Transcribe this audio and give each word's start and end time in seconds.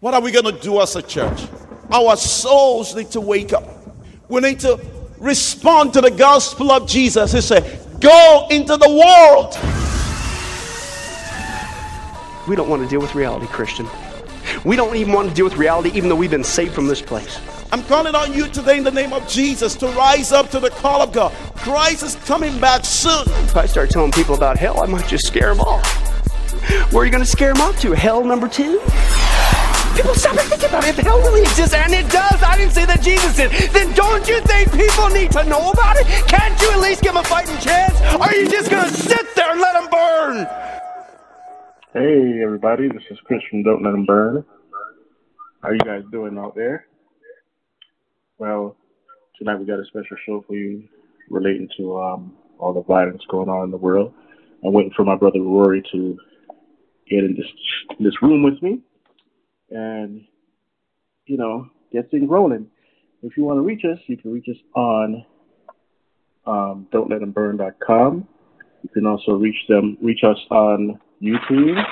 What 0.00 0.14
are 0.14 0.22
we 0.22 0.30
going 0.30 0.46
to 0.46 0.52
do 0.52 0.80
as 0.80 0.96
a 0.96 1.02
church? 1.02 1.42
Our 1.92 2.16
souls 2.16 2.96
need 2.96 3.10
to 3.10 3.20
wake 3.20 3.52
up. 3.52 3.68
We 4.30 4.40
need 4.40 4.60
to 4.60 4.80
respond 5.18 5.92
to 5.92 6.00
the 6.00 6.10
gospel 6.10 6.72
of 6.72 6.88
Jesus. 6.88 7.32
He 7.32 7.42
said, 7.42 7.86
Go 8.00 8.46
into 8.50 8.78
the 8.78 8.88
world. 8.88 9.58
We 12.48 12.56
don't 12.56 12.70
want 12.70 12.82
to 12.82 12.88
deal 12.88 13.00
with 13.00 13.14
reality, 13.14 13.46
Christian. 13.46 13.86
We 14.64 14.74
don't 14.74 14.96
even 14.96 15.12
want 15.12 15.28
to 15.28 15.34
deal 15.34 15.44
with 15.44 15.58
reality, 15.58 15.90
even 15.94 16.08
though 16.08 16.16
we've 16.16 16.30
been 16.30 16.44
saved 16.44 16.72
from 16.72 16.86
this 16.86 17.02
place. 17.02 17.38
I'm 17.70 17.82
calling 17.82 18.14
on 18.14 18.32
you 18.32 18.48
today 18.48 18.78
in 18.78 18.84
the 18.84 18.90
name 18.90 19.12
of 19.12 19.28
Jesus 19.28 19.74
to 19.76 19.86
rise 19.88 20.32
up 20.32 20.50
to 20.52 20.60
the 20.60 20.70
call 20.70 21.02
of 21.02 21.12
God. 21.12 21.32
Christ 21.56 22.02
is 22.04 22.14
coming 22.24 22.58
back 22.58 22.86
soon. 22.86 23.28
If 23.44 23.54
I 23.54 23.66
start 23.66 23.90
telling 23.90 24.12
people 24.12 24.34
about 24.34 24.56
hell, 24.56 24.82
I 24.82 24.86
might 24.86 25.06
just 25.06 25.26
scare 25.26 25.54
them 25.54 25.60
off. 25.60 25.86
Where 26.90 27.02
are 27.02 27.04
you 27.04 27.12
going 27.12 27.22
to 27.22 27.30
scare 27.30 27.52
them 27.52 27.60
off 27.60 27.78
to? 27.80 27.92
Hell 27.92 28.24
number 28.24 28.48
two? 28.48 28.80
People 29.96 30.14
stop 30.14 30.38
and 30.38 30.48
think 30.48 30.62
about 30.62 30.84
it. 30.84 30.98
If 30.98 31.04
hell 31.04 31.18
really 31.20 31.42
exists, 31.42 31.74
and 31.74 31.92
it 31.92 32.08
does, 32.10 32.42
I 32.42 32.56
didn't 32.56 32.72
say 32.72 32.84
that 32.86 33.02
Jesus 33.02 33.36
did, 33.36 33.50
then 33.72 33.92
don't 33.94 34.26
you 34.28 34.40
think 34.42 34.72
people 34.72 35.08
need 35.10 35.30
to 35.32 35.44
know 35.44 35.70
about 35.70 35.96
it? 35.96 36.06
Can't 36.28 36.60
you 36.60 36.70
at 36.72 36.78
least 36.78 37.02
give 37.02 37.14
them 37.14 37.22
a 37.22 37.26
fighting 37.26 37.58
chance? 37.58 38.00
Are 38.20 38.34
you 38.34 38.48
just 38.48 38.70
going 38.70 38.88
to 38.88 38.94
sit 38.94 39.34
there 39.34 39.50
and 39.50 39.60
let 39.60 39.74
them 39.74 39.88
burn? 39.90 40.46
Hey, 41.92 42.42
everybody, 42.42 42.88
this 42.88 43.02
is 43.10 43.18
Chris 43.24 43.42
from 43.50 43.64
Don't 43.64 43.82
Let 43.82 43.92
Them 43.92 44.06
Burn. 44.06 44.44
How 45.62 45.70
you 45.70 45.80
guys 45.80 46.02
doing 46.12 46.38
out 46.38 46.54
there? 46.54 46.86
Well, 48.38 48.76
tonight 49.38 49.56
we 49.56 49.66
got 49.66 49.80
a 49.80 49.84
special 49.86 50.16
show 50.24 50.44
for 50.46 50.54
you 50.54 50.84
relating 51.28 51.68
to 51.78 52.00
um, 52.00 52.36
all 52.58 52.72
the 52.72 52.82
violence 52.82 53.22
going 53.28 53.48
on 53.48 53.64
in 53.64 53.70
the 53.70 53.76
world. 53.76 54.14
I'm 54.64 54.72
waiting 54.72 54.92
for 54.94 55.04
my 55.04 55.16
brother 55.16 55.40
Rory 55.40 55.82
to 55.92 56.16
get 57.08 57.24
in 57.24 57.34
this 57.36 57.46
this 57.98 58.22
room 58.22 58.44
with 58.44 58.62
me 58.62 58.80
and 59.70 60.24
you 61.26 61.36
know 61.36 61.68
get 61.92 62.10
things 62.10 62.28
rolling. 62.28 62.66
If 63.22 63.36
you 63.36 63.44
want 63.44 63.58
to 63.58 63.62
reach 63.62 63.82
us, 63.84 63.98
you 64.06 64.16
can 64.16 64.32
reach 64.32 64.46
us 64.48 64.56
on 64.74 65.24
um, 66.46 66.88
don'tletthemburn.com. 66.92 68.26
You 68.82 68.88
can 68.88 69.06
also 69.06 69.32
reach 69.32 69.58
them, 69.68 69.98
reach 70.00 70.20
us 70.24 70.38
on 70.50 70.98
YouTube, 71.22 71.82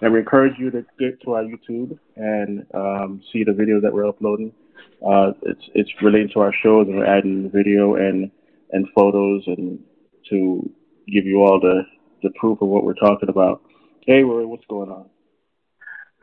and 0.00 0.12
we 0.12 0.18
encourage 0.18 0.58
you 0.58 0.70
to 0.70 0.84
get 0.98 1.22
to 1.22 1.34
our 1.34 1.44
YouTube 1.44 1.96
and 2.16 2.66
um, 2.74 3.22
see 3.32 3.44
the 3.44 3.52
videos 3.52 3.82
that 3.82 3.92
we're 3.92 4.08
uploading. 4.08 4.52
Uh, 5.06 5.32
it's 5.42 5.62
it's 5.74 5.90
related 6.02 6.32
to 6.32 6.40
our 6.40 6.52
shows, 6.62 6.86
and 6.88 6.96
we're 6.96 7.06
adding 7.06 7.50
video 7.50 7.94
and 7.94 8.30
and 8.72 8.86
photos 8.94 9.44
and 9.46 9.78
to 10.30 10.68
give 11.12 11.24
you 11.24 11.42
all 11.42 11.60
the 11.60 11.82
the 12.22 12.30
proof 12.38 12.60
of 12.62 12.68
what 12.68 12.84
we're 12.84 12.94
talking 12.94 13.28
about. 13.28 13.62
Hey, 14.06 14.22
Rory, 14.22 14.46
what's 14.46 14.64
going 14.66 14.90
on? 14.90 15.06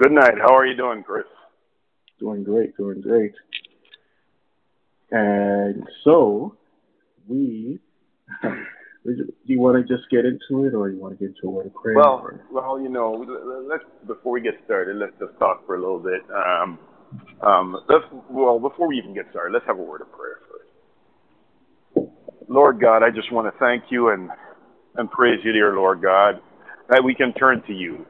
Good 0.02 0.14
night. 0.14 0.34
How 0.40 0.56
are 0.56 0.66
you 0.66 0.76
doing, 0.76 1.04
Chris? 1.04 1.26
Doing 2.20 2.44
great, 2.44 2.76
doing 2.76 3.02
great. 3.02 3.34
And 5.12 5.88
so, 6.04 6.56
we, 7.28 7.78
do 9.06 9.32
you 9.46 9.60
want 9.60 9.78
to 9.78 9.96
just 9.96 10.10
get 10.10 10.26
into 10.26 10.66
it, 10.66 10.74
or 10.74 10.90
you 10.90 11.00
want 11.00 11.20
to 11.20 11.24
get 11.24 11.36
into 11.36 11.48
a 11.48 11.52
word 11.52 11.68
of 11.68 11.76
prayer? 11.76 11.98
Well, 11.98 12.20
or? 12.24 12.44
well, 12.52 12.82
you 12.82 12.90
know, 12.90 13.12
let's 13.70 13.84
before 14.08 14.32
we 14.32 14.42
get 14.42 14.56
started, 14.66 14.96
let's 14.98 15.14
just 15.20 15.38
talk 15.38 15.68
for 15.68 15.76
a 15.76 15.80
little 15.80 16.00
bit. 16.00 16.22
Um, 16.34 16.80
um, 17.44 17.78
let's 17.88 18.06
well, 18.28 18.58
before 18.60 18.88
we 18.88 18.98
even 18.98 19.14
get 19.14 19.26
started, 19.30 19.54
let's 19.54 19.68
have 19.68 19.78
a 19.78 19.84
word 19.84 20.02
of 20.02 20.12
prayer 20.12 20.40
first. 20.50 22.10
Lord 22.48 22.82
God, 22.82 23.04
I 23.04 23.12
just 23.12 23.32
want 23.32 23.54
to 23.54 23.60
thank 23.60 23.84
you 23.92 24.10
and 24.10 24.32
and 24.96 25.12
praise 25.12 25.42
you, 25.44 25.52
dear 25.52 25.76
Lord 25.76 26.02
God, 26.02 26.42
that 26.90 27.04
we 27.04 27.14
can 27.14 27.34
turn 27.34 27.62
to 27.68 27.74
you 27.74 28.04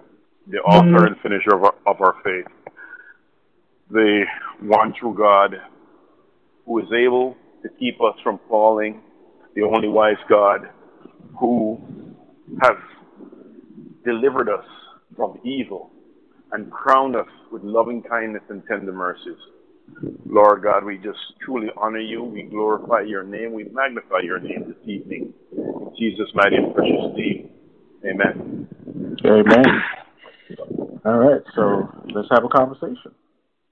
the 0.48 0.58
author 0.58 0.88
mm-hmm. 0.88 1.06
and 1.08 1.16
finisher 1.22 1.56
of 1.56 1.64
our, 1.64 1.76
of 1.88 2.02
our 2.02 2.16
faith, 2.24 2.46
the 3.90 4.24
one 4.62 4.94
true 5.00 5.16
God 5.18 5.56
who 6.66 6.80
is 6.80 6.88
able 6.94 7.36
to 7.64 7.70
keep 7.80 8.02
us 8.02 8.16
from 8.24 8.40
falling, 8.48 9.02
the 9.56 9.62
only 9.64 9.88
wise 9.88 10.16
God 10.30 10.70
who 11.40 11.80
has 12.62 12.78
delivered 14.06 14.50
us 14.50 14.66
from 15.16 15.40
evil 15.44 15.92
and 16.52 16.72
crowned 16.72 17.16
us 17.16 17.28
with 17.52 17.64
loving 17.64 18.02
kindness 18.04 18.44
and 18.50 18.64
tender 18.68 18.92
mercies. 18.92 19.38
Lord 20.26 20.64
God, 20.64 20.86
we 20.86 20.98
just 20.98 21.20
truly 21.44 21.68
honor 21.78 22.00
you. 22.00 22.24
We 22.24 22.44
glorify 22.44 23.02
your 23.02 23.24
name. 23.24 23.54
We 23.54 23.66
magnify 23.66 24.20
your 24.24 24.40
name 24.40 24.66
this 24.68 24.78
evening. 24.86 25.34
In 25.52 25.92
Jesus' 25.98 26.30
mighty 26.34 26.56
and 26.56 26.74
precious 26.74 27.16
name. 27.16 27.50
Amen. 28.06 28.68
Amen. 29.26 29.66
All 31.06 31.18
right, 31.18 31.42
so 31.56 31.90
let's 32.14 32.28
have 32.32 32.44
a 32.44 32.50
conversation. 32.50 33.12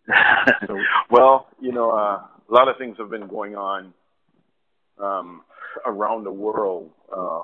so, 0.68 0.78
well, 1.12 1.48
you 1.60 1.72
know, 1.72 1.92
uh, 1.92 2.22
a 2.50 2.52
lot 2.52 2.68
of 2.68 2.78
things 2.78 2.98
have 2.98 3.10
been 3.10 3.28
going 3.28 3.56
on 3.56 3.94
um, 5.02 5.42
around 5.86 6.24
the 6.24 6.32
world 6.32 6.90
uh, 7.16 7.42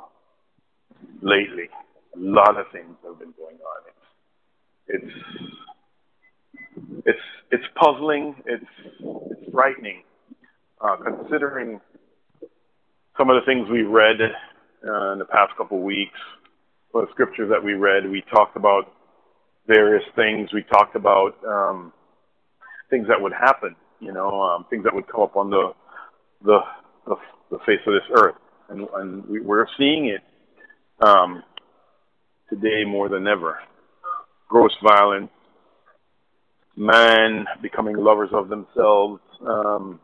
lately. 1.22 1.70
A 2.16 2.20
lot 2.20 2.60
of 2.60 2.66
things 2.72 2.96
have 3.06 3.20
been 3.20 3.34
going 3.38 3.58
on. 3.58 3.84
It's 4.88 5.04
it's 5.04 5.14
it's 7.06 7.20
it's 7.52 7.64
puzzling. 7.76 8.36
It's 8.46 8.66
it's 9.00 9.52
frightening, 9.52 10.04
uh, 10.82 10.98
considering 10.98 11.80
some 13.18 13.30
of 13.30 13.36
the 13.36 13.46
things 13.46 13.70
we 13.70 13.84
read 13.84 14.18
uh, 14.88 15.14
in 15.14 15.20
the 15.20 15.26
past 15.26 15.56
couple 15.58 15.78
of 15.78 15.84
weeks. 15.84 16.20
The 16.94 17.08
scriptures 17.12 17.50
that 17.50 17.62
we 17.62 17.74
read, 17.74 18.10
we 18.10 18.24
talked 18.34 18.56
about 18.56 18.94
various 19.68 20.04
things. 20.16 20.54
We 20.54 20.64
talked 20.64 20.96
about 20.96 21.36
um, 21.48 21.94
things 22.90 23.08
that 23.08 23.22
would 23.22 23.34
happen, 23.34 23.76
you 24.00 24.12
know, 24.14 24.42
um, 24.42 24.66
things 24.70 24.84
that 24.84 24.94
would 24.94 25.08
come 25.08 25.22
up 25.22 25.36
on 25.36 25.50
the 25.50 25.74
the 26.44 26.60
the, 27.06 27.16
the 27.52 27.58
face 27.60 27.80
of 27.88 27.94
this 27.94 28.18
earth, 28.18 28.36
and, 28.70 28.88
and 28.96 29.26
we, 29.28 29.40
we're 29.42 29.68
seeing 29.78 30.08
it 30.08 30.22
um, 31.06 31.44
today 32.50 32.84
more 32.86 33.10
than 33.10 33.28
ever. 33.28 33.60
Gross 34.48 34.74
violence, 34.84 35.32
man 36.76 37.46
becoming 37.62 37.98
lovers 37.98 38.30
of 38.32 38.50
themselves, 38.50 39.22
um, 39.48 40.00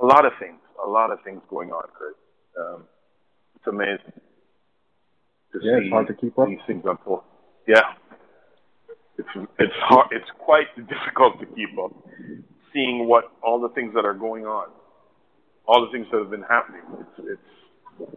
a 0.00 0.06
lot 0.06 0.24
of 0.24 0.32
things, 0.40 0.58
a 0.84 0.88
lot 0.88 1.10
of 1.10 1.18
things 1.22 1.42
going 1.50 1.70
on, 1.70 1.82
Chris. 1.94 2.14
Um, 2.58 2.84
it's 3.56 3.66
amazing 3.66 4.20
to 5.52 5.58
yeah, 5.62 5.78
see 5.78 5.84
it's 5.84 5.92
hard 5.92 6.06
to 6.06 6.14
keep 6.14 6.38
up. 6.38 6.48
these 6.48 6.58
things 6.66 6.82
unfold. 6.84 7.22
Yeah, 7.66 7.94
it's 9.20 9.48
it's 9.58 9.74
hard. 9.84 10.08
It's 10.12 10.30
quite 10.38 10.66
difficult 10.76 11.40
to 11.40 11.46
keep 11.46 11.78
up, 11.78 11.92
seeing 12.72 13.06
what 13.06 13.24
all 13.42 13.60
the 13.60 13.68
things 13.70 13.92
that 13.94 14.04
are 14.04 14.14
going 14.14 14.46
on, 14.46 14.68
all 15.66 15.86
the 15.86 15.92
things 15.92 16.06
that 16.12 16.18
have 16.18 16.30
been 16.30 16.42
happening. 16.42 16.82
It's 17.00 17.40
it's 17.98 18.08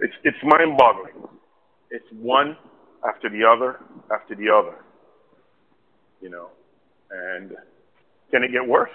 it's, 0.00 0.14
it's 0.22 0.36
mind-boggling. 0.44 1.28
It's 1.90 2.06
one 2.12 2.56
after 3.06 3.28
the 3.28 3.44
other 3.44 3.80
after 4.12 4.34
the 4.34 4.48
other. 4.50 4.84
You 6.20 6.30
know, 6.30 6.48
and 7.10 7.52
can 8.30 8.42
it 8.42 8.52
get 8.52 8.66
worse? 8.66 8.90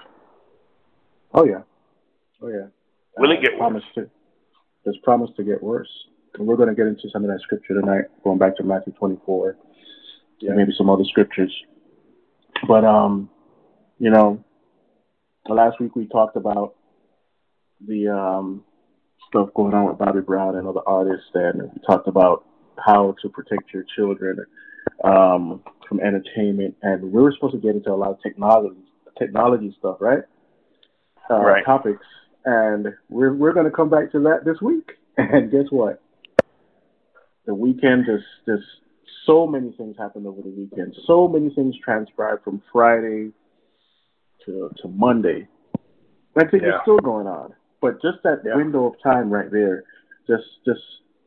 Oh 1.34 1.46
yeah, 1.46 1.62
oh 2.42 2.50
yeah. 2.50 2.68
Will 3.18 3.32
it 3.32 3.42
get 3.42 3.60
worse? 3.60 3.84
To, 3.96 4.10
there's 4.84 4.98
promise 5.04 5.30
to 5.38 5.44
get 5.44 5.62
worse. 5.64 5.90
And 6.36 6.48
we're 6.48 6.56
going 6.56 6.70
to 6.70 6.74
get 6.74 6.88
into 6.88 7.08
some 7.14 7.24
of 7.24 7.30
that 7.30 7.40
scripture 7.42 7.80
tonight, 7.80 8.06
going 8.24 8.40
back 8.40 8.58
to 8.58 8.64
Matthew 8.64 8.92
24 8.94 9.56
Yeah. 10.40 10.54
maybe 10.54 10.74
some 10.78 10.90
other 10.90 11.04
scriptures. 11.06 11.54
But 12.68 12.86
um, 12.86 13.30
you 14.00 14.10
know, 14.10 14.44
last 15.48 15.80
week 15.80 15.96
we 15.96 16.08
talked 16.08 16.36
about 16.36 16.76
the 17.86 18.10
um 18.10 18.64
stuff 19.28 19.50
going 19.56 19.74
on 19.74 19.88
with 19.88 19.98
Bobby 19.98 20.22
Brown 20.22 20.56
and 20.56 20.68
other 20.68 20.82
artists, 20.86 21.30
and 21.34 21.64
we 21.64 21.82
talked 21.86 22.08
about 22.08 22.46
how 22.84 23.16
to 23.22 23.30
protect 23.30 23.74
your 23.74 23.86
children 23.96 24.46
um, 25.04 25.62
from 25.88 26.00
entertainment, 26.00 26.76
and 26.82 27.04
we 27.04 27.22
were 27.22 27.32
supposed 27.34 27.54
to 27.54 27.60
get 27.60 27.76
into 27.76 27.92
a 27.92 27.96
lot 27.96 28.12
of 28.12 28.22
technology 28.22 28.78
technology 29.18 29.76
stuff, 29.80 29.98
right? 30.00 30.24
Uh, 31.30 31.40
Right. 31.40 31.66
Topics, 31.66 32.06
and 32.46 32.88
we're 33.10 33.34
we're 33.34 33.54
going 33.54 33.66
to 33.66 33.72
come 33.72 33.90
back 33.90 34.12
to 34.12 34.20
that 34.22 34.46
this 34.46 34.62
week. 34.62 34.92
And 35.16 35.52
guess 35.52 35.66
what? 35.70 36.02
The 37.46 37.54
weekend 37.54 38.06
just 38.08 38.26
just 38.48 38.68
so 39.26 39.48
many 39.48 39.72
things 39.72 39.96
happened 39.98 40.28
over 40.28 40.42
the 40.42 40.50
weekend. 40.50 40.96
So 41.06 41.28
many 41.28 41.50
things 41.54 41.76
transpired 41.84 42.42
from 42.44 42.62
Friday 42.72 43.32
to 44.46 44.72
to 44.82 44.88
Monday. 44.88 45.48
I 46.36 46.46
think 46.46 46.64
Yeah. 46.64 46.76
it's 46.76 46.82
still 46.82 47.00
going 47.00 47.28
on. 47.28 47.54
But 47.82 48.02
just 48.02 48.24
that 48.24 48.44
Yeah. 48.44 48.56
window 48.56 48.86
of 48.86 49.00
time 49.02 49.30
right 49.30 49.50
there, 49.52 49.84
just 50.28 50.64
just 50.66 50.82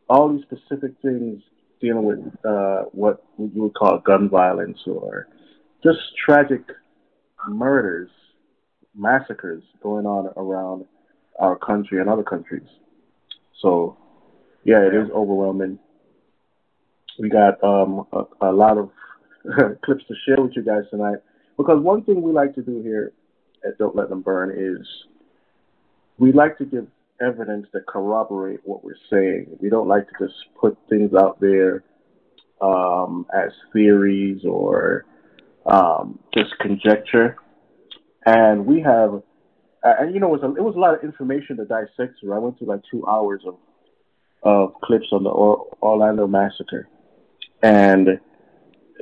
all 0.09 0.29
these 0.29 0.43
specific 0.43 0.93
things 1.03 1.43
dealing 1.81 2.05
with 2.05 2.45
uh, 2.45 2.85
what 2.93 3.23
you 3.39 3.63
would 3.63 3.75
call 3.75 3.99
gun 3.99 4.29
violence 4.29 4.87
or 4.87 5.29
just 5.83 6.17
tragic 6.17 6.63
murders, 7.49 8.11
massacres 8.95 9.63
going 9.83 10.07
on 10.07 10.33
around 10.37 10.87
our 11.39 11.57
country 11.57 12.01
and 12.01 12.09
other 12.09 12.23
countries. 12.23 12.67
So, 13.61 13.97
yeah, 14.65 14.81
it 14.83 14.95
is 14.95 15.11
overwhelming. 15.11 15.79
We 17.19 17.29
got 17.29 17.63
um, 17.63 18.07
a, 18.13 18.49
a 18.49 18.53
lot 18.53 18.79
of 18.79 18.91
clips 19.85 20.05
to 20.09 20.15
share 20.27 20.43
with 20.43 20.53
you 20.55 20.63
guys 20.63 20.85
tonight. 20.91 21.19
Because 21.57 21.83
one 21.83 22.03
thing 22.05 22.23
we 22.23 22.33
like 22.33 22.55
to 22.55 22.63
do 22.63 22.83
here 22.83 23.13
at 23.67 23.79
Don't 23.79 23.97
Let 23.97 24.09
Them 24.09 24.21
Burn 24.21 24.51
is 24.57 24.87
we 26.19 26.33
like 26.33 26.59
to 26.59 26.65
give 26.65 26.87
evidence 27.21 27.67
that 27.73 27.87
corroborate 27.87 28.61
what 28.65 28.85
we're 28.85 28.95
saying. 29.11 29.57
We 29.61 29.71
don't 29.71 29.89
like 29.89 30.07
to 30.09 30.27
just 30.27 30.35
put 30.61 30.77
things 30.89 31.13
out 31.15 31.41
there 31.41 31.83
um, 32.61 33.27
as 33.35 33.53
theories 33.73 34.43
or 34.45 35.05
um, 35.67 36.19
just 36.35 36.57
conjecture. 36.61 37.37
And 38.25 38.67
we 38.67 38.81
have, 38.83 39.23
and 39.83 40.13
you 40.13 40.21
know, 40.21 40.35
it 40.35 40.43
was, 40.43 40.43
a, 40.43 40.57
it 40.57 40.65
was 40.65 40.75
a 40.77 40.79
lot 40.79 40.95
of 40.95 41.03
information 41.05 41.57
to 41.59 41.65
dissect 41.65 42.21
through. 42.21 42.35
I 42.35 42.39
went 42.39 42.59
through 42.59 42.69
like 42.69 42.83
two 42.91 43.07
hours 43.07 43.43
of 43.47 43.57
of 44.43 44.75
clips 44.83 45.07
on 45.11 45.25
the 45.25 45.31
Orlando 45.31 46.27
massacre, 46.27 46.89
and 47.63 48.21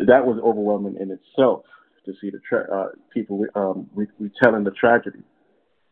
that 0.06 0.26
was 0.26 0.38
overwhelming 0.42 0.96
in 1.00 1.10
itself 1.10 1.64
to 2.04 2.12
see 2.20 2.30
the 2.30 2.40
tra- 2.46 2.68
uh, 2.70 2.88
people 3.12 3.44
um, 3.54 3.88
retelling 3.94 4.64
the 4.64 4.70
tragedy. 4.72 5.20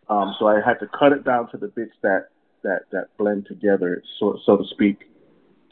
Um, 0.08 0.34
so 0.38 0.46
I 0.46 0.60
had 0.64 0.78
to 0.80 0.86
cut 0.98 1.12
it 1.12 1.24
down 1.24 1.50
to 1.52 1.56
the 1.56 1.68
bits 1.68 1.94
that 2.02 2.28
that 2.62 2.82
that 2.92 3.08
blend 3.18 3.46
together, 3.46 4.02
so 4.20 4.38
so 4.44 4.56
to 4.56 4.64
speak, 4.70 5.10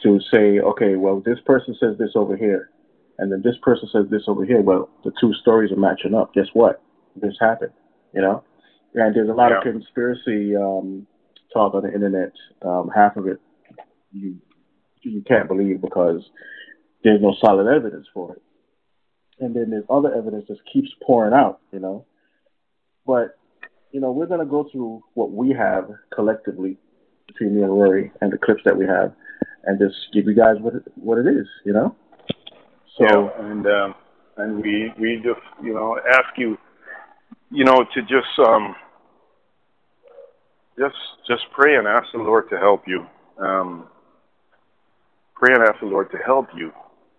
to 0.03 0.19
say, 0.33 0.61
okay, 0.61 0.97
well, 0.97 1.21
this 1.21 1.39
person 1.45 1.77
says 1.79 1.97
this 1.99 2.11
over 2.15 2.37
here, 2.37 2.71
and 3.19 3.31
then 3.31 3.43
this 3.45 3.57
person 3.63 3.89
says 3.93 4.07
this 4.11 4.23
over 4.29 4.45
here. 4.45 4.61
Well, 4.61 4.89
the 5.05 5.13
two 5.21 5.35
stories 5.35 5.73
are 5.73 5.77
matching 5.77 6.15
up. 6.15 6.33
Guess 6.35 6.49
what? 6.53 6.83
This 7.17 7.35
happened, 7.41 7.73
you 8.15 8.23
know. 8.23 8.43
And 8.95 9.15
there's 9.15 9.29
a 9.29 9.35
lot 9.35 9.51
yeah. 9.51 9.59
of 9.59 9.63
conspiracy 9.63 10.57
um, 10.57 11.07
talk 11.53 11.75
on 11.75 11.83
the 11.83 11.93
internet. 11.93 12.33
Um, 12.63 12.91
half 12.95 13.17
of 13.17 13.27
it 13.27 13.41
you 14.13 14.37
you 15.03 15.23
can't 15.23 15.49
believe 15.49 15.81
because 15.81 16.23
there's 17.03 17.21
no 17.21 17.35
solid 17.41 17.67
evidence 17.67 18.07
for 18.13 18.35
it. 18.35 18.43
And 19.41 19.55
then 19.55 19.71
there's 19.71 19.85
other 19.89 20.15
evidence 20.15 20.47
that 20.49 20.59
keeps 20.71 20.91
pouring 21.03 21.33
out, 21.33 21.61
you 21.73 21.81
know. 21.81 22.05
But 23.07 23.37
you 23.91 24.01
know, 24.01 24.13
we're 24.13 24.27
going 24.27 24.41
to 24.41 24.47
go 24.47 24.69
through 24.71 25.03
what 25.15 25.33
we 25.33 25.51
have 25.51 25.91
collectively 26.15 26.77
between 27.27 27.57
me 27.57 27.63
and 27.63 27.73
Rory 27.73 28.13
and 28.21 28.33
the 28.33 28.39
clips 28.39 28.63
that 28.65 28.77
we 28.77 28.87
have, 28.87 29.13
and 29.65 29.79
just 29.79 29.97
give 30.13 30.27
you 30.27 30.35
guys 30.35 30.57
what 30.61 30.75
it, 30.75 30.83
what 30.95 31.19
it 31.19 31.27
is, 31.27 31.47
you 31.65 31.73
know. 31.73 31.97
So 32.99 33.05
yeah, 33.05 33.51
and 33.51 33.67
um, 33.67 33.95
and 34.37 34.63
we 34.63 34.93
we 34.99 35.17
just 35.17 35.41
you 35.63 35.73
know 35.75 35.99
ask 36.09 36.37
you, 36.37 36.59
you 37.51 37.65
know, 37.65 37.85
to 37.95 38.03
just 38.03 38.39
um 38.47 38.75
just 40.79 40.97
just 41.27 41.43
pray 41.53 41.77
and 41.77 41.87
ask 41.87 42.07
the 42.13 42.19
Lord 42.19 42.49
to 42.51 42.59
help 42.59 42.83
you. 42.87 43.07
Um, 43.39 43.87
pray 45.35 45.55
and 45.55 45.63
ask 45.63 45.81
the 45.81 45.87
Lord 45.87 46.11
to 46.13 46.19
help 46.19 46.49
you 46.55 46.71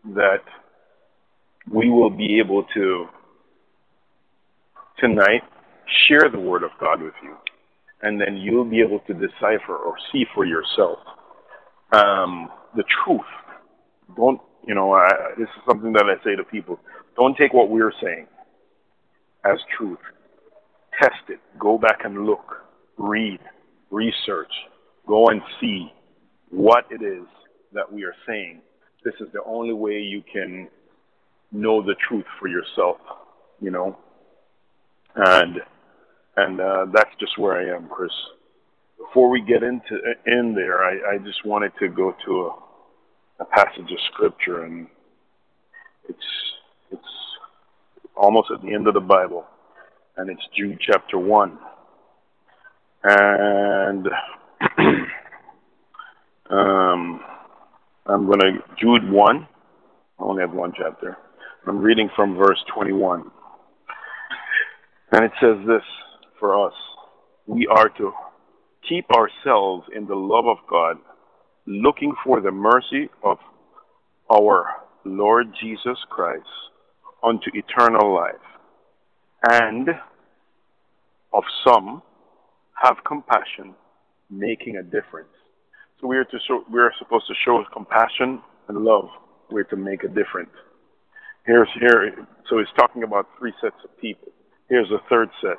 that 0.03 0.43
we 1.71 1.89
will 1.89 2.09
be 2.09 2.39
able 2.39 2.63
to 2.73 3.05
tonight 4.99 5.43
share 6.07 6.29
the 6.31 6.39
Word 6.39 6.63
of 6.63 6.71
God 6.79 7.01
with 7.01 7.13
you, 7.23 7.35
and 8.01 8.19
then 8.19 8.37
you'll 8.37 8.65
be 8.65 8.81
able 8.81 8.99
to 9.07 9.13
decipher 9.13 9.75
or 9.75 9.95
see 10.11 10.25
for 10.33 10.45
yourself 10.45 10.99
um, 11.91 12.49
the 12.75 12.83
truth. 13.05 13.21
Don't, 14.15 14.41
you 14.67 14.75
know, 14.75 14.93
I, 14.93 15.09
this 15.37 15.47
is 15.47 15.63
something 15.67 15.93
that 15.93 16.05
I 16.05 16.23
say 16.23 16.35
to 16.35 16.43
people 16.43 16.79
don't 17.15 17.35
take 17.37 17.53
what 17.53 17.69
we're 17.69 17.93
saying 18.01 18.27
as 19.45 19.57
truth. 19.77 19.99
Test 21.01 21.29
it. 21.29 21.39
Go 21.59 21.77
back 21.77 21.99
and 22.03 22.25
look, 22.25 22.55
read, 22.97 23.39
research, 23.89 24.51
go 25.07 25.27
and 25.27 25.41
see 25.59 25.91
what 26.49 26.85
it 26.89 27.03
is 27.03 27.25
that 27.73 27.91
we 27.91 28.03
are 28.03 28.15
saying. 28.27 28.61
This 29.03 29.13
is 29.19 29.27
the 29.33 29.43
only 29.45 29.73
way 29.73 29.99
you 29.99 30.23
can 30.31 30.67
know 31.51 31.81
the 31.81 31.95
truth 32.07 32.25
for 32.39 32.47
yourself, 32.47 32.97
you 33.59 33.71
know. 33.71 33.97
And 35.15 35.61
and 36.37 36.61
uh, 36.61 36.85
that's 36.93 37.09
just 37.19 37.37
where 37.37 37.57
I 37.57 37.75
am, 37.75 37.87
Chris. 37.89 38.11
Before 38.97 39.29
we 39.29 39.41
get 39.41 39.63
into 39.63 39.99
in 40.25 40.53
there, 40.55 40.83
I, 40.83 41.15
I 41.15 41.17
just 41.17 41.45
wanted 41.45 41.71
to 41.79 41.89
go 41.89 42.15
to 42.25 42.51
a, 43.39 43.43
a 43.43 43.45
passage 43.45 43.91
of 43.91 43.97
scripture, 44.13 44.63
and 44.63 44.87
it's 46.07 46.17
it's 46.91 47.01
almost 48.15 48.49
at 48.53 48.61
the 48.61 48.73
end 48.73 48.87
of 48.87 48.93
the 48.93 49.01
Bible, 49.01 49.45
and 50.15 50.29
it's 50.29 50.41
Jude 50.55 50.79
chapter 50.79 51.17
one, 51.17 51.57
and 53.03 54.07
um, 56.49 57.21
I'm 58.11 58.25
going 58.25 58.39
to 58.39 58.51
Jude 58.77 59.09
one. 59.09 59.47
I 60.19 60.23
only 60.23 60.41
have 60.41 60.51
one 60.51 60.73
chapter. 60.77 61.17
I'm 61.65 61.79
reading 61.79 62.09
from 62.13 62.35
verse 62.35 62.59
21. 62.73 63.31
And 65.13 65.23
it 65.23 65.31
says 65.39 65.65
this 65.65 65.83
for 66.39 66.67
us 66.67 66.73
we 67.47 67.67
are 67.67 67.89
to 67.97 68.11
keep 68.87 69.05
ourselves 69.11 69.87
in 69.95 70.07
the 70.07 70.15
love 70.15 70.45
of 70.45 70.57
God, 70.69 70.97
looking 71.65 72.13
for 72.25 72.41
the 72.41 72.51
mercy 72.51 73.09
of 73.23 73.37
our 74.29 74.65
Lord 75.05 75.47
Jesus 75.61 75.97
Christ 76.09 76.43
unto 77.23 77.49
eternal 77.53 78.13
life, 78.13 78.35
and 79.49 79.89
of 81.33 81.43
some 81.65 82.01
have 82.83 82.97
compassion, 83.05 83.73
making 84.29 84.77
a 84.77 84.83
difference. 84.83 85.29
So 86.01 86.07
we 86.07 86.17
are 86.17 86.25
to 86.25 86.37
show, 86.47 86.63
we 86.71 86.79
are 86.79 86.91
supposed 86.99 87.27
to 87.27 87.33
show 87.45 87.63
compassion 87.71 88.41
and 88.67 88.77
love. 88.79 89.09
We're 89.51 89.63
to 89.65 89.75
make 89.75 90.03
a 90.03 90.07
difference. 90.07 90.51
Here's 91.45 91.69
here. 91.79 92.27
So 92.49 92.57
he's 92.59 92.67
talking 92.75 93.03
about 93.03 93.27
three 93.37 93.53
sets 93.61 93.75
of 93.83 93.95
people. 93.99 94.29
Here's 94.69 94.89
a 94.91 94.99
third 95.09 95.29
set 95.41 95.57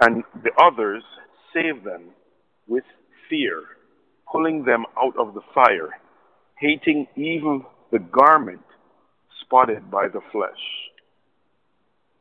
and 0.00 0.22
the 0.42 0.50
others 0.62 1.02
save 1.52 1.84
them 1.84 2.10
with 2.66 2.84
fear, 3.28 3.62
pulling 4.30 4.64
them 4.64 4.84
out 4.98 5.16
of 5.18 5.34
the 5.34 5.40
fire, 5.54 5.90
hating 6.58 7.06
even 7.16 7.62
the 7.90 7.98
garment 7.98 8.62
spotted 9.42 9.90
by 9.90 10.08
the 10.08 10.20
flesh. 10.32 10.50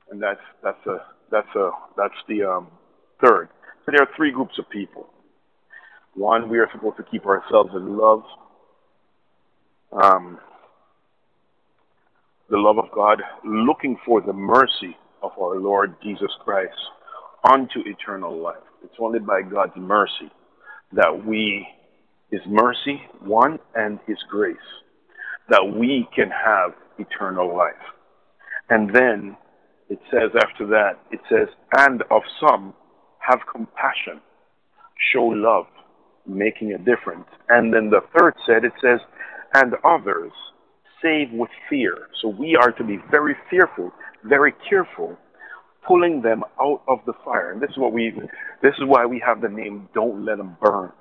And 0.09 0.21
that's 0.21 0.39
that's 0.63 0.85
a 0.87 0.97
that's 1.29 1.55
a 1.55 1.71
that's 1.97 2.15
the 2.29 2.43
um, 2.43 2.67
third. 3.23 3.49
So 3.85 3.91
there 3.91 4.01
are 4.01 4.09
three 4.15 4.31
groups 4.31 4.57
of 4.57 4.69
people. 4.69 5.07
One, 6.17 6.49
we 6.49 6.57
are 6.57 6.67
supposed 6.73 6.97
to 6.97 7.03
keep 7.03 7.27
ourselves 7.27 7.69
in 7.75 7.95
love, 7.95 8.23
um, 9.91 10.39
the 12.49 12.57
love 12.57 12.79
of 12.79 12.85
God, 12.91 13.21
looking 13.45 13.97
for 14.03 14.19
the 14.21 14.33
mercy 14.33 14.97
of 15.21 15.29
our 15.39 15.59
Lord 15.59 15.93
Jesus 16.01 16.31
Christ 16.43 16.73
unto 17.47 17.81
eternal 17.85 18.35
life. 18.35 18.63
It's 18.83 18.95
only 18.99 19.19
by 19.19 19.43
God's 19.43 19.75
mercy 19.77 20.31
that 20.93 21.23
we, 21.23 21.67
His 22.31 22.41
mercy, 22.47 22.99
one, 23.19 23.59
and 23.75 23.99
His 24.07 24.17
grace, 24.27 24.57
that 25.49 25.71
we 25.71 26.07
can 26.15 26.31
have 26.31 26.73
eternal 26.97 27.55
life. 27.55 27.73
And 28.71 28.89
then 28.91 29.37
it 29.87 29.99
says 30.09 30.31
after 30.35 30.65
that, 30.65 30.93
it 31.11 31.19
says, 31.29 31.47
and 31.77 32.01
of 32.09 32.23
some 32.41 32.73
have 33.19 33.41
compassion, 33.53 34.19
show 35.13 35.25
love, 35.25 35.67
making 36.27 36.73
a 36.73 36.77
difference. 36.77 37.25
And 37.49 37.73
then 37.73 37.89
the 37.89 38.01
third 38.17 38.35
set, 38.45 38.65
it 38.65 38.73
says, 38.81 38.99
and 39.53 39.73
others 39.83 40.31
save 41.01 41.31
with 41.31 41.49
fear. 41.69 42.09
So 42.21 42.29
we 42.29 42.55
are 42.55 42.71
to 42.71 42.83
be 42.83 42.97
very 43.09 43.35
fearful, 43.49 43.91
very 44.23 44.53
careful 44.69 45.17
pulling 45.87 46.21
them 46.21 46.43
out 46.59 46.81
of 46.87 46.99
the 47.05 47.13
fire. 47.23 47.51
And 47.51 47.61
this 47.61 47.69
is 47.69 47.77
what 47.77 47.93
we, 47.93 48.11
this 48.61 48.73
is 48.77 48.83
why 48.85 49.05
we 49.05 49.21
have 49.25 49.41
the 49.41 49.47
name 49.47 49.87
Don't 49.93 50.25
Let 50.25 50.37
Them 50.37 50.57
Burn. 50.61 50.91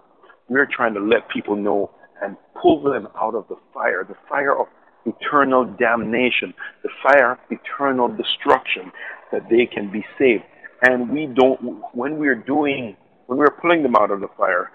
We're 0.49 0.69
trying 0.71 0.95
to 0.95 1.01
let 1.01 1.29
people 1.29 1.57
know 1.57 1.91
and 2.23 2.37
pull 2.63 2.83
them 2.83 3.09
out 3.21 3.35
of 3.35 3.49
the 3.49 3.57
fire, 3.75 4.05
the 4.09 4.15
fire 4.29 4.59
of 4.59 4.69
eternal 5.05 5.65
damnation, 5.65 6.55
the 6.83 6.89
fire 7.03 7.33
of 7.33 7.39
eternal 7.51 8.09
destruction, 8.09 8.93
that 9.33 9.43
they 9.51 9.67
can 9.67 9.91
be 9.91 10.05
saved. 10.19 10.45
And 10.83 11.11
we 11.11 11.27
don't, 11.27 11.83
when 11.93 12.19
we're 12.19 12.35
doing, 12.41 12.97
when 13.27 13.39
we're 13.39 13.57
pulling 13.61 13.83
them 13.83 13.97
out 13.97 14.11
of 14.11 14.21
the 14.21 14.29
fire, 14.37 14.71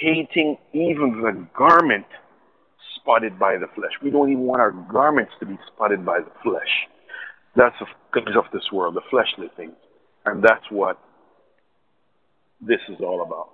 hating 0.00 0.56
even 0.72 1.22
the 1.22 1.46
garment 1.56 2.06
spotted 2.96 3.38
by 3.38 3.56
the 3.56 3.66
flesh. 3.74 3.92
We 4.02 4.10
don't 4.10 4.30
even 4.30 4.44
want 4.44 4.60
our 4.60 4.70
garments 4.70 5.32
to 5.40 5.46
be 5.46 5.58
spotted 5.74 6.04
by 6.04 6.20
the 6.20 6.30
flesh. 6.42 6.88
That's 7.56 7.74
the 7.80 7.86
things 8.14 8.36
of 8.36 8.44
this 8.52 8.70
world, 8.72 8.94
the 8.94 9.02
fleshly 9.10 9.48
things. 9.56 9.74
And 10.24 10.42
that's 10.42 10.64
what 10.70 10.98
this 12.60 12.80
is 12.88 12.98
all 13.00 13.22
about. 13.22 13.50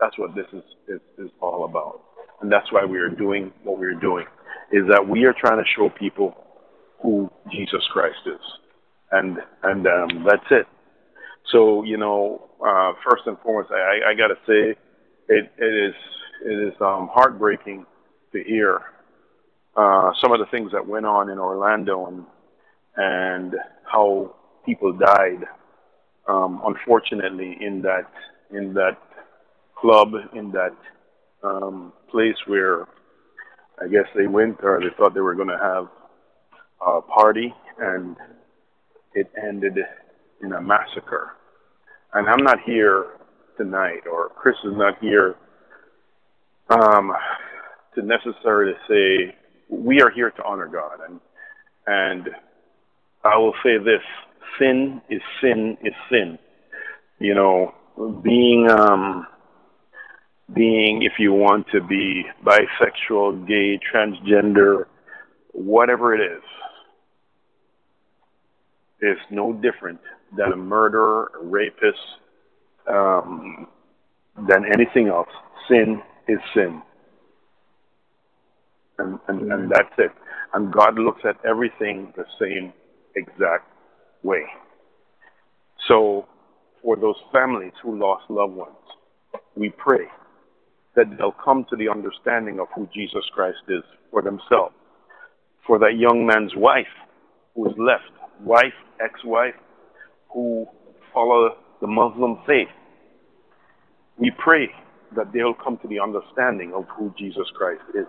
That's 0.00 0.18
what 0.18 0.34
this 0.34 0.46
is, 0.52 0.62
is, 0.88 1.00
is 1.18 1.30
all 1.40 1.64
about. 1.64 2.02
And 2.40 2.50
that's 2.50 2.70
why 2.72 2.84
we 2.84 2.98
are 2.98 3.08
doing 3.08 3.52
what 3.62 3.78
we're 3.78 3.94
doing, 3.94 4.26
is 4.72 4.82
that 4.90 5.08
we 5.08 5.24
are 5.24 5.34
trying 5.38 5.58
to 5.62 5.68
show 5.76 5.88
people 5.88 6.34
who 7.00 7.30
Jesus 7.50 7.82
Christ 7.92 8.18
is. 8.26 8.40
And, 9.10 9.38
and 9.62 9.86
um, 9.86 10.26
that's 10.26 10.46
it. 10.50 10.66
So, 11.50 11.82
you 11.84 11.96
know, 11.96 12.48
uh, 12.64 12.92
first 13.08 13.22
and 13.26 13.38
foremost, 13.40 13.72
I, 13.72 14.10
I 14.10 14.14
got 14.14 14.28
to 14.28 14.36
say, 14.46 14.78
it, 15.32 15.52
it 15.58 15.88
is, 15.88 15.94
it 16.44 16.68
is 16.68 16.74
um, 16.80 17.08
heartbreaking 17.12 17.86
to 18.32 18.42
hear 18.44 18.80
uh, 19.76 20.12
some 20.20 20.32
of 20.32 20.38
the 20.38 20.46
things 20.50 20.70
that 20.72 20.86
went 20.86 21.06
on 21.06 21.30
in 21.30 21.38
Orlando 21.38 22.06
and 22.06 22.24
and 22.96 23.54
how 23.90 24.34
people 24.66 24.92
died, 24.92 25.44
um, 26.28 26.60
unfortunately, 26.66 27.56
in 27.60 27.80
that 27.82 28.10
in 28.50 28.74
that 28.74 28.98
club, 29.74 30.12
in 30.34 30.52
that 30.52 30.76
um, 31.42 31.92
place 32.10 32.36
where 32.46 32.86
I 33.80 33.88
guess 33.88 34.04
they 34.14 34.26
went 34.26 34.58
or 34.62 34.78
they 34.80 34.94
thought 34.96 35.14
they 35.14 35.20
were 35.20 35.34
going 35.34 35.48
to 35.48 35.58
have 35.58 35.88
a 36.86 37.00
party, 37.00 37.54
and 37.78 38.16
it 39.14 39.30
ended 39.42 39.78
in 40.42 40.52
a 40.52 40.60
massacre. 40.60 41.32
And 42.12 42.28
I'm 42.28 42.44
not 42.44 42.58
here 42.66 43.06
tonight, 43.62 44.02
or 44.10 44.30
Chris 44.30 44.56
is 44.64 44.72
not 44.76 44.98
here 45.00 45.36
um, 46.68 47.12
to 47.94 48.02
say 48.88 49.34
we 49.68 50.00
are 50.00 50.10
here 50.10 50.30
to 50.30 50.44
honor 50.44 50.66
God, 50.66 50.98
and 51.08 51.20
and 51.86 52.28
I 53.24 53.36
will 53.36 53.54
say 53.62 53.78
this: 53.78 54.02
sin 54.58 55.00
is 55.08 55.20
sin 55.40 55.76
is 55.82 55.94
sin. 56.10 56.38
You 57.18 57.34
know, 57.34 57.74
being 58.22 58.68
um, 58.70 59.26
being 60.52 61.02
if 61.02 61.12
you 61.18 61.32
want 61.32 61.66
to 61.72 61.80
be 61.80 62.24
bisexual, 62.44 63.46
gay, 63.46 63.78
transgender, 63.92 64.86
whatever 65.52 66.14
it 66.14 66.20
is, 66.20 66.42
is 69.00 69.18
no 69.30 69.52
different 69.52 70.00
than 70.36 70.52
a 70.52 70.56
murderer, 70.56 71.30
a 71.40 71.44
rapist, 71.44 71.98
um, 72.88 73.66
than 74.48 74.64
anything 74.74 75.08
else. 75.08 75.28
Sin 75.68 76.00
is 76.28 76.38
sin. 76.54 76.82
And, 78.98 79.18
and, 79.28 79.52
and 79.52 79.70
that's 79.70 79.94
it. 79.98 80.10
And 80.54 80.72
God 80.72 80.98
looks 80.98 81.22
at 81.28 81.36
everything 81.48 82.12
the 82.16 82.24
same 82.40 82.72
exact 83.16 83.66
way. 84.22 84.42
So, 85.88 86.26
for 86.82 86.96
those 86.96 87.16
families 87.32 87.72
who 87.82 87.98
lost 87.98 88.24
loved 88.28 88.54
ones, 88.54 88.76
we 89.56 89.70
pray 89.70 90.06
that 90.94 91.06
they'll 91.16 91.34
come 91.44 91.64
to 91.70 91.76
the 91.76 91.88
understanding 91.88 92.60
of 92.60 92.68
who 92.74 92.88
Jesus 92.94 93.24
Christ 93.34 93.58
is 93.68 93.82
for 94.10 94.22
themselves. 94.22 94.74
For 95.66 95.78
that 95.78 95.96
young 95.96 96.26
man's 96.26 96.52
wife 96.56 96.86
who 97.54 97.68
is 97.68 97.74
left, 97.78 98.10
wife, 98.40 98.74
ex 99.02 99.20
wife, 99.24 99.54
who 100.32 100.66
follow 101.12 101.56
the 101.82 101.88
Muslim 101.88 102.38
faith, 102.46 102.68
we 104.16 104.30
pray 104.38 104.70
that 105.16 105.32
they'll 105.34 105.52
come 105.52 105.76
to 105.82 105.88
the 105.88 105.98
understanding 106.00 106.72
of 106.74 106.86
who 106.96 107.12
Jesus 107.18 107.44
Christ 107.54 107.82
is. 107.94 108.06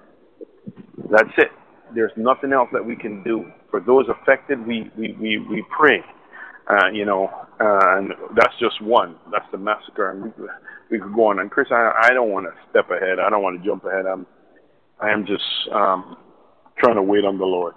That's 1.12 1.34
it. 1.38 1.50
There's 1.94 2.12
nothing 2.16 2.54
else 2.54 2.70
that 2.72 2.86
we 2.86 2.96
can 2.96 3.24
do. 3.24 3.52
For 3.72 3.82
those 3.82 4.06
affected, 4.08 4.66
we, 4.66 4.90
we, 4.98 5.18
we, 5.20 5.40
we 5.40 5.66
pray. 5.76 6.02
Uh, 6.70 6.88
you 6.94 7.04
know, 7.04 7.28
uh, 7.60 7.98
and 7.98 8.14
that's 8.38 8.54
just 8.60 8.82
one. 8.82 9.18
That's 9.32 9.46
the 9.52 9.58
massacre, 9.58 10.12
and 10.12 10.24
we, 10.24 10.32
we 10.92 11.00
could 11.00 11.14
go 11.14 11.26
on. 11.26 11.40
And 11.40 11.52
Chris, 11.52 11.68
I, 11.72 11.92
I 12.04 12.14
don't 12.14 12.30
want 12.30 12.46
to 12.46 12.54
step 12.70 12.90
ahead. 12.90 13.20
I 13.20 13.30
don't 13.30 13.44
want 13.44 13.62
to 13.62 13.68
jump 13.68 13.84
ahead. 13.84 14.06
I'm, 14.06 14.26
I 15.02 15.10
am 15.10 15.26
just 15.26 15.44
um, 15.74 16.16
trying 16.78 16.96
to 16.96 17.02
wait 17.02 17.26
on 17.26 17.38
the 17.38 17.46
Lord. 17.46 17.74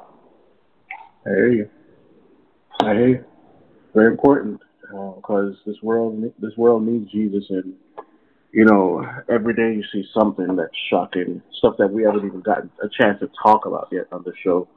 Hey, 1.24 1.68
hey, 2.84 3.20
very 3.92 4.12
important 4.12 4.60
because 4.90 5.54
uh, 5.54 5.62
this 5.66 5.76
world, 5.82 6.22
this 6.38 6.56
world 6.56 6.86
needs 6.86 7.10
Jesus, 7.10 7.44
and 7.50 7.74
you 8.52 8.64
know, 8.64 9.04
every 9.28 9.54
day 9.54 9.74
you 9.74 9.84
see 9.92 10.04
something 10.14 10.56
that's 10.56 10.70
shocking, 10.90 11.42
stuff 11.58 11.74
that 11.78 11.90
we 11.92 12.04
haven't 12.04 12.26
even 12.26 12.40
gotten 12.40 12.70
a 12.82 12.88
chance 12.88 13.18
to 13.20 13.30
talk 13.42 13.66
about 13.66 13.88
yet 13.92 14.06
on 14.12 14.22
the 14.24 14.32
show, 14.42 14.68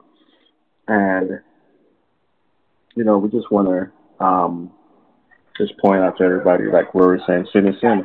and 0.88 1.40
you 2.96 3.04
know, 3.04 3.18
we 3.18 3.30
just 3.30 3.50
want 3.50 3.68
to 3.68 4.24
um, 4.24 4.72
just 5.56 5.76
point 5.78 6.02
out 6.02 6.18
to 6.18 6.24
everybody, 6.24 6.64
like 6.64 6.94
we 6.94 7.00
were 7.00 7.20
saying, 7.26 7.46
sin 7.52 7.66
is 7.66 7.80
sin. 7.80 8.04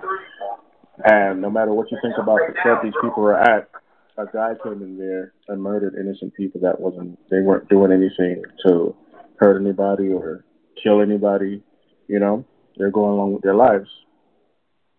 And 1.03 1.41
no 1.41 1.49
matter 1.49 1.73
what 1.73 1.91
you 1.91 1.97
think 2.01 2.15
about 2.17 2.39
the 2.47 2.53
club 2.61 2.79
these 2.83 2.93
people 3.01 3.23
are 3.23 3.39
at, 3.39 3.69
a 4.17 4.25
guy 4.31 4.53
came 4.63 4.81
in 4.81 4.97
there 4.97 5.33
and 5.49 5.61
murdered 5.61 5.95
innocent 5.95 6.33
people 6.35 6.61
that 6.61 6.79
wasn't, 6.79 7.19
they 7.29 7.41
weren't 7.41 7.67
doing 7.67 7.91
anything 7.91 8.43
to 8.65 8.95
hurt 9.37 9.59
anybody 9.59 10.09
or 10.09 10.45
kill 10.81 11.01
anybody, 11.01 11.61
you 12.07 12.19
know, 12.19 12.45
they're 12.77 12.91
going 12.91 13.11
along 13.11 13.33
with 13.33 13.43
their 13.43 13.55
lives. 13.55 13.89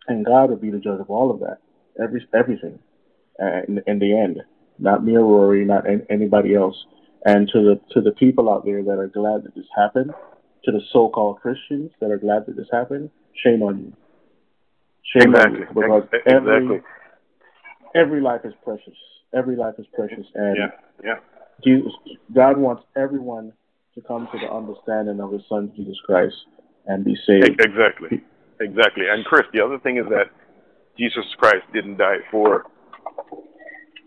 And 0.08 0.24
God 0.24 0.50
will 0.50 0.56
be 0.56 0.70
the 0.70 0.78
judge 0.78 1.00
of 1.00 1.10
all 1.10 1.30
of 1.30 1.40
that, 1.40 1.58
every 2.02 2.26
everything, 2.34 2.78
in, 3.38 3.82
in 3.86 3.98
the 3.98 4.16
end. 4.16 4.40
Not 4.78 5.04
me 5.04 5.16
or 5.16 5.24
Rory, 5.24 5.64
not 5.64 5.84
anybody 6.10 6.54
else. 6.54 6.76
And 7.24 7.48
to 7.48 7.58
the 7.62 7.80
to 7.92 8.00
the 8.00 8.12
people 8.12 8.48
out 8.48 8.64
there 8.64 8.82
that 8.84 8.98
are 8.98 9.08
glad 9.08 9.44
that 9.44 9.54
this 9.56 9.66
happened, 9.76 10.12
to 10.64 10.72
the 10.72 10.80
so-called 10.92 11.40
Christians 11.40 11.90
that 12.00 12.10
are 12.10 12.18
glad 12.18 12.46
that 12.46 12.56
this 12.56 12.68
happened, 12.70 13.10
shame 13.42 13.62
on 13.62 13.78
you. 13.78 13.92
Shame 15.12 15.34
exactly. 15.34 15.54
on 15.54 15.60
you 15.60 15.66
because 15.74 16.02
exactly. 16.12 16.34
every 16.34 16.82
every 17.96 18.20
life 18.20 18.42
is 18.44 18.54
precious. 18.62 18.94
Every 19.34 19.56
life 19.56 19.74
is 19.78 19.86
precious, 19.92 20.26
and 20.34 20.56
yeah, 20.56 20.70
yeah. 21.02 21.14
Jesus, 21.64 21.92
God 22.32 22.58
wants 22.58 22.84
everyone 22.96 23.52
to 23.94 24.00
come 24.02 24.28
to 24.30 24.38
the 24.38 24.52
understanding 24.52 25.20
of 25.20 25.32
His 25.32 25.42
Son 25.48 25.72
Jesus 25.74 25.96
Christ 26.06 26.36
and 26.86 27.04
be 27.04 27.16
saved. 27.26 27.60
Exactly, 27.60 28.22
exactly. 28.60 29.04
And 29.10 29.24
Chris, 29.24 29.46
the 29.52 29.64
other 29.64 29.78
thing 29.80 29.98
is 29.98 30.06
that 30.10 30.30
Jesus 30.98 31.24
Christ 31.38 31.64
didn't 31.74 31.98
die 31.98 32.18
for 32.30 32.64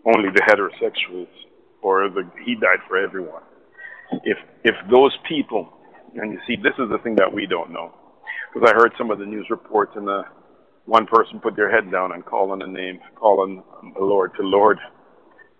only 0.06 0.30
the 0.30 0.42
heterosexuals, 0.42 1.28
or 1.82 2.08
the 2.10 2.28
He 2.44 2.54
died 2.54 2.80
for 2.88 2.96
everyone. 2.96 3.42
If 4.24 4.38
if 4.64 4.74
those 4.90 5.16
people 5.28 5.72
and 6.14 6.32
you 6.32 6.40
see, 6.46 6.56
this 6.56 6.74
is 6.78 6.90
the 6.90 6.98
thing 7.02 7.16
that 7.16 7.32
we 7.32 7.46
don't 7.46 7.70
know. 7.70 7.92
Because 8.52 8.68
I 8.70 8.74
heard 8.74 8.92
some 8.98 9.10
of 9.10 9.18
the 9.18 9.26
news 9.26 9.46
reports, 9.50 9.92
and 9.94 10.06
the 10.06 10.22
one 10.86 11.06
person 11.06 11.40
put 11.40 11.56
their 11.56 11.70
head 11.70 11.90
down 11.90 12.12
and 12.12 12.24
call 12.24 12.50
on 12.50 12.58
the 12.58 12.66
name, 12.66 12.98
call 13.14 13.40
on 13.42 13.62
the 13.94 14.04
Lord 14.04 14.32
to 14.36 14.42
Lord. 14.42 14.78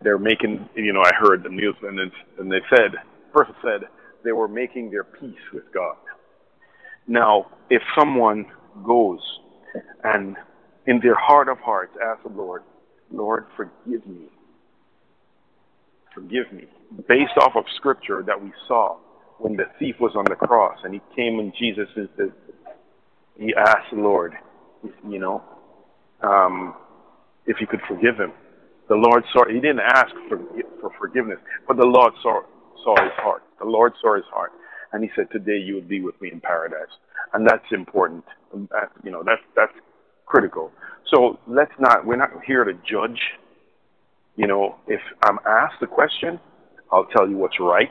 They're 0.02 0.18
making, 0.18 0.68
you 0.74 0.92
know, 0.92 1.02
I 1.02 1.10
heard 1.20 1.44
the 1.44 1.50
news, 1.50 1.76
and, 1.82 2.00
and 2.38 2.50
they 2.50 2.60
said, 2.74 2.92
person 3.32 3.54
said, 3.62 3.88
they 4.24 4.32
were 4.32 4.48
making 4.48 4.90
their 4.90 5.04
peace 5.04 5.38
with 5.52 5.64
God. 5.72 5.96
Now, 7.06 7.46
if 7.68 7.82
someone 7.98 8.46
goes 8.84 9.20
and 10.04 10.36
in 10.86 11.00
their 11.00 11.14
heart 11.14 11.48
of 11.48 11.58
hearts 11.58 11.92
asks 12.02 12.22
the 12.24 12.30
Lord, 12.30 12.62
Lord, 13.10 13.46
forgive 13.56 14.06
me, 14.06 14.28
forgive 16.14 16.52
me, 16.52 16.66
based 17.08 17.36
off 17.40 17.52
of 17.56 17.64
scripture 17.76 18.22
that 18.26 18.40
we 18.40 18.52
saw 18.68 18.96
when 19.38 19.56
the 19.56 19.64
thief 19.78 19.96
was 20.00 20.12
on 20.16 20.24
the 20.28 20.36
cross 20.36 20.78
and 20.84 20.94
he 20.94 21.00
came 21.16 21.38
and 21.38 21.52
Jesus 21.58 21.88
is 21.96 22.08
he 23.40 23.54
asked 23.56 23.90
the 23.90 24.00
Lord, 24.00 24.34
you 25.08 25.18
know, 25.18 25.42
um, 26.22 26.74
if 27.46 27.56
he 27.56 27.64
could 27.64 27.80
forgive 27.88 28.16
him. 28.16 28.32
The 28.88 28.96
Lord 28.96 29.24
saw, 29.32 29.46
he 29.48 29.54
didn't 29.60 29.80
ask 29.80 30.10
for, 30.28 30.38
for 30.80 30.90
forgiveness, 30.98 31.38
but 31.66 31.78
the 31.78 31.86
Lord 31.86 32.12
saw, 32.22 32.42
saw 32.84 33.02
his 33.02 33.12
heart. 33.16 33.42
The 33.58 33.64
Lord 33.64 33.94
saw 34.02 34.16
his 34.16 34.26
heart. 34.30 34.52
And 34.92 35.04
he 35.04 35.10
said, 35.14 35.30
today 35.30 35.58
you 35.58 35.74
will 35.74 35.88
be 35.88 36.00
with 36.00 36.20
me 36.20 36.30
in 36.32 36.40
paradise. 36.40 36.90
And 37.32 37.46
that's 37.46 37.64
important. 37.70 38.24
That, 38.70 38.90
you 39.04 39.10
know, 39.10 39.22
that's, 39.24 39.42
that's 39.54 39.72
critical. 40.26 40.72
So 41.14 41.38
let's 41.46 41.72
not, 41.78 42.04
we're 42.04 42.16
not 42.16 42.30
here 42.46 42.64
to 42.64 42.72
judge. 42.72 43.20
You 44.36 44.46
know, 44.46 44.76
if 44.86 45.00
I'm 45.22 45.38
asked 45.46 45.80
the 45.80 45.86
question, 45.86 46.40
I'll 46.92 47.06
tell 47.06 47.28
you 47.28 47.36
what's 47.36 47.60
right 47.60 47.90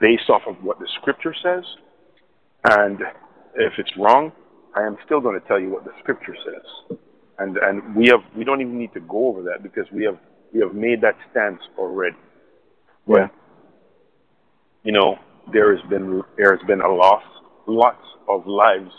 based 0.00 0.30
off 0.30 0.42
of 0.46 0.62
what 0.62 0.78
the 0.78 0.86
scripture 1.00 1.34
says. 1.42 1.64
And 2.64 3.00
if 3.54 3.72
it's 3.78 3.90
wrong, 3.98 4.32
I 4.74 4.82
am 4.82 4.96
still 5.04 5.20
going 5.20 5.38
to 5.40 5.46
tell 5.46 5.60
you 5.60 5.70
what 5.70 5.84
the 5.84 5.92
scripture 6.00 6.36
says. 6.44 6.98
And 7.38 7.56
and 7.56 7.96
we 7.96 8.08
have 8.08 8.20
we 8.36 8.44
don't 8.44 8.60
even 8.60 8.78
need 8.78 8.92
to 8.94 9.00
go 9.00 9.28
over 9.28 9.42
that 9.44 9.62
because 9.62 9.86
we 9.92 10.04
have 10.04 10.18
we 10.52 10.60
have 10.60 10.74
made 10.74 11.00
that 11.00 11.16
stance 11.30 11.60
already. 11.78 12.16
Yeah. 13.08 13.28
You 14.84 14.92
know, 14.92 15.18
there 15.52 15.74
has 15.76 15.84
been 15.90 16.22
there 16.36 16.56
has 16.56 16.66
been 16.66 16.80
a 16.80 16.88
loss, 16.92 17.22
lots 17.66 18.04
of 18.28 18.46
lives 18.46 18.90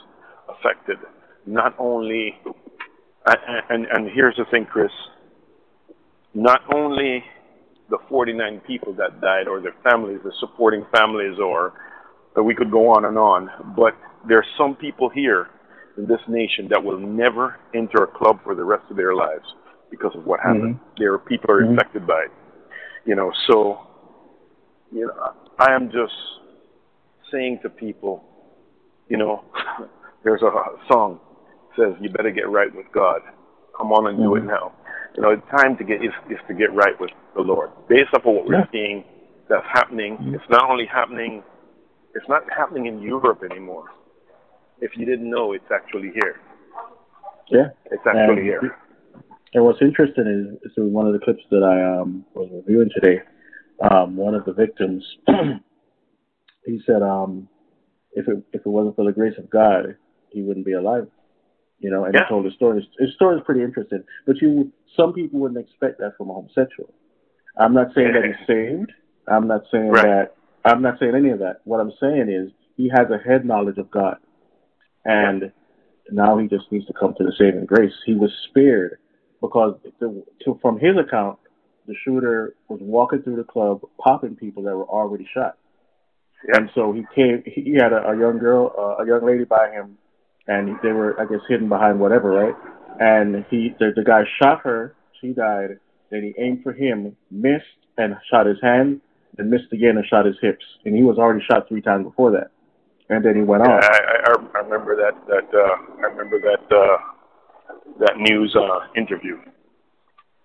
affected. 0.50 0.98
Not 1.46 1.76
only 1.78 2.36
and, 3.26 3.38
and, 3.70 3.86
and 3.92 4.10
here's 4.14 4.36
the 4.36 4.46
thing, 4.52 4.66
Chris. 4.66 4.92
Not 6.34 6.62
only 6.74 7.24
the 7.90 7.98
49 8.10 8.62
people 8.66 8.94
that 8.96 9.22
died 9.22 9.48
or 9.48 9.62
their 9.62 9.76
families, 9.84 10.20
the 10.24 10.34
supporting 10.40 10.86
families, 10.94 11.38
or 11.40 11.74
that 12.36 12.44
we 12.44 12.56
could 12.56 12.72
go 12.72 12.90
on 12.90 13.06
and 13.06 13.18
on. 13.18 13.50
But 13.78 13.94
there 14.28 14.40
are 14.40 14.46
some 14.58 14.76
people 14.76 15.10
here 15.10 15.48
in 15.98 16.08
this 16.08 16.20
nation 16.28 16.68
that 16.70 16.84
will 16.84 17.00
never 17.00 17.60
enter 17.76 18.04
a 18.04 18.08
club 18.08 18.40
for 18.44 18.56
the 18.56 18.64
rest 18.64 18.84
of 18.90 18.98
their 18.98 19.14
lives 19.14 19.46
because 19.92 20.12
of 20.16 20.26
what 20.26 20.40
happened. 20.40 20.76
Mm-hmm. 20.76 20.94
There 20.98 21.14
are 21.14 21.20
people 21.20 21.52
are 21.52 21.62
Mhm. 21.62 21.76
affected 21.76 22.08
by 22.08 22.24
it. 22.26 22.32
You 23.06 23.16
know, 23.16 23.32
so 23.48 23.80
you 24.94 25.08
know, 25.08 25.34
I 25.60 25.74
am 25.74 25.88
just 25.92 26.14
saying 27.32 27.60
to 27.64 27.70
people, 27.70 28.24
you 29.10 29.18
know, 29.18 29.44
there's 30.24 30.42
a 30.42 30.52
song 30.92 31.20
that 31.78 31.94
says 31.94 31.96
you 32.02 32.10
better 32.10 32.32
get 32.32 32.50
right 32.50 32.74
with 32.74 32.86
God. 32.94 33.22
Come 33.78 33.92
on 33.92 34.08
and 34.08 34.18
do 34.18 34.36
it 34.36 34.44
Mhm. 34.44 34.48
now. 34.48 34.72
You 35.16 35.24
know, 35.24 35.36
the 35.36 35.42
time 35.58 35.78
to 35.78 35.84
get 35.84 36.04
is, 36.04 36.12
is 36.30 36.38
to 36.48 36.54
get 36.54 36.74
right 36.74 37.00
with 37.00 37.10
the 37.36 37.42
Lord. 37.42 37.70
Based 37.88 38.10
off 38.14 38.26
of 38.26 38.34
what 38.36 38.46
we're 38.46 38.68
seeing 38.72 39.04
that's 39.50 39.66
happening. 39.72 40.18
It's 40.34 40.50
not 40.50 40.70
only 40.70 40.86
happening, 40.86 41.44
it's 42.16 42.28
not 42.30 42.44
happening 42.56 42.86
in 42.86 43.02
Europe 43.02 43.42
anymore. 43.50 43.86
If 44.80 44.92
you 44.98 45.06
didn't 45.06 45.30
know, 45.30 45.54
it's 45.54 45.70
actually 45.74 46.12
here. 46.14 46.40
Yeah. 47.50 47.70
It's 47.92 48.06
actually 48.06 48.38
And- 48.38 48.44
here. 48.44 48.76
And 49.56 49.64
what's 49.66 49.82
interesting 49.82 50.26
is, 50.26 50.72
is 50.72 50.78
in 50.78 50.92
one 50.94 51.06
of 51.06 51.14
the 51.14 51.20
clips 51.20 51.44
that 51.52 51.62
I 51.64 52.00
um, 52.00 52.26
was 52.34 52.50
reviewing 52.52 52.90
today, 52.96 53.22
um, 53.82 54.16
one 54.16 54.36
of 54.36 54.46
the 54.46 54.54
victims, 54.54 55.04
he 56.66 56.82
said, 56.86 57.02
um, 57.02 57.48
if 58.14 58.28
it 58.28 58.38
if 58.54 58.62
it 58.62 58.70
wasn't 58.70 58.96
for 58.96 59.06
the 59.06 59.12
grace 59.12 59.38
of 59.38 59.50
God, 59.50 59.96
he 60.30 60.42
wouldn't 60.42 60.66
be 60.66 60.74
alive. 60.74 61.08
You 61.80 61.90
know, 61.90 62.06
and 62.06 62.14
Yeah. 62.14 62.24
he 62.24 62.30
told 62.30 62.46
his 62.46 62.54
story. 62.54 62.88
His, 63.00 63.14
story 63.16 63.38
is 63.38 63.44
pretty 63.46 63.64
interesting, 63.64 64.04
but 64.26 64.42
you 64.42 64.72
some 64.96 65.14
people 65.14 65.40
wouldn't 65.40 65.60
expect 65.60 66.00
that 66.00 66.16
from 66.18 66.30
a 66.30 66.34
homosexual. 66.34 66.94
I'm 67.58 67.74
not 67.74 67.94
saying 67.94 68.14
that 68.14 68.24
he's 68.26 68.36
saved. 68.48 68.92
I'm 69.28 69.48
not 69.48 69.64
saying 69.72 69.90
Right. 69.92 70.04
that. 70.04 70.36
I'm 70.66 70.82
not 70.82 70.98
saying 71.00 71.16
any 71.16 71.30
of 71.30 71.40
that. 71.40 71.62
What 71.66 71.82
I'm 71.82 71.92
saying 72.00 72.30
is 72.30 72.52
he 72.78 72.90
has 72.90 73.10
a 73.10 73.18
head 73.18 73.46
knowledge 73.46 73.78
of 73.78 73.92
God, 73.92 74.18
and 75.06 75.52
now 76.12 76.38
he 76.38 76.48
just 76.48 76.72
needs 76.72 76.86
to 76.88 76.94
come 76.94 77.14
to 77.18 77.24
the 77.24 77.34
saving 77.38 77.66
grace. 77.66 77.94
He 78.06 78.16
was 78.16 78.32
spared 78.50 79.00
because 79.42 79.76
the, 80.00 80.24
to, 80.46 80.58
from 80.62 80.80
his 80.80 80.96
account, 80.98 81.40
the 81.88 81.96
shooter 82.04 82.56
was 82.70 82.80
walking 82.82 83.22
through 83.24 83.38
the 83.38 83.44
club, 83.44 83.82
popping 84.00 84.36
people 84.36 84.64
that 84.64 84.76
were 84.76 84.86
already 84.88 85.28
shot. 85.34 85.58
And 86.54 86.70
so 86.76 86.92
he 86.92 87.04
came. 87.16 87.44
He 87.46 87.74
had 87.76 87.94
a, 87.94 88.10
a 88.12 88.18
young 88.20 88.38
girl, 88.40 88.74
uh, 88.78 89.04
a 89.04 89.08
young 89.08 89.26
lady 89.26 89.46
by 89.46 89.70
him, 89.72 89.98
and 90.48 90.78
they 90.84 90.92
were, 90.92 91.20
I 91.20 91.26
guess, 91.26 91.40
hidden 91.48 91.70
behind 91.70 92.00
whatever, 92.00 92.32
right? 92.32 92.56
And 93.00 93.46
he, 93.50 93.74
the, 93.80 93.92
the 93.96 94.04
guy 94.04 94.22
shot 94.42 94.62
her. 94.64 94.96
She 95.22 95.30
died. 95.34 95.80
Then 96.12 96.24
he 96.24 96.42
aimed 96.42 96.64
for 96.64 96.74
him, 96.74 97.16
missed, 97.32 97.64
and 97.98 98.16
shot 98.30 98.46
his 98.46 98.58
hand. 98.62 99.02
and 99.38 99.50
missed 99.50 99.72
again 99.72 99.98
and 99.98 100.06
shot 100.06 100.26
his 100.26 100.36
hips. 100.42 100.64
And 100.86 100.96
he 100.96 101.04
was 101.04 101.18
already 101.18 101.44
shot 101.50 101.68
three 101.68 101.82
times 101.82 102.04
before 102.06 102.32
that. 102.32 102.52
And 103.10 103.24
then 103.24 103.36
he 103.36 103.42
went 103.42 103.64
Yeah, 103.66 103.72
on. 103.72 103.84
I, 103.84 103.88
I, 103.88 104.34
I 104.56 104.60
remember 104.60 104.96
that 104.96 105.14
that 105.28 105.58
uh, 105.58 105.76
I 106.00 106.06
remember 106.12 106.40
that 106.40 106.76
uh, 106.76 106.98
that 108.00 108.18
news 108.18 108.56
uh, 108.56 108.80
interview. 108.96 109.38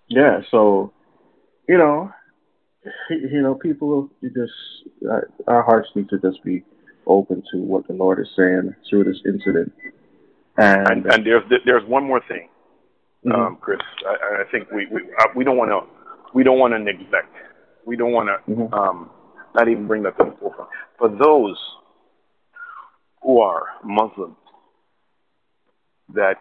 Yeah, 0.07 0.39
so 0.51 0.91
you 1.69 1.77
know, 1.77 2.11
you 3.11 3.41
know, 3.41 3.55
people 3.55 4.09
you 4.21 4.29
just 4.29 4.53
uh, 5.09 5.21
our 5.47 5.63
hearts 5.63 5.89
need 5.95 6.09
to 6.09 6.17
just 6.19 6.43
be 6.43 6.63
open 7.07 7.43
to 7.51 7.57
what 7.59 7.87
the 7.87 7.93
Lord 7.93 8.19
is 8.19 8.27
saying 8.35 8.75
through 8.89 9.03
this 9.05 9.21
incident. 9.25 9.71
And, 10.57 10.87
And 10.89 11.05
and 11.13 11.25
there's 11.25 11.43
there's 11.65 11.87
one 11.87 12.05
more 12.05 12.21
thing, 12.27 12.49
Mhm. 13.25 13.33
um, 13.33 13.55
Chris. 13.57 13.79
I, 14.07 14.41
I 14.41 14.43
think 14.51 14.71
we 14.71 14.87
we 14.87 15.01
uh, 15.19 15.27
we 15.35 15.43
don't 15.43 15.57
want 15.57 15.71
to 15.71 15.81
we 16.33 16.43
don't 16.43 16.59
want 16.59 16.73
to 16.73 16.79
neglect. 16.79 17.33
We 17.85 17.95
don't 17.95 18.11
want 18.13 18.29
to 18.29 18.51
Mhm. 18.51 18.73
um, 18.73 19.11
not 19.55 19.67
even 19.69 19.87
bring 19.87 20.03
that 20.03 20.17
to 20.17 20.25
the 20.25 20.31
forefront. 20.39 20.69
For 20.97 21.09
those 21.09 21.57
who 23.23 23.41
are 23.41 23.63
Muslims 23.83 24.37
that 26.15 26.37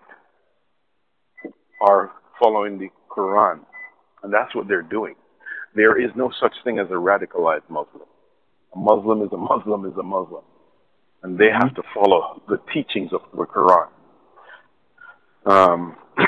are 1.81 2.11
following 2.41 2.79
the 2.79 2.91
Quran, 3.11 3.61
and 4.23 4.33
that's 4.33 4.55
what 4.55 4.69
they're 4.69 4.83
doing. 4.83 5.15
There 5.75 6.01
is 6.01 6.11
no 6.17 6.31
such 6.41 6.55
thing 6.65 6.79
as 6.79 6.89
a 6.89 6.95
radicalized 6.95 7.69
Muslim. 7.69 8.09
A 8.75 8.79
Muslim 8.79 9.23
is 9.23 9.33
a 9.33 9.37
Muslim 9.37 9.85
is 9.87 9.97
a 9.99 10.03
Muslim, 10.03 10.43
and 11.23 11.39
they 11.39 11.49
have 11.53 11.75
to 11.75 11.83
follow 11.95 12.43
the 12.49 12.59
teachings 12.73 13.13
of 13.13 13.21
the 13.33 13.45
Quran. 13.45 13.89
Um, 15.47 15.97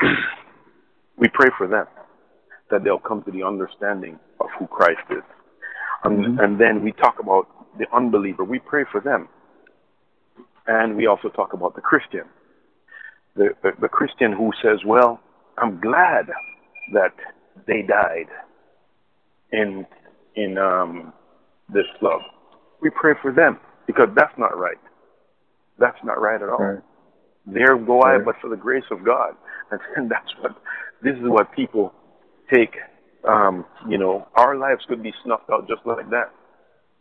we 1.18 1.28
pray 1.28 1.48
for 1.56 1.66
them 1.66 1.86
that 2.70 2.84
they'll 2.84 2.98
come 2.98 3.22
to 3.24 3.30
the 3.30 3.42
understanding 3.42 4.18
of 4.40 4.46
who 4.58 4.66
Christ 4.66 5.02
is. 5.10 5.22
And, 6.04 6.40
and 6.40 6.60
then 6.60 6.82
we 6.82 6.92
talk 6.92 7.16
about 7.20 7.48
the 7.78 7.86
unbeliever. 7.94 8.44
We 8.44 8.58
pray 8.58 8.84
for 8.90 9.00
them. 9.00 9.28
And 10.66 10.96
we 10.96 11.06
also 11.06 11.28
talk 11.28 11.52
about 11.52 11.74
the 11.74 11.80
Christian. 11.80 12.24
The, 13.36 13.50
the, 13.62 13.72
the 13.82 13.88
Christian 13.88 14.32
who 14.32 14.50
says, 14.62 14.78
well, 14.86 15.20
I'm 15.58 15.80
glad 15.80 16.26
that 16.92 17.14
they 17.66 17.82
died 17.82 18.28
in, 19.52 19.86
in 20.36 20.58
um, 20.58 21.12
this 21.72 21.86
club. 21.98 22.20
We 22.80 22.90
pray 22.90 23.14
for 23.20 23.32
them 23.32 23.58
because 23.86 24.08
that's 24.14 24.36
not 24.38 24.56
right. 24.58 24.78
That's 25.78 25.98
not 26.04 26.20
right 26.20 26.40
at 26.40 26.48
all. 26.48 26.58
right. 26.58 26.82
There 27.46 27.76
go 27.76 28.02
I, 28.02 28.16
Right. 28.16 28.24
but 28.24 28.36
for 28.40 28.48
the 28.50 28.56
grace 28.56 28.84
of 28.90 29.04
God. 29.04 29.34
And, 29.96 30.10
that's 30.10 30.32
what, 30.40 30.52
this 31.00 31.14
is 31.14 31.28
what 31.28 31.52
people 31.52 31.92
take, 32.52 32.74
um, 33.28 33.64
you 33.88 33.98
know, 33.98 34.26
our 34.34 34.56
lives 34.56 34.84
could 34.88 35.00
be 35.00 35.12
snuffed 35.24 35.48
out 35.48 35.68
just 35.68 35.86
like 35.86 36.10
that. 36.10 36.32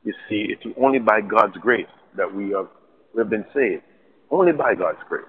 You 0.04 0.14
see, 0.30 0.46
it's 0.50 0.62
only 0.80 1.00
by 1.00 1.22
God's 1.22 1.58
grace 1.58 1.88
that 2.16 2.32
we 2.34 2.52
have, 2.52 2.68
we've 3.16 3.30
been 3.30 3.46
saved. 3.56 3.82
Only 4.30 4.52
by 4.52 4.76
God's 4.76 5.00
grace. 5.08 5.26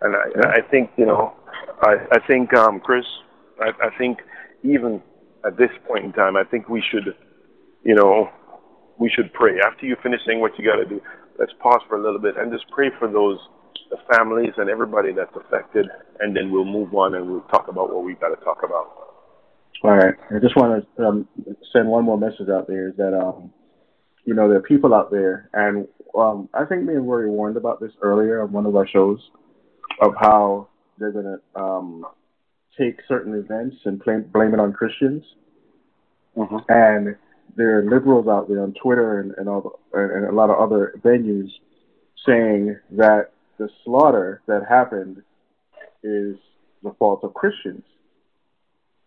And 0.00 0.16
I, 0.16 0.58
I 0.58 0.60
think, 0.70 0.90
you 0.96 1.06
know, 1.06 1.34
I, 1.82 1.94
I 2.10 2.18
think, 2.26 2.52
um, 2.54 2.80
Chris, 2.80 3.04
I, 3.60 3.70
I 3.86 3.96
think 3.96 4.18
even 4.62 5.02
at 5.44 5.56
this 5.56 5.70
point 5.86 6.04
in 6.04 6.12
time, 6.12 6.36
I 6.36 6.44
think 6.44 6.68
we 6.68 6.82
should, 6.90 7.14
you 7.84 7.94
know, 7.94 8.30
we 8.98 9.10
should 9.10 9.32
pray. 9.32 9.58
After 9.64 9.86
you 9.86 9.96
finish 10.02 10.20
saying 10.26 10.40
what 10.40 10.52
you 10.58 10.64
got 10.64 10.76
to 10.76 10.84
do, 10.84 11.00
let's 11.38 11.52
pause 11.60 11.80
for 11.88 11.98
a 11.98 12.02
little 12.02 12.20
bit 12.20 12.36
and 12.36 12.52
just 12.52 12.68
pray 12.70 12.90
for 12.98 13.10
those 13.10 13.38
the 13.90 13.98
families 14.10 14.52
and 14.56 14.70
everybody 14.70 15.12
that's 15.12 15.34
affected, 15.36 15.86
and 16.20 16.34
then 16.34 16.50
we'll 16.50 16.64
move 16.64 16.94
on 16.94 17.14
and 17.14 17.28
we'll 17.28 17.42
talk 17.42 17.68
about 17.68 17.92
what 17.92 18.04
we've 18.04 18.18
got 18.20 18.30
to 18.30 18.42
talk 18.42 18.58
about. 18.64 19.02
All 19.84 19.90
right. 19.90 20.14
I 20.30 20.38
just 20.38 20.56
want 20.56 20.86
to 20.96 21.04
um, 21.04 21.28
send 21.72 21.88
one 21.88 22.04
more 22.04 22.18
message 22.18 22.48
out 22.48 22.68
there 22.68 22.88
is 22.88 22.96
that, 22.96 23.12
um, 23.18 23.52
you 24.24 24.32
know, 24.32 24.48
there 24.48 24.58
are 24.58 24.62
people 24.62 24.94
out 24.94 25.10
there, 25.10 25.50
and 25.52 25.86
um, 26.16 26.48
I 26.54 26.64
think 26.64 26.84
me 26.84 26.94
and 26.94 27.06
Rory 27.06 27.28
warned 27.28 27.56
about 27.56 27.80
this 27.80 27.92
earlier 28.00 28.42
on 28.42 28.52
one 28.52 28.64
of 28.64 28.76
our 28.76 28.86
shows 28.86 29.18
of 30.00 30.12
how 30.18 30.68
they're 30.98 31.12
going 31.12 31.24
to 31.24 31.60
um, 31.60 32.06
take 32.78 33.00
certain 33.08 33.34
events 33.34 33.76
and 33.84 34.02
blame, 34.02 34.24
blame 34.32 34.54
it 34.54 34.60
on 34.60 34.72
Christians. 34.72 35.24
Mm-hmm. 36.36 36.56
And 36.68 37.16
there 37.56 37.78
are 37.78 37.84
liberals 37.84 38.26
out 38.28 38.48
there 38.48 38.62
on 38.62 38.74
Twitter 38.82 39.20
and, 39.20 39.32
and, 39.36 39.48
all 39.48 39.78
the, 39.92 39.98
and, 39.98 40.26
a 40.26 40.32
lot 40.32 40.50
of 40.50 40.58
other 40.58 40.94
venues 41.04 41.48
saying 42.26 42.76
that 42.92 43.32
the 43.58 43.68
slaughter 43.84 44.40
that 44.46 44.62
happened 44.68 45.18
is 46.02 46.36
the 46.82 46.94
fault 46.98 47.22
of 47.22 47.34
Christians 47.34 47.84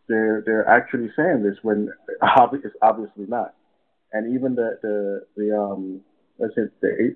they're 0.08 0.43
they're 0.45 0.67
actually 0.67 1.10
saying 1.15 1.43
this 1.43 1.58
when 1.62 1.89
it's 2.54 2.75
obviously 2.82 3.25
not. 3.28 3.54
And 4.12 4.36
even 4.36 4.56
the 4.56 4.80
the 4.82 5.25
the 5.36 5.58
um 5.58 6.01
let's 6.39 6.56
say 6.56 6.63
the 6.82 7.15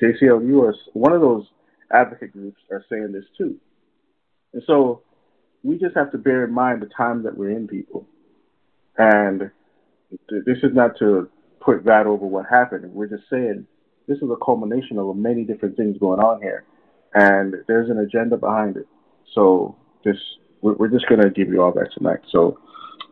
the 0.00 0.06
ACLU 0.06 0.58
or 0.58 0.74
one 0.92 1.12
of 1.12 1.20
those 1.20 1.46
advocate 1.92 2.32
groups 2.32 2.60
are 2.70 2.84
saying 2.90 3.12
this 3.12 3.24
too. 3.36 3.56
And 4.52 4.62
so 4.66 5.02
we 5.64 5.78
just 5.78 5.96
have 5.96 6.12
to 6.12 6.18
bear 6.18 6.44
in 6.44 6.52
mind 6.52 6.82
the 6.82 6.90
time 6.94 7.22
that 7.24 7.36
we're 7.36 7.50
in, 7.50 7.66
people. 7.66 8.06
And 8.98 9.50
th- 10.28 10.44
this 10.44 10.58
is 10.62 10.74
not 10.74 10.98
to 10.98 11.28
put 11.60 11.84
that 11.86 12.06
over 12.06 12.26
what 12.26 12.46
happened. 12.48 12.92
We're 12.92 13.08
just 13.08 13.28
saying 13.30 13.66
this 14.06 14.18
is 14.18 14.30
a 14.30 14.44
culmination 14.44 14.98
of 14.98 15.16
many 15.16 15.44
different 15.44 15.76
things 15.76 15.96
going 15.98 16.20
on 16.20 16.40
here, 16.42 16.64
and 17.14 17.54
there's 17.66 17.90
an 17.90 17.98
agenda 17.98 18.36
behind 18.36 18.76
it. 18.76 18.86
So 19.34 19.74
just 20.04 20.20
we're, 20.60 20.74
we're 20.74 20.88
just 20.88 21.08
gonna 21.08 21.30
give 21.30 21.48
you 21.48 21.62
all 21.62 21.72
that 21.72 21.88
tonight. 21.96 22.20
So, 22.30 22.58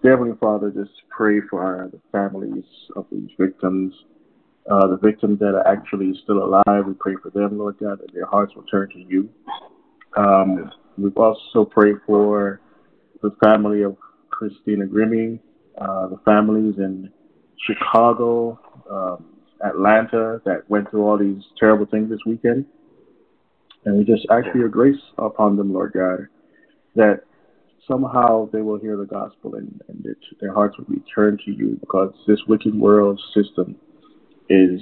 Heavenly 0.04 0.36
Father, 0.38 0.70
just 0.70 0.92
pray 1.08 1.40
for 1.48 1.90
the 1.90 2.00
families 2.12 2.64
of 2.96 3.06
these 3.10 3.30
victims, 3.40 3.94
uh, 4.70 4.88
the 4.88 4.98
victims 4.98 5.38
that 5.38 5.54
are 5.54 5.66
actually 5.66 6.12
still 6.22 6.44
alive. 6.44 6.86
We 6.86 6.94
pray 6.94 7.14
for 7.22 7.30
them, 7.30 7.58
Lord 7.58 7.78
God, 7.78 8.00
that 8.00 8.12
their 8.12 8.26
hearts 8.26 8.54
will 8.54 8.64
turn 8.64 8.90
to 8.90 8.98
you. 8.98 9.30
Um, 10.16 10.70
we've 11.02 11.16
also 11.16 11.64
prayed 11.64 11.96
for 12.06 12.60
the 13.22 13.30
family 13.42 13.82
of 13.82 13.96
Christina 14.30 14.86
Grimmie, 14.86 15.40
uh, 15.78 16.08
the 16.08 16.18
families 16.24 16.74
in 16.78 17.10
Chicago, 17.66 18.58
um, 18.90 19.24
Atlanta 19.64 20.40
that 20.44 20.68
went 20.68 20.90
through 20.90 21.06
all 21.06 21.16
these 21.16 21.42
terrible 21.58 21.86
things 21.86 22.10
this 22.10 22.18
weekend. 22.26 22.66
And 23.84 23.98
we 23.98 24.04
just 24.04 24.26
ask 24.30 24.50
for 24.50 24.58
your 24.58 24.68
grace 24.68 25.00
upon 25.18 25.56
them, 25.56 25.72
Lord 25.72 25.92
God, 25.92 26.28
that 26.94 27.22
somehow 27.88 28.48
they 28.52 28.60
will 28.60 28.78
hear 28.78 28.96
the 28.96 29.06
gospel 29.06 29.56
and, 29.56 29.80
and 29.88 30.06
their 30.40 30.52
hearts 30.52 30.76
will 30.78 30.84
be 30.84 31.02
turned 31.14 31.40
to 31.44 31.52
you 31.52 31.76
because 31.80 32.12
this 32.26 32.38
wicked 32.46 32.74
world 32.74 33.20
system 33.34 33.76
is 34.48 34.80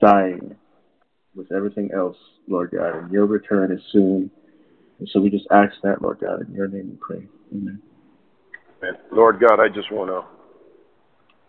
dying 0.00 0.56
with 1.34 1.50
everything 1.52 1.90
else, 1.94 2.16
Lord 2.48 2.72
God, 2.72 2.96
and 2.96 3.12
your 3.12 3.26
return 3.26 3.72
is 3.72 3.80
soon. 3.92 4.30
And 5.02 5.08
so 5.12 5.20
we 5.20 5.30
just 5.30 5.48
ask 5.50 5.74
that, 5.82 6.00
Lord 6.00 6.20
God, 6.20 6.46
in 6.46 6.54
your 6.54 6.68
name 6.68 6.90
we 6.90 6.96
pray. 7.00 7.26
Amen. 7.50 7.82
And 8.82 8.96
Lord 9.10 9.40
God, 9.40 9.58
I 9.58 9.66
just 9.66 9.90
want 9.90 10.10
to 10.10 10.22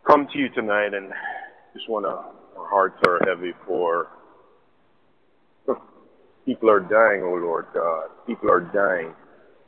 come 0.07 0.27
to 0.33 0.39
you 0.39 0.49
tonight 0.49 0.95
and 0.95 1.13
just 1.75 1.87
want 1.87 2.05
to, 2.05 2.59
our 2.59 2.67
hearts 2.67 2.95
are 3.05 3.19
heavy 3.27 3.53
for 3.67 4.07
people 6.47 6.67
are 6.67 6.79
dying, 6.79 7.21
oh 7.23 7.35
Lord 7.35 7.67
God. 7.75 8.07
People 8.25 8.49
are 8.49 8.61
dying 8.61 9.13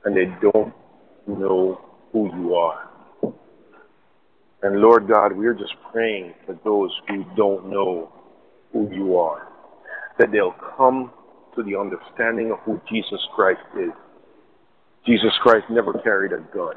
and 0.03 0.17
they 0.17 0.33
don't 0.41 0.73
know 1.27 1.79
who 2.11 2.35
you 2.35 2.55
are. 2.55 2.89
And 4.63 4.81
Lord 4.81 5.07
God, 5.07 5.31
we're 5.31 5.53
just 5.53 5.75
praying 5.91 6.33
for 6.47 6.57
those 6.65 6.89
who 7.07 7.23
don't 7.37 7.69
know 7.69 8.11
who 8.73 8.91
you 8.91 9.15
are, 9.19 9.47
that 10.17 10.31
they'll 10.31 10.55
come 10.75 11.11
to 11.55 11.63
the 11.63 11.75
understanding 11.75 12.51
of 12.51 12.59
who 12.59 12.79
Jesus 12.89 13.19
Christ 13.35 13.61
is. 13.77 13.91
Jesus 15.05 15.31
Christ 15.41 15.65
never 15.69 15.93
carried 15.93 16.33
a 16.33 16.39
gun, 16.55 16.75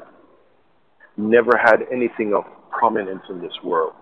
never 1.17 1.57
had 1.57 1.81
anything 1.91 2.33
of 2.33 2.43
prominence 2.69 3.23
in 3.29 3.41
this 3.41 3.53
world, 3.63 3.93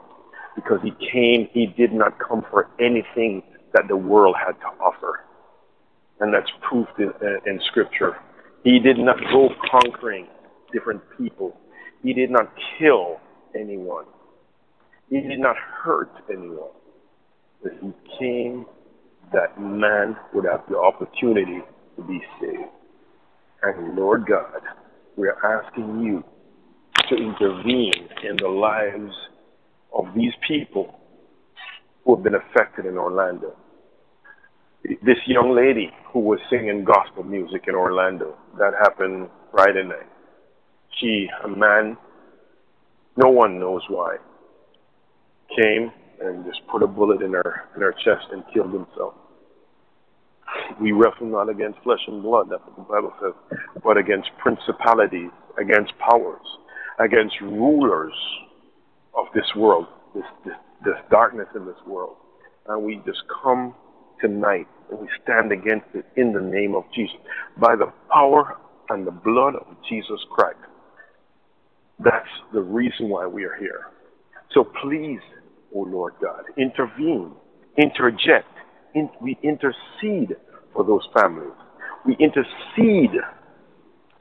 because 0.55 0.79
he 0.83 0.91
came, 1.11 1.47
he 1.53 1.67
did 1.67 1.93
not 1.93 2.17
come 2.19 2.45
for 2.51 2.69
anything 2.79 3.41
that 3.73 3.87
the 3.87 3.95
world 3.95 4.35
had 4.37 4.53
to 4.53 4.67
offer. 4.83 5.21
And 6.19 6.33
that's 6.33 6.49
proved 6.67 6.89
in, 6.99 7.09
uh, 7.21 7.39
in 7.45 7.61
Scripture. 7.67 8.17
He 8.63 8.79
did 8.79 8.97
not 8.97 9.17
go 9.31 9.49
conquering 9.71 10.27
different 10.73 11.01
people. 11.17 11.55
He 12.03 12.13
did 12.13 12.31
not 12.31 12.51
kill 12.77 13.19
anyone. 13.55 14.05
He 15.09 15.21
did 15.21 15.39
not 15.39 15.55
hurt 15.55 16.11
anyone. 16.29 16.71
But 17.63 17.73
he 17.81 17.91
came 18.19 18.65
that 19.33 19.59
man 19.59 20.15
would 20.33 20.45
have 20.45 20.61
the 20.69 20.77
opportunity 20.77 21.59
to 21.95 22.03
be 22.03 22.21
saved. 22.39 22.69
And 23.63 23.95
Lord 23.95 24.25
God, 24.27 24.61
we 25.15 25.27
are 25.27 25.63
asking 25.63 26.01
you 26.01 26.23
to 27.09 27.15
intervene 27.15 28.09
in 28.23 28.37
the 28.37 28.47
lives 28.47 29.13
of 29.93 30.05
these 30.15 30.33
people 30.47 30.99
who 32.03 32.15
have 32.15 32.23
been 32.23 32.35
affected 32.35 32.85
in 32.85 32.97
Orlando. 32.97 33.55
This 34.83 35.17
young 35.25 35.55
lady 35.55 35.91
who 36.13 36.19
was 36.19 36.39
singing 36.49 36.83
gospel 36.85 37.23
music 37.23 37.65
in 37.67 37.75
Orlando, 37.75 38.37
that 38.57 38.73
happened 38.79 39.29
Friday 39.51 39.83
night. 39.83 40.07
She, 40.99 41.27
a 41.43 41.47
man, 41.47 41.97
no 43.17 43.29
one 43.29 43.59
knows 43.59 43.81
why, 43.89 44.17
came 45.57 45.91
and 46.21 46.45
just 46.45 46.62
put 46.67 46.84
a 46.84 46.88
bullet 46.88 47.21
in 47.21 47.34
her 47.34 47.63
in 47.75 47.82
her 47.82 47.93
chest 47.93 48.27
and 48.32 48.43
killed 48.53 48.73
himself. 48.73 49.13
We 50.82 50.91
wrestle 50.91 51.27
not 51.27 51.49
against 51.49 51.80
flesh 51.84 51.99
and 52.08 52.23
blood, 52.23 52.47
that's 52.49 52.63
what 52.65 52.75
the 52.75 52.82
Bible 52.84 53.13
says, 53.21 53.60
but 53.84 53.97
against 53.97 54.30
principalities, 54.38 55.30
against 55.60 55.93
powers, 55.99 56.45
against 56.99 57.36
rulers 57.41 58.13
of 59.15 59.25
this 59.36 59.45
world, 59.56 59.88
this, 60.15 60.23
this, 60.45 60.56
this 60.86 60.95
darkness 61.12 61.47
in 61.56 61.65
this 61.65 61.77
world. 61.86 62.15
And 62.67 62.84
we 62.84 63.01
just 63.06 63.23
come 63.43 63.75
tonight 64.21 64.67
and 64.89 64.99
we 64.99 65.08
stand 65.23 65.51
against 65.51 65.88
it 65.93 66.06
in 66.15 66.34
the 66.34 66.41
name 66.41 66.75
of 66.75 66.84
Jesus. 66.95 67.17
By 67.58 67.75
the 67.75 67.91
power 68.12 68.58
and 68.89 69.06
the 69.06 69.12
blood 69.12 69.56
of 69.56 69.67
Jesus 69.89 70.19
Christ. 70.32 70.58
That's 71.99 72.27
the 72.53 72.62
reason 72.62 73.10
why 73.10 73.25
we 73.27 73.43
are 73.43 73.56
here. 73.56 73.88
So 74.53 74.65
please, 74.82 75.19
O 75.75 75.80
Lord 75.82 76.13
God, 76.21 76.43
intervene, 76.58 77.34
interject, 77.77 78.47
in, 78.95 79.10
we 79.21 79.38
intercede 79.43 80.36
for 80.73 80.84
those 80.86 81.08
families. 81.15 81.53
We 82.06 82.15
intercede 82.19 83.19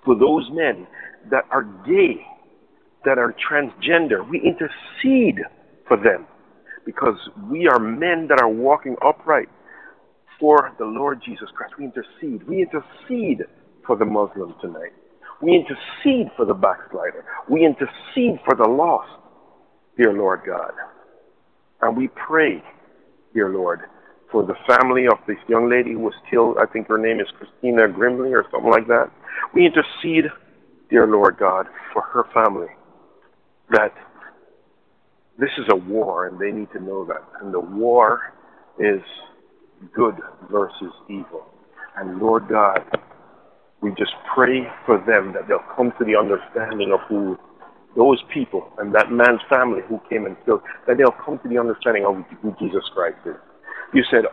for 0.05 0.17
those 0.17 0.49
men 0.53 0.87
that 1.31 1.45
are 1.51 1.65
gay, 1.87 2.25
that 3.05 3.19
are 3.19 3.35
transgender. 3.51 4.29
We 4.29 4.41
intercede 4.41 5.41
for 5.89 5.97
them 5.97 6.27
because 6.85 7.17
we 7.51 7.69
are 7.69 7.79
men 7.79 8.27
that 8.29 8.41
are 8.41 8.49
walking 8.49 8.97
upright 9.07 9.49
for 10.41 10.73
the 10.79 10.85
Lord 10.85 11.23
Jesus 11.25 11.49
Christ. 11.57 11.75
We 11.79 11.87
intercede. 11.87 12.49
We 12.49 12.63
intercede 12.63 13.45
for 13.87 13.97
the 13.97 14.05
Muslim 14.05 14.55
tonight. 14.61 14.93
We 15.43 15.55
intercede 15.55 16.31
for 16.37 16.47
the 16.47 16.55
backslider. 16.55 17.25
We 17.51 17.65
intercede 17.65 18.41
for 18.45 18.57
the 18.57 18.69
lost, 18.69 19.11
dear 19.97 20.13
Lord 20.13 20.43
God. 20.47 20.73
And 21.83 21.97
we 21.97 22.09
pray, 22.09 22.63
dear 23.35 23.51
Lord, 23.51 23.81
for 24.31 24.45
the 24.45 24.55
family 24.67 25.07
of 25.07 25.19
this 25.27 25.37
young 25.49 25.71
lady 25.71 25.93
who 25.93 26.01
was 26.01 26.15
killed. 26.31 26.57
I 26.59 26.67
think 26.67 26.89
her 26.89 26.99
name 26.99 27.21
is 27.21 27.27
Christina 27.39 27.89
Grimley 27.89 28.33
or 28.33 28.45
something 28.51 28.71
like 28.71 28.87
that. 28.89 29.11
We 29.55 29.67
intercede, 29.67 30.31
dear 30.91 31.07
Lord 31.07 31.37
God, 31.39 31.67
for 31.93 32.03
her 32.03 32.25
family. 32.35 32.69
That 33.71 33.93
this 35.39 35.51
is 35.59 35.67
a 35.71 35.77
war 35.77 36.27
and 36.27 36.39
they 36.39 36.51
need 36.51 36.69
to 36.73 36.81
know 36.81 37.05
that. 37.07 37.23
And 37.41 37.53
the 37.53 37.61
war 37.61 38.33
is 38.79 39.03
good 39.95 40.17
versus 40.51 40.93
evil. 41.09 41.47
And 41.97 42.19
Lord 42.19 42.49
God, 42.49 42.81
we 43.81 43.91
just 43.91 44.13
pray 44.35 44.67
for 44.85 44.99
them 45.07 45.33
that 45.35 45.49
they'll 45.49 45.65
come 45.77 45.93
to 45.99 46.05
the 46.05 46.17
understanding 46.17 46.93
of 46.93 47.01
who 47.09 47.39
those 47.97 48.23
people 48.33 48.71
and 48.79 48.95
that 48.95 49.11
man's 49.11 49.41
family 49.49 49.81
who 49.89 50.01
came 50.09 50.27
and 50.27 50.37
killed, 50.45 50.61
that 50.87 50.99
they'll 50.99 51.17
come 51.25 51.39
to 51.43 51.49
the 51.49 51.59
understanding 51.59 52.05
of 52.05 52.23
who 52.43 52.55
Jesus 52.61 52.85
Christ 52.95 53.19
is. 53.25 53.37
You 53.95 54.05
said, 54.11 54.25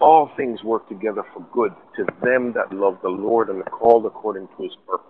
all 0.00 0.30
things 0.36 0.62
work 0.64 0.88
together 0.88 1.22
for 1.34 1.46
good 1.52 1.72
to 1.96 2.04
them 2.22 2.52
that 2.54 2.74
love 2.74 2.98
the 3.02 3.08
Lord 3.08 3.48
and 3.48 3.60
are 3.62 3.70
called 3.70 4.06
according 4.06 4.48
to 4.56 4.62
his 4.62 4.72
purpose. 4.86 5.06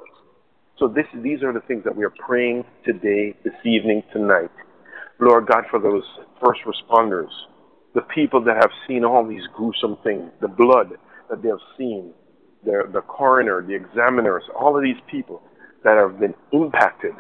So 0.79 0.89
this, 0.89 1.07
these 1.23 1.43
are 1.43 1.53
the 1.53 1.61
things 1.61 1.85
that 1.85 1.95
we 1.95 2.05
are 2.05 2.15
praying 2.27 2.65
today, 2.85 3.37
this 3.45 3.55
evening, 3.65 4.03
tonight. 4.13 4.51
Lord 5.21 5.47
God, 5.47 5.65
for 5.71 5.79
those 5.79 6.03
first 6.43 6.61
responders, 6.65 7.29
the 7.95 8.01
people 8.15 8.43
that 8.45 8.57
have 8.57 8.71
seen 8.89 9.05
all 9.05 9.27
these 9.27 9.43
gruesome 9.55 9.99
things, 10.03 10.31
the 10.41 10.49
blood 10.49 10.93
that 11.29 11.43
they 11.43 11.49
have 11.49 11.59
seen, 11.77 12.13
the, 12.65 12.89
the 12.93 13.03
coroner, 13.03 13.63
the 13.63 13.75
examiners, 13.75 14.43
all 14.59 14.77
of 14.77 14.83
these 14.83 15.01
people 15.11 15.43
that 15.85 15.97
have 15.97 16.19
been 16.19 16.35
impacted, 16.53 17.13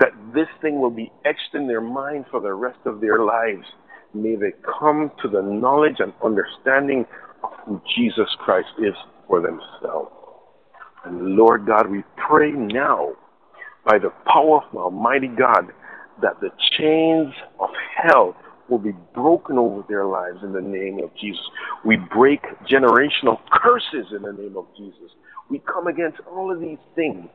that 0.00 0.12
this 0.34 0.48
thing 0.60 0.80
will 0.80 0.90
be 0.90 1.12
etched 1.24 1.54
in 1.54 1.68
their 1.68 1.80
mind 1.80 2.24
for 2.30 2.40
the 2.40 2.52
rest 2.52 2.78
of 2.86 3.00
their 3.00 3.20
lives. 3.20 3.64
May 4.14 4.34
they 4.34 4.52
come 4.80 5.12
to 5.22 5.28
the 5.28 5.42
knowledge 5.42 5.96
and 5.98 6.12
understanding 6.24 7.04
of 7.44 7.50
who 7.66 7.80
Jesus 7.96 8.28
Christ 8.38 8.68
is 8.78 8.94
for 9.28 9.40
themselves. 9.40 10.10
And 11.04 11.36
Lord 11.36 11.66
God, 11.66 11.90
we 11.90 12.02
pray 12.28 12.50
now 12.50 13.12
by 13.84 13.98
the 13.98 14.12
power 14.26 14.62
of 14.62 14.76
Almighty 14.76 15.28
God 15.28 15.66
that 16.22 16.40
the 16.40 16.50
chains 16.78 17.32
of 17.58 17.70
hell 18.02 18.36
will 18.68 18.78
be 18.78 18.92
broken 19.14 19.58
over 19.58 19.84
their 19.88 20.06
lives 20.06 20.38
in 20.42 20.52
the 20.52 20.60
name 20.60 21.00
of 21.02 21.10
Jesus. 21.20 21.42
We 21.84 21.96
break 21.96 22.40
generational 22.70 23.38
curses 23.50 24.12
in 24.14 24.22
the 24.22 24.32
name 24.32 24.56
of 24.56 24.66
Jesus. 24.76 25.10
We 25.48 25.60
come 25.60 25.86
against 25.86 26.18
all 26.30 26.52
of 26.52 26.60
these 26.60 26.78
things 26.94 27.28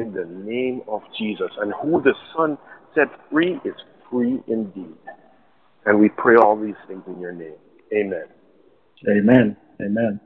in 0.00 0.12
the 0.12 0.24
name 0.24 0.82
of 0.88 1.02
Jesus. 1.18 1.50
And 1.60 1.72
who 1.82 2.02
the 2.02 2.14
Son 2.36 2.58
set 2.94 3.08
free 3.30 3.60
is 3.64 3.74
free 4.10 4.40
indeed. 4.46 4.94
And 5.86 5.98
we 5.98 6.08
pray 6.08 6.36
all 6.36 6.56
these 6.56 6.74
things 6.86 7.02
in 7.06 7.20
your 7.20 7.32
name. 7.32 7.56
Amen. 7.92 8.24
Amen. 9.08 9.56
Amen. 9.80 10.20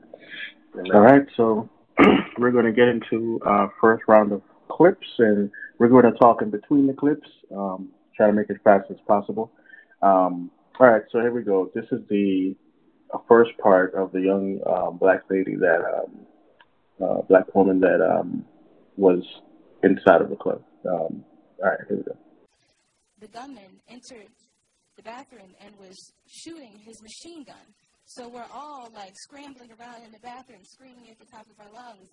Amen. 0.75 0.91
All 0.93 1.01
right, 1.01 1.25
so 1.37 1.69
we're 2.37 2.51
going 2.51 2.65
to 2.65 2.71
get 2.71 2.87
into 2.87 3.39
our 3.45 3.71
first 3.79 4.03
round 4.07 4.31
of 4.31 4.41
clips, 4.69 5.07
and 5.19 5.51
we're 5.77 5.89
going 5.89 6.11
to 6.11 6.17
talk 6.17 6.41
in 6.41 6.49
between 6.49 6.87
the 6.87 6.93
clips, 6.93 7.27
um, 7.55 7.89
try 8.17 8.27
to 8.27 8.33
make 8.33 8.49
it 8.49 8.57
fast 8.63 8.89
as 8.89 8.97
possible. 9.07 9.51
Um, 10.01 10.49
all 10.79 10.87
right, 10.87 11.03
so 11.11 11.19
here 11.19 11.31
we 11.31 11.43
go. 11.43 11.71
This 11.75 11.85
is 11.91 12.01
the 12.09 12.55
first 13.27 13.51
part 13.59 13.93
of 13.93 14.11
the 14.11 14.21
young 14.21 14.59
um, 14.65 14.97
black 14.97 15.21
lady 15.29 15.55
that 15.55 15.81
um, 15.85 16.25
uh, 17.01 17.21
black 17.21 17.53
woman 17.53 17.79
that 17.79 18.01
um, 18.01 18.43
was 18.97 19.23
inside 19.83 20.21
of 20.21 20.29
the 20.29 20.35
club. 20.35 20.63
Um, 20.85 21.23
all 21.61 21.69
right, 21.69 21.79
here 21.87 21.97
we 21.97 22.03
go. 22.03 22.17
The 23.19 23.27
gunman 23.27 23.79
entered 23.87 24.31
the 24.95 25.03
bathroom 25.03 25.55
and 25.63 25.75
was 25.79 25.97
shooting 26.27 26.79
his 26.83 27.01
machine 27.01 27.43
gun. 27.43 27.67
So 28.05 28.27
we're 28.27 28.51
all 28.53 28.91
like 28.93 29.13
scrambling 29.15 29.71
around 29.79 30.03
in 30.03 30.11
the 30.11 30.19
bathroom, 30.19 30.63
screaming 30.63 31.09
at 31.09 31.19
the 31.19 31.25
top 31.25 31.47
of 31.47 31.55
our 31.59 31.71
lungs 31.71 32.09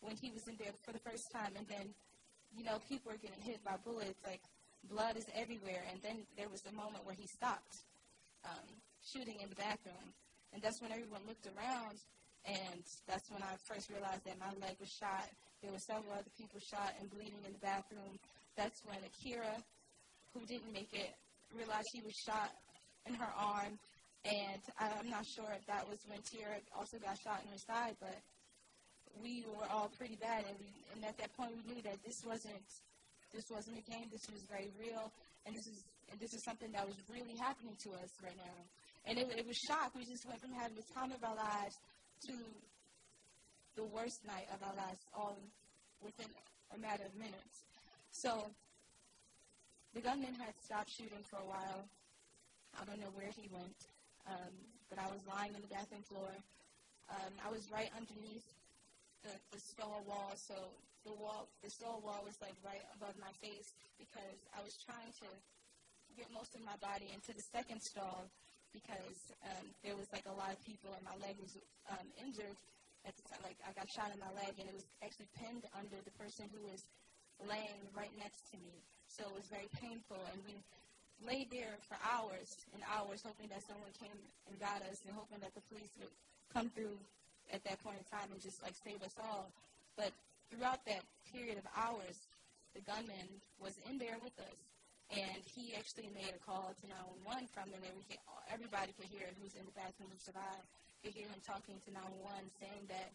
when 0.00 0.16
he 0.20 0.30
was 0.30 0.46
in 0.48 0.56
there 0.58 0.72
for 0.84 0.92
the 0.92 1.00
first 1.00 1.24
time. 1.32 1.52
And 1.56 1.66
then, 1.68 1.94
you 2.56 2.64
know, 2.64 2.78
people 2.88 3.12
are 3.12 3.16
getting 3.16 3.40
hit 3.40 3.64
by 3.64 3.76
bullets. 3.84 4.20
Like 4.24 4.40
blood 4.88 5.16
is 5.16 5.24
everywhere. 5.34 5.84
And 5.90 6.00
then 6.02 6.26
there 6.36 6.48
was 6.48 6.62
a 6.68 6.74
moment 6.74 7.04
where 7.04 7.16
he 7.16 7.26
stopped 7.26 7.84
um, 8.44 8.68
shooting 9.00 9.40
in 9.40 9.48
the 9.48 9.56
bathroom. 9.56 10.12
And 10.52 10.62
that's 10.62 10.80
when 10.80 10.92
everyone 10.92 11.22
looked 11.26 11.46
around. 11.46 11.98
And 12.44 12.84
that's 13.08 13.30
when 13.30 13.42
I 13.42 13.56
first 13.68 13.90
realized 13.90 14.24
that 14.24 14.38
my 14.40 14.52
leg 14.60 14.76
was 14.80 14.88
shot. 14.88 15.28
There 15.62 15.72
were 15.72 15.82
several 15.82 16.12
other 16.12 16.32
people 16.36 16.60
shot 16.60 16.94
and 17.00 17.10
bleeding 17.10 17.40
in 17.44 17.52
the 17.52 17.62
bathroom. 17.62 18.16
That's 18.56 18.80
when 18.84 18.98
Akyra, 19.04 19.60
who 20.34 20.44
didn't 20.46 20.72
make 20.72 20.92
it, 20.92 21.12
realized 21.54 21.88
she 21.92 22.00
was 22.00 22.14
shot 22.16 22.50
in 23.06 23.14
her 23.14 23.32
arm. 23.36 23.78
And 24.24 24.60
I'm 24.78 25.08
not 25.08 25.24
sure 25.24 25.48
if 25.56 25.64
that 25.66 25.88
was 25.88 25.98
when 26.08 26.20
Tierra 26.28 26.60
also 26.76 26.98
got 27.00 27.16
shot 27.20 27.40
in 27.44 27.48
her 27.52 27.62
side, 27.64 27.96
but 28.00 28.16
we 29.22 29.44
were 29.48 29.64
all 29.72 29.88
pretty 29.96 30.16
bad. 30.20 30.44
And, 30.44 30.56
we, 30.60 30.68
and 30.94 31.04
at 31.04 31.16
that 31.18 31.32
point, 31.36 31.56
we 31.56 31.74
knew 31.74 31.82
that 31.82 31.96
this 32.04 32.20
wasn't 32.24 32.60
this 33.32 33.46
wasn't 33.48 33.78
a 33.78 33.84
game. 33.86 34.10
This 34.10 34.26
was 34.28 34.42
very 34.50 34.74
real, 34.76 35.08
and 35.46 35.54
this 35.54 35.66
is 35.66 35.84
and 36.10 36.18
this 36.20 36.34
is 36.34 36.42
something 36.42 36.70
that 36.72 36.84
was 36.84 36.98
really 37.08 37.38
happening 37.38 37.76
to 37.86 37.90
us 38.02 38.10
right 38.22 38.36
now. 38.36 38.58
And 39.06 39.16
it, 39.16 39.30
it 39.32 39.46
was 39.46 39.56
shock. 39.56 39.94
We 39.96 40.04
just 40.04 40.26
went 40.26 40.40
from 40.40 40.52
having 40.52 40.76
the 40.76 40.88
time 40.92 41.12
of 41.12 41.22
our 41.24 41.36
lives 41.36 41.78
to 42.28 42.34
the 43.76 43.84
worst 43.84 44.24
night 44.26 44.46
of 44.54 44.62
our 44.66 44.74
lives, 44.74 45.00
all 45.14 45.38
within 46.02 46.30
a 46.74 46.78
matter 46.78 47.04
of 47.04 47.14
minutes. 47.14 47.66
So 48.10 48.46
the 49.94 50.00
gunman 50.00 50.34
had 50.38 50.54
stopped 50.62 50.90
shooting 50.90 51.22
for 51.26 51.38
a 51.38 51.48
while. 51.48 51.86
I 52.78 52.84
don't 52.86 53.00
know 53.00 53.12
where 53.14 53.30
he 53.34 53.50
went, 53.50 53.80
um, 54.26 54.54
but 54.88 54.98
I 54.98 55.06
was 55.10 55.22
lying 55.26 55.54
on 55.54 55.62
the 55.62 55.72
bathroom 55.72 56.02
floor. 56.06 56.30
Um, 57.10 57.32
I 57.42 57.50
was 57.50 57.66
right 57.74 57.90
underneath 57.98 58.46
the, 59.26 59.34
the 59.50 59.58
stall 59.58 60.02
wall, 60.06 60.32
so 60.38 60.54
the 61.02 61.14
wall, 61.18 61.48
the 61.64 61.70
stall 61.70 61.98
wall 62.04 62.22
was 62.22 62.38
like 62.38 62.54
right 62.62 62.82
above 62.94 63.18
my 63.18 63.32
face 63.42 63.74
because 63.98 64.38
I 64.54 64.62
was 64.62 64.78
trying 64.78 65.10
to 65.24 65.28
get 66.14 66.30
most 66.30 66.54
of 66.54 66.62
my 66.62 66.76
body 66.78 67.10
into 67.10 67.34
the 67.34 67.42
second 67.42 67.82
stall 67.82 68.30
because 68.70 69.34
um, 69.42 69.66
there 69.82 69.98
was 69.98 70.06
like 70.14 70.26
a 70.30 70.36
lot 70.38 70.54
of 70.54 70.60
people 70.62 70.94
and 70.94 71.02
my 71.02 71.16
leg 71.18 71.34
was 71.42 71.58
um, 71.90 72.06
injured 72.22 72.54
Like 73.42 73.56
I 73.64 73.72
got 73.72 73.88
shot 73.88 74.12
in 74.12 74.20
my 74.20 74.30
leg 74.36 74.52
and 74.60 74.68
it 74.68 74.76
was 74.76 74.86
actually 75.00 75.30
pinned 75.40 75.64
under 75.72 75.96
the 76.04 76.14
person 76.20 76.46
who 76.52 76.60
was 76.68 76.84
laying 77.48 77.80
right 77.96 78.12
next 78.20 78.46
to 78.52 78.56
me. 78.60 78.76
So 79.08 79.24
it 79.26 79.34
was 79.34 79.48
very 79.48 79.68
painful 79.80 80.20
and 80.30 80.38
we 80.44 80.60
laid 81.24 81.48
there 81.50 81.76
for 81.88 81.96
hours 82.04 82.52
and 82.76 82.80
hours 82.88 83.24
hoping 83.24 83.48
that 83.48 83.64
someone 83.64 83.90
came 83.96 84.14
and 84.48 84.54
got 84.60 84.84
us 84.86 85.00
and 85.08 85.16
hoping 85.16 85.40
that 85.40 85.52
the 85.56 85.64
police 85.72 85.90
would 86.00 86.12
come 86.52 86.68
through 86.76 86.96
at 87.50 87.64
that 87.64 87.80
point 87.82 87.98
in 87.98 88.06
time 88.12 88.28
and 88.30 88.40
just 88.40 88.60
like 88.62 88.76
save 88.76 89.00
us 89.02 89.16
all. 89.18 89.48
But 89.96 90.12
throughout 90.52 90.84
that 90.86 91.02
period 91.32 91.56
of 91.56 91.66
hours, 91.74 92.16
the 92.76 92.84
gunman 92.84 93.28
was 93.58 93.74
in 93.88 93.98
there 93.98 94.20
with 94.22 94.36
us 94.38 94.60
and 95.10 95.42
he 95.42 95.74
actually 95.74 96.06
made 96.14 96.30
a 96.30 96.40
call 96.46 96.70
to 96.70 96.84
911 97.26 97.50
from 97.50 97.66
them, 97.74 97.82
and 97.82 97.94
we 97.98 98.06
could, 98.06 98.22
everybody 98.46 98.94
could 98.94 99.10
hear 99.10 99.26
who's 99.42 99.58
in 99.58 99.66
the 99.66 99.74
bathroom 99.74 100.06
who 100.06 100.18
survived 100.22 100.70
could 101.00 101.16
hear 101.16 101.28
him 101.28 101.40
talking 101.42 101.80
to 101.84 101.90
911, 101.92 102.52
saying 102.60 102.84
that 102.92 103.10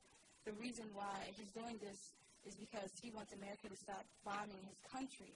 the 0.45 0.53
reason 0.57 0.85
why 0.93 1.29
he's 1.37 1.49
doing 1.53 1.77
this 1.81 2.13
is 2.45 2.53
because 2.57 2.89
he 3.01 3.09
wants 3.13 3.33
America 3.33 3.69
to 3.69 3.77
stop 3.77 4.05
bombing 4.21 4.61
his 4.65 4.77
country. 4.89 5.33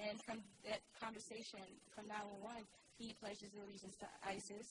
And 0.00 0.16
from 0.24 0.40
that 0.68 0.80
conversation 1.00 1.60
from 1.92 2.08
911, 2.08 2.64
he 2.96 3.12
pledged 3.20 3.44
his 3.44 3.52
allegiance 3.56 3.96
to 4.00 4.08
ISIS, 4.24 4.68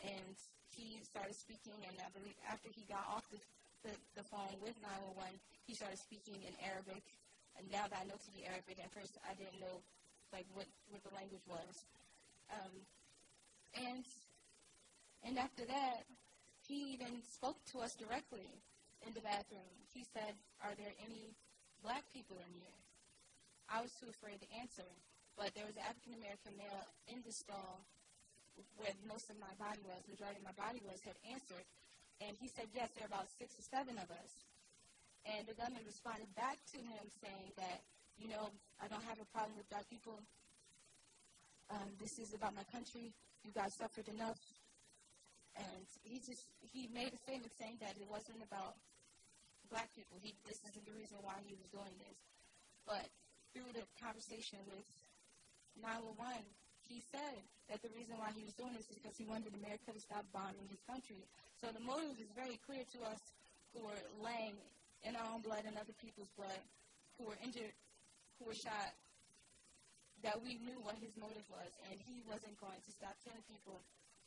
and 0.00 0.36
he 0.72 1.00
started 1.04 1.36
speaking. 1.36 1.76
And 1.84 1.96
I 2.00 2.08
believe 2.12 2.36
after 2.48 2.68
he 2.72 2.84
got 2.88 3.04
off 3.08 3.24
the, 3.32 3.40
the, 3.84 3.92
the 4.20 4.24
phone 4.28 4.56
with 4.60 4.76
911, 4.80 5.36
he 5.64 5.72
started 5.76 6.00
speaking 6.00 6.40
in 6.44 6.52
Arabic. 6.60 7.04
And 7.56 7.64
now 7.72 7.88
that 7.88 7.96
I 7.96 8.04
know 8.04 8.16
to 8.16 8.30
be 8.32 8.44
Arabic, 8.44 8.80
at 8.80 8.92
first 8.92 9.16
I 9.24 9.32
didn't 9.36 9.60
know 9.60 9.80
like 10.32 10.48
what, 10.52 10.68
what 10.90 11.00
the 11.04 11.12
language 11.16 11.44
was. 11.46 11.72
Um, 12.52 12.74
and 13.78 14.04
and 15.24 15.38
after 15.38 15.64
that, 15.66 16.04
he 16.68 16.94
even 16.96 17.20
spoke 17.24 17.58
to 17.72 17.80
us 17.80 17.96
directly 17.96 18.46
in 19.04 19.12
the 19.12 19.20
bathroom. 19.20 19.68
He 19.92 20.04
said, 20.12 20.36
"Are 20.62 20.74
there 20.76 20.92
any 21.04 21.34
black 21.82 22.04
people 22.12 22.36
in 22.36 22.52
here?" 22.54 22.78
I 23.68 23.80
was 23.80 23.92
too 24.00 24.08
afraid 24.08 24.40
to 24.40 24.48
answer, 24.60 24.86
but 25.36 25.54
there 25.54 25.66
was 25.66 25.76
an 25.76 25.84
African 25.88 26.14
American 26.20 26.56
male 26.56 26.86
in 27.08 27.22
the 27.24 27.32
stall 27.32 27.84
where 28.76 28.94
most 29.08 29.28
of 29.30 29.36
my 29.40 29.50
body 29.58 29.82
was, 29.82 29.98
majority 30.06 30.38
of 30.38 30.46
my 30.46 30.56
body 30.56 30.80
was, 30.86 31.00
had 31.02 31.18
answered, 31.26 31.66
and 32.20 32.36
he 32.38 32.48
said, 32.48 32.68
"Yes, 32.72 32.92
there 32.94 33.04
are 33.04 33.12
about 33.12 33.28
six 33.38 33.58
or 33.58 33.64
seven 33.64 33.98
of 33.98 34.08
us." 34.10 34.32
And 35.24 35.46
the 35.48 35.56
gunman 35.56 35.84
responded 35.88 36.28
back 36.36 36.60
to 36.72 36.78
him 36.78 37.04
saying 37.20 37.52
that 37.56 37.80
you 38.18 38.28
know, 38.28 38.50
I 38.82 38.86
don't 38.88 39.02
have 39.04 39.18
a 39.18 39.28
problem 39.34 39.56
with 39.56 39.68
black 39.70 39.88
people. 39.90 40.18
Um, 41.70 41.88
this 41.98 42.18
is 42.18 42.34
about 42.34 42.54
my 42.54 42.64
country. 42.70 43.10
You 43.42 43.50
guys 43.54 43.74
suffered 43.74 44.08
enough. 44.08 44.38
And 45.54 45.86
he 46.02 46.18
just, 46.18 46.50
he 46.60 46.90
made 46.90 47.14
a 47.14 47.20
statement 47.22 47.54
saying 47.54 47.78
that 47.78 47.94
it 47.94 48.08
wasn't 48.10 48.42
about 48.42 48.74
black 49.70 49.90
people. 49.94 50.18
He, 50.18 50.34
this 50.46 50.58
isn't 50.66 50.82
the 50.82 50.94
reason 50.94 51.22
why 51.22 51.38
he 51.46 51.54
was 51.54 51.70
doing 51.70 51.94
this. 52.02 52.18
But 52.84 53.06
through 53.54 53.70
the 53.72 53.86
conversation 54.02 54.58
with 54.66 54.84
911, 55.78 56.42
he 56.90 57.00
said 57.14 57.38
that 57.70 57.80
the 57.80 57.88
reason 57.94 58.18
why 58.18 58.34
he 58.34 58.44
was 58.44 58.52
doing 58.58 58.74
this 58.76 58.90
is 58.90 58.98
because 58.98 59.16
he 59.16 59.24
wanted 59.24 59.54
America 59.56 59.94
to 59.94 60.02
stop 60.02 60.26
bombing 60.34 60.68
his 60.68 60.82
country. 60.84 61.22
So 61.62 61.70
the 61.70 61.80
motive 61.80 62.18
is 62.18 62.28
very 62.34 62.58
clear 62.66 62.82
to 62.82 62.98
us 63.08 63.22
who 63.72 63.86
are 63.86 64.02
laying 64.20 64.58
in 65.06 65.16
our 65.16 65.28
own 65.32 65.40
blood 65.40 65.64
and 65.64 65.78
other 65.78 65.94
people's 66.02 66.30
blood, 66.36 66.60
who 67.16 67.30
were 67.30 67.38
injured 67.40 67.72
who 68.38 68.50
were 68.50 68.58
shot 68.58 68.90
that 70.22 70.40
we 70.40 70.56
knew 70.64 70.80
what 70.80 70.96
his 70.98 71.12
motive 71.20 71.44
was, 71.52 71.70
and 71.90 72.00
he 72.00 72.24
wasn't 72.24 72.56
going 72.56 72.80
to 72.80 72.90
stop 72.90 73.12
killing 73.22 73.44
people 73.44 73.76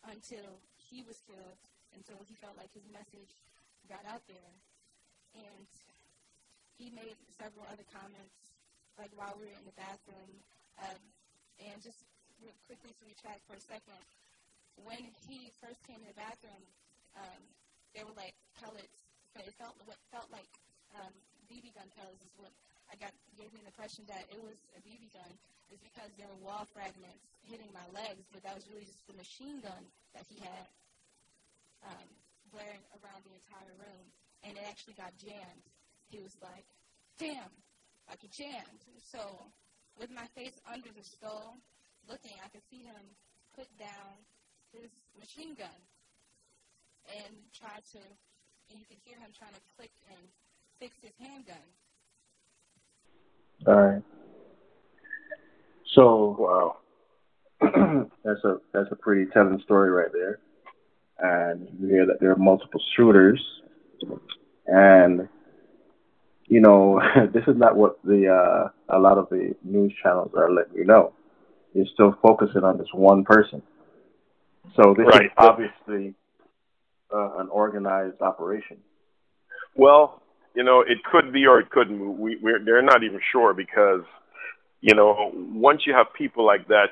until 0.06 0.46
he 0.90 1.04
was 1.04 1.20
killed, 1.28 1.60
until 1.96 2.20
he 2.28 2.36
felt 2.40 2.56
like 2.56 2.72
his 2.72 2.86
message 2.92 3.32
got 3.88 4.04
out 4.08 4.24
there. 4.28 4.52
And 5.36 5.68
he 6.78 6.94
made 6.94 7.16
several 7.36 7.66
other 7.70 7.86
comments, 7.90 8.38
like 8.98 9.12
while 9.18 9.34
we 9.38 9.50
were 9.50 9.58
in 9.58 9.66
the 9.68 9.78
bathroom. 9.78 10.32
Um, 10.78 11.02
and 11.58 11.78
just 11.82 12.06
real 12.38 12.54
quickly 12.70 12.94
to 12.94 13.04
retract 13.06 13.42
for 13.50 13.58
a 13.58 13.64
second, 13.66 14.02
when 14.86 15.02
he 15.26 15.50
first 15.58 15.82
came 15.90 15.98
in 15.98 16.10
the 16.10 16.20
bathroom, 16.20 16.64
um, 17.18 17.42
there 17.98 18.06
were 18.06 18.18
like 18.18 18.38
pellets. 18.62 19.10
But 19.34 19.50
it 19.50 19.54
felt 19.58 19.74
what 19.86 19.98
felt 20.14 20.30
like 20.30 20.50
um, 20.98 21.14
BB 21.50 21.74
gun 21.74 21.90
pellets 21.98 22.22
is 22.22 22.34
what 22.38 22.54
I 22.90 22.98
got 22.98 23.14
gave 23.38 23.50
me 23.54 23.62
the 23.62 23.70
impression 23.70 24.06
that 24.10 24.26
it 24.34 24.42
was 24.42 24.58
a 24.78 24.82
BB 24.82 25.14
gun 25.14 25.34
is 25.72 25.80
because 25.84 26.12
there 26.16 26.28
were 26.28 26.42
wall 26.44 26.66
fragments 26.72 27.28
hitting 27.44 27.70
my 27.76 27.86
legs, 27.96 28.24
but 28.32 28.44
that 28.44 28.56
was 28.56 28.68
really 28.72 28.88
just 28.88 29.04
the 29.08 29.16
machine 29.16 29.60
gun 29.64 29.84
that 30.16 30.24
he 30.28 30.40
had 30.40 30.68
um, 31.84 32.08
blaring 32.52 32.84
around 33.00 33.24
the 33.28 33.34
entire 33.36 33.74
room, 33.80 34.06
and 34.44 34.56
it 34.56 34.64
actually 34.68 34.96
got 34.96 35.12
jammed. 35.20 35.66
He 36.10 36.20
was 36.20 36.36
like, 36.40 36.66
"Damn, 37.20 37.52
like 38.08 38.24
it 38.24 38.32
jammed." 38.32 38.82
So, 39.00 39.52
with 40.00 40.12
my 40.12 40.28
face 40.36 40.56
under 40.68 40.90
the 40.92 41.04
stove, 41.04 41.60
looking, 42.08 42.36
I 42.44 42.48
could 42.50 42.64
see 42.72 42.84
him 42.84 43.04
put 43.56 43.68
down 43.78 44.16
his 44.72 44.92
machine 45.20 45.56
gun 45.56 45.82
and 47.16 47.34
try 47.56 47.80
to, 47.96 48.02
and 48.70 48.80
you 48.80 48.86
could 48.88 49.00
hear 49.04 49.18
him 49.20 49.32
trying 49.38 49.56
to 49.56 49.64
click 49.76 49.92
and 50.12 50.24
fix 50.80 50.96
his 51.02 51.16
handgun. 51.20 51.68
All 53.66 53.76
right. 53.76 54.04
So 55.98 56.36
Wow. 56.40 56.78
that's 58.24 58.44
a 58.44 58.58
that's 58.74 58.92
a 58.92 58.96
pretty 58.96 59.30
telling 59.32 59.60
story 59.64 59.90
right 59.90 60.12
there. 60.14 60.40
And 61.20 61.68
you 61.80 61.88
hear 61.88 62.06
that 62.06 62.20
there 62.20 62.32
are 62.32 62.38
multiple 62.38 62.80
shooters, 62.96 63.44
and 64.68 65.28
you 66.46 66.62
know 66.62 67.02
this 67.34 67.44
is 67.48 67.58
not 67.58 67.76
what 67.76 68.00
the 68.04 68.28
uh, 68.28 68.96
a 68.96 69.00
lot 69.00 69.18
of 69.18 69.28
the 69.30 69.56
news 69.64 69.94
channels 70.04 70.32
are 70.38 70.52
letting 70.52 70.76
you 70.76 70.86
know. 70.86 71.14
You're 71.74 71.88
still 71.94 72.16
focusing 72.22 72.64
on 72.64 72.78
this 72.78 72.88
one 72.94 73.24
person. 73.24 73.62
So 74.76 74.94
this 74.96 75.08
Right. 75.08 75.26
is 75.26 75.32
obviously 75.38 76.14
uh, 77.14 77.40
an 77.40 77.50
organized 77.50 78.22
operation. 78.22 78.78
Well, 79.76 80.22
you 80.56 80.64
know, 80.64 80.82
it 80.82 81.00
could 81.12 81.32
be 81.34 81.46
or 81.48 81.60
it 81.60 81.70
couldn't. 81.72 82.20
We 82.20 82.38
we're 82.42 82.64
they're 82.64 82.82
not 82.82 83.04
even 83.04 83.20
sure 83.32 83.54
because, 83.54 84.02
you 84.82 84.96
know, 84.96 85.32
once 85.34 85.82
you 85.86 85.94
have 85.94 86.08
people 86.18 86.46
like 86.46 86.68
that 86.68 86.88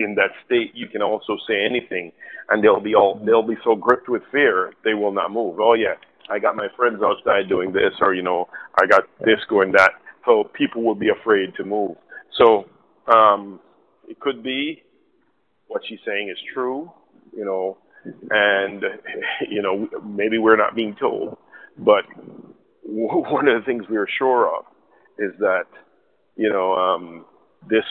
in 0.00 0.14
that 0.14 0.30
state, 0.44 0.72
you 0.74 0.88
can 0.88 1.02
also 1.02 1.36
say 1.48 1.64
anything, 1.64 2.12
and 2.48 2.62
they'll 2.62 2.80
be 2.80 2.94
all 2.94 3.20
they'll 3.24 3.46
be 3.46 3.56
so 3.64 3.74
gripped 3.74 4.08
with 4.08 4.22
fear 4.32 4.72
they 4.84 4.94
will 4.94 5.12
not 5.12 5.30
move. 5.30 5.58
Oh 5.60 5.74
yeah, 5.74 5.94
I 6.30 6.38
got 6.38 6.56
my 6.56 6.68
friends 6.76 7.00
outside 7.04 7.48
doing 7.48 7.72
this, 7.72 7.92
or 8.00 8.14
you 8.14 8.22
know, 8.22 8.48
I 8.80 8.86
got 8.86 9.04
this 9.20 9.38
going 9.48 9.72
that. 9.72 9.92
So 10.24 10.44
people 10.54 10.82
will 10.82 10.94
be 10.94 11.08
afraid 11.08 11.54
to 11.56 11.64
move. 11.64 11.96
So 12.38 12.64
um, 13.12 13.60
it 14.08 14.18
could 14.20 14.42
be 14.42 14.82
what 15.68 15.82
she's 15.88 16.00
saying 16.06 16.30
is 16.30 16.38
true, 16.52 16.90
you 17.36 17.44
know, 17.44 17.78
and 18.30 18.82
you 19.50 19.62
know 19.62 19.88
maybe 20.04 20.38
we're 20.38 20.56
not 20.56 20.74
being 20.74 20.96
told, 20.98 21.36
but 21.78 22.04
one 22.82 23.48
of 23.48 23.60
the 23.60 23.66
things 23.66 23.84
we 23.90 23.96
are 23.96 24.08
sure 24.18 24.48
of 24.56 24.64
is 25.18 25.32
that 25.40 25.64
you 26.36 26.50
know 26.50 26.74
um, 26.74 27.24
this 27.68 27.84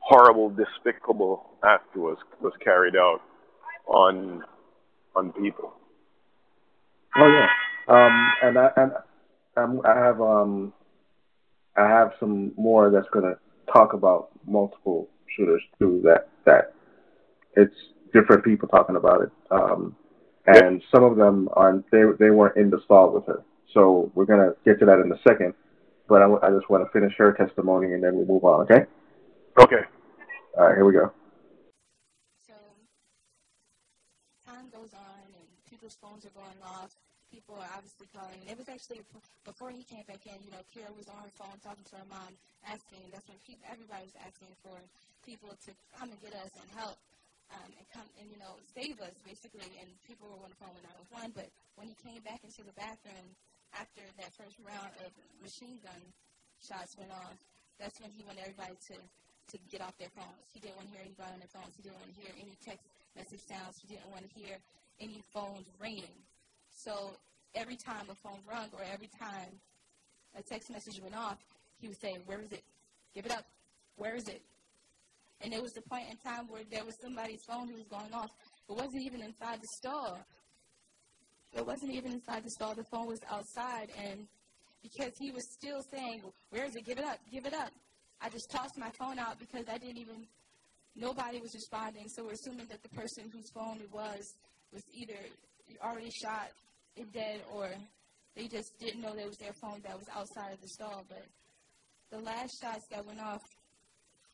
horrible, 0.00 0.50
despicable 0.50 1.50
act 1.64 1.96
was 1.96 2.18
was 2.40 2.52
carried 2.62 2.96
out 2.96 3.20
on 3.86 4.42
on 5.14 5.32
people. 5.32 5.72
Oh 7.16 7.28
yeah. 7.28 7.48
Um, 7.88 8.32
and 8.42 8.58
I 8.58 8.70
and 8.76 8.92
um, 9.56 9.80
I 9.84 9.96
have 9.96 10.20
um, 10.20 10.72
I 11.76 11.88
have 11.88 12.12
some 12.20 12.52
more 12.56 12.90
that's 12.90 13.08
gonna 13.12 13.36
talk 13.72 13.92
about 13.92 14.30
multiple 14.46 15.08
shooters 15.36 15.62
too. 15.78 16.00
That 16.04 16.28
that 16.44 16.74
it's 17.56 17.74
different 18.12 18.44
people 18.44 18.68
talking 18.68 18.96
about 18.96 19.22
it. 19.22 19.30
Um, 19.50 19.96
and 20.46 20.82
some 20.94 21.02
of 21.02 21.16
them 21.16 21.48
are 21.54 21.82
they 21.90 22.02
they 22.18 22.30
weren't 22.30 22.56
in 22.56 22.70
the 22.70 22.80
stall 22.84 23.12
with 23.12 23.26
her. 23.26 23.42
So 23.74 24.10
we're 24.14 24.26
gonna 24.26 24.52
get 24.64 24.78
to 24.80 24.86
that 24.86 25.00
in 25.00 25.10
a 25.12 25.18
second. 25.28 25.54
But 26.08 26.22
I, 26.22 26.26
I 26.46 26.50
just 26.50 26.70
want 26.70 26.84
to 26.86 26.90
finish 26.92 27.14
her 27.18 27.32
testimony 27.32 27.92
and 27.94 28.02
then 28.02 28.16
we'll 28.16 28.26
move 28.26 28.44
on. 28.44 28.62
Okay. 28.62 28.86
Okay. 29.58 29.82
All 30.56 30.66
right. 30.66 30.76
Here 30.76 30.84
we 30.84 30.92
go. 30.92 31.12
So 32.46 32.54
time 34.46 34.70
goes 34.72 34.92
on 34.94 35.26
and 35.34 35.46
people's 35.68 35.96
phones 36.00 36.24
are 36.26 36.34
going 36.36 36.60
off. 36.62 36.94
people 37.32 37.56
are 37.58 37.70
obviously 37.74 38.06
calling. 38.14 38.38
And 38.46 38.50
it 38.54 38.58
was 38.58 38.68
actually 38.70 39.02
before 39.44 39.70
he 39.74 39.82
came 39.84 40.04
back 40.06 40.22
in. 40.26 40.38
You 40.46 40.52
know, 40.54 40.62
Kira 40.70 40.90
was 40.94 41.08
on 41.10 41.18
her 41.26 41.34
phone 41.34 41.58
talking 41.62 41.84
to 41.90 41.96
her 41.98 42.08
mom, 42.10 42.32
asking. 42.66 43.02
That's 43.10 43.26
when 43.28 43.38
people, 43.46 43.66
everybody 43.66 44.06
was 44.06 44.18
asking 44.22 44.52
for 44.62 44.76
people 45.26 45.50
to 45.50 45.70
come 45.98 46.10
and 46.14 46.20
get 46.22 46.34
us 46.38 46.52
and 46.54 46.68
help 46.78 46.98
um, 47.50 47.70
and 47.78 47.86
come 47.90 48.06
and 48.22 48.26
you 48.30 48.38
know 48.38 48.54
save 48.74 48.98
us 49.02 49.14
basically. 49.26 49.66
And 49.82 49.88
people 50.06 50.30
were 50.30 50.42
on 50.46 50.52
the 50.54 50.60
phone 50.62 50.74
with 50.74 50.86
911. 51.12 51.34
But 51.34 51.48
when 51.76 51.90
he 51.90 51.96
came 51.98 52.22
back 52.22 52.40
into 52.46 52.62
the 52.62 52.74
bathroom 52.78 53.26
after 53.74 54.02
that 54.22 54.30
first 54.36 54.56
round 54.62 54.92
of 55.02 55.10
machine 55.42 55.78
gun 55.82 56.02
shots 56.62 56.94
went 56.98 57.10
off, 57.10 57.38
that's 57.78 58.00
when 58.00 58.10
he 58.14 58.22
wanted 58.24 58.46
everybody 58.46 58.76
to 58.92 58.96
to 59.50 59.58
get 59.70 59.80
off 59.80 59.94
their 59.98 60.10
phones. 60.10 60.42
He 60.52 60.58
didn't 60.58 60.76
want 60.76 60.90
to 60.90 60.94
hear 60.98 61.06
anybody 61.06 61.30
on 61.30 61.38
their 61.38 61.52
phones. 61.54 61.70
He 61.76 61.82
didn't 61.86 62.02
want 62.02 62.10
to 62.10 62.18
hear 62.18 62.32
any 62.34 62.58
text 62.66 62.82
message 63.14 63.42
sounds. 63.46 63.78
He 63.78 63.94
didn't 63.94 64.10
want 64.10 64.26
to 64.26 64.32
hear 64.34 64.58
any 64.98 65.22
phones 65.30 65.70
ringing. 65.78 66.18
So 66.70 67.14
every 67.54 67.76
time 67.76 68.10
a 68.10 68.16
phone 68.26 68.42
rung 68.42 68.68
or 68.74 68.82
every 68.82 69.08
time 69.18 69.54
a 70.34 70.42
text 70.42 70.70
message 70.70 71.00
went 71.00 71.14
off, 71.14 71.38
he 71.78 71.88
would 71.88 72.00
say, 72.00 72.18
Where 72.26 72.40
is 72.40 72.50
it? 72.50 72.64
Give 73.14 73.24
it 73.24 73.32
up. 73.32 73.46
Where 73.96 74.16
is 74.16 74.28
it? 74.28 74.42
And 75.40 75.52
there 75.52 75.62
was 75.62 75.76
a 75.76 75.84
point 75.88 76.10
in 76.10 76.16
time 76.18 76.48
where 76.48 76.62
there 76.70 76.84
was 76.84 76.94
somebody's 77.00 77.44
phone 77.46 77.68
who 77.68 77.76
was 77.76 77.86
going 77.86 78.12
off. 78.12 78.30
It 78.68 78.74
wasn't 78.74 79.02
even 79.04 79.22
inside 79.22 79.60
the 79.60 79.68
It 81.56 81.66
wasn't 81.66 81.92
even 81.92 82.12
inside 82.12 82.44
the 82.44 82.50
stall. 82.50 82.74
The 82.74 82.84
phone 82.84 83.06
was 83.06 83.20
outside. 83.30 83.88
And 83.98 84.26
because 84.82 85.12
he 85.18 85.30
was 85.30 85.50
still 85.52 85.80
saying, 85.90 86.22
Where 86.50 86.64
is 86.64 86.76
it? 86.76 86.84
Give 86.84 86.98
it 86.98 87.04
up. 87.04 87.18
Give 87.32 87.46
it 87.46 87.54
up. 87.54 87.70
I 88.20 88.28
just 88.28 88.50
tossed 88.50 88.78
my 88.78 88.90
phone 88.98 89.18
out 89.18 89.38
because 89.38 89.64
I 89.68 89.78
didn't 89.78 89.98
even, 89.98 90.26
nobody 90.94 91.40
was 91.40 91.54
responding. 91.54 92.08
So 92.08 92.24
we're 92.24 92.32
assuming 92.32 92.66
that 92.68 92.82
the 92.82 92.88
person 92.90 93.30
whose 93.32 93.50
phone 93.50 93.78
it 93.80 93.92
was 93.92 94.34
was 94.72 94.82
either 94.94 95.16
already 95.82 96.10
shot, 96.10 96.50
and 96.96 97.12
dead, 97.12 97.40
or 97.52 97.68
they 98.34 98.48
just 98.48 98.78
didn't 98.78 99.00
know 99.00 99.14
there 99.14 99.26
was 99.26 99.36
their 99.36 99.52
phone 99.52 99.80
that 99.84 99.98
was 99.98 100.06
outside 100.14 100.52
of 100.52 100.60
the 100.60 100.68
stall. 100.68 101.04
But 101.08 101.24
the 102.10 102.24
last 102.24 102.60
shots 102.60 102.86
that 102.90 103.04
went 103.06 103.20
off 103.20 103.42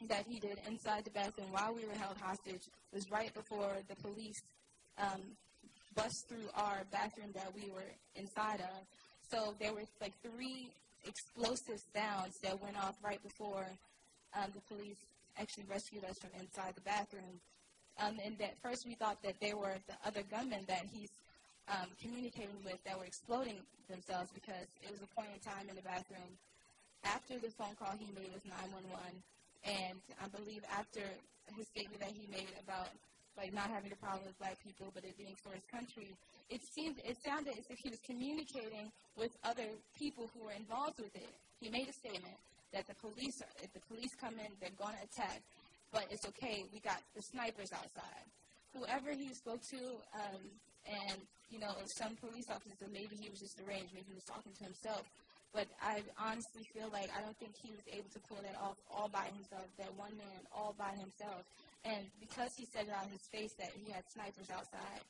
that 0.09 0.25
he 0.27 0.39
did 0.41 0.59
inside 0.69 1.05
the 1.05 1.11
bathroom 1.11 1.49
while 1.53 1.75
we 1.75 1.85
were 1.87 1.95
held 1.95 2.17
hostage 2.19 2.63
was 2.93 3.11
right 3.11 3.33
before 3.35 3.77
the 3.89 3.97
police 3.97 4.43
um, 4.99 5.21
bust 5.95 6.29
through 6.29 6.49
our 6.55 6.83
bathroom 6.91 7.31
that 7.35 7.53
we 7.55 7.71
were 7.71 7.89
inside 8.17 8.61
of. 8.61 8.87
So 9.31 9.55
there 9.61 9.73
were 9.73 9.85
like 10.01 10.13
three 10.23 10.69
explosive 11.07 11.81
sounds 11.95 12.39
that 12.43 12.61
went 12.63 12.77
off 12.77 12.97
right 13.03 13.23
before 13.23 13.67
um, 14.37 14.51
the 14.55 14.61
police 14.69 14.99
actually 15.39 15.65
rescued 15.69 16.05
us 16.05 16.19
from 16.19 16.31
inside 16.41 16.75
the 16.75 16.83
bathroom. 16.83 17.41
Um, 17.99 18.17
and 18.25 18.41
at 18.41 18.57
first 18.63 18.87
we 18.87 18.95
thought 18.95 19.23
that 19.23 19.41
they 19.41 19.55
were 19.55 19.77
the 19.87 19.97
other 20.07 20.23
gunmen 20.31 20.65
that 20.69 20.85
he's 20.93 21.11
um, 21.69 21.89
communicating 22.01 22.59
with 22.65 22.83
that 22.85 22.99
were 22.99 23.05
exploding 23.05 23.61
themselves 23.89 24.31
because 24.33 24.67
it 24.83 24.91
was 24.91 25.01
a 25.01 25.11
point 25.15 25.29
in 25.33 25.41
time 25.41 25.69
in 25.69 25.77
the 25.77 25.85
bathroom 25.85 26.37
after 27.05 27.39
the 27.39 27.51
phone 27.59 27.75
call 27.79 27.93
he 27.99 28.07
made 28.15 28.31
with 28.33 28.45
911 28.47 28.89
and 29.65 29.99
I 30.19 30.27
believe 30.29 30.63
after 30.71 31.03
his 31.55 31.67
statement 31.69 32.01
that 32.01 32.11
he 32.11 32.27
made 32.31 32.51
about 32.63 32.91
like 33.37 33.53
not 33.55 33.71
having 33.71 33.93
a 33.93 33.97
problem 33.97 34.27
with 34.27 34.39
black 34.39 34.59
people, 34.63 34.91
but 34.95 35.05
it 35.05 35.17
being 35.17 35.37
for 35.43 35.53
his 35.53 35.65
country, 35.71 36.13
it 36.51 36.61
seemed 36.75 37.01
it 37.05 37.17
sounded 37.25 37.57
as 37.57 37.65
if 37.71 37.79
he 37.79 37.89
was 37.89 38.01
communicating 38.05 38.93
with 39.17 39.33
other 39.45 39.67
people 39.97 40.29
who 40.35 40.45
were 40.45 40.57
involved 40.57 41.01
with 41.01 41.15
it. 41.17 41.33
He 41.61 41.71
made 41.71 41.89
a 41.89 41.97
statement 41.97 42.37
that 42.73 42.87
the 42.89 42.97
police, 43.01 43.41
if 43.63 43.73
the 43.73 43.81
police 43.89 44.13
come 44.21 44.35
in, 44.37 44.51
they're 44.61 44.77
going 44.77 44.97
to 44.97 45.05
attack, 45.05 45.41
but 45.93 46.05
it's 46.11 46.27
okay. 46.29 46.65
We 46.73 46.81
got 46.81 47.01
the 47.15 47.23
snipers 47.23 47.73
outside. 47.73 48.25
Whoever 48.75 49.13
he 49.13 49.33
spoke 49.33 49.61
to, 49.71 49.81
um, 50.17 50.43
and 50.89 51.21
you 51.53 51.61
know, 51.61 51.73
some 52.01 52.17
police 52.17 52.49
officers, 52.49 52.89
maybe 52.89 53.13
he 53.21 53.29
was 53.29 53.41
just 53.41 53.61
deranged, 53.61 53.93
maybe 53.93 54.09
he 54.09 54.17
was 54.17 54.25
talking 54.25 54.53
to 54.57 54.65
himself. 54.65 55.05
But 55.53 55.69
I 55.85 56.01
honestly 56.17 56.65
feel 56.73 56.89
like 56.89 57.13
I 57.13 57.21
don't 57.21 57.37
think 57.37 57.53
he 57.61 57.77
was 57.77 57.85
able 57.93 58.09
to 58.09 58.21
pull 58.25 58.41
that 58.41 58.57
off 58.57 58.81
all 58.89 59.13
by 59.13 59.29
himself. 59.37 59.69
That 59.77 59.93
one 60.01 60.17
man 60.17 60.41
all 60.49 60.75
by 60.81 60.97
himself. 60.97 61.45
And 61.85 62.07
because 62.21 62.55
he 62.57 62.67
said 62.71 62.87
it 62.87 62.95
on 62.95 63.11
his 63.11 63.23
face 63.33 63.53
that 63.59 63.71
he 63.75 63.91
had 63.91 64.05
snipers 64.13 64.51
outside, 64.51 65.03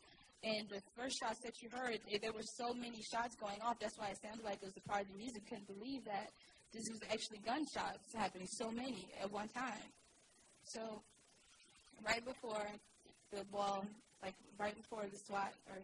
and 0.43 0.69
the 0.69 0.81
first 0.97 1.21
shots 1.21 1.39
that 1.45 1.55
you 1.63 1.69
heard, 1.71 2.01
eh, 2.11 2.19
there 2.21 2.33
were 2.33 2.43
so 2.59 2.75
many 2.75 2.99
shots 3.13 3.37
going 3.37 3.61
off. 3.63 3.79
That's 3.79 3.97
why 3.99 4.09
it 4.09 4.19
sounded 4.23 4.45
like 4.45 4.59
it 4.63 4.67
was 4.67 4.77
a 4.77 4.89
part 4.89 5.03
of 5.03 5.09
the 5.13 5.19
music. 5.19 5.47
Couldn't 5.47 5.69
believe 5.69 6.05
that 6.07 6.33
this 6.73 6.83
was 6.91 7.01
actually 7.13 7.39
gunshots 7.45 8.11
happening. 8.17 8.49
So 8.49 8.71
many 8.71 9.07
at 9.23 9.31
one 9.31 9.49
time. 9.49 9.87
So 10.65 11.03
right 12.05 12.25
before 12.25 12.67
the 13.31 13.45
wall, 13.53 13.85
like 14.23 14.35
right 14.59 14.75
before 14.75 15.05
the 15.07 15.19
SWAT 15.27 15.53
or 15.71 15.79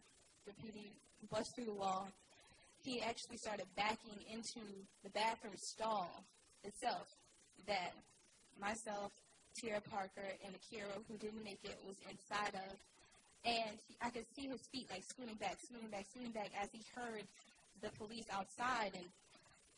the 0.47 0.53
PD 0.59 0.91
bust 1.31 1.55
through 1.55 1.67
the 1.67 1.79
wall, 1.79 2.09
he 2.83 3.01
actually 3.03 3.37
started 3.37 3.67
backing 3.77 4.19
into 4.33 4.65
the 5.05 5.11
bathroom 5.11 5.55
stall 5.57 6.25
itself 6.65 7.07
that 7.67 7.93
myself, 8.61 9.13
Tiara 9.61 9.81
Parker, 9.81 10.31
and 10.45 10.55
Akyra, 10.55 11.03
who 11.09 11.17
didn't 11.19 11.45
make 11.45 11.61
it, 11.65 11.77
was 11.87 11.97
inside 12.09 12.55
of 12.55 12.77
and 13.45 13.79
I 14.03 14.11
could 14.11 14.25
see 14.35 14.49
his 14.49 14.61
feet 14.73 14.89
like 14.91 15.05
scooting 15.05 15.37
back, 15.37 15.57
scooting 15.63 15.89
back, 15.89 16.07
scooting 16.11 16.33
back 16.33 16.51
as 16.61 16.69
he 16.73 16.81
heard 16.95 17.23
the 17.83 17.91
police 17.97 18.27
outside. 18.33 18.93
And 18.95 19.05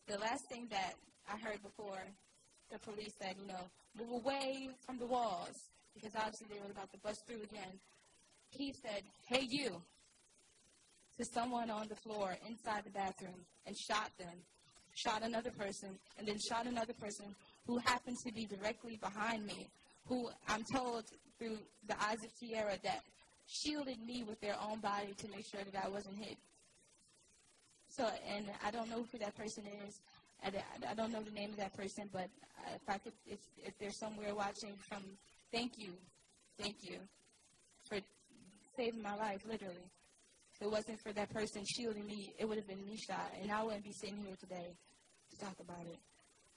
the 0.07 0.19
last 0.19 0.45
thing 0.49 0.66
that 0.71 0.95
I 1.29 1.37
heard 1.38 1.62
before 1.62 2.03
the 2.73 2.79
police 2.79 3.12
said, 3.21 3.37
you 3.40 3.47
know, 3.47 3.64
move 3.99 4.23
away 4.25 4.71
from 4.87 4.99
the 4.99 5.07
walls 5.07 5.57
because 5.95 6.12
obviously 6.16 6.47
they 6.51 6.61
were 6.61 6.71
about 6.71 6.90
to 6.93 6.99
bust 6.99 7.27
through 7.27 7.43
again. 7.43 7.79
He 8.51 8.73
said, 8.73 9.03
"Hey, 9.27 9.47
you," 9.49 9.83
to 11.19 11.25
someone 11.25 11.71
on 11.71 11.88
the 11.88 11.97
floor 11.97 12.37
inside 12.49 12.85
the 12.85 12.90
bathroom 12.90 13.45
and 13.66 13.77
shot 13.77 14.11
them, 14.19 14.35
shot 14.95 15.23
another 15.23 15.51
person, 15.51 15.99
and 16.19 16.27
then 16.27 16.38
shot 16.38 16.66
another 16.66 16.95
person 16.95 17.35
who 17.66 17.79
happened 17.79 18.16
to 18.27 18.33
be 18.33 18.46
directly 18.46 18.99
behind 19.01 19.46
me. 19.46 19.68
Who 20.07 20.29
I'm 20.49 20.64
told 20.75 21.05
through 21.38 21.59
the 21.87 21.94
eyes 22.03 22.18
of 22.25 22.31
Tiara 22.38 22.77
that 22.83 23.01
shielded 23.46 23.99
me 24.05 24.25
with 24.27 24.40
their 24.40 24.57
own 24.61 24.81
body 24.81 25.14
to 25.18 25.29
make 25.29 25.46
sure 25.46 25.61
that 25.73 25.85
I 25.85 25.88
wasn't 25.88 26.16
hit. 26.16 26.37
So, 27.88 28.09
and 28.35 28.46
I 28.64 28.70
don't 28.70 28.88
know 28.88 29.05
who 29.11 29.18
that 29.18 29.37
person 29.37 29.64
is. 29.87 30.01
I, 30.42 30.51
I 30.88 30.94
don't 30.94 31.12
know 31.12 31.23
the 31.23 31.33
name 31.33 31.51
of 31.51 31.57
that 31.57 31.77
person, 31.77 32.09
but 32.12 32.29
if 32.75 32.88
I 32.88 32.99
could, 32.99 33.12
if, 33.27 33.38
if 33.64 33.79
there's 33.79 33.99
somewhere 33.99 34.35
watching 34.35 34.75
from, 34.88 35.03
thank 35.53 35.73
you, 35.77 35.92
thank 36.59 36.77
you 36.83 36.99
for 37.88 37.99
saving 38.77 39.03
my 39.03 39.14
life, 39.16 39.40
literally. 39.49 39.90
If 40.55 40.66
it 40.66 40.70
wasn't 40.70 41.01
for 41.01 41.12
that 41.12 41.31
person 41.33 41.64
shielding 41.64 42.07
me, 42.07 42.33
it 42.38 42.49
would 42.49 42.59
have 42.59 42.68
been 42.68 42.85
me 42.85 42.96
shot, 42.96 43.33
and 43.40 43.51
I 43.51 43.62
wouldn't 43.62 43.85
be 43.85 43.92
sitting 43.92 44.18
here 44.25 44.37
today 44.38 44.77
to 45.31 45.44
talk 45.44 45.57
about 45.61 45.85
it. 45.87 45.99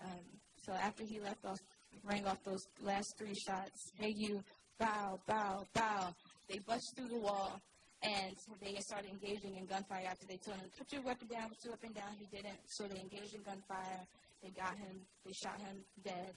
Um, 0.04 0.20
so 0.66 0.74
after 0.74 1.04
he 1.04 1.20
left 1.20 1.46
off, 1.46 1.60
rang 2.04 2.26
off 2.26 2.44
those 2.44 2.66
last 2.82 3.14
three 3.18 3.36
shots, 3.36 3.92
hey 3.96 4.14
you, 4.16 4.42
bow, 4.80 5.20
bow, 5.28 5.66
bow, 5.74 6.14
they 6.50 6.60
bust 6.68 6.94
through 6.96 7.10
the 7.10 7.20
wall 7.20 7.62
and 8.04 8.36
they 8.62 8.76
started 8.80 9.10
engaging 9.12 9.56
in 9.56 9.66
gunfire 9.66 10.04
after 10.10 10.26
they 10.28 10.38
told 10.38 10.58
him, 10.58 10.70
put 10.78 10.92
your 10.92 11.02
weapon 11.04 11.28
down, 11.28 11.50
put 11.50 11.64
your 11.64 11.74
weapon 11.74 11.94
down. 11.94 12.12
He 12.20 12.26
didn't. 12.36 12.60
So 12.68 12.84
they 12.84 13.00
engaged 13.00 13.34
in 13.34 13.42
gunfire. 13.44 14.06
They 14.42 14.50
got 14.50 14.78
him. 14.78 15.00
They 15.26 15.32
shot 15.32 15.60
him 15.60 15.78
dead. 16.04 16.34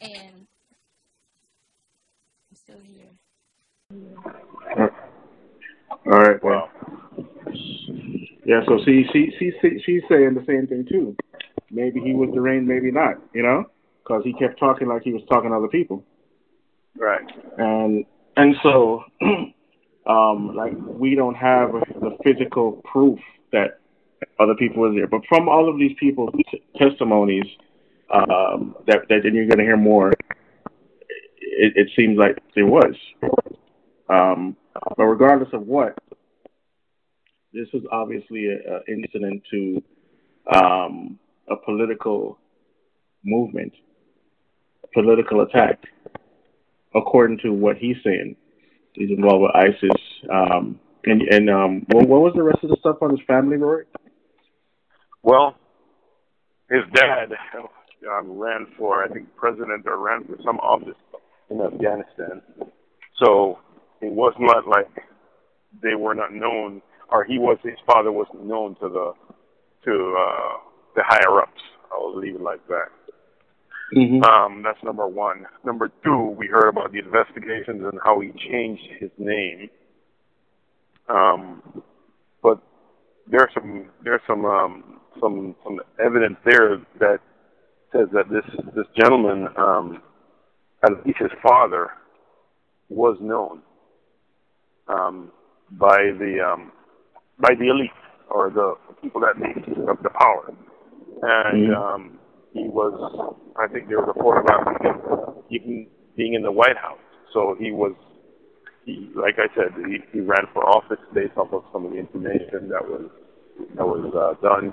And 0.00 0.46
I'm 2.50 2.56
still 2.56 2.80
here. 2.82 3.12
All 6.06 6.18
right. 6.18 6.42
Well. 6.42 6.70
Yeah. 8.46 8.62
So 8.66 8.78
she, 8.86 9.04
she, 9.12 9.30
she, 9.38 9.52
she's 9.84 10.02
saying 10.08 10.34
the 10.34 10.44
same 10.46 10.66
thing 10.66 10.86
too. 10.90 11.14
Maybe 11.72 12.00
he 12.00 12.12
was 12.12 12.30
deranged, 12.34 12.68
maybe 12.68 12.90
not. 12.90 13.16
You 13.34 13.42
know, 13.42 13.64
because 14.02 14.22
he 14.24 14.32
kept 14.34 14.58
talking 14.58 14.88
like 14.88 15.02
he 15.02 15.12
was 15.12 15.22
talking 15.28 15.50
to 15.50 15.56
other 15.56 15.68
people. 15.68 16.04
Right. 16.96 17.24
And 17.58 18.04
and 18.36 18.54
so, 18.62 19.04
um, 20.06 20.54
like 20.54 20.72
we 20.76 21.14
don't 21.14 21.34
have 21.34 21.72
the 21.72 22.16
physical 22.24 22.82
proof 22.84 23.18
that 23.52 23.80
other 24.38 24.54
people 24.54 24.82
were 24.82 24.92
there, 24.92 25.06
but 25.06 25.22
from 25.28 25.48
all 25.48 25.68
of 25.68 25.78
these 25.78 25.96
people's 25.98 26.30
t- 26.50 26.62
testimonies, 26.78 27.46
um, 28.12 28.76
that 28.86 29.08
that 29.08 29.24
and 29.24 29.34
you're 29.34 29.46
going 29.46 29.58
to 29.58 29.64
hear 29.64 29.76
more. 29.76 30.12
It, 31.54 31.74
it 31.76 31.88
seems 31.96 32.18
like 32.18 32.38
there 32.54 32.66
was, 32.66 32.94
um, 34.08 34.56
but 34.96 35.04
regardless 35.04 35.50
of 35.52 35.66
what, 35.66 35.98
this 37.52 37.68
was 37.72 37.82
obviously 37.92 38.46
an 38.46 38.80
incident 38.88 39.42
to 39.50 39.82
um, 40.54 41.18
a 41.48 41.56
political 41.56 42.38
movement, 43.24 43.72
a 44.84 44.86
political 44.88 45.42
attack 45.42 45.82
according 46.94 47.38
to 47.38 47.52
what 47.52 47.76
he's 47.76 47.96
saying. 48.04 48.36
He's 48.92 49.10
involved 49.10 49.42
with 49.42 49.52
ISIS. 49.54 50.02
Um, 50.30 50.78
and 51.04 51.22
and 51.22 51.50
um, 51.50 51.86
what, 51.90 52.08
what 52.08 52.20
was 52.20 52.32
the 52.36 52.42
rest 52.42 52.58
of 52.62 52.70
the 52.70 52.76
stuff 52.80 52.98
on 53.00 53.10
his 53.10 53.20
family, 53.26 53.56
Roy? 53.56 53.82
Well, 55.22 55.56
his 56.70 56.82
dad 56.94 57.32
um, 58.10 58.38
ran 58.38 58.66
for, 58.76 59.04
I 59.04 59.08
think, 59.08 59.34
president 59.36 59.86
or 59.86 59.98
ran 59.98 60.24
for 60.24 60.36
some 60.44 60.58
office 60.58 60.96
in 61.50 61.60
Afghanistan. 61.60 62.42
So 63.22 63.58
it 64.00 64.12
was 64.12 64.34
not 64.38 64.66
like 64.66 64.88
they 65.82 65.94
were 65.94 66.14
not 66.14 66.32
known 66.32 66.82
or 67.12 67.24
he 67.24 67.38
was 67.38 67.58
his 67.62 67.78
father 67.86 68.10
wasn't 68.10 68.44
known 68.46 68.74
to 68.76 68.88
the 68.88 69.12
to 69.84 70.16
uh, 70.18 70.71
the 70.94 71.02
higher 71.06 71.40
ups. 71.40 71.60
I'll 71.92 72.18
leave 72.18 72.36
it 72.36 72.40
like 72.40 72.66
that. 72.68 72.88
Mm-hmm. 73.94 74.22
Um, 74.24 74.62
that's 74.62 74.82
number 74.82 75.06
one. 75.06 75.46
Number 75.64 75.90
two, 76.02 76.34
we 76.38 76.46
heard 76.46 76.68
about 76.68 76.92
the 76.92 76.98
investigations 76.98 77.82
and 77.84 77.98
how 78.02 78.20
he 78.20 78.32
changed 78.50 78.82
his 78.98 79.10
name. 79.18 79.68
Um, 81.08 81.82
but 82.42 82.62
there's 83.30 83.50
some 83.52 83.90
there's 84.02 84.22
some 84.26 84.44
um, 84.46 85.00
some 85.20 85.54
some 85.62 85.80
evidence 86.02 86.36
there 86.44 86.78
that 87.00 87.18
says 87.92 88.08
that 88.12 88.30
this 88.30 88.44
this 88.74 88.86
gentleman, 88.96 89.48
um, 89.58 90.02
at 90.82 90.92
least 91.04 91.18
his 91.18 91.30
father, 91.42 91.90
was 92.88 93.18
known 93.20 93.60
um, 94.88 95.30
by 95.72 95.98
the 96.18 96.38
um, 96.40 96.72
by 97.38 97.54
the 97.58 97.68
elite 97.68 97.90
or 98.30 98.50
the 98.50 98.74
people 99.02 99.20
that 99.20 99.38
made 99.38 99.56
of 99.88 99.98
the 100.02 100.10
power, 100.10 100.54
and 101.22 101.68
Mhm. 101.68 101.76
um, 101.76 102.18
he 102.52 102.68
was. 102.68 102.92
I 103.56 103.66
think 103.68 103.88
there 103.88 103.98
was 104.00 104.08
a 104.14 104.18
photograph 104.20 104.66
of 104.66 104.80
him 104.82 105.42
even 105.50 105.86
being 106.16 106.34
in 106.34 106.42
the 106.42 106.52
White 106.52 106.76
House. 106.76 106.98
So 107.32 107.54
he 107.58 107.70
was. 107.72 107.94
He, 108.84 109.08
like 109.14 109.38
I 109.38 109.46
said, 109.54 109.70
he, 109.86 109.98
he 110.12 110.20
ran 110.20 110.44
for 110.52 110.64
office 110.68 110.98
based 111.14 111.36
off 111.36 111.52
of 111.52 111.62
some 111.72 111.86
of 111.86 111.92
the 111.92 111.98
information 111.98 112.68
that 112.68 112.82
was 112.82 113.10
that 113.76 113.86
was 113.86 114.12
uh, 114.14 114.34
done. 114.42 114.72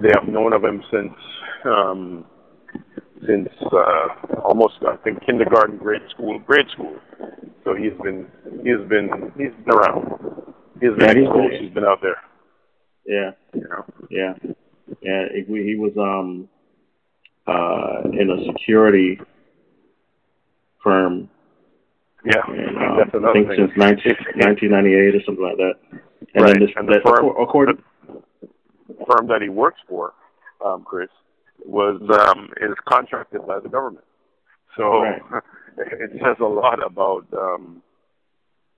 They 0.00 0.10
have 0.14 0.28
known 0.28 0.52
of 0.52 0.62
him 0.62 0.82
since 0.90 1.14
um, 1.64 2.26
since 3.26 3.48
uh, 3.72 4.08
almost 4.44 4.74
I 4.86 4.96
think 4.96 5.24
kindergarten, 5.24 5.78
grade 5.78 6.02
school, 6.10 6.38
grade 6.40 6.66
school. 6.72 6.96
So 7.64 7.74
he's 7.74 7.94
been 8.02 8.26
he's 8.62 8.86
been 8.88 9.08
he's 9.38 9.54
been 9.64 9.74
around. 9.74 10.12
He's 10.80 10.90
been 10.98 11.24
Yeah. 11.24 11.58
He's 11.60 11.72
been 11.72 11.84
out 11.84 12.02
there. 12.02 12.20
Yeah, 13.06 13.30
You 13.54 13.62
know. 13.68 13.84
yeah, 14.10 14.34
yeah. 15.00 15.24
He, 15.34 15.42
he 15.44 15.76
was 15.76 15.92
um 15.96 16.48
uh 17.46 18.02
in 18.12 18.30
a 18.30 18.44
security 18.52 19.18
firm, 20.82 21.28
Yeah, 22.24 22.42
and 22.48 22.76
um, 22.76 22.96
that's 22.98 23.24
I 23.24 23.32
think 23.32 23.48
thing. 23.48 23.56
since 23.58 23.72
19, 23.76 24.14
1998 24.36 25.14
or 25.14 25.22
something 25.24 25.44
like 25.44 25.56
that. 25.56 25.74
And 26.34 26.44
Right, 26.44 26.52
then 26.54 26.60
this, 26.60 26.70
and 26.76 26.88
the 26.88 26.92
that, 26.94 27.02
firm- 27.04 27.34
according, 27.40 27.82
the 28.88 29.04
firm 29.10 29.26
that 29.28 29.42
he 29.42 29.48
works 29.48 29.80
for, 29.88 30.12
um, 30.64 30.82
Chris, 30.84 31.08
was 31.64 32.00
um, 32.10 32.50
is 32.60 32.74
contracted 32.88 33.46
by 33.46 33.60
the 33.60 33.68
government. 33.68 34.04
So 34.76 35.02
Right. 35.02 35.22
it 35.78 36.10
says 36.22 36.36
a 36.40 36.44
lot 36.44 36.84
about 36.84 37.26
um, 37.32 37.82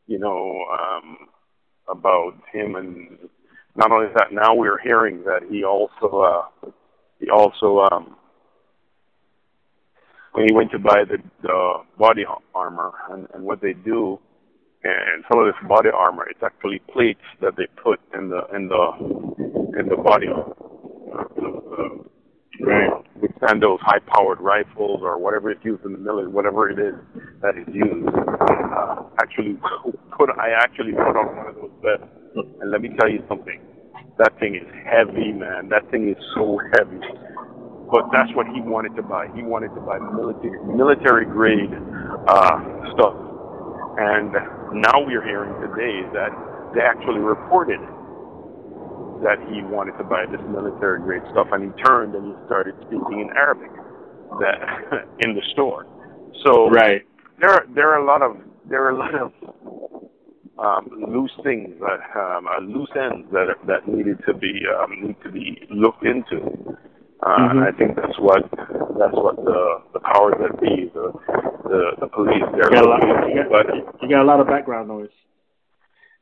you 0.07 0.19
know 0.19 0.65
um, 0.73 1.17
about 1.89 2.35
him, 2.53 2.77
and 2.77 3.19
not 3.79 3.93
only 3.93 4.09
that. 4.15 4.33
Now 4.33 4.55
we're 4.55 4.81
hearing 4.81 5.25
that 5.25 5.43
he 5.51 5.65
also 5.65 6.21
uh, 6.67 6.71
he 7.21 7.31
also 7.31 7.81
um, 7.91 8.17
when 10.33 10.47
he 10.49 10.55
went 10.55 10.71
to 10.73 10.79
buy 10.79 11.05
the, 11.09 11.19
the 11.43 11.75
body 11.99 12.25
armor 12.55 12.93
and, 13.11 13.27
and 13.35 13.45
what 13.45 13.61
they 13.63 13.73
do 13.73 14.19
and 14.85 15.25
some 15.31 15.41
of 15.41 15.47
this 15.47 15.69
body 15.69 15.89
armor 15.95 16.27
it's 16.31 16.43
actually 16.45 16.81
plates 16.93 17.23
that 17.41 17.55
they 17.57 17.67
put 17.83 18.01
in 18.15 18.29
the 18.31 18.43
in 18.55 18.69
the 18.69 19.81
in 19.81 19.89
the 19.89 19.97
body 19.97 20.27
armor 20.29 20.57
uh, 21.15 22.05
Right. 22.61 22.91
withstand 23.23 23.63
those 23.63 23.79
high 23.83 24.01
powered 24.01 24.41
rifles 24.41 25.01
or 25.03 25.17
whatever 25.19 25.53
is 25.53 25.59
used 25.63 25.85
in 25.85 25.93
the 25.93 25.99
military 25.99 26.33
whatever 26.33 26.69
it 26.71 26.79
is 26.81 26.95
that 27.41 27.57
is 27.57 27.69
used 27.73 28.09
uh, 28.09 29.05
actually 29.23 29.59
put 30.19 30.31
I 30.31 30.51
actually 30.59 30.93
put 30.93 31.15
on 31.17 31.37
one 31.37 31.47
of 31.47 31.55
those 31.55 31.71
vests 31.83 32.15
and 32.61 32.71
let 32.73 32.83
me 32.83 32.91
tell 32.99 33.09
you 33.09 33.23
something 33.29 33.61
that 34.19 34.39
thing 34.39 34.55
is 34.55 34.67
heavy 34.85 35.33
man 35.33 35.69
that 35.69 35.89
thing 35.91 36.09
is 36.09 36.17
so 36.35 36.59
heavy 36.75 37.01
but 37.91 38.13
that's 38.13 38.29
what 38.35 38.47
he 38.49 38.61
wanted 38.61 38.95
to 38.97 39.03
buy. 39.03 39.29
He 39.35 39.43
wanted 39.43 39.73
to 39.75 39.81
buy 39.81 39.99
military 39.99 40.61
military 40.65 41.25
grade 41.25 41.73
uh, 42.29 42.61
stuff. 42.93 43.17
And 43.97 44.33
now 44.77 45.01
we're 45.01 45.25
hearing 45.25 45.57
today 45.65 46.05
that 46.13 46.31
they 46.75 46.85
actually 46.85 47.21
reported 47.21 47.81
that 49.25 49.41
he 49.51 49.65
wanted 49.65 49.97
to 49.99 50.05
buy 50.05 50.27
this 50.31 50.41
military 50.53 51.01
grade 51.01 51.23
stuff, 51.33 51.49
and 51.51 51.65
he 51.65 51.83
turned 51.83 52.15
and 52.15 52.29
he 52.29 52.35
started 52.47 52.77
speaking 52.87 53.25
in 53.25 53.31
Arabic 53.35 53.73
that 54.39 55.09
in 55.25 55.35
the 55.35 55.43
store. 55.53 55.87
So 56.45 56.69
right. 56.69 57.03
there 57.41 57.51
are 57.51 57.67
there 57.75 57.89
are 57.89 57.99
a 57.99 58.05
lot 58.05 58.21
of 58.21 58.37
there 58.69 58.85
are 58.85 58.91
a 58.91 58.99
lot 58.99 59.15
of 59.15 59.33
um, 60.59 60.89
loose 61.09 61.33
things 61.43 61.75
that 61.81 62.01
um, 62.19 62.47
uh, 62.47 62.61
loose 62.61 62.91
ends 62.97 63.27
that 63.33 63.49
are, 63.49 63.59
that 63.67 63.87
needed 63.87 64.19
to 64.27 64.35
be 64.35 64.63
um, 64.67 65.07
need 65.07 65.17
to 65.23 65.31
be 65.31 65.67
looked 65.71 66.05
into. 66.05 66.77
Uh, 67.21 67.51
and 67.51 67.61
I 67.61 67.73
think 67.73 67.97
that's 67.97 68.19
what 68.19 68.43
that's 68.99 69.15
what 69.15 69.37
the 69.37 69.83
the 69.93 70.01
powers 70.01 70.35
that 70.41 70.61
be, 70.61 70.91
the 70.95 71.13
the, 71.69 71.91
the 72.01 72.09
police, 72.09 72.43
they're 72.53 72.71
You 72.71 72.81
got, 72.81 72.85
a 72.85 72.89
lot, 72.89 73.03
you, 73.03 73.43
got, 73.43 73.51
But 73.51 74.03
you 74.03 74.09
got 74.09 74.23
a 74.23 74.25
lot 74.25 74.41
of 74.41 74.47
background 74.47 74.89
noise. 74.89 75.11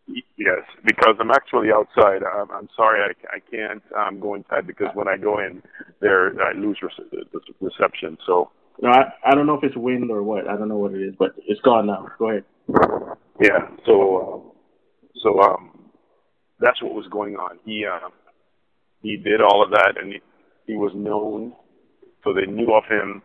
yes, 0.08 0.62
because 0.84 1.16
I'm 1.20 1.30
actually 1.30 1.68
outside. 1.72 2.22
I'm, 2.22 2.50
I'm 2.50 2.68
sorry, 2.76 3.00
I, 3.00 3.36
I 3.36 3.40
can't 3.50 3.82
um, 3.96 4.20
go 4.20 4.34
inside 4.34 4.66
because 4.66 4.88
when 4.94 5.08
I 5.08 5.16
go 5.16 5.38
in, 5.38 5.62
there 6.00 6.32
I 6.42 6.52
lose 6.52 6.78
the 6.80 7.40
reception. 7.60 8.18
So 8.26 8.50
No, 8.82 8.90
I, 8.90 9.04
I 9.24 9.34
don't 9.34 9.46
know 9.46 9.54
if 9.54 9.64
it's 9.64 9.76
wind 9.76 10.10
or 10.10 10.22
what. 10.22 10.48
I 10.48 10.56
don't 10.56 10.68
know 10.68 10.78
what 10.78 10.92
it 10.92 11.02
is, 11.02 11.14
but 11.18 11.34
it's 11.46 11.60
gone 11.60 11.86
now. 11.86 12.08
Go 12.18 12.30
ahead. 12.30 12.44
Yeah. 12.68 13.68
So, 13.84 14.54
so 15.22 15.40
um, 15.40 15.90
that's 16.60 16.82
what 16.82 16.94
was 16.94 17.06
going 17.10 17.36
on. 17.36 17.58
He 17.64 17.84
uh, 17.84 18.08
he 19.02 19.16
did 19.16 19.40
all 19.40 19.62
of 19.62 19.70
that, 19.70 19.94
and 20.00 20.14
he, 20.14 20.20
he 20.66 20.74
was 20.74 20.92
known, 20.94 21.52
so 22.24 22.32
they 22.32 22.50
knew 22.50 22.72
of 22.74 22.84
him. 22.88 23.22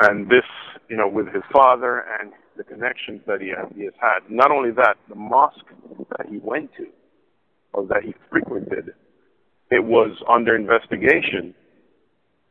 And 0.00 0.28
this, 0.28 0.44
you 0.88 0.96
know, 0.96 1.08
with 1.08 1.26
his 1.32 1.44
father 1.52 2.04
and 2.20 2.32
the 2.56 2.64
connections 2.64 3.20
that 3.26 3.40
he 3.40 3.48
has, 3.48 3.70
he 3.76 3.84
has 3.84 3.94
had. 4.00 4.20
Not 4.28 4.50
only 4.50 4.70
that, 4.72 4.96
the 5.08 5.14
mosque 5.14 5.66
that 6.18 6.26
he 6.28 6.38
went 6.38 6.70
to, 6.78 6.86
or 7.72 7.86
that 7.86 8.02
he 8.02 8.14
frequented, 8.30 8.90
it 9.70 9.84
was 9.84 10.10
under 10.28 10.56
investigation. 10.56 11.54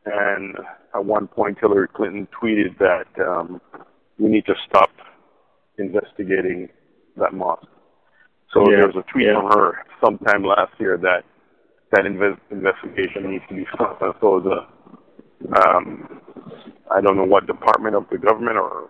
And 0.06 0.56
at 0.94 1.04
one 1.04 1.26
point, 1.26 1.58
Hillary 1.60 1.88
Clinton 1.88 2.28
tweeted 2.40 2.78
that 2.78 3.06
um, 3.22 3.60
we 4.18 4.28
need 4.28 4.46
to 4.46 4.54
stop 4.68 4.90
investigating 5.78 6.68
that 7.16 7.32
mosque. 7.32 7.66
So 8.52 8.60
Yeah, 8.70 8.76
there 8.76 8.86
was 8.88 8.96
a 8.96 9.12
tweet 9.12 9.26
yeah. 9.26 9.40
from 9.40 9.58
her 9.58 9.78
sometime 10.04 10.44
last 10.44 10.72
year 10.78 10.96
that 10.98 11.24
that 11.92 12.04
inve- 12.04 12.40
investigation 12.50 13.30
needs 13.30 13.44
to 13.48 13.54
be 13.54 13.64
stopped. 13.74 14.02
And 14.02 14.14
so 14.20 14.40
the 14.40 14.66
um, 15.66 16.20
I 16.90 17.00
don't 17.00 17.16
know 17.16 17.24
what 17.24 17.46
department 17.46 17.94
of 17.94 18.06
the 18.10 18.18
government 18.18 18.56
or 18.56 18.88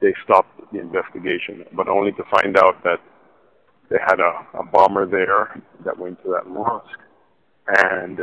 they 0.00 0.14
stopped 0.24 0.60
the 0.72 0.80
investigation, 0.80 1.64
but 1.72 1.88
only 1.88 2.12
to 2.12 2.22
find 2.30 2.56
out 2.56 2.82
that 2.84 2.98
they 3.90 3.96
had 4.06 4.20
a, 4.20 4.58
a 4.58 4.64
bomber 4.64 5.06
there 5.06 5.60
that 5.84 5.98
went 5.98 6.22
to 6.22 6.28
that 6.28 6.48
mosque, 6.48 7.00
and 7.66 8.20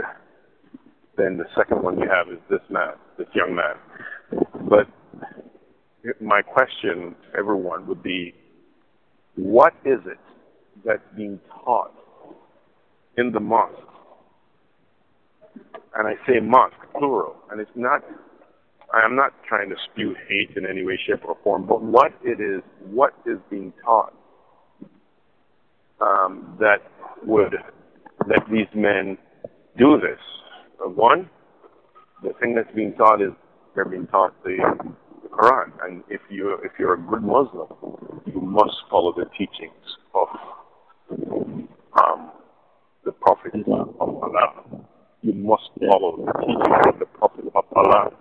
then 1.18 1.38
the 1.38 1.46
second 1.58 1.82
one 1.82 1.98
you 1.98 2.08
have 2.08 2.30
is 2.32 2.40
this 2.50 2.62
man, 2.70 2.94
this 3.18 3.28
young 3.34 3.56
man. 3.56 3.76
But 4.70 4.88
my 6.22 6.42
question 6.42 7.16
everyone 7.38 7.88
would 7.88 8.04
be, 8.04 8.34
what 9.36 9.74
is 9.84 10.00
it 10.06 10.20
that's 10.86 11.02
being 11.16 11.40
taught 11.64 11.94
in 13.18 13.32
the 13.32 13.40
mosque? 13.40 13.74
And 15.96 16.08
I 16.08 16.14
say 16.28 16.40
mosque, 16.42 16.76
plural, 16.98 17.36
and 17.52 17.62
it's 17.62 17.72
not, 17.76 18.04
I 18.94 19.06
am 19.06 19.16
not 19.16 19.34
trying 19.48 19.70
to 19.70 19.76
spew 19.92 20.16
hate 20.28 20.56
in 20.58 20.66
any 20.66 20.84
way, 20.86 21.00
shape, 21.08 21.26
or 21.26 21.38
form, 21.44 21.66
but 21.66 21.82
what 21.82 22.12
it 22.24 22.40
is, 22.42 22.62
what 22.90 23.14
is 23.26 23.38
being 23.50 23.74
taught 23.84 24.14
um, 26.02 26.58
that 26.60 26.80
would 27.26 27.56
let 28.28 28.40
these 28.52 28.68
men 28.76 29.18
do 29.78 29.98
this? 30.00 30.20
Uh, 30.84 30.90
one, 30.90 31.30
the 32.24 32.34
thing 32.42 32.56
that's 32.56 32.74
being 32.76 32.94
taught 32.94 33.22
is 33.22 33.32
they're 33.74 33.86
being 33.86 34.08
taught 34.08 34.34
the 34.44 34.58
Quran, 35.36 35.72
and 35.84 36.04
if 36.10 36.22
you 36.30 36.58
if 36.64 36.72
you're 36.80 36.94
a 36.94 37.02
good 37.02 37.24
Muslim, 37.24 37.68
you 38.26 38.40
must 38.40 38.76
follow 38.90 39.14
the 39.14 39.26
teachings 39.38 39.86
of 40.14 40.28
um, 42.02 42.32
the 43.04 43.12
Prophet 43.12 43.54
of 43.56 44.00
Allah. 44.00 44.64
You 45.22 45.34
must 45.34 45.70
follow 45.90 46.26
the 46.26 46.32
teachings 46.40 46.88
of 46.92 47.00
the 47.00 47.06
Prophet 47.06 47.46
of 47.54 47.66
Allah. 47.76 48.12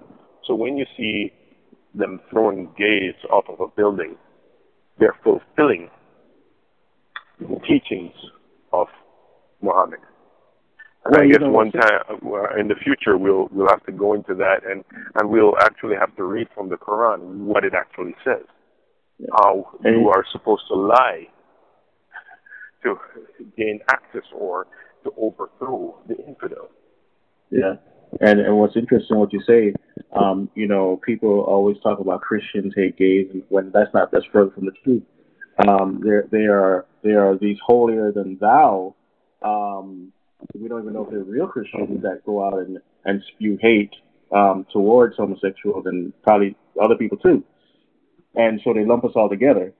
So 0.46 0.54
when 0.54 0.76
you 0.76 0.86
see 0.96 1.32
them 1.94 2.20
throwing 2.30 2.68
gates 2.76 3.18
off 3.30 3.44
of 3.48 3.60
a 3.60 3.68
building, 3.68 4.16
they're 4.98 5.16
fulfilling 5.22 5.90
the 7.38 7.60
teachings 7.68 8.14
of 8.72 8.88
Muhammad. 9.62 10.00
And 11.04 11.12
Well, 11.16 11.22
I 11.22 11.26
guess 11.28 11.38
one 11.42 11.70
time 11.70 12.00
uh, 12.10 12.58
in 12.58 12.68
the 12.68 12.76
future 12.82 13.16
we'll 13.18 13.48
we'll 13.52 13.68
have 13.68 13.84
to 13.86 13.92
go 13.92 14.14
into 14.14 14.34
that 14.36 14.60
and 14.68 14.84
and 15.16 15.28
we'll 15.28 15.54
actually 15.60 15.96
have 15.96 16.14
to 16.16 16.24
read 16.24 16.48
from 16.54 16.68
the 16.70 16.76
Quran 16.76 17.44
what 17.44 17.64
it 17.64 17.74
actually 17.74 18.14
says. 18.24 18.44
How 19.32 19.70
And- 19.84 20.00
you 20.00 20.08
are 20.08 20.24
supposed 20.32 20.64
to 20.68 20.74
lie 20.74 21.28
to 22.82 22.96
gain 23.56 23.80
access 23.90 24.24
or 24.34 24.66
to 25.04 25.12
overthrow 25.18 25.96
the 26.08 26.16
infidel. 26.26 26.68
Yeah. 27.50 27.74
And 28.20 28.40
and 28.40 28.56
what's 28.58 28.76
interesting 28.76 29.18
what 29.18 29.32
you 29.32 29.42
say, 29.46 29.74
um, 30.12 30.48
you 30.54 30.68
know, 30.68 31.00
people 31.04 31.40
always 31.40 31.76
talk 31.82 31.98
about 32.00 32.20
Christians 32.22 32.72
hate 32.76 32.96
gays 32.96 33.28
and 33.32 33.42
when 33.48 33.70
that's 33.72 33.92
not 33.92 34.10
that's 34.10 34.24
further 34.32 34.52
from 34.52 34.66
the 34.66 34.72
truth. 34.82 35.02
Um, 35.68 36.00
they're 36.02 36.26
they 36.30 36.46
are 36.46 36.86
they 37.02 37.12
are 37.12 37.36
these 37.36 37.58
holier 37.64 38.10
than 38.12 38.38
thou. 38.40 38.94
Um, 39.42 40.12
we 40.58 40.68
don't 40.68 40.82
even 40.82 40.94
know 40.94 41.04
if 41.04 41.10
they're 41.10 41.22
real 41.24 41.46
Christians 41.46 42.02
that 42.02 42.24
go 42.24 42.44
out 42.46 42.58
and, 42.58 42.78
and 43.04 43.22
spew 43.34 43.58
hate 43.60 43.92
um, 44.34 44.66
towards 44.72 45.16
homosexuals 45.16 45.86
and 45.86 46.12
probably 46.22 46.56
other 46.82 46.96
people 46.96 47.18
too. 47.18 47.44
And 48.34 48.60
so 48.64 48.72
they 48.72 48.84
lump 48.84 49.04
us 49.04 49.12
all 49.14 49.28
together. 49.28 49.72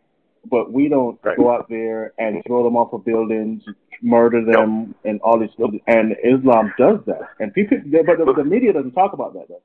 But 0.50 0.72
we 0.72 0.88
don't 0.88 1.18
Right. 1.24 1.38
go 1.38 1.50
out 1.50 1.68
there 1.70 2.12
and 2.18 2.42
throw 2.46 2.62
them 2.64 2.76
off 2.76 2.92
of 2.92 3.04
buildings, 3.04 3.62
murder 4.02 4.44
them, 4.44 4.94
and 5.04 5.20
all 5.22 5.38
this. 5.38 5.50
And 5.86 6.14
Islam 6.22 6.72
does 6.78 6.98
that. 7.06 7.22
And 7.40 7.52
people, 7.54 7.78
but 8.06 8.18
the, 8.18 8.32
the 8.36 8.44
media 8.44 8.72
doesn't 8.74 8.92
talk 8.92 9.14
about 9.14 9.32
that 9.34 9.48
though. 9.48 9.62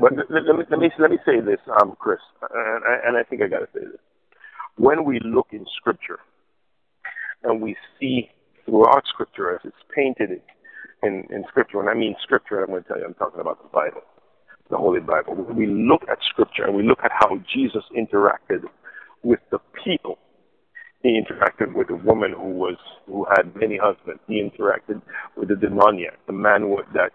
But 0.00 0.16
let, 0.16 0.30
let, 0.30 0.56
me, 0.56 0.64
let 0.70 0.78
me 0.80 0.90
let 0.98 1.10
me 1.10 1.18
say 1.24 1.40
this, 1.40 1.60
um, 1.80 1.94
Chris, 1.98 2.18
and 2.40 2.84
I, 2.84 3.08
and 3.08 3.16
I 3.16 3.22
think 3.22 3.42
I 3.42 3.48
got 3.48 3.60
to 3.60 3.68
say 3.74 3.80
this. 3.80 4.00
When 4.76 5.04
we 5.04 5.18
look 5.20 5.48
in 5.52 5.64
Scripture 5.78 6.18
and 7.42 7.60
we 7.60 7.76
see 7.98 8.30
throughout 8.64 9.04
Scripture 9.06 9.54
as 9.54 9.60
it's 9.64 9.76
painted 9.94 10.40
in, 11.02 11.24
in 11.30 11.44
Scripture, 11.48 11.80
and 11.80 11.88
I 11.88 11.94
mean 11.94 12.14
Scripture, 12.22 12.62
I'm 12.62 12.70
going 12.70 12.82
to 12.82 12.88
tell 12.88 12.98
you, 12.98 13.04
I'm 13.04 13.14
talking 13.14 13.40
about 13.40 13.62
the 13.62 13.68
Bible, 13.68 14.02
the 14.70 14.76
Holy 14.76 15.00
Bible. 15.00 15.34
When 15.34 15.56
we 15.56 15.66
look 15.66 16.02
at 16.10 16.18
Scripture 16.30 16.64
and 16.64 16.76
we 16.76 16.86
look 16.86 17.00
at 17.04 17.12
how 17.12 17.38
Jesus 17.52 17.82
interacted 17.96 18.62
with 19.22 19.40
the 19.50 19.58
people, 19.84 20.18
he 21.02 21.20
interacted 21.20 21.74
with 21.74 21.90
a 21.90 21.96
woman 21.96 22.32
who 22.32 22.50
was 22.50 22.76
who 23.06 23.26
had 23.36 23.54
many 23.56 23.76
husbands. 23.82 24.20
He 24.28 24.40
interacted 24.40 25.02
with 25.36 25.48
the 25.48 25.56
demoniac, 25.56 26.18
the 26.26 26.32
man 26.32 26.72
that 26.94 27.10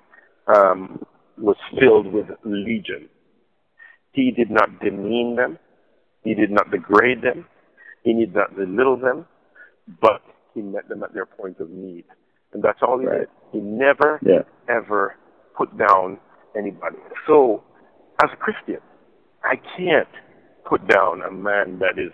um, 0.54 1.06
was 1.38 1.56
filled 1.80 2.12
with 2.12 2.26
legion. 2.44 3.08
He 4.12 4.32
did 4.32 4.50
not 4.50 4.82
demean 4.82 5.36
them. 5.38 5.58
He 6.24 6.34
did 6.34 6.52
not 6.52 6.70
degrade 6.70 7.22
them. 7.22 7.46
He 8.04 8.14
did 8.14 8.36
not 8.36 8.56
belittle 8.56 8.98
them, 8.98 9.26
but 10.02 10.22
he 10.58 10.64
met 10.64 10.90
them 10.90 11.04
at 11.04 11.14
their 11.14 11.28
point 11.28 11.60
of 11.60 11.70
need. 11.70 12.04
And 12.54 12.64
that's 12.64 12.80
all 12.82 12.98
he 12.98 13.06
Right. 13.06 13.20
did. 13.20 13.30
He 13.52 13.60
never, 13.60 14.20
Yeah. 14.24 14.42
ever 14.68 15.16
put 15.56 15.70
down 15.78 16.20
anybody. 16.56 16.98
So, 17.28 17.64
as 18.24 18.32
a 18.34 18.36
Christian, 18.38 18.82
I 19.44 19.58
can't 19.78 20.10
put 20.66 20.86
down 20.88 21.22
a 21.22 21.32
man 21.32 21.78
that 21.80 22.00
is 22.00 22.12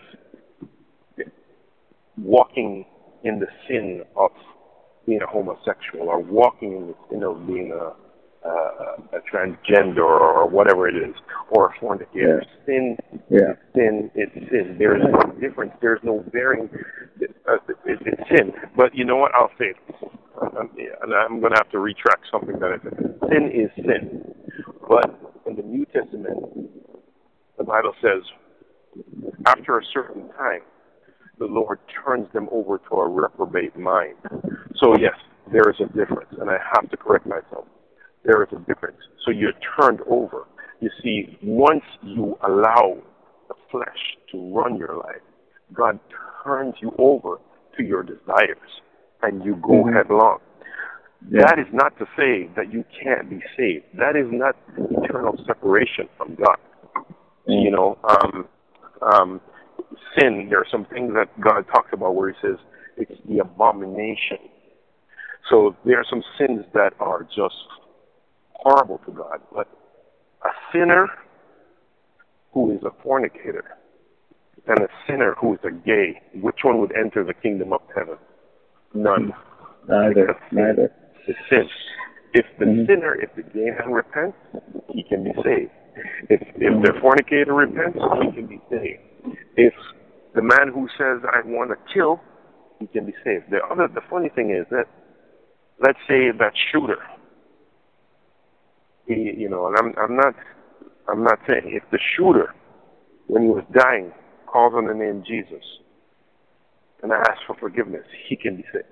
walking 2.18 2.86
in 3.24 3.40
the 3.40 3.48
sin 3.68 4.04
of 4.16 4.32
being 5.06 5.22
a 5.22 5.26
homosexual 5.26 6.10
or 6.10 6.20
walking 6.20 6.74
in 6.74 6.88
the 6.88 6.96
sin 7.10 7.24
of 7.24 7.48
being 7.48 7.72
a 7.72 7.94
uh, 8.46 9.18
a 9.18 9.22
transgender 9.34 10.00
or 10.06 10.48
whatever 10.48 10.88
it 10.88 10.96
is, 10.96 11.16
or 11.50 11.68
a 11.70 11.80
fornicator. 11.80 12.44
Sin 12.66 12.98
Yeah. 13.30 13.54
sin 13.76 14.12
is 14.16 14.30
sin. 14.50 14.76
There 14.80 14.96
is 14.98 15.04
no 15.12 15.32
difference. 15.40 15.74
There's 15.82 16.02
no 16.04 16.24
varying. 16.32 16.70
Uh, 17.48 17.56
it, 17.86 18.00
it's 18.06 18.30
sin. 18.30 18.54
But 18.76 18.96
you 18.96 19.06
know 19.06 19.18
what? 19.18 19.34
I'll 19.36 19.52
say 19.60 19.68
it. 19.74 19.78
Um, 20.42 20.70
and 21.04 21.14
I'm 21.14 21.40
going 21.40 21.54
to 21.54 21.58
have 21.60 21.70
to 21.72 21.80
retract 21.80 22.26
something 22.32 22.60
that 22.60 22.72
I 22.74 22.84
said. 22.84 23.20
Sin 23.30 23.52
is 23.54 23.70
sin. 23.86 24.34
But 24.88 25.20
in 25.48 25.56
the 25.56 25.62
New 25.64 25.86
Testament, 25.86 26.70
the 27.58 27.64
Bible 27.64 27.94
says, 28.02 28.24
after 29.46 29.78
a 29.80 29.84
certain 29.94 30.30
time, 30.38 30.62
the 31.40 31.46
Lord 31.46 31.80
turns 32.06 32.28
them 32.34 32.48
over 32.52 32.80
to 32.90 32.96
a 32.96 33.08
reprobate 33.10 33.78
mind. 33.78 34.16
So, 34.80 34.96
yes, 35.00 35.16
there 35.52 35.70
is 35.70 35.76
a 35.80 35.86
difference, 35.98 36.30
and 36.40 36.50
I 36.50 36.58
have 36.76 36.90
to 36.92 36.98
correct 36.98 37.26
myself. 37.26 37.66
There 38.24 38.44
is 38.44 38.50
a 38.54 38.60
difference. 38.60 38.98
So 39.26 39.32
you're 39.32 39.54
turned 39.80 40.02
over. 40.08 40.46
You 40.80 40.90
see, 41.02 41.38
once 41.44 41.84
you 42.02 42.38
allow 42.48 42.98
the 43.48 43.56
flesh 43.72 44.18
to 44.32 44.54
run 44.54 44.78
your 44.78 44.96
life, 44.98 45.22
God 45.74 46.00
turns 46.44 46.76
you 46.82 46.94
over 46.98 47.40
to 47.78 47.84
your 47.84 48.04
desires, 48.04 48.82
and 49.22 49.44
you 49.44 49.56
go 49.56 49.84
Mhm. 49.84 49.94
headlong. 49.94 50.40
Yeah. 51.30 51.42
That 51.46 51.60
is 51.60 51.68
not 51.74 51.98
to 52.00 52.08
say 52.18 52.48
that 52.56 52.72
you 52.72 52.84
can't 53.02 53.30
be 53.30 53.42
saved. 53.56 53.86
That 53.98 54.16
is 54.16 54.30
not 54.32 54.56
eternal 54.78 55.38
separation 55.46 56.10
from 56.18 56.36
God. 56.36 56.58
You 57.48 57.72
know, 57.72 57.98
um, 58.04 58.48
um, 59.02 59.42
sin, 60.18 60.48
there 60.50 60.60
are 60.60 60.68
some 60.70 60.86
things 60.86 61.14
that 61.14 61.30
God 61.40 61.66
talks 61.74 61.92
about 61.94 62.16
where 62.16 62.30
He 62.32 62.36
says 62.42 62.58
it's 62.98 63.22
the 63.28 63.40
abomination. 63.40 64.38
So 65.50 65.76
there 65.86 66.00
are 66.00 66.06
some 66.10 66.24
sins 66.38 66.66
that 66.74 66.94
are 67.00 67.24
just 67.24 67.56
horrible 68.64 69.00
to 69.06 69.12
God. 69.12 69.42
But 69.54 69.68
a 70.44 70.50
sinner 70.72 71.08
who 72.54 72.72
is 72.72 72.84
a 72.84 72.92
fornicator 73.04 73.66
and 74.68 74.80
a 74.80 74.88
sinner 75.08 75.36
who 75.40 75.54
is 75.54 75.60
a 75.64 75.72
gay, 75.72 76.22
which 76.42 76.60
one 76.64 76.80
would 76.80 76.94
enter 76.96 77.24
the 77.24 77.34
kingdom 77.34 77.74
of 77.74 77.82
heaven? 77.96 78.18
None. 78.94 79.34
Neither. 79.88 80.36
Neither. 80.52 80.92
The 81.28 81.34
sin. 81.50 81.70
If 82.34 82.46
the 82.58 82.66
Mhm. 82.66 82.88
sinner, 82.88 83.16
if 83.16 83.34
the 83.36 83.44
gay 83.44 83.70
man 83.72 83.92
repents, 83.92 84.38
he 84.90 85.04
can 85.04 85.24
be 85.24 85.34
saved. 85.44 85.72
If 86.30 86.42
if 86.56 86.82
the 86.82 86.94
fornicator 87.00 87.54
repents, 87.54 88.00
he 88.22 88.32
can 88.32 88.48
be 88.48 88.62
saved. 88.70 89.02
If 89.56 89.74
the 90.34 90.42
man 90.42 90.70
who 90.70 90.88
says 90.98 91.22
I 91.26 91.42
want 91.46 91.70
to 91.70 91.94
kill, 91.94 92.22
he 92.80 92.88
can 92.88 93.06
be 93.06 93.14
saved. 93.24 93.50
The 93.50 93.64
other, 93.66 93.88
the 93.88 94.02
funny 94.10 94.30
thing 94.30 94.50
is 94.50 94.68
that, 94.70 94.88
let's 95.80 96.00
say 96.08 96.32
that 96.32 96.54
shooter. 96.72 96.98
He, 99.08 99.34
you 99.38 99.50
know, 99.50 99.68
and 99.68 99.78
I'm 99.78 99.94
I'm 99.98 100.16
not 100.16 100.36
I'm 101.10 101.24
not 101.24 101.40
saying 101.48 101.64
if 101.66 101.84
the 101.92 102.00
shooter, 102.16 102.54
when 103.28 103.44
he 103.44 103.50
was 103.50 103.64
dying, 103.74 104.12
calls 104.48 104.74
on 104.76 104.88
the 104.88 104.94
name 104.94 105.24
Jesus 105.28 105.64
and 107.02 107.12
asks 107.12 107.44
for 107.46 107.56
forgiveness, 107.60 108.06
he 108.28 108.36
can 108.36 108.58
be 108.58 108.66
saved 108.72 108.86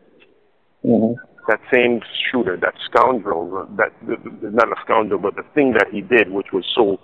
hmm 0.84 1.14
that 1.48 1.60
same 1.74 2.02
shooter, 2.32 2.58
that 2.58 2.74
scoundrel, 2.86 3.68
that 3.78 3.92
not 4.02 4.68
a 4.68 4.76
scoundrel, 4.84 5.20
but 5.20 5.36
the 5.36 5.44
thing 5.54 5.74
that 5.74 5.88
he 5.92 6.02
did, 6.02 6.32
which 6.32 6.48
was 6.54 6.66
so 6.76 7.00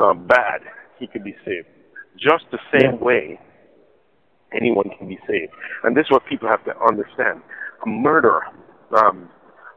uh, 0.00 0.14
bad, 0.14 0.60
he 0.98 1.06
could 1.06 1.24
be 1.24 1.34
saved. 1.44 1.66
Just 2.16 2.44
the 2.50 2.58
same 2.72 3.00
way, 3.00 3.38
anyone 4.54 4.90
can 4.98 5.08
be 5.08 5.18
saved. 5.28 5.52
And 5.84 5.96
this 5.96 6.06
is 6.06 6.10
what 6.10 6.24
people 6.26 6.48
have 6.48 6.64
to 6.64 6.72
understand. 6.88 7.42
A 7.84 7.88
murderer, 7.88 8.42
um, 8.96 9.28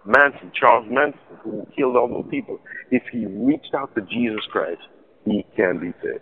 Manson, 0.06 0.52
Charles 0.60 0.88
Manson, 0.89 1.20
who 1.43 1.66
killed 1.76 1.95
all 1.95 2.08
those 2.08 2.30
people, 2.30 2.60
if 2.91 3.04
he 3.12 3.26
reached 3.26 3.74
out 3.76 3.93
to 3.95 4.02
Jesus 4.02 4.41
Christ, 4.52 4.82
he 5.26 5.45
can 5.56 5.80
be 5.80 5.93
saved. 6.02 6.22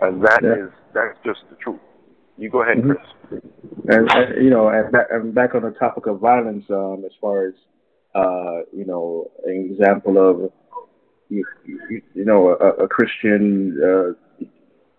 And 0.00 0.22
that 0.24 0.42
Yeah. 0.42 0.66
is 0.66 0.70
that's 0.92 1.18
just 1.24 1.40
the 1.50 1.56
truth. 1.56 1.80
You 2.36 2.48
go 2.48 2.62
ahead, 2.62 2.78
Mhm. 2.78 2.96
Chris. 2.96 3.42
And, 3.88 4.10
and 4.12 4.42
you 4.42 4.50
know, 4.50 4.68
and 4.68 4.90
back, 4.90 5.06
and 5.10 5.34
back 5.34 5.54
on 5.54 5.62
the 5.62 5.72
topic 5.72 6.06
of 6.06 6.20
violence, 6.20 6.64
um, 6.70 7.04
as 7.04 7.12
far 7.20 7.46
as 7.46 7.54
uh, 8.14 8.62
you 8.72 8.84
know, 8.84 9.30
an 9.44 9.70
example 9.70 10.18
of 10.18 10.52
you, 11.28 11.44
you, 11.64 12.02
you 12.14 12.24
know 12.24 12.48
a, 12.48 12.84
a 12.84 12.88
Christian 12.88 13.78
uh, 13.80 14.44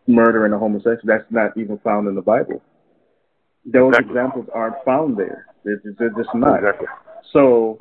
murdering 0.07 0.53
a 0.53 0.57
homosexual, 0.57 1.01
that's 1.05 1.29
not 1.29 1.57
even 1.57 1.77
found 1.79 2.07
in 2.07 2.15
the 2.15 2.21
Bible. 2.21 2.61
Those 3.65 3.89
Exactly. 3.89 4.11
examples 4.11 4.45
aren't 4.53 4.75
found 4.85 5.17
there. 5.17 5.45
They're, 5.65 5.81
they're 5.99 6.09
just 6.11 6.33
not. 6.33 6.59
Exactly. 6.59 6.87
So 7.33 7.79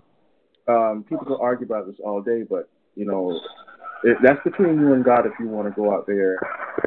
um, 0.70 1.04
people 1.08 1.24
can 1.26 1.36
argue 1.40 1.66
about 1.66 1.86
this 1.86 1.96
all 2.04 2.22
day, 2.22 2.42
but 2.48 2.68
you 2.94 3.06
know, 3.06 3.38
it, 4.04 4.16
that's 4.22 4.42
between 4.44 4.78
you 4.80 4.94
and 4.94 5.04
God 5.04 5.26
if 5.26 5.32
you 5.38 5.48
want 5.48 5.68
to 5.68 5.74
go 5.74 5.92
out 5.94 6.06
there 6.06 6.38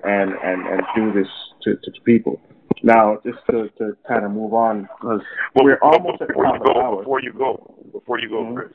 and 0.03 0.31
and 0.31 0.59
and 0.67 0.81
do 0.95 1.11
this 1.13 1.29
to, 1.63 1.75
to 1.75 2.01
people. 2.03 2.39
Now, 2.81 3.19
just 3.25 3.37
to, 3.49 3.69
to 3.77 3.95
kind 4.07 4.25
of 4.25 4.31
move 4.31 4.53
on, 4.53 4.83
because 4.83 5.21
Well, 5.55 5.63
we're 5.65 5.79
well, 5.81 5.93
almost 5.93 6.21
at 6.21 6.27
the 6.27 6.33
before 6.33 6.47
you 6.47 6.59
go, 6.65 6.81
hour. 6.81 6.97
before 6.97 7.21
you 7.21 7.33
go, 7.33 7.75
before 7.93 8.19
you 8.19 8.29
go, 8.29 8.43
Mhm. 8.43 8.55
Chris. 8.55 8.71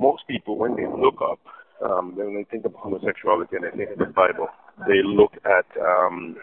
Most 0.00 0.22
people, 0.26 0.56
when 0.58 0.74
they 0.74 0.86
look 0.86 1.18
up, 1.22 1.38
um, 1.88 2.16
when 2.16 2.34
they 2.34 2.44
think 2.50 2.64
of 2.64 2.74
homosexuality 2.74 3.54
and 3.56 3.64
they 3.64 3.70
think 3.76 3.90
of 3.90 3.98
the 3.98 4.06
Bible, 4.06 4.48
they 4.88 5.00
look 5.04 5.32
at 5.44 5.66
um, 5.80 6.36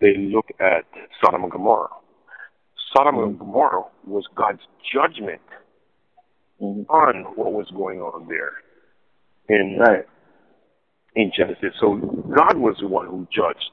they 0.00 0.14
look 0.16 0.46
at 0.60 0.84
Sodom 1.20 1.42
and 1.42 1.52
Gomorrah. 1.52 1.90
Sodom 2.96 3.18
and 3.18 3.38
Gomorrah 3.38 3.84
was 4.06 4.24
God's 4.34 4.60
judgment 4.94 5.40
Mhm. 6.62 6.86
on 6.88 7.24
what 7.36 7.52
was 7.52 7.68
going 7.70 8.00
on 8.00 8.26
there 8.28 8.52
in 9.48 9.78
Right. 9.78 10.06
in 11.14 11.30
Genesis. 11.32 11.74
So 11.80 11.96
God 11.96 12.56
was 12.56 12.78
the 12.78 12.88
one 12.88 13.06
who 13.06 13.26
judged. 13.30 13.70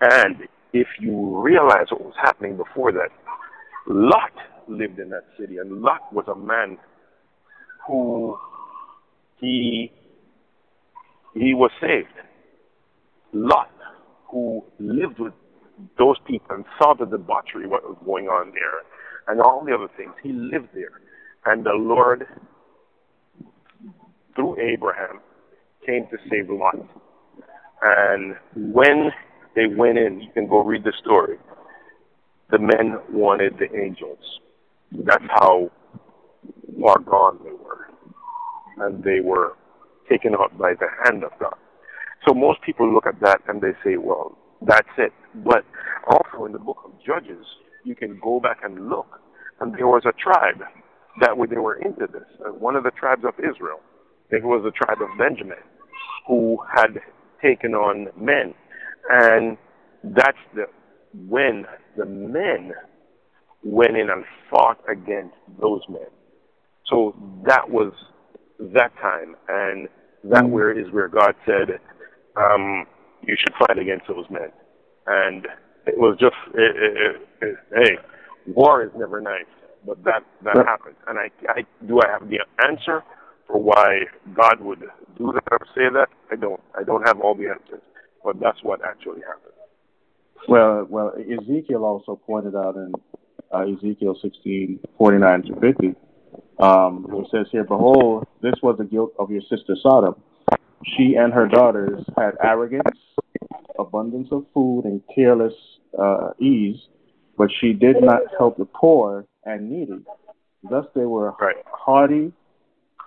And 0.00 0.48
if 0.72 0.88
you 1.00 1.40
realize 1.40 1.90
what 1.90 2.02
was 2.02 2.14
happening 2.16 2.56
before 2.56 2.92
that, 2.92 3.10
Lot 3.86 4.32
lived 4.66 4.98
in 4.98 5.10
that 5.10 5.24
city, 5.38 5.58
and 5.58 5.82
Lot 5.82 6.12
was 6.12 6.26
a 6.28 6.34
man 6.34 6.78
who 7.86 8.38
he 9.36 9.92
he 11.34 11.52
was 11.54 11.70
saved. 11.80 12.08
Lot, 13.32 13.70
who 14.28 14.64
lived 14.78 15.18
with 15.18 15.34
those 15.98 16.18
people 16.20 16.54
and 16.54 16.64
saw 16.78 16.94
the 16.94 17.06
debauchery, 17.06 17.66
what 17.66 17.82
was 17.82 17.98
going 18.04 18.28
on 18.28 18.52
there, 18.52 18.82
and 19.26 19.40
all 19.40 19.64
the 19.64 19.74
other 19.74 19.88
things. 19.96 20.12
He 20.22 20.32
lived 20.32 20.68
there. 20.72 21.00
And 21.46 21.64
the 21.64 21.72
Lord, 21.72 22.26
through 24.34 24.58
Abraham, 24.60 25.20
came 25.86 26.06
to 26.10 26.16
save 26.30 26.48
Lot. 26.48 26.76
And 27.82 28.36
when 28.56 29.10
they 29.54 29.66
went 29.66 29.98
in, 29.98 30.20
you 30.20 30.30
can 30.32 30.48
go 30.48 30.62
read 30.62 30.84
the 30.84 30.92
story, 31.02 31.36
the 32.50 32.58
men 32.58 32.98
wanted 33.10 33.54
the 33.58 33.74
angels. 33.76 34.40
That's 34.92 35.24
how 35.28 35.70
far 36.80 36.98
gone 37.00 37.38
they 37.44 37.52
were. 37.52 37.88
And 38.78 39.04
they 39.04 39.20
were 39.20 39.52
taken 40.08 40.34
out 40.34 40.56
by 40.58 40.74
the 40.74 40.86
hand 41.04 41.24
of 41.24 41.32
God. 41.38 41.54
So 42.26 42.34
most 42.34 42.62
people 42.62 42.92
look 42.92 43.06
at 43.06 43.20
that 43.20 43.40
and 43.48 43.60
they 43.60 43.72
say, 43.84 43.96
well, 43.96 44.36
that's 44.66 44.88
it. 44.96 45.12
But 45.44 45.64
also 46.08 46.46
in 46.46 46.52
the 46.52 46.58
book 46.58 46.78
of 46.84 46.92
Judges, 47.04 47.44
you 47.84 47.94
can 47.94 48.18
go 48.22 48.40
back 48.40 48.60
and 48.64 48.88
look. 48.88 49.20
And 49.60 49.74
there 49.74 49.86
was 49.86 50.02
a 50.06 50.12
tribe 50.12 50.62
that 51.20 51.36
way 51.36 51.46
they 51.46 51.56
were 51.56 51.76
into 51.76 52.06
this. 52.12 52.26
Uh, 52.44 52.52
one 52.52 52.76
of 52.76 52.84
the 52.84 52.90
tribes 52.90 53.24
of 53.24 53.34
Israel, 53.38 53.80
I 54.26 54.30
think 54.30 54.44
it 54.44 54.46
was 54.46 54.62
the 54.64 54.72
tribe 54.72 54.98
of 55.00 55.08
Benjamin, 55.18 55.58
who 56.26 56.58
had 56.74 57.00
taken 57.42 57.74
on 57.74 58.08
men. 58.18 58.54
And 59.10 59.56
that's 60.02 60.38
the 60.54 60.64
when 61.28 61.66
the 61.96 62.06
men 62.06 62.72
went 63.62 63.96
in 63.96 64.10
and 64.10 64.24
fought 64.50 64.78
against 64.90 65.36
those 65.60 65.82
men. 65.88 66.08
So 66.86 67.14
that 67.46 67.70
was 67.70 67.92
that 68.60 68.92
time, 69.00 69.36
and 69.48 69.88
that 70.24 70.48
where 70.48 70.76
is 70.78 70.90
where 70.92 71.08
God 71.08 71.34
said, 71.46 71.78
um, 72.36 72.86
"You 73.22 73.36
should 73.38 73.54
fight 73.58 73.78
against 73.78 74.06
those 74.08 74.26
men." 74.30 74.50
And 75.06 75.46
it 75.86 75.98
was 75.98 76.16
just, 76.18 76.34
it, 76.54 76.76
it, 76.76 77.28
it, 77.42 77.56
hey, 77.74 78.52
war 78.52 78.82
is 78.84 78.90
never 78.96 79.20
nice, 79.20 79.44
but 79.86 80.02
that 80.04 80.24
that 80.42 80.56
happened. 80.56 80.96
And 81.06 81.18
I, 81.18 81.30
I 81.48 81.64
do 81.86 82.00
I 82.00 82.10
have 82.10 82.28
the 82.28 82.40
answer 82.66 83.02
for 83.46 83.60
why 83.60 84.00
God 84.34 84.60
would 84.60 84.80
do 85.18 85.32
that 85.32 85.48
or 85.50 85.66
say 85.74 85.88
that? 85.92 86.08
I 86.30 86.36
don't. 86.36 86.60
I 86.78 86.82
don't 86.82 87.06
have 87.06 87.20
all 87.20 87.34
the 87.34 87.48
answers, 87.48 87.82
but 88.24 88.40
that's 88.40 88.62
what 88.62 88.80
actually 88.84 89.20
happened. 89.20 89.52
Well, 90.48 90.86
well, 90.88 91.12
Ezekiel 91.18 91.84
also 91.84 92.20
pointed 92.26 92.54
out 92.54 92.76
in 92.76 92.92
uh, 93.52 93.60
Ezekiel 93.60 94.16
16, 94.20 94.78
49 94.98 95.42
to 95.42 95.60
50, 95.60 95.94
um, 96.58 97.06
it 97.12 97.26
says 97.30 97.46
here, 97.50 97.64
Behold, 97.64 98.26
this 98.42 98.54
was 98.62 98.76
the 98.78 98.84
guilt 98.84 99.12
of 99.18 99.30
your 99.30 99.40
sister 99.42 99.76
Sodom. 99.82 100.16
She 100.96 101.14
and 101.14 101.32
her 101.32 101.48
daughters 101.48 102.04
had 102.16 102.32
arrogance, 102.42 102.98
abundance 103.78 104.28
of 104.32 104.44
food, 104.52 104.84
and 104.84 105.00
careless 105.14 105.54
uh, 105.98 106.30
ease, 106.38 106.76
but 107.38 107.48
she 107.60 107.72
did 107.72 108.02
not 108.02 108.22
help 108.38 108.58
the 108.58 108.66
poor 108.66 109.24
and 109.44 109.70
needy. 109.70 110.00
Thus 110.68 110.86
they 110.94 111.04
were 111.04 111.32
Right. 111.40 111.56
haughty 111.66 112.32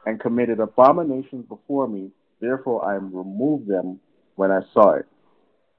and 0.06 0.20
committed 0.20 0.60
abominations 0.60 1.46
before 1.48 1.88
me. 1.88 2.12
Therefore 2.40 2.86
I 2.86 2.94
removed 2.96 3.68
them 3.68 4.00
when 4.36 4.52
I 4.52 4.62
saw 4.74 4.92
it. 4.92 5.06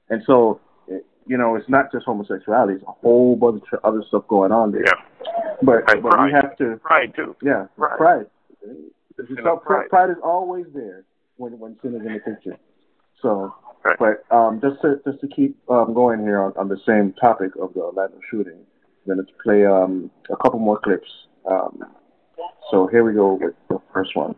And 0.09 0.21
so, 0.25 0.59
you 1.25 1.37
know, 1.37 1.55
it's 1.55 1.69
not 1.69 1.91
just 1.91 2.05
homosexuality; 2.05 2.73
it's 2.75 2.83
a 2.83 2.91
whole 2.91 3.35
bunch 3.35 3.63
of 3.71 3.79
other 3.83 4.03
stuff 4.03 4.27
going 4.27 4.51
on 4.51 4.71
there. 4.71 4.83
Yeah, 4.85 5.01
But 5.61 5.93
And 5.93 6.03
but 6.03 6.19
we 6.21 6.31
have 6.31 6.57
to, 6.57 6.77
pride 6.83 7.13
too. 7.15 7.35
yeah, 7.41 7.67
Pride. 7.77 7.97
pride. 7.97 8.25
So 9.43 9.57
pride. 9.57 9.89
pride 9.89 10.09
is 10.09 10.17
always 10.23 10.65
there 10.73 11.03
when 11.37 11.57
when 11.59 11.77
sin 11.81 11.95
is 11.95 12.05
in 12.05 12.13
the 12.13 12.19
picture. 12.19 12.57
So, 13.21 13.53
Right. 13.85 13.97
but 13.99 14.35
um, 14.35 14.59
just 14.59 14.81
to 14.81 14.99
just 15.05 15.21
to 15.21 15.27
keep 15.27 15.55
um, 15.69 15.93
going 15.93 16.21
here 16.21 16.39
on, 16.41 16.53
on 16.57 16.67
the 16.67 16.77
same 16.85 17.13
topic 17.13 17.55
of 17.55 17.73
the 17.73 17.81
Orlando 17.81 18.19
shooting, 18.29 18.65
then 19.09 19.17
let's 19.17 19.31
play 19.43 19.65
um, 19.65 20.11
a 20.29 20.37
couple 20.37 20.59
more 20.59 20.79
clips. 20.79 21.09
Um, 21.49 21.83
so 22.71 22.87
here 22.87 23.03
we 23.03 23.13
go 23.13 23.33
with 23.41 23.55
the 23.69 23.79
first 23.93 24.15
one. 24.15 24.35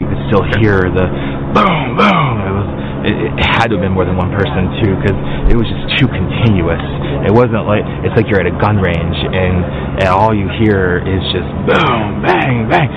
you 0.00 0.08
could 0.08 0.22
still 0.32 0.44
hear 0.60 0.88
the 0.88 1.06
boom, 1.52 1.96
boom. 1.96 2.32
It 2.48 2.54
was. 2.56 2.68
It, 2.98 3.14
it 3.14 3.46
had 3.46 3.70
to 3.70 3.78
have 3.78 3.84
been 3.84 3.94
more 3.94 4.04
than 4.04 4.18
one 4.18 4.34
person 4.34 4.74
too, 4.82 4.98
because 4.98 5.14
it 5.46 5.54
was 5.54 5.68
just 5.70 6.02
too 6.02 6.08
continuous. 6.10 6.82
It 7.28 7.32
wasn't 7.32 7.68
like 7.68 7.86
it's 8.02 8.16
like 8.16 8.26
you're 8.26 8.40
at 8.40 8.50
a 8.50 8.56
gun 8.58 8.82
range 8.82 9.18
and, 9.22 10.02
and 10.02 10.08
all 10.10 10.34
you 10.34 10.50
hear 10.58 10.98
is 10.98 11.22
just 11.30 11.46
boom, 11.68 12.26
bang, 12.26 12.66
bang. 12.66 12.90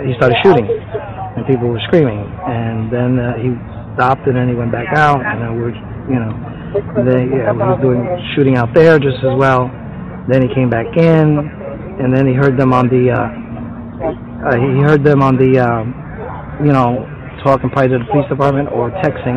he 0.00 0.16
started 0.16 0.40
shooting, 0.40 0.64
and 0.64 1.44
people 1.44 1.68
were 1.68 1.82
screaming. 1.84 2.24
And 2.48 2.88
then 2.88 3.20
uh, 3.20 3.36
he 3.36 3.52
stopped, 3.94 4.24
and 4.26 4.36
then 4.36 4.48
he 4.48 4.54
went 4.54 4.72
back 4.72 4.96
out, 4.96 5.20
and 5.20 5.42
then 5.42 5.60
we're, 5.60 5.76
you 6.08 6.18
know, 6.18 6.32
they 7.04 7.28
yeah, 7.28 7.52
he 7.52 7.58
was 7.58 7.78
doing 7.82 8.02
shooting 8.34 8.56
out 8.56 8.72
there 8.72 8.98
just 8.98 9.20
as 9.20 9.36
well. 9.36 9.68
Then 10.28 10.42
he 10.42 10.54
came 10.54 10.70
back 10.70 10.86
in, 10.96 11.38
and 12.00 12.14
then 12.14 12.26
he 12.26 12.34
heard 12.34 12.58
them 12.58 12.72
on 12.72 12.88
the, 12.88 13.12
uh, 13.12 13.28
uh, 14.48 14.56
he 14.56 14.80
heard 14.82 15.04
them 15.04 15.22
on 15.22 15.36
the, 15.36 15.60
um, 15.60 15.92
you 16.64 16.72
know, 16.72 17.04
talking 17.44 17.68
probably 17.70 17.92
to 17.92 17.98
the 17.98 18.08
police 18.10 18.28
department 18.28 18.68
or 18.72 18.90
texting, 19.04 19.36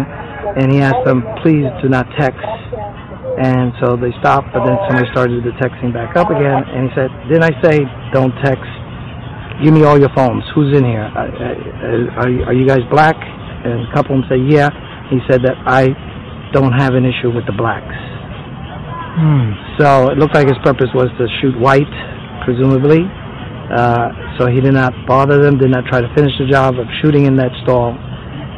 and 0.58 0.72
he 0.72 0.80
asked 0.80 1.04
them, 1.06 1.24
please 1.44 1.68
do 1.82 1.90
not 1.90 2.08
text. 2.18 2.44
And 3.38 3.72
so 3.84 3.96
they 3.96 4.10
stopped, 4.20 4.50
but 4.54 4.66
then 4.66 4.78
somebody 4.90 5.06
started 5.12 5.44
the 5.44 5.54
texting 5.62 5.94
back 5.94 6.18
up 6.18 6.32
again, 6.32 6.64
and 6.74 6.90
he 6.90 6.92
said, 6.96 7.12
didn't 7.30 7.46
I 7.46 7.54
say 7.62 7.86
don't 8.12 8.34
text? 8.42 8.66
give 9.64 9.74
me 9.74 9.84
all 9.84 9.98
your 9.98 10.14
phones. 10.16 10.44
Who's 10.54 10.76
in 10.78 10.86
here? 10.86 11.02
Are, 11.02 12.30
are 12.46 12.54
you 12.54 12.68
guys 12.68 12.82
black? 12.92 13.16
And 13.18 13.88
a 13.88 13.94
couple 13.94 14.16
of 14.16 14.22
them 14.22 14.30
said, 14.30 14.42
yeah. 14.54 14.70
He 15.10 15.20
said 15.30 15.42
that 15.44 15.56
I 15.66 15.88
don't 16.54 16.74
have 16.74 16.94
an 16.94 17.06
issue 17.06 17.34
with 17.34 17.46
the 17.46 17.56
blacks. 17.58 17.96
So 19.80 20.10
it 20.12 20.18
looked 20.18 20.36
like 20.36 20.48
his 20.48 20.58
purpose 20.64 20.90
was 20.94 21.08
to 21.18 21.26
shoot 21.42 21.58
white, 21.60 21.90
presumably. 22.46 23.02
Uh, 23.74 24.10
so 24.38 24.48
he 24.48 24.62
did 24.62 24.74
not 24.74 24.94
bother 25.08 25.42
them, 25.42 25.58
did 25.58 25.72
not 25.72 25.86
try 25.86 26.02
to 26.02 26.08
finish 26.16 26.32
the 26.40 26.48
job 26.48 26.80
of 26.80 26.86
shooting 27.02 27.26
in 27.26 27.36
that 27.38 27.52
stall. 27.64 27.98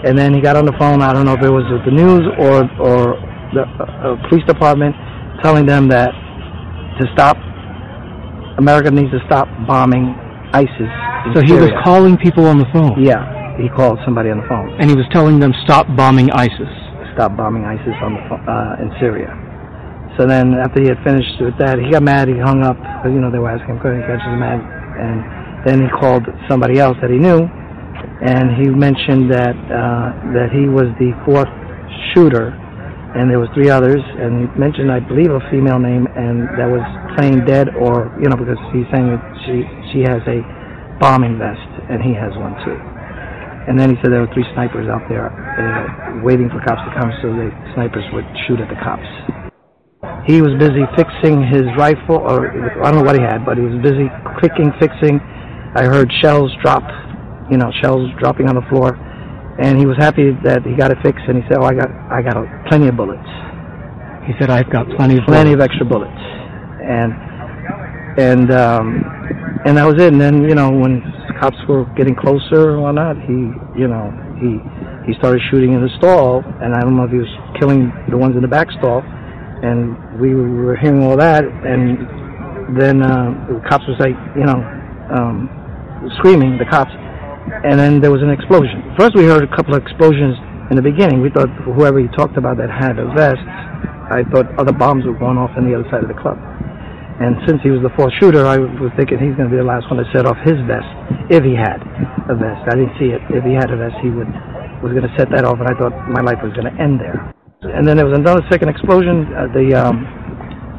And 0.06 0.18
then 0.18 0.34
he 0.34 0.42
got 0.42 0.56
on 0.56 0.66
the 0.66 0.76
phone. 0.80 1.02
I 1.02 1.14
don't 1.14 1.26
know 1.26 1.34
if 1.34 1.44
it 1.44 1.50
was 1.50 1.64
with 1.72 1.84
the 1.84 1.92
news 1.92 2.24
or 2.40 2.64
or 2.80 3.20
the 3.56 3.64
uh, 3.66 3.84
uh, 3.84 4.30
police 4.30 4.46
department, 4.46 4.96
telling 5.42 5.66
them 5.66 5.88
that 5.90 6.12
to 7.00 7.08
stop. 7.14 7.36
America 8.60 8.92
needs 8.92 9.12
to 9.12 9.20
stop 9.26 9.48
bombing 9.68 10.14
ISIS. 10.54 10.92
So 11.34 11.42
he 11.42 11.54
was 11.54 11.72
calling 11.84 12.18
people 12.18 12.46
on 12.46 12.60
the 12.60 12.68
phone, 12.74 13.02
Yeah, 13.02 13.56
he 13.58 13.70
called 13.70 14.00
somebody 14.04 14.30
on 14.30 14.40
the 14.40 14.48
phone. 14.48 14.76
and 14.80 14.90
he 14.90 14.96
was 14.96 15.06
telling 15.12 15.40
them 15.40 15.54
stop 15.64 15.88
bombing 15.96 16.30
ISIS. 16.32 16.68
Stop 17.16 17.36
bombing 17.36 17.64
ISIS 17.66 17.96
on 18.04 18.14
the 18.16 18.22
uh, 18.52 18.84
in 18.84 18.92
Syria. 19.00 19.32
So 20.20 20.28
then, 20.28 20.52
after 20.60 20.84
he 20.84 20.92
had 20.92 21.00
finished 21.08 21.40
with 21.40 21.56
that, 21.64 21.80
he 21.80 21.96
got 21.96 22.04
mad. 22.04 22.28
He 22.28 22.36
hung 22.36 22.60
up. 22.60 22.76
You 23.08 23.24
know, 23.24 23.32
they 23.32 23.40
were 23.40 23.48
asking 23.48 23.80
him. 23.80 23.80
He 23.80 24.04
got 24.04 24.20
just 24.20 24.36
mad, 24.36 24.60
and 24.60 25.24
then 25.64 25.80
he 25.80 25.88
called 25.96 26.28
somebody 26.52 26.76
else 26.76 27.00
that 27.00 27.08
he 27.08 27.16
knew, 27.16 27.48
and 28.20 28.52
he 28.60 28.68
mentioned 28.68 29.32
that 29.32 29.56
uh, 29.72 30.12
that 30.36 30.52
he 30.52 30.68
was 30.68 30.92
the 31.00 31.16
fourth 31.24 31.48
shooter, 32.12 32.52
and 33.16 33.32
there 33.32 33.40
was 33.40 33.48
three 33.56 33.72
others, 33.72 34.04
and 34.04 34.44
he 34.44 34.46
mentioned, 34.60 34.92
I 34.92 35.00
believe, 35.00 35.32
a 35.32 35.40
female 35.48 35.80
name, 35.80 36.04
and 36.20 36.52
that 36.60 36.68
was 36.68 36.84
playing 37.16 37.48
dead, 37.48 37.72
or 37.80 38.12
you 38.20 38.28
know, 38.28 38.36
because 38.36 38.60
he's 38.76 38.92
saying 38.92 39.08
that 39.08 39.24
she 39.48 39.64
she 39.96 40.00
has 40.04 40.20
a 40.28 40.44
bombing 41.00 41.40
vest, 41.40 41.72
and 41.88 42.04
he 42.04 42.12
has 42.12 42.36
one 42.36 42.60
too. 42.68 42.76
And 43.72 43.80
then 43.80 43.96
he 43.96 43.96
said 44.04 44.12
there 44.12 44.20
were 44.20 44.34
three 44.36 44.48
snipers 44.52 44.92
out 44.92 45.08
there 45.08 45.32
uh, 45.32 46.20
waiting 46.28 46.52
for 46.52 46.60
cops 46.68 46.84
to 46.84 46.92
come 47.00 47.08
so 47.24 47.32
the 47.32 47.56
snipers 47.72 48.04
would 48.12 48.28
shoot 48.44 48.60
at 48.60 48.68
the 48.68 48.80
cops. 48.84 49.08
He 50.26 50.42
was 50.42 50.56
busy 50.56 50.88
fixing 50.96 51.44
his 51.44 51.68
rifle, 51.76 52.24
or 52.24 52.48
I 52.80 52.92
don't 52.92 53.04
know 53.04 53.04
what 53.04 53.20
he 53.20 53.22
had, 53.22 53.44
but 53.44 53.58
he 53.58 53.64
was 53.64 53.76
busy 53.84 54.08
clicking, 54.40 54.72
fixing. 54.80 55.20
I 55.76 55.84
heard 55.92 56.10
shells 56.22 56.56
drop, 56.64 56.84
you 57.52 57.58
know, 57.58 57.70
shells 57.82 58.08
dropping 58.18 58.48
on 58.48 58.56
the 58.56 58.64
floor, 58.72 58.96
and 59.60 59.78
he 59.78 59.86
was 59.86 59.98
happy 59.98 60.32
that 60.46 60.64
he 60.64 60.72
got 60.76 60.92
it 60.92 61.00
fixed. 61.04 61.26
And 61.28 61.36
he 61.36 61.44
said, 61.50 61.58
"Oh, 61.60 61.68
I 61.68 61.74
got, 61.74 61.92
I 62.08 62.22
got 62.22 62.40
plenty 62.70 62.88
of 62.88 62.96
bullets." 62.96 63.28
He 64.24 64.32
said, 64.40 64.50
"I've 64.50 64.72
got 64.72 64.88
plenty 64.96 65.18
of 65.18 65.26
plenty 65.28 65.52
of 65.52 65.60
extra 65.60 65.86
bullets, 65.86 66.24
and 66.80 67.12
and 68.16 68.52
um, 68.56 69.04
and 69.66 69.76
that 69.76 69.84
was 69.84 70.00
it. 70.00 70.14
And 70.14 70.22
then 70.22 70.48
you 70.48 70.56
know 70.56 70.72
when 70.72 71.04
cops 71.42 71.60
were 71.68 71.84
getting 72.00 72.16
closer 72.16 72.72
and 72.72 72.82
whatnot, 72.82 73.20
he 73.28 73.52
you 73.76 73.92
know 73.92 74.16
he 74.40 74.64
he 75.12 75.18
started 75.20 75.42
shooting 75.52 75.74
in 75.74 75.82
the 75.82 75.92
stall, 75.98 76.40
and 76.64 76.74
I 76.74 76.80
don't 76.80 76.96
know 76.96 77.04
if 77.04 77.12
he 77.12 77.20
was 77.20 77.34
killing 77.60 77.92
the 78.08 78.16
ones 78.18 78.38
in 78.38 78.42
the 78.42 78.48
back 78.48 78.72
stall, 78.80 79.04
and 79.64 80.20
we 80.20 80.36
were 80.36 80.76
hearing 80.78 81.04
all 81.04 81.18
that, 81.18 81.44
and 81.44 82.78
then 82.80 83.02
uh, 83.02 83.34
the 83.50 83.62
cops 83.70 83.86
was 83.88 83.98
like 84.00 84.16
you 84.36 84.46
know 84.46 84.60
um, 85.12 85.50
screaming 86.20 86.58
the 86.58 86.66
cops, 86.66 86.92
and 87.66 87.80
then 87.80 88.02
there 88.02 88.12
was 88.12 88.22
an 88.22 88.30
explosion. 88.30 88.96
First 88.98 89.16
we 89.16 89.26
heard 89.26 89.44
a 89.44 89.52
couple 89.56 89.76
of 89.76 89.82
explosions 89.82 90.38
in 90.70 90.76
the 90.78 90.86
beginning. 90.86 91.22
We 91.22 91.30
thought 91.30 91.50
whoever 91.66 92.00
he 92.00 92.08
talked 92.16 92.38
about 92.38 92.58
that 92.58 92.70
had 92.70 93.00
a 93.00 93.10
vest, 93.14 93.42
I 94.12 94.24
thought 94.32 94.48
other 94.60 94.74
bombs 94.74 95.06
were 95.06 95.18
going 95.18 95.38
off 95.38 95.52
on 95.58 95.66
the 95.66 95.74
other 95.74 95.88
side 95.90 96.04
of 96.04 96.10
the 96.10 96.20
club. 96.20 96.38
And 97.20 97.36
since 97.44 97.60
he 97.62 97.70
was 97.70 97.84
the 97.84 97.92
fourth 98.00 98.14
shooter, 98.16 98.48
I 98.48 98.56
was 98.56 98.96
thinking 98.96 99.20
he's 99.20 99.36
going 99.36 99.52
to 99.52 99.54
be 99.54 99.60
the 99.60 99.68
last 99.68 99.92
one 99.92 100.00
to 100.00 100.08
set 100.16 100.24
off 100.24 100.40
his 100.48 100.56
vest, 100.64 100.88
if 101.28 101.44
he 101.44 101.52
had 101.52 101.84
a 102.32 102.36
vest. 102.38 102.64
I 102.72 102.80
didn't 102.80 102.96
see 102.96 103.12
it. 103.12 103.20
If 103.28 103.44
he 103.44 103.60
had 103.60 103.68
a 103.72 103.76
vest, 103.76 104.00
he 104.00 104.08
would 104.08 104.32
was 104.80 104.96
going 104.96 105.04
to 105.04 105.16
set 105.18 105.28
that 105.36 105.44
off, 105.44 105.60
and 105.60 105.68
I 105.68 105.76
thought 105.76 105.92
my 106.08 106.22
life 106.22 106.40
was 106.42 106.54
going 106.56 106.72
to 106.72 106.76
end 106.82 107.02
there. 107.02 107.36
And 107.62 107.86
then 107.88 107.98
there 107.98 108.06
was 108.06 108.18
another 108.18 108.42
second 108.50 108.70
explosion. 108.70 109.28
Uh, 109.36 109.52
the 109.54 109.76
um, 109.76 110.08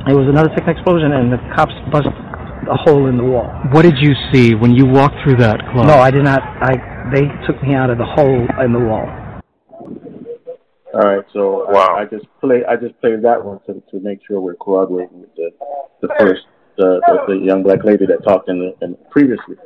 It 0.09 0.15
was 0.15 0.29
another 0.29 0.49
second 0.57 0.71
explosion, 0.71 1.13
and 1.13 1.31
the 1.33 1.39
cops 1.55 1.75
bust 1.93 2.09
a 2.09 2.77
hole 2.77 3.07
in 3.07 3.17
the 3.17 3.25
wall. 3.25 3.49
What 3.73 3.83
did 3.83 3.99
you 3.99 4.15
see 4.33 4.55
when 4.55 4.73
you 4.73 4.87
walked 4.87 5.17
through 5.23 5.37
that 5.37 5.61
club? 5.73 5.87
No, 5.87 5.99
I 5.99 6.11
did 6.11 6.25
not. 6.25 6.41
I 6.41 6.73
they 7.13 7.29
took 7.47 7.63
me 7.63 7.75
out 7.75 7.91
of 7.91 7.99
the 7.99 8.07
hole 8.07 8.47
in 8.65 8.73
the 8.73 8.79
wall. 8.81 9.07
All 10.93 11.01
right, 11.03 11.25
so 11.33 11.71
Wow. 11.71 11.97
I, 11.97 12.03
I 12.03 12.05
just 12.07 12.27
play 12.41 12.65
I 12.65 12.77
just 12.77 12.99
played 13.01 13.23
that 13.23 13.45
one 13.45 13.61
to 13.67 13.75
to 13.91 14.01
make 14.01 14.21
sure 14.27 14.41
we're 14.41 14.57
corroborating 14.57 15.21
with 15.21 15.35
the 15.37 15.51
the 16.01 16.09
first 16.19 16.43
the 16.77 17.01
the, 17.07 17.35
the 17.35 17.45
young 17.45 17.63
black 17.63 17.85
lady 17.85 18.07
that 18.07 18.25
talked 18.25 18.49
in 18.49 18.59
the 18.59 18.87
in 18.87 18.97
previously. 19.11 19.57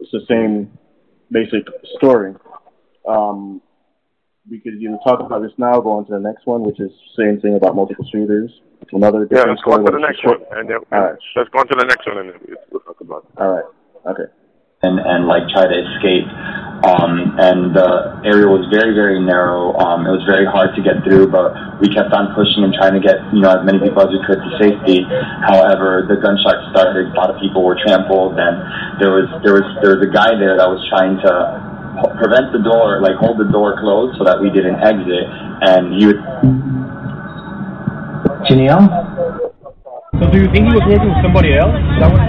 It's 0.00 0.10
the 0.12 0.24
same 0.28 0.72
basic 1.30 1.66
story. 1.96 2.34
Um, 3.08 3.60
we 4.50 4.60
could 4.60 4.74
either 4.80 4.98
talk 5.04 5.20
about 5.20 5.42
this 5.42 5.52
now, 5.58 5.80
go 5.80 5.92
on 5.92 6.06
to 6.06 6.12
the 6.12 6.20
next 6.20 6.46
one, 6.46 6.62
which 6.62 6.78
is 6.80 6.90
same 7.18 7.40
thing 7.40 7.56
about 7.56 7.74
multiple 7.74 8.06
shooters. 8.12 8.50
Another 8.92 9.26
Yeah, 9.30 9.42
let's 9.50 9.62
go 9.62 9.72
on 9.72 9.84
to 9.84 9.90
the 9.90 9.98
next 9.98 10.20
short- 10.22 10.46
one, 10.48 10.58
and 10.60 10.70
then 10.70 10.78
All 10.92 11.00
right. 11.10 11.18
let's 11.34 11.48
go 11.50 11.58
on 11.58 11.66
to 11.66 11.74
the 11.74 11.84
next 11.86 12.06
one, 12.06 12.18
and 12.18 12.32
we'll 12.70 12.80
talk 12.86 13.00
about 13.00 13.26
it. 13.26 13.40
All 13.42 13.50
right. 13.50 13.64
Okay. 14.06 14.30
and, 14.82 15.00
and 15.00 15.26
like 15.26 15.42
try 15.50 15.66
to 15.66 15.74
escape. 15.74 16.28
Um, 16.86 17.34
and 17.40 17.74
the 17.74 18.20
area 18.28 18.46
was 18.46 18.62
very, 18.70 18.94
very 18.94 19.18
narrow. 19.18 19.74
Um, 19.82 20.06
it 20.06 20.12
was 20.14 20.22
very 20.28 20.44
hard 20.46 20.76
to 20.76 20.82
get 20.84 21.02
through, 21.02 21.32
but 21.32 21.50
we 21.82 21.88
kept 21.90 22.12
on 22.14 22.30
pushing 22.36 22.62
and 22.62 22.70
trying 22.76 22.94
to 22.94 23.02
get, 23.02 23.16
you 23.34 23.40
know, 23.42 23.50
as 23.50 23.64
many 23.66 23.80
people 23.82 23.98
as 24.04 24.12
we 24.14 24.20
could 24.28 24.38
to 24.38 24.50
safety. 24.62 25.02
However, 25.42 26.04
the 26.06 26.20
gunshot 26.22 26.70
started, 26.70 27.10
a 27.10 27.16
lot 27.18 27.32
of 27.34 27.40
people 27.42 27.64
were 27.66 27.74
trampled, 27.82 28.38
and 28.38 28.54
there 29.02 29.10
was, 29.10 29.26
there 29.42 29.56
was, 29.58 29.66
there 29.82 29.96
was 29.98 30.04
a 30.06 30.12
guy 30.12 30.36
there 30.38 30.54
that 30.60 30.68
was 30.68 30.78
trying 30.92 31.16
to 31.24 31.32
h- 31.32 31.75
prevent 32.18 32.52
the 32.52 32.62
door, 32.62 33.00
like 33.00 33.16
hold 33.16 33.38
the 33.38 33.50
door 33.50 33.78
closed 33.80 34.18
so 34.18 34.24
that 34.24 34.40
we 34.40 34.50
didn't 34.50 34.80
exit, 34.82 35.24
and 35.62 35.94
he 35.94 36.06
would... 36.06 36.20
Janelle? 38.46 38.86
So 40.20 40.30
do 40.30 40.38
you 40.40 40.48
think 40.52 40.68
he 40.68 40.72
was 40.72 40.84
working 40.86 41.08
with 41.08 41.22
somebody 41.22 41.56
else? 41.56 41.76
Is 41.76 42.00
that 42.00 42.12
what 42.12 42.20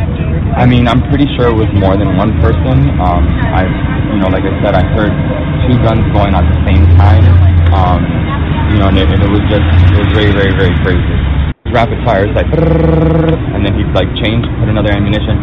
I 0.58 0.66
mean, 0.66 0.88
I'm 0.88 1.06
pretty 1.14 1.30
sure 1.38 1.54
it 1.54 1.56
was 1.56 1.70
more 1.78 1.96
than 1.96 2.18
one 2.18 2.34
person. 2.42 2.90
Um, 2.98 3.30
I, 3.54 3.70
you 4.10 4.18
know, 4.18 4.26
like 4.28 4.42
I 4.42 4.58
said, 4.66 4.74
I 4.74 4.82
heard 4.98 5.14
two 5.70 5.78
guns 5.86 6.02
going 6.18 6.34
at 6.34 6.42
the 6.50 6.58
same 6.66 6.82
time. 6.98 7.30
Um, 7.70 8.02
you 8.74 8.82
know, 8.82 8.90
and 8.90 8.98
it, 8.98 9.06
and 9.06 9.22
it 9.22 9.30
was 9.30 9.46
just, 9.54 9.68
it 9.94 10.02
was 10.02 10.10
very, 10.18 10.34
very, 10.34 10.58
very 10.58 10.74
crazy. 10.82 11.37
Rapid 11.66 12.00
fire, 12.06 12.24
it's 12.24 12.32
like, 12.32 12.48
and 12.48 13.62
then 13.66 13.76
he'd 13.76 13.92
like 13.92 14.08
change, 14.24 14.48
put 14.62 14.72
another 14.72 14.94
ammunition, 14.94 15.36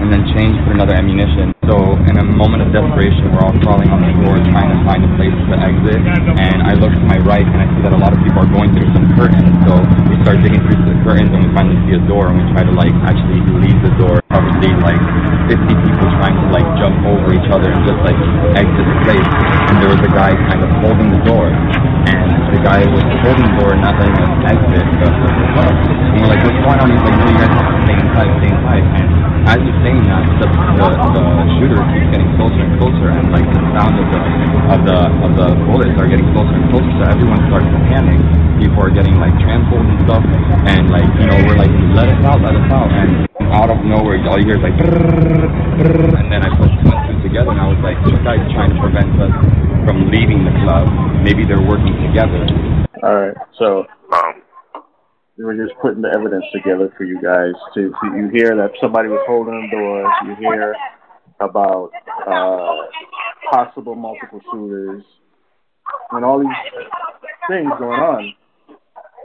and 0.00 0.08
then 0.08 0.24
change, 0.32 0.56
put 0.64 0.72
another 0.72 0.96
ammunition. 0.96 1.52
So 1.68 1.76
in 2.08 2.16
a 2.16 2.24
moment 2.24 2.64
of 2.64 2.72
desperation, 2.72 3.28
we're 3.28 3.44
all 3.44 3.52
crawling 3.60 3.92
on 3.92 4.00
the 4.00 4.16
floor 4.16 4.40
trying 4.48 4.72
to 4.72 4.80
find 4.88 5.04
a 5.04 5.10
place 5.20 5.36
to 5.36 5.54
exit. 5.60 6.00
And 6.40 6.64
I 6.64 6.72
look 6.72 6.96
to 6.96 7.04
my 7.04 7.20
right 7.20 7.44
and 7.44 7.60
I 7.60 7.68
see 7.68 7.82
that 7.84 7.92
a 7.92 8.00
lot 8.00 8.16
of 8.16 8.18
people 8.24 8.40
are 8.40 8.48
going 8.48 8.72
through 8.72 8.88
some 8.96 9.12
curtains. 9.12 9.52
So 9.68 9.76
we 10.08 10.16
start 10.24 10.40
digging 10.40 10.64
through 10.64 10.88
the 10.88 10.96
curtains 11.04 11.30
and 11.36 11.44
we 11.44 11.50
finally 11.52 11.76
see 11.84 12.00
a 12.00 12.02
door 12.08 12.32
and 12.32 12.40
we 12.40 12.44
try 12.56 12.64
to 12.64 12.72
like 12.72 12.96
actually 13.04 13.44
leave 13.60 13.76
the 13.84 13.92
door. 14.00 14.24
Probably 14.30 14.70
like 14.78 15.02
50 15.50 15.58
people 15.58 16.06
trying 16.22 16.38
to 16.38 16.46
like 16.54 16.62
jump 16.78 17.02
over 17.02 17.34
each 17.34 17.50
other 17.50 17.66
and 17.66 17.82
just 17.82 17.98
like 18.06 18.14
exit 18.54 18.86
the 18.86 18.98
place. 19.02 19.26
And 19.66 19.82
there 19.82 19.90
was 19.90 19.98
a 20.06 20.12
guy 20.14 20.38
kind 20.46 20.62
of 20.62 20.70
holding 20.86 21.10
the 21.10 21.18
door. 21.26 21.50
And 21.50 22.30
the 22.54 22.62
guy 22.62 22.86
was 22.94 23.02
holding 23.26 23.42
the 23.42 23.56
door 23.58 23.74
and 23.74 23.82
not 23.82 23.98
letting 23.98 24.14
us 24.22 24.30
exit 24.46 24.86
the, 25.02 25.08
the 25.10 25.46
club. 25.50 25.74
And 26.14 26.22
we're 26.22 26.30
like, 26.30 26.46
what's 26.46 26.62
going 26.62 26.78
on? 26.78 26.94
He's 26.94 27.02
like, 27.02 27.16
no, 27.18 27.26
you 27.26 27.38
guys 27.42 27.50
have 27.58 27.68
to 27.74 27.78
stay 27.82 27.96
inside, 27.98 28.30
stay 28.38 28.50
inside. 28.54 28.84
And 29.02 29.08
as 29.50 29.58
he's 29.66 29.78
saying 29.82 30.02
that, 30.06 30.22
the, 30.38 30.46
the, 30.46 30.88
the 31.10 31.24
shooter 31.58 31.82
keeps 31.90 32.08
getting 32.14 32.30
closer 32.38 32.62
and 32.62 32.74
closer, 32.78 33.10
and 33.10 33.34
like 33.34 33.46
the 33.50 33.60
sound 33.74 33.98
of 33.98 34.06
the 34.14 34.20
of 34.70 34.80
the 34.86 34.98
of 35.26 35.30
the 35.34 35.48
bullets 35.66 35.98
are 35.98 36.06
getting 36.06 36.30
closer 36.30 36.54
and 36.54 36.70
closer. 36.70 36.86
So 37.02 37.04
everyone 37.10 37.42
starts 37.50 37.66
to 37.66 37.78
panic. 37.90 38.22
People 38.62 38.78
are 38.78 38.94
getting 38.94 39.18
like 39.18 39.34
trampled 39.42 39.82
and 39.82 39.98
stuff, 40.06 40.22
and 40.70 40.86
like 40.86 41.10
you 41.18 41.26
know 41.26 41.38
we're 41.50 41.58
like, 41.58 41.74
let 41.98 42.06
us 42.14 42.22
out, 42.22 42.38
let 42.46 42.54
us 42.54 42.70
out, 42.70 42.94
and 42.94 43.39
out 43.50 43.70
of 43.70 43.84
nowhere 43.84 44.18
all 44.28 44.38
you 44.38 44.46
hear 44.46 44.56
is 44.56 44.62
like, 44.62 44.78
and 44.78 46.30
then 46.30 46.42
I 46.42 46.50
put 46.56 46.70
two 46.70 46.90
and 46.90 47.02
two 47.10 47.28
together, 47.28 47.50
and 47.50 47.60
I 47.60 47.66
was 47.66 47.80
like, 47.82 47.98
this 48.06 48.14
guy's 48.22 48.46
trying 48.54 48.70
to 48.70 48.80
prevent 48.80 49.10
us 49.18 49.34
from 49.84 50.10
leaving 50.10 50.44
the 50.44 50.54
club. 50.62 50.86
Maybe 51.22 51.44
they're 51.44 51.62
working 51.62 51.94
together. 52.06 52.46
All 53.02 53.14
right. 53.14 53.36
So 53.58 53.86
Um, 54.12 54.42
we 55.38 55.44
were 55.44 55.54
just 55.54 55.78
putting 55.80 56.02
the 56.02 56.10
evidence 56.14 56.44
together 56.52 56.92
for 56.96 57.04
you 57.04 57.20
guys 57.22 57.54
to, 57.74 57.90
to 57.90 58.06
you 58.16 58.28
hear 58.32 58.54
that 58.56 58.70
somebody 58.80 59.08
was 59.08 59.24
holding 59.26 59.68
the 59.70 59.76
door. 59.76 60.04
You 60.26 60.36
hear 60.36 60.74
about 61.40 61.90
uh, 62.26 62.76
possible 63.50 63.94
multiple 63.94 64.40
shooters 64.52 65.02
and 66.12 66.24
all 66.24 66.40
these 66.40 66.48
things 67.48 67.70
going 67.78 68.00
on. 68.00 68.34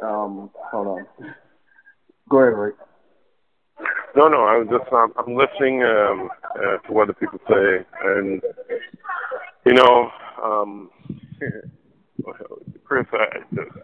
Um, 0.03 0.49
hold 0.71 0.87
on. 0.87 1.05
Go 2.29 2.37
ahead, 2.39 2.57
Rick. 2.57 2.75
No, 4.15 4.27
no, 4.29 4.45
I'm 4.45 4.67
just 4.69 4.91
um, 4.93 5.13
I'm 5.17 5.35
listening 5.35 5.83
um, 5.83 6.29
uh, 6.55 6.77
to 6.87 6.93
what 6.93 7.07
the 7.07 7.13
people 7.13 7.39
say, 7.49 7.85
and 8.05 8.41
you 9.65 9.73
know, 9.73 10.09
um, 10.41 10.89
Chris, 12.85 13.05
I, 13.11 13.39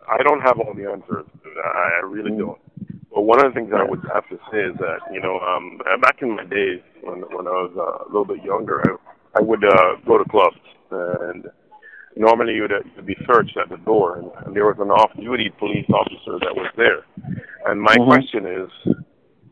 I 0.10 0.24
don't 0.24 0.39
have 0.42 0.60
all 0.60 0.74
the 0.74 0.89
answers. 0.89 1.26
I, 1.66 2.00
I 2.02 2.06
really 2.06 2.38
don't. 2.38 2.60
But 3.14 3.24
one 3.24 3.46
of 3.46 3.52
the 3.52 3.60
things 3.60 3.74
I 3.76 3.84
would 3.84 4.00
have 4.14 4.28
to 4.30 4.38
say 4.52 4.60
is 4.60 4.78
that 4.80 5.00
you 5.14 5.22
know, 5.22 5.39
um, 5.39 5.80
back 6.02 6.22
in 6.22 6.36
my 6.36 6.46
days 6.46 6.80
when 7.04 7.22
when 7.36 7.48
I 7.48 7.52
was 7.52 7.74
uh, 7.76 8.06
a 8.06 8.08
little 8.08 8.26
bit 8.26 8.44
younger, 8.44 8.82
I, 8.89 9.39
I 9.39 9.42
would 9.42 9.64
uh, 9.66 9.96
go 10.08 10.18
to 10.18 10.24
clubs, 10.30 10.56
and 10.92 11.46
normally 12.16 12.54
you 12.54 12.62
would, 12.64 12.72
uh, 12.72 12.80
you'd 12.96 13.06
be 13.06 13.18
searched 13.28 13.58
at 13.58 13.70
the 13.70 13.78
door, 13.84 14.18
and, 14.18 14.32
and 14.46 14.56
there 14.56 14.66
was 14.66 14.78
an 14.80 14.92
off-duty 14.92 15.52
police 15.60 15.89
officer 15.89 16.39
that 16.39 16.56
was 16.56 16.72
there. 16.78 17.04
And 17.66 17.82
my 17.82 17.96
Mhm. 17.96 18.06
question 18.06 18.46
is, 18.46 18.96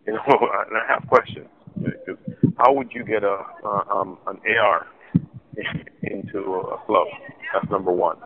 you 0.10 0.16
know, 0.16 0.22
and 0.68 0.78
I 0.78 0.92
have 0.92 1.08
questions. 1.08 1.48
Because 1.78 2.18
how 2.58 2.74
would 2.74 2.92
you 2.92 3.06
get 3.06 3.24
a 3.24 3.38
uh, 3.64 3.84
um, 3.94 4.18
an 4.28 4.40
AR 4.58 4.88
into 6.04 6.40
a 6.40 6.78
club? 6.86 7.08
That's 7.54 7.70
number 7.72 7.92
one. 7.92 8.18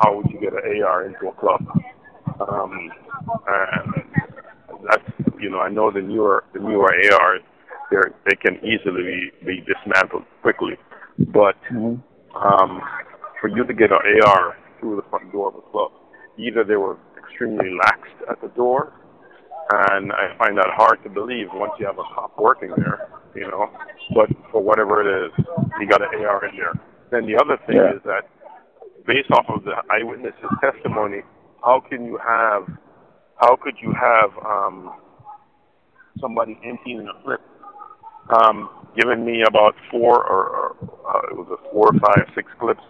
How 0.00 0.16
would 0.16 0.26
you 0.30 0.40
get 0.40 0.52
an 0.52 0.82
AR 0.82 1.06
into 1.06 1.28
a 1.28 1.32
club? 1.32 1.60
Um, 2.40 2.90
and 3.46 4.04
that's 4.90 5.04
you 5.40 5.50
know 5.50 5.60
I 5.60 5.68
know 5.68 5.90
the 5.90 6.00
newer 6.00 6.44
the 6.54 6.60
newer 6.60 6.92
ARs 7.12 7.42
they 7.90 7.98
they 8.26 8.36
can 8.36 8.56
easily 8.64 9.02
be, 9.02 9.30
be 9.46 9.64
dismantled 9.64 10.24
quickly, 10.42 10.74
but 11.32 11.56
um, 12.34 12.80
for 13.40 13.48
you 13.48 13.64
to 13.64 13.74
get 13.74 13.90
an 13.92 14.00
AR 14.24 14.56
through 14.80 14.96
the 14.96 15.08
front 15.08 15.30
door 15.30 15.48
of 15.48 15.54
a 15.54 15.70
club, 15.70 15.92
either 16.38 16.64
they 16.64 16.76
were 16.76 16.96
extremely 17.16 17.70
laxed 17.84 18.30
at 18.30 18.40
the 18.40 18.48
door, 18.48 18.92
and 19.70 20.12
I 20.12 20.36
find 20.38 20.56
that 20.58 20.68
hard 20.76 21.02
to 21.04 21.10
believe 21.10 21.48
once 21.52 21.72
you 21.78 21.86
have 21.86 21.98
a 21.98 22.04
cop 22.14 22.38
working 22.38 22.70
there, 22.76 23.08
you 23.34 23.48
know. 23.50 23.70
But 24.14 24.28
for 24.52 24.62
whatever 24.62 25.02
it 25.02 25.26
is, 25.26 25.32
you 25.80 25.88
got 25.88 26.02
an 26.02 26.24
AR 26.24 26.44
in 26.46 26.56
there. 26.56 26.74
Then 27.10 27.26
the 27.26 27.36
other 27.36 27.56
thing 27.66 27.76
Yeah. 27.76 27.94
is 27.96 28.02
that 28.04 28.28
based 29.06 29.30
off 29.32 29.46
of 29.48 29.64
the 29.64 29.74
eyewitness's 29.90 30.50
testimony, 30.60 31.22
how 31.64 31.80
can 31.80 32.04
you 32.04 32.18
have, 32.18 32.68
how 33.36 33.56
could 33.56 33.74
you 33.82 33.92
have 33.92 34.30
um, 34.44 34.92
somebody 36.20 36.58
emptying 36.64 37.06
a 37.08 37.22
clip, 37.24 37.40
um, 38.30 38.70
giving 38.96 39.24
me 39.24 39.42
about 39.46 39.74
four 39.90 40.24
or, 40.24 40.48
or 40.48 40.76
uh, 41.08 41.20
it 41.30 41.36
was 41.36 41.48
a 41.50 41.70
four, 41.72 41.90
five, 42.00 42.26
six 42.34 42.50
clips, 42.58 42.82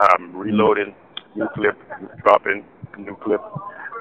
um, 0.00 0.34
reloading, 0.34 0.94
new 1.34 1.48
clip, 1.54 1.76
dropping, 2.22 2.64
new 2.98 3.16
clip. 3.22 3.40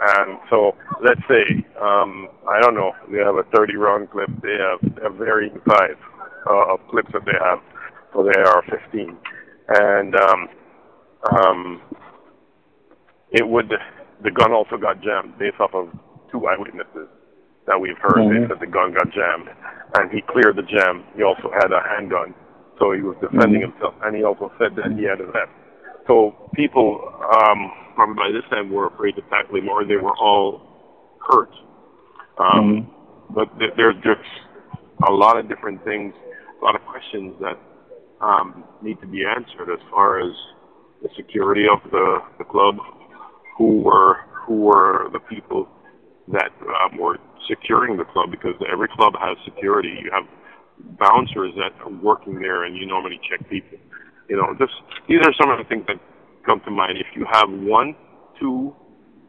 And 0.02 0.38
so 0.50 0.76
let's 1.04 1.22
say, 1.28 1.66
um, 1.82 2.30
I 2.50 2.60
don't 2.62 2.76
know, 2.76 2.92
they 3.12 3.20
have 3.20 3.36
a 3.36 3.44
30 3.56 3.76
round 3.78 4.12
clip, 4.12 4.30
they 4.42 4.58
have, 4.58 4.96
they 4.96 5.02
have 5.04 5.16
varying 5.16 5.60
size 5.68 5.98
uh, 6.50 6.74
of 6.74 6.80
clips 6.90 7.10
that 7.14 7.26
they 7.26 7.38
have 7.40 7.60
for 8.14 8.24
the 8.24 8.34
AR-15. 8.38 9.16
And 9.70 10.16
um, 10.16 10.48
um, 11.32 11.82
it 13.32 13.48
would, 13.48 13.72
the 14.24 14.32
gun 14.32 14.54
also 14.54 14.78
got 14.78 15.02
jammed 15.02 15.38
based 15.38 15.60
off 15.60 15.74
of 15.74 15.90
two 16.32 16.46
eyewitnesses 16.48 17.08
that 17.66 17.80
we've 17.80 17.98
heard. 17.98 18.24
They 18.30 18.40
Mhm. 18.40 18.48
said 18.48 18.60
the 18.60 18.68
gun 18.68 18.94
got 18.94 19.10
jammed, 19.10 19.50
and 19.96 20.12
he 20.12 20.22
cleared 20.22 20.56
the 20.56 20.64
jam. 20.64 21.04
He 21.16 21.24
also 21.24 21.52
had 21.52 21.72
a 21.72 21.82
handgun, 21.82 22.34
so 22.80 22.92
he 22.92 23.02
was 23.02 23.18
defending 23.18 23.62
Mhm. 23.62 23.72
himself, 23.74 23.96
and 24.04 24.16
he 24.16 24.24
also 24.24 24.52
said 24.58 24.76
that 24.76 24.92
he 24.94 25.04
had 25.04 25.20
a 25.20 25.26
vest. 25.26 25.52
So 26.08 26.36
people, 26.56 27.02
um, 27.36 27.72
probably 27.96 28.16
by 28.16 28.32
this 28.34 28.50
time, 28.50 28.72
were 28.72 28.88
afraid 28.88 29.16
to 29.16 29.22
tackle 29.24 29.58
him, 29.58 29.70
or 29.70 29.86
they 29.86 29.98
were 29.98 30.16
all 30.18 30.62
hurt. 31.30 31.52
Um, 32.40 32.88
But 33.32 33.48
th- 33.60 33.74
there's 33.78 33.96
just 33.98 34.28
a 35.10 35.12
lot 35.14 35.38
of 35.38 35.50
different 35.50 35.84
things, 35.86 36.14
a 36.62 36.66
lot 36.66 36.76
of 36.76 36.82
questions 36.86 37.36
that 37.42 37.58
um, 38.22 38.64
need 38.82 39.00
to 39.02 39.08
be 39.08 39.24
answered 39.26 39.72
as 39.74 39.80
far 39.92 40.20
as 40.22 40.34
the 41.04 41.10
security 41.18 41.66
of 41.72 41.80
the, 41.92 42.20
the 42.40 42.46
club, 42.46 42.78
who 43.58 43.82
were 43.82 44.18
who 44.46 44.62
were 44.62 45.10
the 45.14 45.20
people 45.20 45.68
that 46.30 46.52
um, 46.84 46.98
were 47.00 47.18
securing 47.50 47.98
the 47.98 48.06
club, 48.06 48.32
because 48.32 48.56
every 48.72 48.88
club 48.90 49.14
has 49.20 49.38
security. 49.46 49.90
You 50.04 50.12
have 50.14 50.26
bouncers 51.00 51.54
that 51.58 51.74
are 51.86 51.92
working 52.04 52.40
there, 52.40 52.64
and 52.66 52.78
you 52.78 52.86
normally 52.88 53.20
check 53.30 53.48
people. 53.50 53.78
You 54.30 54.38
know, 54.38 54.54
just 54.60 54.74
these 55.08 55.20
are 55.24 55.34
some 55.40 55.52
of 55.52 55.58
the 55.58 55.64
things 55.66 55.86
that 55.88 55.98
come 56.46 56.62
to 56.66 56.72
mind. 56.72 56.98
If 56.98 57.08
you 57.16 57.26
have 57.32 57.50
one, 57.50 57.96
two, 58.40 58.76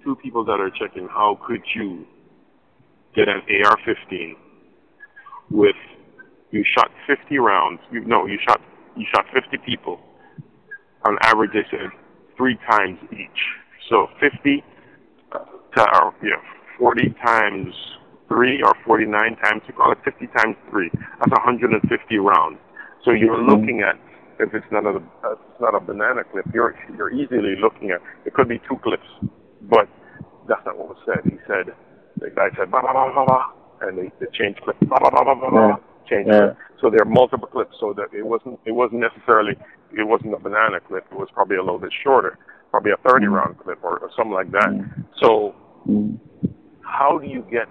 two 0.05 0.17
people 0.17 0.45
that 0.45 0.61
are 0.61 0.71
checking 0.71 1.09
how 1.09 1.39
could 1.47 1.63
you 1.75 2.05
get 3.15 3.29
an 3.29 3.43
AR-15 3.49 4.35
with 5.51 5.77
you 6.51 6.65
shot 6.77 6.91
50 7.07 7.39
rounds. 7.39 7.81
You 7.91 8.05
no, 8.05 8.27
you 8.27 8.39
shot 8.47 8.61
you 8.97 9.07
shot 9.15 9.27
50 9.33 9.59
people. 9.65 10.01
On 11.07 11.17
average, 11.23 11.53
they 11.53 11.65
said 11.71 11.91
three 12.37 12.59
times 12.71 12.99
each. 13.13 13.41
So 13.89 14.09
50, 14.21 14.63
uh, 15.33 15.39
or, 16.03 16.15
yeah, 16.23 16.37
40 16.79 17.15
times 17.25 17.73
three 18.29 18.61
or 18.63 18.75
49 18.85 19.37
times, 19.37 19.63
you 19.67 19.75
call 19.75 19.93
it 19.93 19.99
50 20.05 20.27
times 20.37 20.57
three. 20.71 20.91
That's 21.21 21.31
150 21.33 22.17
rounds. 22.19 22.59
So 23.05 23.13
you're 23.13 23.39
Mm-hmm. 23.39 23.51
looking 23.51 23.81
at 23.81 23.95
if 24.39 24.55
it's 24.55 24.67
not 24.71 24.87
a 24.87 24.97
if 24.97 25.39
it's 25.39 25.61
not 25.61 25.75
a 25.75 25.81
banana 25.81 26.23
clip, 26.25 26.47
you're 26.55 26.75
you're 26.97 27.13
easily 27.13 27.57
looking 27.61 27.91
at 27.91 28.01
it 28.25 28.35
could 28.35 28.49
be 28.49 28.61
two 28.69 28.77
clips, 28.83 29.07
but 29.63 29.89
that's 30.49 30.65
not 30.65 30.79
what 30.79 30.89
was 30.89 30.99
said. 31.05 31.25
He 31.25 31.39
said 31.47 31.75
the 32.21 32.31
guy 32.31 32.49
said 32.57 32.71
ba 32.71 32.81
ba 32.83 32.93
ba 32.95 33.13
ba 33.15 33.25
ba, 33.27 33.41
and 33.83 33.99
they, 33.99 34.11
they 34.21 34.27
changed 34.33 34.61
clip 34.63 34.79
ba 34.81 34.99
ba 35.03 35.11
ba 35.11 35.25
ba 35.25 35.35
ba 35.35 35.51
ba, 35.51 35.81
changed 36.09 36.29
Yeah. 36.31 36.55
clip. 36.55 36.57
So 36.81 36.91
there 36.91 37.03
are 37.03 37.11
multiple 37.11 37.49
clips, 37.49 37.75
so 37.81 37.93
that 37.95 38.15
it 38.15 38.27
wasn't 38.27 38.59
it 38.65 38.73
wasn't 38.73 39.01
necessarily 39.01 39.57
it 39.93 40.07
wasn't 40.07 40.35
a 40.35 40.39
banana 40.39 40.81
clip. 40.81 41.07
It 41.11 41.19
was 41.19 41.29
probably 41.35 41.57
a 41.57 41.63
little 41.63 41.81
bit 41.81 41.93
shorter, 42.05 42.39
probably 42.71 42.93
a 42.93 42.97
30 43.09 43.27
mm. 43.27 43.33
round 43.33 43.59
clip 43.59 43.83
or, 43.83 43.99
or 43.99 44.11
something 44.17 44.35
like 44.35 44.53
that. 44.53 44.71
Mm. 44.71 45.05
So 45.21 45.55
mm. 45.89 46.19
how 46.83 47.19
do 47.19 47.27
you 47.27 47.45
get 47.51 47.67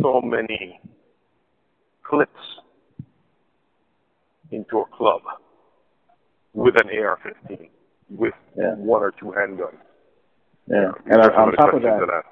so 0.00 0.20
many 0.20 0.80
clips 2.04 2.61
into 4.52 4.78
a 4.78 4.84
club 4.96 5.22
with 6.54 6.76
an 6.80 6.88
AR-15 6.90 7.68
with 8.10 8.34
Yeah. 8.56 8.74
one 8.74 9.02
or 9.02 9.12
two 9.12 9.26
handguns? 9.26 9.78
Yeah, 10.66 10.92
and 11.06 11.20
on, 11.22 11.30
on 11.32 11.52
top 11.52 11.74
of 11.74 11.82
that, 11.82 11.98
that 12.06 12.24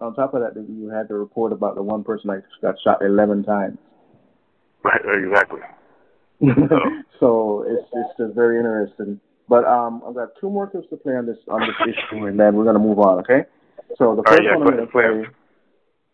on 0.00 0.14
top 0.14 0.34
of 0.34 0.40
that, 0.42 0.56
you 0.68 0.88
had 0.88 1.08
the 1.08 1.14
report 1.14 1.52
about 1.52 1.76
the 1.76 1.82
one 1.82 2.02
person 2.02 2.28
that 2.28 2.42
got 2.60 2.74
shot 2.82 3.02
11 3.02 3.44
times. 3.44 3.78
Right, 4.82 5.00
exactly. 5.04 5.60
so 7.20 7.62
it's 7.68 7.86
it's 7.92 8.18
just 8.18 8.34
very 8.34 8.56
interesting. 8.58 9.20
But 9.48 9.64
um, 9.64 10.02
I've 10.06 10.14
got 10.14 10.30
two 10.40 10.50
more 10.50 10.68
clips 10.68 10.88
to 10.90 10.96
play 10.96 11.14
on 11.14 11.26
this 11.26 11.36
on 11.46 11.60
this 11.60 11.76
issue, 11.86 12.24
and 12.24 12.38
then 12.38 12.56
we're 12.56 12.64
gonna 12.64 12.80
move 12.80 12.98
on. 12.98 13.20
Okay. 13.20 13.44
So 13.96 14.16
the 14.16 14.22
All 14.22 14.22
right, 14.22 14.38
first 14.38 14.42
yeah, 14.44 14.56
one 14.56 14.66
I'm 14.66 14.74
gonna 14.76 14.86
play. 14.90 15.24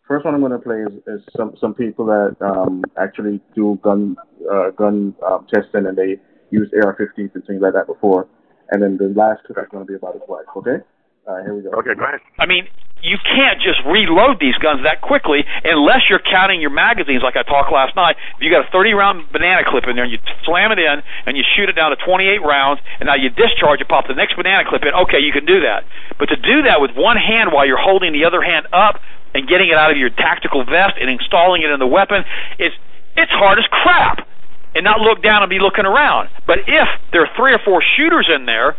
First 0.09 0.25
one 0.25 0.35
I'm 0.35 0.41
gonna 0.41 0.59
play 0.59 0.81
is, 0.81 0.95
is 1.07 1.21
some 1.37 1.55
some 1.61 1.75
people 1.75 2.07
that 2.07 2.37
um 2.41 2.83
actually 2.97 3.41
do 3.55 3.79
gun 3.83 4.17
uh, 4.51 4.71
gun 4.71 5.15
um, 5.25 5.47
testing 5.53 5.85
and 5.87 5.97
they 5.97 6.17
use 6.51 6.73
AR-15s 6.73 7.35
and 7.35 7.45
things 7.45 7.61
like 7.61 7.75
that 7.75 7.87
before. 7.87 8.27
And 8.71 8.83
then 8.83 8.97
the 8.97 9.13
last 9.15 9.45
clip 9.45 9.59
is 9.59 9.69
gonna 9.71 9.85
be 9.85 9.95
about 9.95 10.15
his 10.15 10.23
wife. 10.27 10.47
Okay. 10.57 10.81
All 11.27 11.37
right, 11.37 11.45
here 11.45 11.55
we 11.55 11.61
go. 11.61 11.71
Okay, 11.77 11.93
go 11.95 12.09
ahead. 12.09 12.21
I 12.41 12.47
mean, 12.47 12.65
you 13.03 13.19
can't 13.21 13.61
just 13.61 13.79
reload 13.87 14.41
these 14.41 14.57
guns 14.59 14.83
that 14.83 15.05
quickly 15.05 15.45
unless 15.63 16.09
you're 16.09 16.25
counting 16.25 16.61
your 16.61 16.73
magazines 16.73 17.23
like 17.23 17.37
I 17.37 17.45
talked 17.45 17.71
last 17.71 17.95
night. 17.95 18.17
If 18.37 18.43
you 18.43 18.51
got 18.51 18.67
a 18.67 18.71
30 18.73 18.95
round 18.95 19.31
banana 19.31 19.63
clip 19.63 19.85
in 19.87 19.95
there 19.95 20.05
and 20.05 20.13
you 20.13 20.19
slam 20.45 20.73
it 20.73 20.81
in 20.81 21.05
and 21.27 21.37
you 21.37 21.45
shoot 21.55 21.69
it 21.69 21.77
down 21.77 21.91
to 21.93 22.01
28 22.01 22.43
rounds 22.43 22.81
and 22.99 23.07
now 23.07 23.15
you 23.15 23.31
discharge 23.31 23.81
it, 23.81 23.89
pop 23.89 24.09
the 24.09 24.17
next 24.17 24.35
banana 24.35 24.65
clip 24.67 24.83
in, 24.83 24.95
okay, 25.07 25.21
you 25.21 25.33
can 25.33 25.45
do 25.45 25.61
that. 25.63 25.85
But 26.19 26.33
to 26.33 26.37
do 26.37 26.63
that 26.67 26.81
with 26.81 26.97
one 26.97 27.17
hand 27.17 27.53
while 27.53 27.67
you're 27.67 27.81
holding 27.81 28.13
the 28.13 28.25
other 28.25 28.43
hand 28.43 28.67
up 28.73 28.99
and 29.35 29.49
getting 29.49 29.69
it 29.69 29.77
out 29.77 29.91
of 29.91 29.97
your 29.97 30.11
tactical 30.11 30.65
vest 30.65 30.95
and 31.01 31.11
installing 31.11 31.63
it 31.63 31.71
in 31.71 31.79
the 31.79 31.87
weapon, 31.87 32.25
is 32.59 32.73
it's 33.17 33.33
hard 33.33 33.59
as 33.59 33.67
crap. 33.71 34.27
And 34.75 34.85
not 34.85 35.01
look 35.01 35.23
down 35.23 35.43
and 35.43 35.51
be 35.51 35.59
looking 35.59 35.87
around. 35.87 36.29
But 36.47 36.59
if 36.69 36.89
there 37.11 37.23
are 37.23 37.31
three 37.35 37.55
or 37.55 37.59
four 37.65 37.83
shooters 37.97 38.29
in 38.33 38.45
there, 38.47 38.77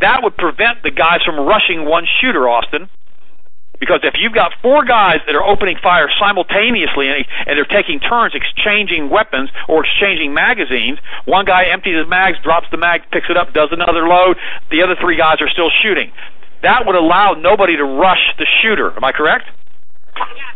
that 0.00 0.22
would 0.22 0.36
prevent 0.36 0.82
the 0.82 0.90
guys 0.90 1.22
from 1.24 1.38
rushing 1.38 1.84
one 1.84 2.04
shooter, 2.20 2.48
Austin. 2.48 2.90
Because 3.80 4.00
if 4.02 4.14
you've 4.18 4.34
got 4.34 4.52
four 4.60 4.84
guys 4.84 5.20
that 5.26 5.36
are 5.36 5.44
opening 5.44 5.76
fire 5.80 6.10
simultaneously 6.18 7.08
and, 7.08 7.24
and 7.46 7.56
they're 7.56 7.64
taking 7.64 8.00
turns 8.00 8.34
exchanging 8.34 9.08
weapons 9.08 9.50
or 9.68 9.84
exchanging 9.84 10.34
magazines, 10.34 10.98
one 11.26 11.44
guy 11.44 11.64
empties 11.70 11.96
his 11.96 12.08
mags, 12.08 12.38
drops 12.42 12.66
the 12.72 12.76
mag, 12.76 13.02
picks 13.12 13.30
it 13.30 13.36
up, 13.36 13.54
does 13.54 13.68
another 13.70 14.08
load, 14.08 14.36
the 14.70 14.82
other 14.82 14.96
three 15.00 15.16
guys 15.16 15.38
are 15.40 15.48
still 15.48 15.70
shooting. 15.70 16.10
That 16.62 16.86
would 16.86 16.96
allow 16.96 17.34
nobody 17.34 17.76
to 17.76 17.84
rush 17.84 18.34
the 18.36 18.46
shooter. 18.60 18.90
Am 18.96 19.04
I 19.04 19.12
correct? 19.12 19.46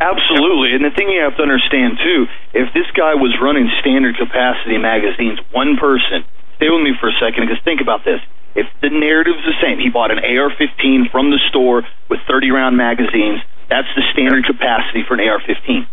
Absolutely. 0.00 0.74
And 0.74 0.84
the 0.84 0.90
thing 0.90 1.10
you 1.10 1.22
have 1.22 1.36
to 1.38 1.42
understand, 1.42 1.98
too, 2.02 2.26
if 2.52 2.74
this 2.74 2.90
guy 2.94 3.14
was 3.14 3.36
running 3.38 3.70
standard 3.80 4.18
capacity 4.18 4.78
magazines, 4.78 5.38
one 5.54 5.76
person, 5.78 6.26
stay 6.58 6.70
with 6.70 6.82
me 6.82 6.92
for 6.98 7.08
a 7.08 7.16
second 7.22 7.46
because 7.46 7.62
think 7.62 7.80
about 7.80 8.02
this. 8.04 8.18
If 8.54 8.66
the 8.82 8.90
narrative's 8.90 9.46
the 9.46 9.56
same, 9.62 9.78
he 9.78 9.88
bought 9.88 10.10
an 10.10 10.20
AR 10.20 10.50
15 10.52 11.08
from 11.08 11.30
the 11.30 11.40
store 11.48 11.86
with 12.10 12.20
30 12.28 12.50
round 12.50 12.76
magazines, 12.76 13.40
that's 13.72 13.88
the 13.96 14.04
standard 14.12 14.44
capacity 14.44 15.00
for 15.08 15.14
an 15.16 15.24
AR 15.24 15.40
15. 15.40 15.86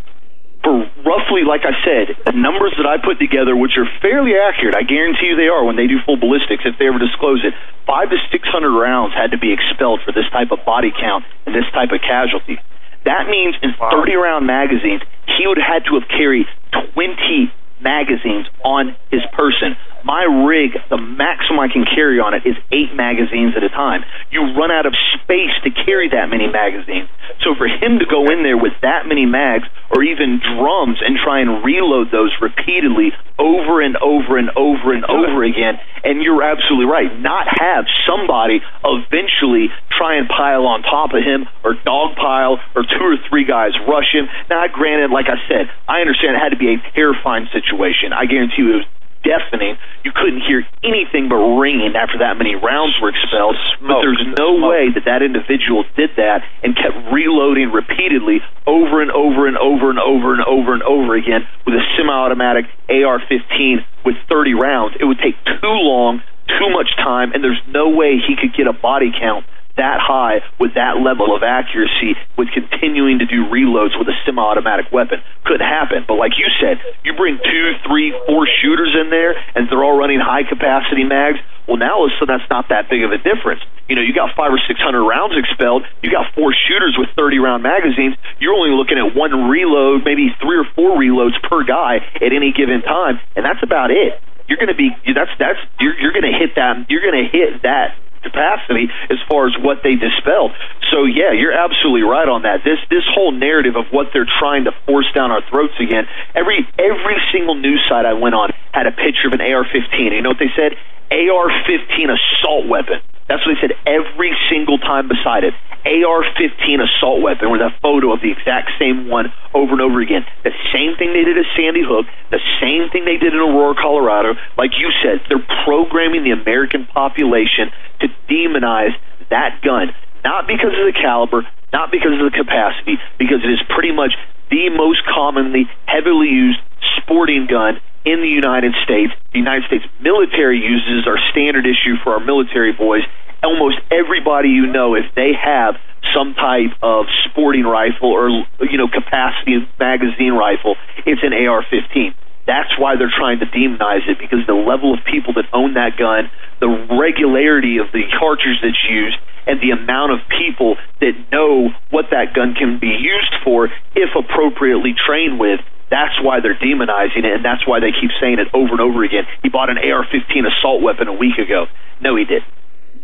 For 0.59 0.75
roughly, 1.07 1.47
like 1.47 1.63
I 1.63 1.71
said, 1.87 2.19
the 2.27 2.35
numbers 2.35 2.75
that 2.75 2.83
I 2.83 2.99
put 2.99 3.15
together, 3.15 3.55
which 3.55 3.79
are 3.79 3.87
fairly 4.03 4.35
accurate, 4.35 4.75
I 4.75 4.83
guarantee 4.83 5.31
you 5.31 5.39
they 5.39 5.47
are 5.47 5.63
when 5.63 5.79
they 5.79 5.87
do 5.87 6.03
full 6.03 6.19
ballistics, 6.19 6.67
if 6.67 6.75
they 6.75 6.91
ever 6.91 6.99
disclose 6.99 7.39
it, 7.47 7.55
five 7.87 8.11
to 8.11 8.19
600 8.19 8.43
rounds 8.67 9.15
had 9.15 9.31
to 9.31 9.39
be 9.39 9.55
expelled 9.55 10.03
for 10.03 10.11
this 10.11 10.27
type 10.35 10.51
of 10.51 10.65
body 10.67 10.91
count 10.91 11.23
and 11.47 11.55
this 11.55 11.63
type 11.71 11.95
of 11.95 12.03
casualty. 12.03 12.59
That 13.05 13.27
means 13.29 13.55
in 13.61 13.73
30 13.79 14.15
round 14.15 14.45
magazines, 14.47 15.01
he 15.25 15.47
would 15.47 15.57
have 15.57 15.83
had 15.83 15.85
to 15.89 15.99
have 15.99 16.07
carried 16.09 16.45
20 16.93 17.51
magazines 17.81 18.47
on 18.63 18.95
his 19.09 19.21
person. 19.33 19.77
My 20.03 20.23
rig, 20.23 20.77
the 20.89 20.97
maximum 20.97 21.59
I 21.59 21.67
can 21.67 21.83
carry 21.83 22.19
on 22.19 22.33
it 22.33 22.45
is 22.45 22.55
eight 22.71 22.95
magazines 22.95 23.53
at 23.57 23.63
a 23.63 23.69
time. 23.69 24.03
You 24.31 24.55
run 24.55 24.71
out 24.71 24.85
of 24.85 24.95
space 25.19 25.51
to 25.63 25.71
carry 25.71 26.09
that 26.09 26.29
many 26.29 26.47
magazines. 26.47 27.09
So 27.43 27.55
for 27.55 27.67
him 27.67 27.99
to 27.99 28.05
go 28.05 28.31
in 28.31 28.43
there 28.43 28.57
with 28.57 28.73
that 28.81 29.07
many 29.07 29.25
mags 29.25 29.67
or 29.91 30.03
even 30.03 30.39
drums 30.39 30.99
and 31.03 31.17
try 31.17 31.39
and 31.41 31.63
reload 31.63 32.11
those 32.11 32.31
repeatedly 32.41 33.11
over 33.37 33.81
and 33.81 33.97
over 33.97 34.37
and 34.37 34.49
over 34.55 34.93
and 34.93 35.05
over 35.05 35.43
again, 35.43 35.79
and 36.03 36.23
you're 36.23 36.43
absolutely 36.43 36.85
right, 36.85 37.11
not 37.19 37.47
have 37.59 37.85
somebody 38.07 38.61
eventually 38.83 39.67
try 39.91 40.15
and 40.15 40.27
pile 40.29 40.65
on 40.65 40.81
top 40.83 41.11
of 41.13 41.23
him 41.23 41.47
or 41.63 41.75
dogpile 41.75 42.59
or 42.75 42.83
two 42.83 43.03
or 43.03 43.17
three 43.29 43.43
guys 43.43 43.71
rush 43.87 44.11
him. 44.13 44.27
Now, 44.49 44.67
granted, 44.67 45.11
like 45.11 45.27
I 45.27 45.39
said, 45.47 45.69
I 45.87 46.01
understand 46.01 46.35
it 46.35 46.39
had 46.39 46.55
to 46.55 46.57
be 46.57 46.73
a 46.75 46.91
terrifying 46.95 47.47
situation. 47.51 48.13
I 48.13 48.25
guarantee 48.25 48.63
you 48.63 48.73
it 48.73 48.75
was 48.77 48.85
deafening. 49.23 49.77
You 50.03 50.11
couldn't 50.15 50.41
hear 50.41 50.65
anything 50.83 51.29
but 51.29 51.37
ringing 51.59 51.95
after 51.95 52.19
that 52.19 52.37
many 52.37 52.55
rounds 52.55 52.95
were 53.01 53.09
expelled. 53.09 53.55
but 53.81 54.01
there's 54.01 54.23
no 54.37 54.67
way 54.67 54.91
that 54.93 55.05
that 55.05 55.21
individual 55.21 55.83
did 55.95 56.11
that 56.17 56.43
and 56.63 56.75
kept 56.75 57.11
reloading 57.11 57.71
repeatedly 57.71 58.41
over 58.65 59.01
and 59.01 59.11
over 59.11 59.47
and 59.47 59.57
over 59.57 59.89
and 59.89 59.99
over 59.99 60.33
and 60.33 60.43
over 60.43 60.73
and 60.73 60.83
over 60.83 61.15
again 61.15 61.47
with 61.65 61.75
a 61.75 61.83
semi-automatic 61.97 62.65
AR-15 62.89 63.85
with 64.05 64.15
30 64.27 64.53
rounds. 64.53 64.95
It 64.99 65.05
would 65.05 65.19
take 65.19 65.35
too 65.45 65.77
long, 65.83 66.21
too 66.47 66.69
much 66.69 66.95
time, 66.97 67.33
and 67.33 67.43
there's 67.43 67.61
no 67.67 67.89
way 67.89 68.17
he 68.17 68.35
could 68.35 68.55
get 68.55 68.67
a 68.67 68.73
body 68.73 69.11
count 69.11 69.45
that 69.79 70.03
high 70.03 70.43
with 70.59 70.75
that 70.75 70.99
level 70.99 71.31
of 71.31 71.41
accuracy 71.41 72.19
with 72.37 72.51
continuing 72.51 73.19
to 73.19 73.25
do 73.25 73.47
reloads 73.47 73.95
with 73.95 74.07
a 74.11 74.17
semi-automatic 74.27 74.91
weapon. 74.91 75.23
Couldn't 75.47 75.65
happen. 75.65 76.03
But 76.03 76.19
like 76.19 76.35
you 76.37 76.51
said, 76.59 76.83
you 77.03 77.15
bring 77.15 77.39
two, 77.39 77.65
three, 77.87 78.11
four 78.27 78.43
shooters 78.61 78.91
in 78.99 79.09
there, 79.09 79.39
and 79.55 79.71
they're 79.71 79.83
all 79.83 79.97
running 79.97 80.19
high-capacity 80.19 81.03
mags. 81.07 81.39
Well, 81.67 81.77
now 81.77 82.05
so 82.19 82.25
that's 82.25 82.45
not 82.49 82.69
that 82.69 82.89
big 82.89 83.03
of 83.03 83.11
a 83.11 83.17
difference. 83.17 83.61
You 83.87 83.95
know, 83.95 84.01
you 84.01 84.13
got 84.13 84.35
five 84.35 84.51
or 84.51 84.59
six 84.67 84.81
hundred 84.81 85.05
rounds 85.05 85.37
expelled. 85.37 85.85
You 86.01 86.09
got 86.09 86.33
four 86.33 86.53
shooters 86.53 86.97
with 86.97 87.09
thirty-round 87.15 87.61
magazines. 87.61 88.17
You're 88.39 88.53
only 88.53 88.73
looking 88.73 88.97
at 88.97 89.15
one 89.15 89.49
reload, 89.49 90.03
maybe 90.03 90.33
three 90.41 90.57
or 90.57 90.65
four 90.75 90.97
reloads 90.97 91.37
per 91.45 91.63
guy 91.63 92.01
at 92.21 92.33
any 92.33 92.51
given 92.53 92.81
time, 92.81 93.19
and 93.35 93.45
that's 93.45 93.61
about 93.61 93.91
it. 93.91 94.17
You're 94.49 94.57
going 94.57 94.73
to 94.73 94.77
be 94.77 94.89
that's 95.13 95.29
that's 95.37 95.61
you're, 95.79 95.93
you're 96.01 96.11
going 96.11 96.25
to 96.25 96.33
hit 96.33 96.57
that 96.57 96.89
you're 96.89 97.05
going 97.05 97.21
to 97.21 97.29
hit 97.29 97.61
that 97.61 97.93
capacity 98.21 98.89
as 99.09 99.17
far 99.29 99.47
as 99.47 99.53
what 99.59 99.83
they 99.83 99.95
dispelled. 99.95 100.51
So 100.91 101.05
yeah, 101.05 101.31
you're 101.31 101.53
absolutely 101.53 102.03
right 102.03 102.27
on 102.27 102.43
that. 102.43 102.63
This 102.63 102.79
this 102.89 103.05
whole 103.13 103.31
narrative 103.31 103.75
of 103.75 103.85
what 103.91 104.11
they're 104.13 104.29
trying 104.39 104.65
to 104.65 104.71
force 104.85 105.07
down 105.13 105.31
our 105.31 105.41
throats 105.49 105.73
again. 105.79 106.07
Every 106.35 106.67
every 106.77 107.17
single 107.31 107.55
news 107.55 107.81
site 107.87 108.05
I 108.05 108.13
went 108.13 108.35
on 108.35 108.51
had 108.73 108.87
a 108.87 108.91
picture 108.91 109.27
of 109.27 109.33
an 109.33 109.41
AR-15. 109.41 110.11
You 110.11 110.21
know 110.21 110.29
what 110.29 110.39
they 110.39 110.51
said? 110.55 110.77
AR-15 111.11 112.09
assault 112.13 112.67
weapon. 112.67 113.01
That's 113.27 113.45
what 113.45 113.55
they 113.55 113.61
said 113.61 113.77
every 113.85 114.33
single 114.49 114.77
time 114.77 115.07
beside 115.07 115.43
it. 115.43 115.53
AR-15 115.85 116.81
assault 116.81 117.21
weapon 117.21 117.51
with 117.51 117.61
a 117.61 117.69
photo 117.81 118.11
of 118.11 118.21
the 118.21 118.31
exact 118.31 118.71
same 118.77 119.07
one 119.07 119.31
over 119.53 119.73
and 119.73 119.81
over 119.81 120.01
again. 120.01 120.25
The 120.43 120.51
same 120.73 120.97
thing 120.97 121.13
they 121.13 121.23
did 121.23 121.37
at 121.37 121.45
Sandy 121.55 121.81
Hook, 121.85 122.05
the 122.31 122.41
same 122.59 122.89
thing 122.89 123.05
they 123.05 123.17
did 123.17 123.33
in 123.33 123.39
Aurora, 123.39 123.75
Colorado. 123.75 124.33
Like 124.57 124.77
you 124.77 124.91
said, 125.01 125.21
they're 125.29 125.45
programming 125.63 126.23
the 126.25 126.31
American 126.31 126.85
population 126.85 127.71
to 128.01 128.07
demonize 128.27 128.97
that 129.29 129.61
gun. 129.61 129.93
Not 130.23 130.47
because 130.47 130.73
of 130.75 130.85
the 130.85 130.97
caliber, 130.99 131.47
not 131.71 131.91
because 131.91 132.17
of 132.19 132.25
the 132.27 132.35
capacity, 132.35 132.97
because 133.17 133.39
it 133.45 133.49
is 133.49 133.61
pretty 133.69 133.93
much 133.93 134.13
the 134.49 134.69
most 134.69 135.05
commonly 135.05 135.69
heavily 135.85 136.27
used 136.27 136.59
sporting 136.97 137.47
gun 137.47 137.79
in 138.05 138.21
the 138.21 138.27
United 138.27 138.73
States. 138.83 139.13
The 139.33 139.39
United 139.39 139.65
States 139.67 139.85
military 139.99 140.59
uses 140.59 141.07
our 141.07 141.17
standard 141.31 141.65
issue 141.65 141.95
for 142.03 142.13
our 142.13 142.23
military 142.23 142.73
boys. 142.73 143.03
Almost 143.43 143.77
everybody 143.91 144.49
you 144.49 144.67
know, 144.67 144.95
if 144.95 145.05
they 145.15 145.31
have 145.33 145.75
some 146.13 146.33
type 146.33 146.71
of 146.81 147.05
sporting 147.25 147.65
rifle 147.65 148.11
or 148.11 148.29
you 148.29 148.77
know 148.77 148.87
capacity 148.87 149.67
magazine 149.79 150.33
rifle. 150.33 150.75
It's 151.05 151.21
an 151.23 151.33
AR-15. 151.33 152.13
That's 152.47 152.71
why 152.79 152.95
they're 152.95 153.13
trying 153.13 153.39
to 153.39 153.45
demonize 153.45 154.07
it 154.09 154.17
because 154.17 154.45
the 154.47 154.57
level 154.57 154.93
of 154.93 154.99
people 155.05 155.33
that 155.33 155.45
own 155.53 155.75
that 155.75 155.97
gun, 155.97 156.31
the 156.59 156.69
regularity 156.97 157.77
of 157.77 157.91
the 157.93 158.03
cartridge 158.17 158.57
that's 158.63 158.83
used, 158.89 159.17
and 159.45 159.61
the 159.61 159.71
amount 159.71 160.13
of 160.13 160.19
people 160.29 160.75
that 160.99 161.13
know 161.31 161.69
what 161.91 162.09
that 162.11 162.33
gun 162.33 162.55
can 162.55 162.79
be 162.79 162.89
used 162.89 163.33
for 163.43 163.69
if 163.95 164.09
appropriately 164.17 164.95
trained 164.97 165.39
with. 165.39 165.59
That's 165.89 166.21
why 166.21 166.39
they're 166.39 166.57
demonizing 166.57 167.25
it, 167.25 167.33
and 167.41 167.45
that's 167.45 167.65
why 167.65 167.79
they 167.79 167.91
keep 167.91 168.11
saying 168.21 168.37
it 168.37 168.47
over 168.53 168.71
and 168.71 168.81
over 168.81 169.03
again. 169.03 169.25
He 169.41 169.49
bought 169.49 169.69
an 169.69 169.77
AR-15 169.77 170.45
assault 170.45 170.81
weapon 170.81 171.07
a 171.07 171.13
week 171.13 171.37
ago. 171.37 171.65
No, 172.01 172.15
he 172.15 172.25
didn't. 172.25 172.45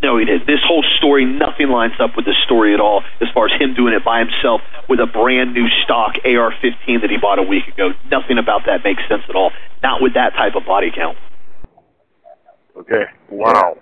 No, 0.03 0.17
he 0.17 0.25
didn't. 0.25 0.45
This 0.45 0.61
whole 0.61 0.83
story, 0.97 1.25
nothing 1.25 1.69
lines 1.69 1.93
up 1.99 2.15
with 2.15 2.25
this 2.25 2.38
story 2.45 2.73
at 2.73 2.79
all 2.79 3.01
as 3.21 3.27
far 3.33 3.47
as 3.47 3.59
him 3.59 3.73
doing 3.73 3.93
it 3.93 4.05
by 4.05 4.19
himself 4.19 4.61
with 4.88 4.99
a 4.99 5.07
brand 5.07 5.53
new 5.53 5.67
stock 5.83 6.15
AR 6.25 6.53
15 6.61 7.01
that 7.01 7.09
he 7.09 7.17
bought 7.17 7.39
a 7.39 7.43
week 7.43 7.67
ago. 7.67 7.91
Nothing 8.11 8.38
about 8.38 8.65
that 8.67 8.83
makes 8.83 9.01
sense 9.09 9.23
at 9.27 9.36
all. 9.36 9.51
Not 9.81 10.01
with 10.01 10.13
that 10.13 10.33
type 10.33 10.53
of 10.55 10.65
body 10.65 10.91
count. 10.93 11.17
Okay. 12.77 13.05
Wow. 13.29 13.77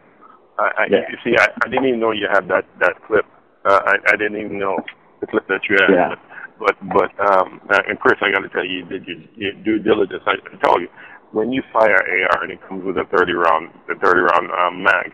I, 0.58 0.72
I, 0.78 0.86
You 0.86 1.18
see, 1.24 1.36
I, 1.38 1.48
I 1.66 1.68
didn't 1.68 1.88
even 1.88 2.00
know 2.00 2.12
you 2.12 2.28
had 2.32 2.48
that 2.48 2.66
that 2.80 3.02
clip. 3.08 3.26
Uh, 3.66 3.80
I, 3.86 3.96
I 4.08 4.16
didn't 4.16 4.38
even 4.38 4.60
know 4.60 4.78
the 5.20 5.28
clip 5.28 5.48
that 5.48 5.62
you 5.70 5.78
had. 5.80 5.90
Yeah. 5.90 6.16
But 6.60 6.76
but 6.94 7.12
um, 7.20 7.62
uh, 7.70 7.82
and 7.88 8.00
Chris, 8.00 8.18
I 8.22 8.32
got 8.32 8.42
to 8.42 8.50
tell 8.50 8.66
you, 8.66 8.80
you 8.80 8.86
did 8.86 9.06
your, 9.08 9.18
your 9.36 9.54
due 9.64 9.80
diligence. 9.80 10.24
I, 10.26 10.34
I 10.34 10.58
tell 10.64 10.80
you, 10.80 10.88
when 11.32 11.52
you 11.52 11.62
fire 11.74 11.98
AR 11.98 12.44
and 12.44 12.52
it 12.52 12.60
comes 12.68 12.84
with 12.86 12.98
a 12.98 13.06
30 13.16 13.34
round, 13.34 13.70
the 13.88 13.96
30 13.96 14.20
round 14.22 14.52
um, 14.52 14.84
mag, 14.84 15.14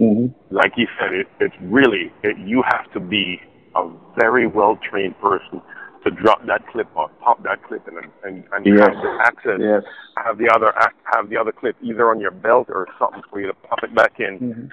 Mm-hmm. 0.00 0.26
like 0.54 0.72
he 0.74 0.86
said, 0.98 1.14
it, 1.14 1.28
it's 1.38 1.54
really 1.62 2.10
it, 2.24 2.36
you 2.38 2.64
have 2.66 2.90
to 2.94 2.98
be 3.00 3.38
a 3.76 3.88
very 4.18 4.48
well 4.48 4.76
trained 4.90 5.14
person 5.20 5.62
to 6.02 6.10
drop 6.10 6.44
that 6.46 6.66
clip 6.66 6.88
or 6.96 7.08
pop 7.22 7.40
that 7.44 7.62
clip 7.62 7.86
in 7.86 7.96
and 7.98 8.10
and, 8.24 8.44
and 8.52 8.66
Yes. 8.66 8.88
have 8.90 8.96
the 9.02 9.18
access, 9.22 9.60
Yes. 9.60 9.82
have 10.16 10.38
the 10.38 10.50
other 10.52 10.72
have 11.14 11.30
the 11.30 11.36
other 11.36 11.52
clip 11.52 11.76
either 11.80 12.10
on 12.10 12.18
your 12.20 12.32
belt 12.32 12.66
or 12.70 12.88
something 12.98 13.22
for 13.30 13.40
you 13.40 13.46
to 13.46 13.54
pop 13.54 13.78
it 13.84 13.94
back 13.94 14.18
in, 14.18 14.38
Mm-hmm. 14.40 14.66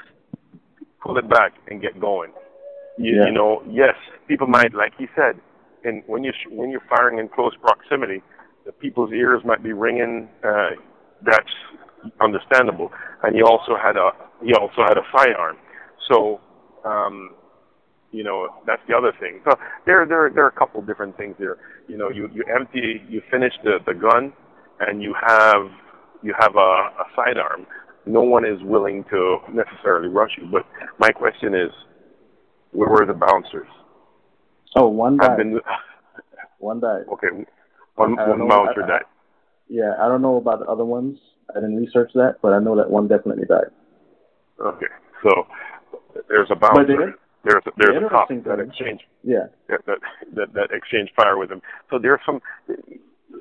pull 1.04 1.18
it 1.20 1.30
back, 1.30 1.54
and 1.70 1.82
get 1.82 2.00
going. 2.02 2.32
You, 2.98 3.18
Yeah. 3.18 3.26
you 3.28 3.32
know, 3.32 3.62
yes, 3.70 3.96
people 4.28 4.48
might, 4.48 4.74
like 4.74 4.94
he 4.98 5.06
said, 5.16 5.40
and 5.84 6.04
when 6.08 6.24
you 6.24 6.32
when 6.50 6.70
you're 6.70 6.84
firing 6.90 7.20
in 7.20 7.28
close 7.30 7.54
proximity, 7.62 8.22
the 8.66 8.72
people's 8.72 9.12
ears 9.12 9.42
might 9.46 9.64
be 9.64 9.74
ringing. 9.74 10.30
Uh, 10.44 10.72
that's 11.26 11.54
understandable. 12.22 12.92
And 13.24 13.36
he 13.36 13.42
also 13.42 13.76
had 13.82 13.96
a 13.98 14.12
he 14.44 14.54
also 14.54 14.84
had 14.88 14.98
a 14.98 15.04
firearm. 15.12 15.58
So, 16.12 16.40
um, 16.86 17.36
you 18.12 18.24
know, 18.24 18.50
that's 18.66 18.82
the 18.88 18.96
other 18.96 19.14
thing. 19.20 19.42
So 19.46 19.56
there 19.86 20.06
there 20.06 20.32
there 20.34 20.46
are 20.46 20.50
a 20.50 20.60
couple 20.60 20.82
different 20.82 21.18
things 21.18 21.36
here. 21.38 21.58
You 21.88 21.98
know, 21.98 22.10
you 22.10 22.30
you 22.34 22.44
empty 22.54 23.02
you 23.10 23.22
finish 23.32 23.54
the 23.64 23.80
the 23.86 23.94
gun, 23.94 24.34
and 24.80 25.02
you 25.02 25.16
have 25.20 25.68
you 26.24 26.34
have 26.40 26.56
a, 26.56 26.60
a 26.60 27.06
sidearm. 27.16 27.66
No 28.06 28.22
one 28.22 28.46
is 28.46 28.60
willing 28.64 29.04
to 29.12 29.38
necessarily 29.54 30.08
rush 30.08 30.32
you. 30.38 30.48
But 30.52 30.66
my 31.00 31.10
question 31.10 31.54
is, 31.54 31.72
where 32.72 32.90
were 32.90 33.06
the 33.06 33.14
bouncers? 33.14 33.68
Oh, 34.76 34.88
one 34.88 35.20
I've 35.22 35.30
died. 35.30 35.38
been 35.38 35.60
One 36.60 36.80
died. 36.80 37.04
okay. 37.14 37.28
One 37.96 38.16
one 38.16 38.48
bouncer 38.48 38.84
I- 38.84 38.88
died. 38.88 39.06
Yeah, 39.68 39.94
I 40.02 40.08
don't 40.10 40.22
know 40.22 40.36
about 40.38 40.60
the 40.60 40.66
other 40.66 40.84
ones. 40.86 41.18
I 41.52 41.56
didn't 41.62 41.78
research 41.78 42.12
that, 42.16 42.36
but 42.42 42.52
I 42.54 42.60
know 42.60 42.76
that 42.76 42.90
one 42.90 43.08
definitely 43.08 43.46
died. 43.46 43.72
Okay, 44.60 44.88
so 45.24 45.48
there's 46.28 46.50
a 46.52 46.56
But 46.56 46.88
the- 46.88 47.14
There's 47.44 47.64
a, 47.66 47.72
there's 47.78 48.00
the 48.00 48.06
a 48.06 48.10
cop 48.10 48.30
interesting 48.30 48.44
that 48.44 48.58
thing- 48.60 48.70
exchanged 48.70 49.04
Yeah. 49.24 49.48
that, 49.70 49.82
that 50.36 50.54
that 50.54 50.72
exchanged 50.72 51.12
fire 51.16 51.38
with 51.38 51.52
him. 51.52 51.62
So 51.90 51.98
there's 51.98 52.20
some, 52.26 52.40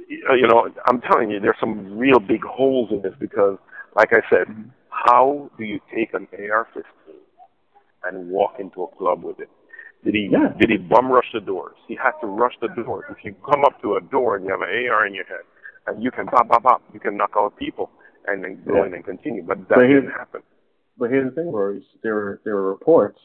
you 0.09 0.47
know, 0.49 0.69
I'm 0.87 1.01
telling 1.03 1.31
you, 1.31 1.39
there's 1.41 1.59
some 1.61 1.99
real 1.99 2.19
big 2.19 2.43
holes 2.43 2.91
in 2.93 3.03
this 3.03 3.13
because, 3.21 3.59
like 3.97 4.13
I 4.13 4.23
said, 4.31 4.47
Mm-hmm. 4.49 4.71
how 4.89 5.51
do 5.59 5.65
you 5.65 5.81
take 5.95 6.15
an 6.15 6.27
AR-15 6.33 6.83
and 8.05 8.31
walk 8.31 8.55
into 8.59 8.83
a 8.85 8.89
club 8.97 9.23
with 9.23 9.39
it? 9.41 9.51
Did 10.05 10.15
he 10.15 10.29
Yeah. 10.33 10.55
did 10.59 10.71
he 10.71 10.79
bum 10.79 11.11
rush 11.13 11.31
the 11.33 11.41
doors? 11.41 11.77
He 11.87 11.95
had 11.95 12.13
to 12.23 12.27
rush 12.27 12.55
the 12.61 12.69
doors. 12.69 13.05
If 13.11 13.25
you 13.25 13.35
come 13.45 13.65
up 13.65 13.81
to 13.83 13.97
a 13.97 14.01
door 14.01 14.37
and 14.37 14.45
you 14.45 14.51
have 14.51 14.63
an 14.63 14.69
AR 14.71 15.07
in 15.07 15.15
your 15.15 15.25
head, 15.27 15.45
and 15.87 16.03
you 16.03 16.11
can 16.11 16.27
pop 16.27 16.49
pop 16.49 16.63
pop, 16.63 16.83
you 16.95 17.01
can 17.01 17.17
knock 17.17 17.33
out 17.37 17.57
people 17.57 17.91
and 18.27 18.43
then 18.43 18.63
go 18.67 18.77
Yeah. 18.77 18.87
in 18.87 18.95
and 18.95 19.05
continue. 19.05 19.43
But 19.43 19.69
that 19.69 19.77
But 19.77 19.87
didn't 19.87 20.11
happen. 20.11 20.43
But 20.97 21.11
here's 21.11 21.27
the 21.35 21.43
thing, 21.43 21.53
Rory. 21.53 21.85
There 22.03 22.15
were 22.15 22.41
there 22.45 22.55
were 22.57 22.69
reports, 22.71 23.21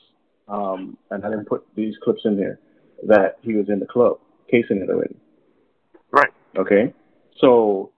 um, 0.48 0.98
and 1.12 1.26
I 1.26 1.30
didn't 1.30 1.46
put 1.48 1.66
these 1.76 1.98
clips 2.00 2.26
in 2.26 2.36
there, 2.38 2.60
that 3.04 3.38
he 3.42 3.56
was 3.56 3.70
in 3.70 3.80
the 3.80 3.86
club, 3.86 4.20
casing 4.48 4.78
it 4.82 4.90
already. 4.90 5.16
Right. 6.12 6.32
Okay. 6.58 6.94
So 7.38 7.92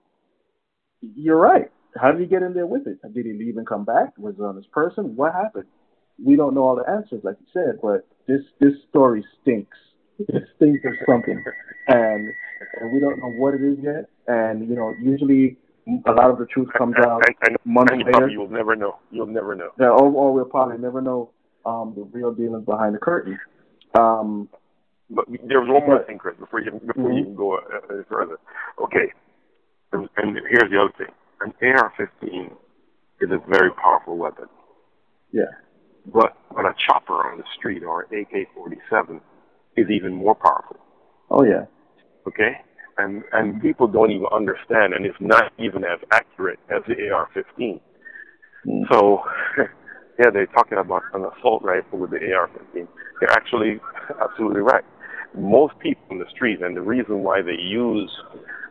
you're 1.00 1.36
right. 1.36 1.70
How 1.96 2.12
did 2.12 2.20
he 2.20 2.26
get 2.26 2.42
in 2.42 2.54
there 2.54 2.66
with 2.66 2.86
it? 2.86 3.00
Did 3.14 3.26
he 3.26 3.32
leave 3.32 3.56
and 3.56 3.66
come 3.66 3.84
back? 3.84 4.16
Was 4.18 4.34
it 4.38 4.42
on 4.42 4.56
his 4.56 4.66
person? 4.66 5.16
What 5.16 5.32
happened? 5.32 5.66
We 6.24 6.36
don't 6.36 6.54
know 6.54 6.62
all 6.64 6.76
the 6.76 6.90
answers, 6.90 7.20
like 7.24 7.36
you 7.40 7.46
said, 7.52 7.78
but 7.82 8.06
this 8.26 8.40
this 8.60 8.72
story 8.90 9.24
stinks. 9.42 9.76
It 10.18 10.42
stinks 10.56 10.84
of 10.84 10.92
something, 11.08 11.42
and 11.88 12.28
and 12.80 12.92
we 12.92 12.98
don't 13.00 13.18
know 13.20 13.30
what 13.38 13.54
it 13.54 13.62
is 13.62 13.78
yet. 13.82 14.08
And 14.26 14.68
you 14.68 14.74
know, 14.74 14.92
usually 15.00 15.56
a 16.06 16.12
lot 16.12 16.30
of 16.30 16.38
the 16.38 16.46
truth 16.46 16.68
comes 16.76 16.94
out 16.98 17.22
and, 17.26 17.36
and, 17.46 17.56
months 17.64 17.92
and 17.92 18.04
later. 18.04 18.28
you'll 18.28 18.50
never 18.50 18.74
know. 18.76 18.96
You'll 19.10 19.26
never 19.26 19.54
know. 19.54 19.70
Yeah, 19.78 19.86
or, 19.90 20.10
or 20.10 20.32
we'll 20.34 20.44
probably 20.44 20.76
never 20.78 21.00
know 21.00 21.30
um, 21.64 21.94
the 21.96 22.02
real 22.02 22.32
dealings 22.34 22.64
behind 22.66 22.94
the 22.94 22.98
curtain. 22.98 23.38
Um, 23.94 24.48
But 25.08 25.24
there 25.48 25.60
was 25.60 25.70
one 25.70 25.86
more 25.86 26.04
thing, 26.04 26.18
Chris, 26.18 26.36
before 26.38 26.60
you 26.60 26.72
before 26.72 27.10
Mhm. 27.10 27.18
you 27.18 27.24
can 27.24 27.34
go 27.36 27.56
uh, 27.56 28.02
further. 28.10 28.38
Okay, 28.82 29.12
and, 29.92 30.08
and 30.18 30.36
here's 30.50 30.70
the 30.70 30.78
other 30.82 30.92
thing: 30.98 31.12
an 31.40 31.54
AR-15 31.62 32.52
is 33.22 33.30
a 33.30 33.38
very 33.48 33.70
powerful 33.70 34.16
weapon, 34.18 34.46
yeah, 35.32 35.44
but 36.12 36.36
but 36.54 36.64
a 36.64 36.74
chopper 36.86 37.14
on 37.30 37.38
the 37.38 37.44
street 37.56 37.82
or 37.82 38.02
an 38.10 38.20
AK-47 38.20 39.20
is 39.76 39.86
even 39.90 40.12
more 40.14 40.34
powerful. 40.34 40.76
oh 41.30 41.44
yeah, 41.44 41.66
Okay, 42.26 42.52
and 42.98 43.22
and 43.32 43.60
people 43.62 43.86
don't 43.86 44.10
even 44.10 44.26
understand, 44.32 44.92
and 44.94 45.06
it's 45.06 45.20
not 45.20 45.52
even 45.58 45.84
as 45.84 45.98
accurate 46.12 46.58
as 46.70 46.82
the 46.88 47.10
AR-15. 47.10 47.80
Mm. 48.66 48.82
So, 48.92 49.20
yeah, 50.18 50.30
they're 50.32 50.46
talking 50.46 50.78
about 50.78 51.02
an 51.14 51.24
assault 51.24 51.62
rifle 51.62 51.98
with 51.98 52.10
the 52.10 52.18
AR-15. 52.32 52.86
They're 53.20 53.30
actually 53.30 53.80
absolutely 54.22 54.60
right. 54.60 54.84
Most 55.36 55.78
people 55.78 56.02
in 56.10 56.18
the 56.18 56.28
street, 56.34 56.60
and 56.62 56.76
the 56.76 56.82
reason 56.82 57.22
why 57.22 57.42
they 57.42 57.60
use, 57.60 58.10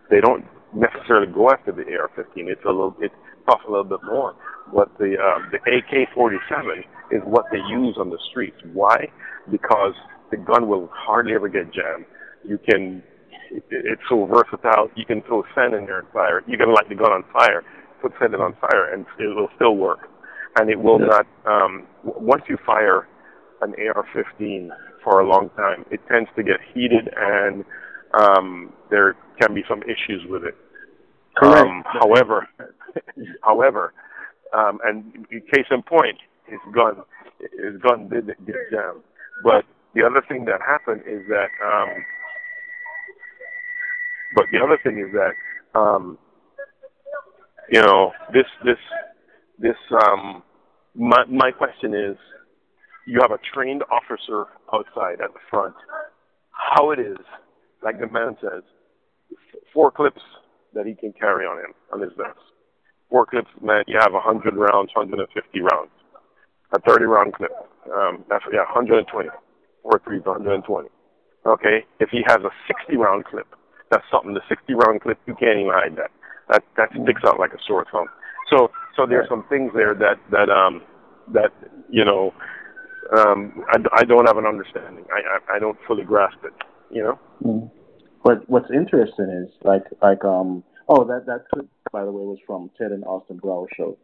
they 0.10 0.20
don't 0.20 0.46
necessarily 0.74 1.32
go 1.32 1.50
after 1.50 1.72
the 1.72 1.84
AR-15. 1.84 2.26
It's 2.50 2.64
a 2.66 2.70
little, 2.70 2.96
it 3.00 3.12
costs 3.48 3.66
a 3.68 3.72
little 3.72 3.86
bit 3.86 4.04
more. 4.04 4.36
But 4.74 4.91
the 5.00 5.16
um, 5.18 5.52
the 5.52 5.58
AK-47 5.58 6.80
is 7.12 7.22
what 7.26 7.45
they 7.52 7.60
use 7.70 7.95
on 8.00 8.10
the 8.10 8.20
streets. 8.30 8.58
Why? 8.74 9.08
Because 9.50 9.93
the 10.32 10.38
gun 10.38 10.68
will 10.68 10.89
hardly 10.93 11.34
ever 11.34 11.48
get 11.48 11.74
jammed. 11.74 12.06
You 12.43 12.58
can, 12.58 13.02
it, 13.52 13.64
it's 13.70 14.02
so 14.10 14.26
versatile. 14.26 14.89
You 14.95 15.06
can 15.06 15.22
throw 15.24 15.43
sand 15.56 15.74
in 15.74 15.86
there 15.86 16.00
and 16.00 16.08
fire. 16.10 16.43
You 16.48 16.58
can 16.58 16.74
light 16.74 16.89
the 16.89 16.95
gun 16.95 17.12
on 17.12 17.24
fire, 17.32 17.64
put 18.02 18.12
sand 18.20 18.34
it 18.34 18.41
on 18.41 18.56
fire, 18.60 18.93
and 18.93 19.06
it 19.20 19.36
will 19.36 19.50
still 19.56 19.78
work. 19.78 20.10
And 20.60 20.70
it 20.70 20.80
will 20.80 21.00
not. 21.00 21.26
Um, 21.45 21.88
w- 22.06 22.26
once 22.26 22.43
you 22.50 22.58
fire 22.66 23.08
an 23.62 23.74
AR-15 23.74 24.70
for 25.04 25.22
a 25.22 25.28
long 25.28 25.50
time, 25.56 25.86
it 25.91 26.02
tends 26.12 26.30
to 26.36 26.43
get 26.43 26.58
heated, 26.74 27.10
and 27.16 27.64
um, 28.20 28.74
there 28.89 29.16
can 29.39 29.54
be 29.54 29.64
some 29.70 29.82
issues 29.84 30.24
with 30.30 30.43
it. 30.43 30.56
Correct. 31.38 31.68
Um, 31.68 31.84
however, 31.86 32.48
however, 33.44 33.94
um, 34.56 34.80
and 34.84 35.30
case 35.30 35.66
in 35.72 35.84
point, 35.84 36.18
his 36.48 36.60
gun, 36.74 37.04
his 37.40 37.80
gun 37.82 38.10
did 38.10 38.28
get 38.46 38.56
jammed. 38.72 39.04
But 39.44 39.66
the 39.94 40.04
other 40.04 40.24
thing 40.28 40.46
that 40.46 40.62
happened 40.62 41.02
is 41.08 41.22
that, 41.30 41.50
um, 41.64 41.90
but 44.36 44.46
the 44.52 44.60
other 44.60 44.78
thing 44.84 45.00
is 45.00 45.14
that, 45.14 45.80
um, 45.80 46.18
you 47.70 47.82
know, 47.82 48.12
this, 48.34 48.46
this, 48.64 48.78
this, 49.60 49.76
um, 50.04 50.44
my, 50.96 51.26
my 51.26 51.52
question 51.52 51.94
is, 51.94 52.18
you 53.06 53.20
have 53.22 53.32
a 53.32 53.40
trained 53.54 53.84
officer 53.92 54.46
outside 54.74 55.22
at 55.22 55.34
the 55.34 55.40
front. 55.50 55.76
How 56.52 56.92
it 56.92 57.00
is, 57.00 57.18
like 57.84 58.00
the 58.00 58.08
man 58.08 58.36
says, 58.42 58.64
four 59.74 59.92
clips 59.92 60.22
that 60.78 60.86
he 60.86 60.94
can 60.94 61.12
carry 61.18 61.46
on 61.46 61.58
him, 61.58 61.74
on 61.92 62.00
his 62.02 62.14
vest. 62.16 62.40
Four 63.10 63.26
clips, 63.26 63.50
man, 63.62 63.84
you 63.88 63.98
have 64.00 64.14
100 64.14 64.54
rounds, 64.56 64.92
150 64.94 65.26
rounds. 65.62 65.92
A 66.76 66.80
30 66.82 67.06
round 67.06 67.34
clip. 67.34 67.52
Um, 67.90 68.24
that's, 68.30 68.46
yeah, 68.54 68.70
120. 68.70 69.30
Four 69.84 70.02
threes, 70.06 70.22
120. 70.24 70.90
Okay? 71.46 71.86
If 72.00 72.10
he 72.12 72.22
has 72.28 72.40
a 72.46 72.52
60 72.68 72.96
round 72.98 73.26
clip, 73.26 73.48
that's 73.90 74.06
something. 74.12 74.34
The 74.34 74.46
60 74.48 74.74
round 74.76 75.02
clip, 75.02 75.18
you 75.26 75.36
can't 75.36 75.60
even 75.60 75.74
hide 75.74 75.96
that. 75.98 76.12
That, 76.50 76.64
that 76.78 76.90
sticks 77.04 77.24
out 77.26 77.40
like 77.40 77.54
a 77.54 77.62
sore 77.68 77.86
thumb. 77.92 78.08
So, 78.50 78.72
so 78.96 79.06
there's 79.08 79.28
some 79.30 79.46
things 79.50 79.72
there 79.74 79.96
that, 79.96 80.20
that, 80.32 80.50
um, 80.50 80.84
that, 81.34 81.52
you 81.90 82.06
know, 82.06 82.34
Um, 83.16 83.64
I, 83.72 83.78
I 84.02 84.04
don't 84.04 84.28
have 84.28 84.38
an 84.38 84.46
understanding. 84.46 85.06
I, 85.16 85.20
I 85.36 85.56
I 85.56 85.60
don't 85.60 85.78
fully 85.88 86.04
grasp 86.04 86.40
it. 86.44 86.52
You 86.92 87.04
know. 87.04 87.20
Mm. 87.46 87.72
But 88.28 88.50
what's 88.50 88.70
interesting 88.72 89.30
is 89.30 89.50
like 89.64 89.86
like 90.02 90.26
um 90.26 90.62
oh 90.90 91.06
that 91.06 91.26
that 91.28 91.46
clip 91.50 91.66
by 91.94 92.04
the 92.04 92.12
way 92.12 92.26
was 92.26 92.40
from 92.46 92.70
Ted 92.78 92.92
and 92.92 93.06
Austin 93.06 93.38
Brower 93.38 93.68
show. 93.78 93.98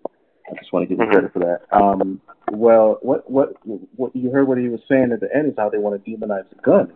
I 0.49 0.55
just 0.57 0.71
want 0.71 0.87
to 0.87 0.95
give 0.95 0.97
you 0.97 1.05
Mhm. 1.05 1.11
credit 1.11 1.33
for 1.33 1.39
that. 1.39 1.61
Um, 1.73 2.21
well, 2.53 2.99
what 3.01 3.29
what 3.29 3.57
what 3.97 4.15
you 4.15 4.31
heard 4.31 4.47
what 4.47 4.57
he 4.57 4.69
was 4.69 4.79
saying 4.87 5.11
at 5.11 5.19
the 5.19 5.35
end 5.35 5.47
is 5.49 5.55
how 5.57 5.67
they 5.67 5.77
want 5.77 6.01
to 6.01 6.09
demonize 6.09 6.47
the 6.49 6.55
gun. 6.61 6.93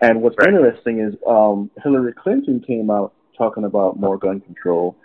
And 0.00 0.22
what's 0.22 0.36
interesting 0.42 1.00
is 1.00 1.14
um, 1.26 1.70
Hillary 1.82 2.14
Clinton 2.14 2.60
came 2.60 2.90
out 2.90 3.12
talking 3.36 3.64
about 3.64 4.00
more 4.00 4.16
gun 4.16 4.40
control. 4.40 4.96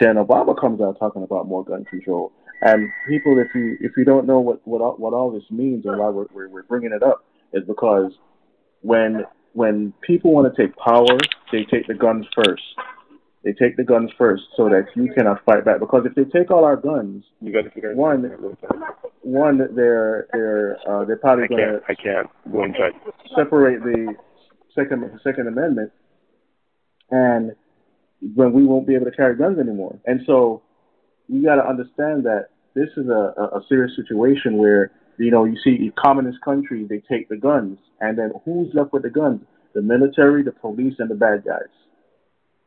Then 0.00 0.16
Obama 0.16 0.58
comes 0.58 0.80
out 0.80 0.98
talking 0.98 1.22
about 1.24 1.46
more 1.46 1.62
gun 1.62 1.84
control. 1.84 2.32
And 2.62 2.88
people, 3.06 3.38
if 3.38 3.54
you 3.54 3.76
if 3.80 3.98
you 3.98 4.06
don't 4.06 4.26
know 4.26 4.40
what 4.40 4.66
what 4.66 4.80
all, 4.80 4.96
what 4.96 5.12
all 5.12 5.30
this 5.30 5.50
means 5.50 5.84
and 5.84 5.98
why 5.98 6.08
we're, 6.08 6.26
we're 6.32 6.48
we're 6.48 6.62
bringing 6.62 6.92
it 6.92 7.02
up, 7.02 7.22
is 7.52 7.64
because 7.64 8.12
when 8.80 9.26
when 9.52 9.92
people 10.02 10.32
want 10.32 10.52
to 10.54 10.62
take 10.62 10.76
power, 10.76 11.18
they 11.52 11.64
take 11.64 11.86
the 11.86 11.94
guns 11.94 12.26
first. 12.34 12.62
They 13.44 13.52
take 13.52 13.76
the 13.76 13.84
guns 13.84 14.10
first 14.18 14.42
so 14.56 14.68
that 14.68 14.86
you 14.94 15.12
cannot 15.14 15.44
fight 15.44 15.64
back. 15.64 15.80
Because 15.80 16.04
if 16.04 16.14
they 16.14 16.24
take 16.24 16.50
all 16.50 16.64
our 16.64 16.76
guns, 16.76 17.24
You 17.40 17.52
got 17.52 17.62
to 17.62 17.70
figure 17.70 17.94
one 17.94 18.22
one 19.22 19.58
they're 19.74 20.26
they're 20.32 20.78
uh, 20.88 21.04
they're 21.04 21.16
probably 21.16 21.48
going 21.48 21.60
to 21.60 21.80
I 21.88 21.94
can't 21.94 22.28
go 22.52 22.64
inside. 22.64 22.92
separate 23.36 23.82
the 23.82 24.14
second 24.74 25.02
the 25.02 25.20
Second 25.22 25.48
Amendment, 25.48 25.92
and 27.10 27.52
when 28.34 28.52
we 28.52 28.64
won't 28.64 28.86
be 28.86 28.94
able 28.94 29.06
to 29.06 29.12
carry 29.12 29.36
guns 29.36 29.58
anymore. 29.58 29.98
And 30.04 30.20
so 30.26 30.62
you 31.28 31.44
got 31.44 31.56
to 31.56 31.66
understand 31.66 32.24
that 32.24 32.48
this 32.74 32.88
is 32.96 33.08
a, 33.08 33.56
a 33.56 33.60
serious 33.68 33.92
situation 33.96 34.56
where 34.56 34.90
you 35.18 35.30
know 35.30 35.44
you 35.44 35.56
see 35.62 35.90
communist 35.98 36.40
countries 36.42 36.88
they 36.88 37.02
take 37.08 37.28
the 37.28 37.36
guns, 37.36 37.78
and 38.00 38.18
then 38.18 38.32
who's 38.44 38.72
left 38.74 38.92
with 38.92 39.02
the 39.02 39.10
guns? 39.10 39.40
The 39.74 39.82
military, 39.82 40.42
the 40.42 40.52
police, 40.52 40.94
and 40.98 41.10
the 41.10 41.14
bad 41.14 41.44
guys. 41.44 41.68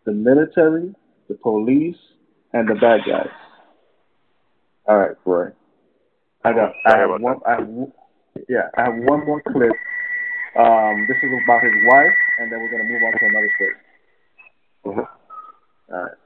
The 0.06 0.14
military, 0.14 0.94
the 1.28 1.36
police, 1.36 1.98
and 2.54 2.68
the 2.68 2.76
bad 2.76 3.02
guys. 3.08 3.34
All 4.88 4.98
right, 4.98 5.16
Roy. 5.26 5.50
I 6.44 6.54
got. 6.54 6.74
I 6.86 6.98
have 6.98 7.22
one. 7.22 7.36
I 7.46 7.52
have, 7.52 7.70
yeah, 8.50 8.70
I 8.78 8.84
have 8.84 8.94
one 8.96 9.26
more 9.26 9.42
clip. 9.42 9.72
Um, 10.58 11.08
this 11.08 11.18
is 11.24 11.32
about 11.44 11.64
his 11.64 11.74
wife, 11.86 12.18
and 12.40 12.52
then 12.52 12.60
we're 12.60 12.72
gonna 12.72 12.84
move 12.84 13.02
on 13.06 13.12
to 13.14 13.26
another 13.26 13.52
story. 13.56 15.08
All 15.94 16.04
right. 16.04 16.21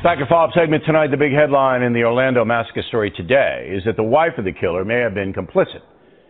Back 0.00 0.20
at 0.20 0.28
follow-up 0.28 0.54
segment 0.54 0.84
tonight, 0.86 1.10
the 1.10 1.16
big 1.16 1.32
headline 1.32 1.82
in 1.82 1.92
the 1.92 2.04
Orlando 2.04 2.44
massacre 2.44 2.84
story 2.86 3.10
today 3.10 3.68
is 3.68 3.82
that 3.84 3.96
the 3.96 4.02
wife 4.04 4.38
of 4.38 4.44
the 4.44 4.52
killer 4.52 4.84
may 4.84 5.00
have 5.00 5.12
been 5.12 5.32
complicit 5.32 5.82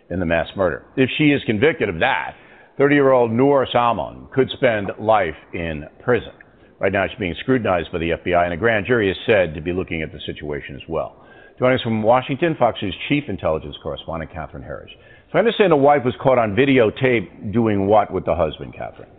in 0.09 0.21
the 0.21 0.25
mass 0.25 0.49
murder. 0.57 0.87
If 0.97 1.11
she 1.19 1.33
is 1.33 1.43
convicted 1.45 1.91
of 1.91 2.01
that, 2.01 2.35
30-year-old 2.79 3.31
Noor 3.31 3.69
Salman 3.71 4.29
could 4.33 4.49
spend 4.57 4.91
life 4.99 5.35
in 5.53 5.85
prison. 6.03 6.33
Right 6.81 6.91
now, 6.91 7.07
she's 7.09 7.19
being 7.19 7.35
scrutinized 7.41 7.93
by 7.93 7.99
the 7.99 8.13
FBI, 8.13 8.43
and 8.43 8.55
a 8.55 8.57
grand 8.57 8.87
jury 8.87 9.11
is 9.11 9.19
said 9.27 9.53
to 9.55 9.61
be 9.61 9.75
looking 9.75 10.01
at 10.01 10.13
the 10.13 10.21
situation 10.25 10.75
as 10.75 10.89
well. 10.89 11.27
Joining 11.59 11.77
us 11.77 11.83
from 11.83 12.03
Washington, 12.03 12.57
Fox 12.59 12.79
News 12.81 12.97
chief 13.11 13.25
intelligence 13.29 13.77
correspondent 13.83 14.33
Catherine 14.33 14.63
Herridge. 14.63 14.97
So 15.31 15.37
I 15.37 15.41
understand 15.41 15.73
the 15.73 15.77
wife 15.77 16.07
was 16.07 16.15
caught 16.23 16.39
on 16.39 16.57
videotape 16.57 17.53
doing 17.53 17.87
what 17.87 18.11
with 18.15 18.25
the 18.25 18.35
husband, 18.35 18.73
Catherine? 18.75 19.11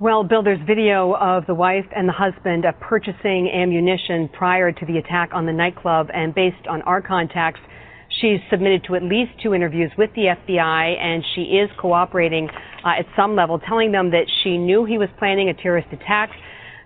Well, 0.00 0.22
Bill, 0.22 0.44
there's 0.44 0.60
video 0.64 1.16
of 1.16 1.44
the 1.46 1.56
wife 1.56 1.86
and 1.90 2.08
the 2.08 2.12
husband 2.12 2.64
uh, 2.64 2.70
purchasing 2.78 3.50
ammunition 3.52 4.28
prior 4.32 4.70
to 4.70 4.86
the 4.86 4.98
attack 4.98 5.30
on 5.32 5.44
the 5.44 5.52
nightclub, 5.52 6.06
and 6.14 6.32
based 6.32 6.68
on 6.70 6.82
our 6.82 7.02
contacts, 7.02 7.58
she's 8.20 8.38
submitted 8.48 8.84
to 8.84 8.94
at 8.94 9.02
least 9.02 9.32
two 9.42 9.54
interviews 9.54 9.90
with 9.98 10.10
the 10.14 10.36
FBI, 10.46 10.96
and 11.02 11.24
she 11.34 11.58
is 11.58 11.68
cooperating 11.80 12.48
uh, 12.84 13.00
at 13.00 13.06
some 13.16 13.34
level, 13.34 13.58
telling 13.58 13.90
them 13.90 14.12
that 14.12 14.26
she 14.44 14.56
knew 14.56 14.84
he 14.84 14.98
was 14.98 15.08
planning 15.18 15.48
a 15.48 15.54
terrorist 15.54 15.88
attack, 15.90 16.30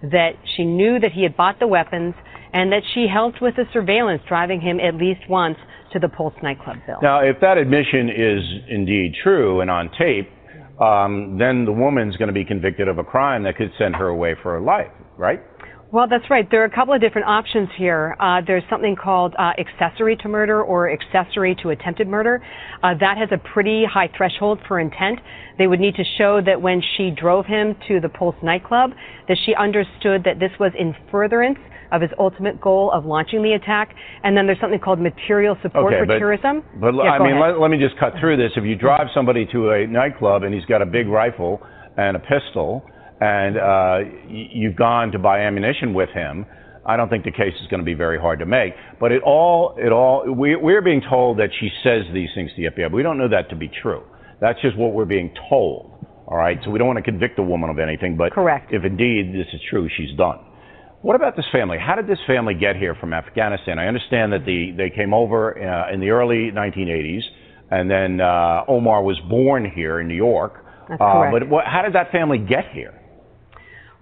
that 0.05 0.33
she 0.57 0.65
knew 0.65 0.99
that 0.99 1.13
he 1.13 1.23
had 1.23 1.37
bought 1.37 1.59
the 1.59 1.67
weapons, 1.67 2.15
and 2.55 2.73
that 2.73 2.83
she 2.95 3.07
helped 3.13 3.43
with 3.43 3.55
the 3.57 3.65
surveillance, 3.75 4.23
driving 4.27 4.59
him 4.59 4.81
at 4.81 4.95
least 4.95 5.21
once 5.29 5.59
to 5.93 5.99
the 5.99 6.09
Pulse 6.09 6.33
nightclub, 6.43 6.79
Bill. 6.87 6.97
Now, 7.03 7.21
if 7.21 7.39
that 7.43 7.59
admission 7.59 8.09
is 8.09 8.43
indeed 8.71 9.13
true 9.23 9.61
and 9.61 9.71
on 9.71 9.91
tape, 9.99 10.31
um, 10.83 11.39
then 11.39 11.65
the 11.65 11.73
woman's 11.73 12.17
going 12.17 12.29
to 12.29 12.35
be 12.35 12.45
convicted 12.45 12.89
of 12.89 12.99
a 12.99 13.05
crime 13.05 13.45
that 13.45 13.57
could 13.57 13.71
send 13.79 13.95
her 13.97 14.09
away 14.09 14.35
for 14.43 14.53
her 14.53 14.61
life, 14.61 14.91
right? 15.17 15.41
Well, 15.93 16.07
that's 16.09 16.25
right. 16.31 16.51
There 16.51 16.63
are 16.63 16.65
a 16.65 16.75
couple 16.75 16.95
of 16.95 17.03
different 17.03 17.29
options 17.29 17.69
here. 17.77 18.17
Uh, 18.19 18.41
there's 18.47 18.63
something 18.71 18.97
called 18.97 19.35
uh, 19.39 19.53
accessory 19.59 20.17
to 20.17 20.29
murder 20.29 20.63
or 20.63 20.91
accessory 20.91 21.55
to 21.63 21.69
attempted 21.69 22.09
murder. 22.09 22.43
Uh, 22.83 22.95
that 22.99 23.19
has 23.19 23.29
a 23.31 23.37
pretty 23.53 23.85
high 23.85 24.09
threshold 24.17 24.59
for 24.67 24.81
intent. 24.81 25.19
They 25.59 25.67
would 25.67 25.81
need 25.81 25.95
to 25.97 26.05
show 26.17 26.41
that 26.47 26.63
when 26.63 26.81
she 26.97 27.11
drove 27.11 27.45
him 27.45 27.77
to 27.89 28.01
the 28.01 28.09
Pulse 28.09 28.37
nightclub, 28.43 28.93
that 29.29 29.37
she 29.45 29.55
understood 29.55 30.25
that 30.25 30.41
this 30.41 30.51
was 30.59 30.73
in 30.79 30.97
furtherance 31.11 31.59
of 31.93 32.01
his 32.01 32.11
ultimate 32.19 32.59
goal 32.59 32.91
of 32.91 33.05
launching 33.05 33.43
the 33.43 33.53
attack. 33.53 33.95
And 34.25 34.35
then 34.35 34.47
there's 34.47 34.61
something 34.63 34.81
called 34.81 34.99
material 34.99 35.59
support 35.61 35.93
Okay, 35.93 36.01
for 36.01 36.07
but- 36.07 36.19
terrorism. 36.19 36.63
But 36.81 36.95
Yeah, 36.95 37.11
I 37.11 37.19
mean, 37.19 37.39
let, 37.39 37.61
let 37.61 37.71
me 37.71 37.77
just 37.77 38.01
cut 38.01 38.15
through 38.19 38.39
this. 38.39 38.53
If 38.57 38.65
you 38.65 38.77
drive 38.77 39.09
somebody 39.13 39.45
to 39.53 39.73
a 39.73 39.87
nightclub 39.87 40.43
and 40.43 40.55
he's 40.55 40.65
got 40.65 40.81
a 40.81 40.87
big 40.87 41.07
rifle 41.07 41.61
and 41.99 42.17
a 42.17 42.21
pistol, 42.21 42.83
and 43.23 43.57
uh, 43.57 43.99
you've 44.29 44.75
gone 44.75 45.13
to 45.13 45.19
buy 45.19 45.43
ammunition 45.43 45.95
with 45.95 46.09
him, 46.11 46.45
I 46.85 46.97
don't 46.97 47.09
think 47.09 47.25
the 47.25 47.31
case 47.31 47.55
is 47.63 47.69
going 47.69 47.79
to 47.79 47.85
be 47.85 47.95
very 47.95 48.19
hard 48.19 48.41
to 48.41 48.47
make. 48.47 48.73
But 48.99 49.13
it 49.13 49.23
all, 49.23 49.77
it 49.79 49.93
all, 49.93 50.25
we, 50.29 50.57
we're 50.57 50.83
being 50.83 51.03
told 51.09 51.39
that 51.39 51.51
she 51.61 51.71
says 51.85 52.03
these 52.13 52.31
things 52.35 52.51
to 52.57 52.63
the 52.63 52.71
FBI, 52.71 52.91
but 52.91 52.97
we 52.97 53.05
don't 53.05 53.19
know 53.19 53.29
that 53.29 53.49
to 53.51 53.57
be 53.57 53.71
true. 53.81 54.03
That's 54.41 54.61
just 54.61 54.77
what 54.77 54.93
we're 54.93 55.05
being 55.05 55.33
told. 55.49 56.05
All 56.27 56.37
right, 56.37 56.59
so 56.65 56.71
we 56.71 56.79
don't 56.79 56.89
want 56.89 56.97
to 56.97 57.05
convict 57.05 57.39
a 57.39 57.43
woman 57.43 57.71
of 57.71 57.79
anything, 57.79 58.17
but 58.17 58.33
Correct. 58.33 58.73
if 58.73 58.85
indeed 58.85 59.33
this 59.33 59.47
is 59.53 59.61
true, 59.71 59.89
she's 59.97 60.17
done. 60.17 60.39
What 61.03 61.15
about 61.15 61.37
this 61.37 61.47
family? 61.53 61.79
How 61.79 61.95
did 61.95 62.09
this 62.09 62.19
family 62.27 62.55
get 62.55 62.75
here 62.75 62.97
from 62.97 63.13
Afghanistan? 63.13 63.79
I 63.79 63.87
understand 63.87 64.33
that 64.33 64.45
the, 64.45 64.73
they 64.77 64.91
came 64.91 65.15
over 65.15 65.59
uh, 65.59 65.93
in 65.93 66.01
the 66.01 66.11
early 66.11 66.51
1980s, 66.51 67.23
and 67.71 67.89
then 67.89 68.21
uh, 68.21 68.65
Omar 68.67 69.03
was 69.05 69.21
born 69.31 69.71
here 69.71 70.01
in 70.01 70.09
New 70.09 70.17
York. 70.17 70.65
That's 70.89 71.01
uh, 71.01 71.13
correct. 71.13 71.33
But 71.33 71.49
what, 71.49 71.65
how 71.67 71.83
did 71.83 71.95
that 71.95 72.11
family 72.11 72.39
get 72.39 72.65
here? 72.73 72.99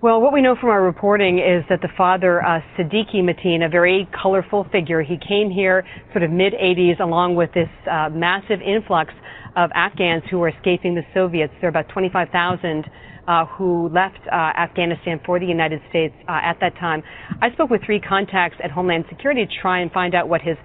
Well, 0.02 0.22
what 0.22 0.32
we 0.32 0.40
know 0.40 0.56
from 0.58 0.70
our 0.70 0.82
reporting 0.82 1.40
is 1.40 1.62
that 1.68 1.82
the 1.82 1.90
father, 1.94 2.42
uh, 2.42 2.62
Seddique 2.74 3.16
Mateen, 3.16 3.66
a 3.66 3.68
very 3.68 4.08
colorful 4.22 4.64
figure, 4.72 5.02
he 5.02 5.18
came 5.18 5.50
here 5.50 5.84
sort 6.12 6.22
of 6.22 6.30
mid 6.30 6.54
80s 6.54 7.00
along 7.00 7.34
with 7.34 7.52
this 7.52 7.68
uh, 7.84 8.08
massive 8.08 8.62
influx 8.62 9.12
of 9.56 9.68
Afghans 9.74 10.22
who 10.30 10.38
were 10.38 10.48
escaping 10.48 10.94
the 10.94 11.02
Soviets. 11.12 11.52
There 11.60 11.68
are 11.68 11.76
about 11.76 11.90
25,000 11.90 12.88
uh, 13.28 13.44
who 13.44 13.90
left 13.90 14.20
uh, 14.32 14.34
Afghanistan 14.56 15.20
for 15.26 15.38
the 15.38 15.44
United 15.44 15.82
States 15.90 16.14
uh, 16.30 16.40
at 16.42 16.56
that 16.60 16.74
time. 16.76 17.02
I 17.42 17.52
spoke 17.52 17.68
with 17.68 17.82
three 17.84 18.00
contacts 18.00 18.56
at 18.64 18.70
Homeland 18.70 19.04
Security 19.10 19.44
to 19.44 19.52
try 19.60 19.80
and 19.80 19.92
find 19.92 20.14
out 20.14 20.30
what 20.30 20.40
his 20.40 20.56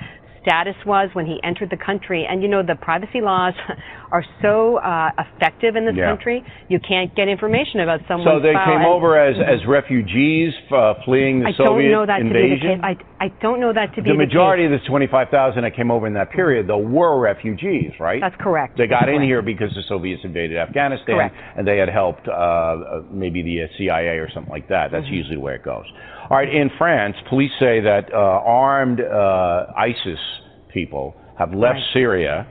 status 0.46 0.76
was 0.86 1.10
when 1.14 1.26
he 1.26 1.40
entered 1.44 1.72
the 1.72 1.78
country. 1.78 2.26
And 2.30 2.44
you 2.44 2.48
know, 2.48 2.62
the 2.62 2.76
privacy 2.76 3.20
laws 3.20 3.54
are 4.12 4.24
so 4.42 4.78
uh, 4.78 5.10
effective 5.18 5.76
in 5.76 5.86
this 5.86 5.96
Yeah. 5.98 6.06
country, 6.14 6.44
you 6.70 6.80
can't 6.80 7.10
get 7.16 7.28
information 7.28 7.80
about 7.82 8.02
someone. 8.08 8.28
So 8.30 8.40
they 8.40 8.54
came 8.54 8.86
over 8.86 9.18
as, 9.18 9.36
as 9.42 9.66
refugees 9.68 10.54
uh, 10.72 10.94
fleeing 11.04 11.40
the 11.42 11.48
I 11.50 11.54
Soviet 11.58 11.90
don't 11.90 11.92
know 11.92 12.06
that 12.06 12.20
to 12.20 12.24
be 12.26 12.30
the 12.30 12.40
invasion? 12.46 12.82
case. 12.82 12.98
I, 13.20 13.26
I 13.26 13.28
don't 13.42 13.60
know 13.60 13.74
that 13.74 13.96
to 13.96 14.02
be 14.04 14.10
the 14.10 14.14
the 14.14 14.22
majority 14.26 14.68
case. 14.70 14.76
of 14.78 14.82
the 14.86 14.88
25,000 14.88 15.64
that 15.64 15.76
came 15.76 15.90
over 15.90 16.06
in 16.06 16.14
that 16.14 16.30
period, 16.32 16.68
though, 16.68 16.78
were 16.78 17.20
refugees, 17.20 17.92
right? 18.00 18.22
That's 18.22 18.36
correct. 18.40 18.78
They 18.78 18.86
got 18.88 19.02
That's 19.10 19.18
in 19.18 19.26
correct. 19.26 19.26
here 19.34 19.42
because 19.42 19.72
the 19.74 19.84
Soviets 19.90 20.22
invaded 20.24 20.58
Afghanistan, 20.58 21.16
Correct. 21.18 21.36
and 21.58 21.68
they 21.68 21.78
had 21.78 21.90
helped 21.90 22.28
uh, 22.28 23.02
maybe 23.12 23.42
the 23.42 23.66
CIA 23.78 24.20
or 24.22 24.30
something 24.34 24.52
like 24.52 24.68
that. 24.70 24.92
Mm-hmm. 24.92 24.96
That's 24.96 25.08
usually 25.10 25.36
the 25.36 25.42
way 25.42 25.56
it 25.56 25.64
goes. 25.64 25.86
All 26.28 26.38
right, 26.38 26.50
in 26.50 26.72
France, 26.80 27.16
police 27.30 27.52
say 27.60 27.82
that 27.82 28.12
uh, 28.12 28.18
armed 28.18 29.00
uh, 29.00 29.68
ISIS 29.78 30.20
people 30.74 31.16
have 31.38 31.54
left 31.54 31.76
Right. 31.76 31.84
Syria, 31.94 32.48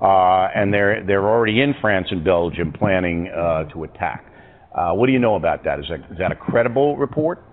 uh, 0.00 0.48
and 0.54 0.72
they're 0.72 1.04
they're 1.04 1.28
already 1.28 1.60
in 1.60 1.74
France 1.80 2.06
and 2.10 2.24
Belgium 2.24 2.72
planning 2.72 3.28
uh, 3.28 3.64
to 3.74 3.84
attack. 3.84 4.24
Uh, 4.74 4.92
what 4.92 5.06
do 5.06 5.12
you 5.12 5.18
know 5.18 5.34
about 5.34 5.62
that? 5.64 5.78
Is 5.78 5.86
that 5.90 6.00
is 6.10 6.18
that 6.18 6.32
a 6.32 6.36
credible 6.36 6.96
report? 6.96 7.44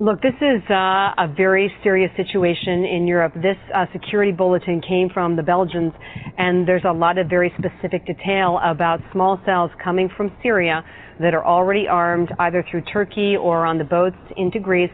Look, 0.00 0.22
this 0.22 0.34
is 0.40 0.62
uh, 0.70 1.12
a 1.18 1.28
very 1.36 1.70
serious 1.84 2.10
situation 2.16 2.86
in 2.86 3.06
Europe. 3.06 3.34
This 3.34 3.58
uh, 3.72 3.84
security 3.92 4.32
bulletin 4.32 4.80
came 4.80 5.10
from 5.10 5.36
the 5.36 5.42
Belgians, 5.42 5.92
and 6.38 6.66
there's 6.66 6.84
a 6.88 6.92
lot 6.92 7.18
of 7.18 7.28
very 7.28 7.52
specific 7.58 8.06
detail 8.06 8.58
about 8.64 9.00
small 9.12 9.38
cells 9.44 9.70
coming 9.84 10.08
from 10.16 10.32
Syria 10.42 10.82
that 11.20 11.34
are 11.34 11.44
already 11.44 11.86
armed, 11.88 12.30
either 12.38 12.64
through 12.70 12.82
Turkey 12.92 13.36
or 13.36 13.66
on 13.66 13.78
the 13.78 13.84
boats 13.84 14.16
into 14.36 14.58
Greece. 14.58 14.90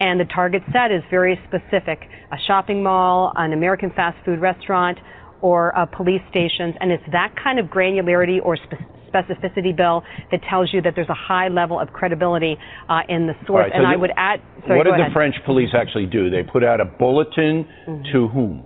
And 0.00 0.20
the 0.20 0.24
target 0.26 0.62
set 0.72 0.90
is 0.90 1.02
very 1.10 1.38
specific 1.48 2.00
a 2.32 2.36
shopping 2.46 2.82
mall, 2.82 3.32
an 3.36 3.52
American 3.52 3.90
fast 3.90 4.16
food 4.24 4.40
restaurant, 4.40 4.98
or 5.40 5.76
uh, 5.76 5.86
police 5.86 6.22
stations. 6.30 6.74
And 6.80 6.90
it's 6.92 7.04
that 7.12 7.34
kind 7.42 7.58
of 7.58 7.66
granularity 7.66 8.38
or 8.42 8.56
spe- 8.56 8.80
specificity, 9.12 9.76
Bill, 9.76 10.02
that 10.30 10.40
tells 10.48 10.72
you 10.72 10.80
that 10.82 10.94
there's 10.94 11.08
a 11.10 11.14
high 11.14 11.48
level 11.48 11.78
of 11.78 11.92
credibility 11.92 12.56
uh, 12.88 13.00
in 13.08 13.26
the 13.26 13.34
source. 13.46 13.64
right, 13.64 13.72
so 13.72 13.78
and 13.78 13.86
I 13.86 13.96
would 13.96 14.10
add, 14.16 14.40
sorry, 14.66 14.78
what 14.78 14.84
did 14.84 14.94
the. 14.94 15.12
French 15.12 15.34
police 15.44 15.68
actually 15.74 16.06
do? 16.06 16.30
They 16.30 16.42
put 16.42 16.64
out 16.64 16.80
a 16.80 16.84
bulletin 16.86 17.66
Mm-hmm. 17.86 18.12
to 18.12 18.28
whom? 18.28 18.64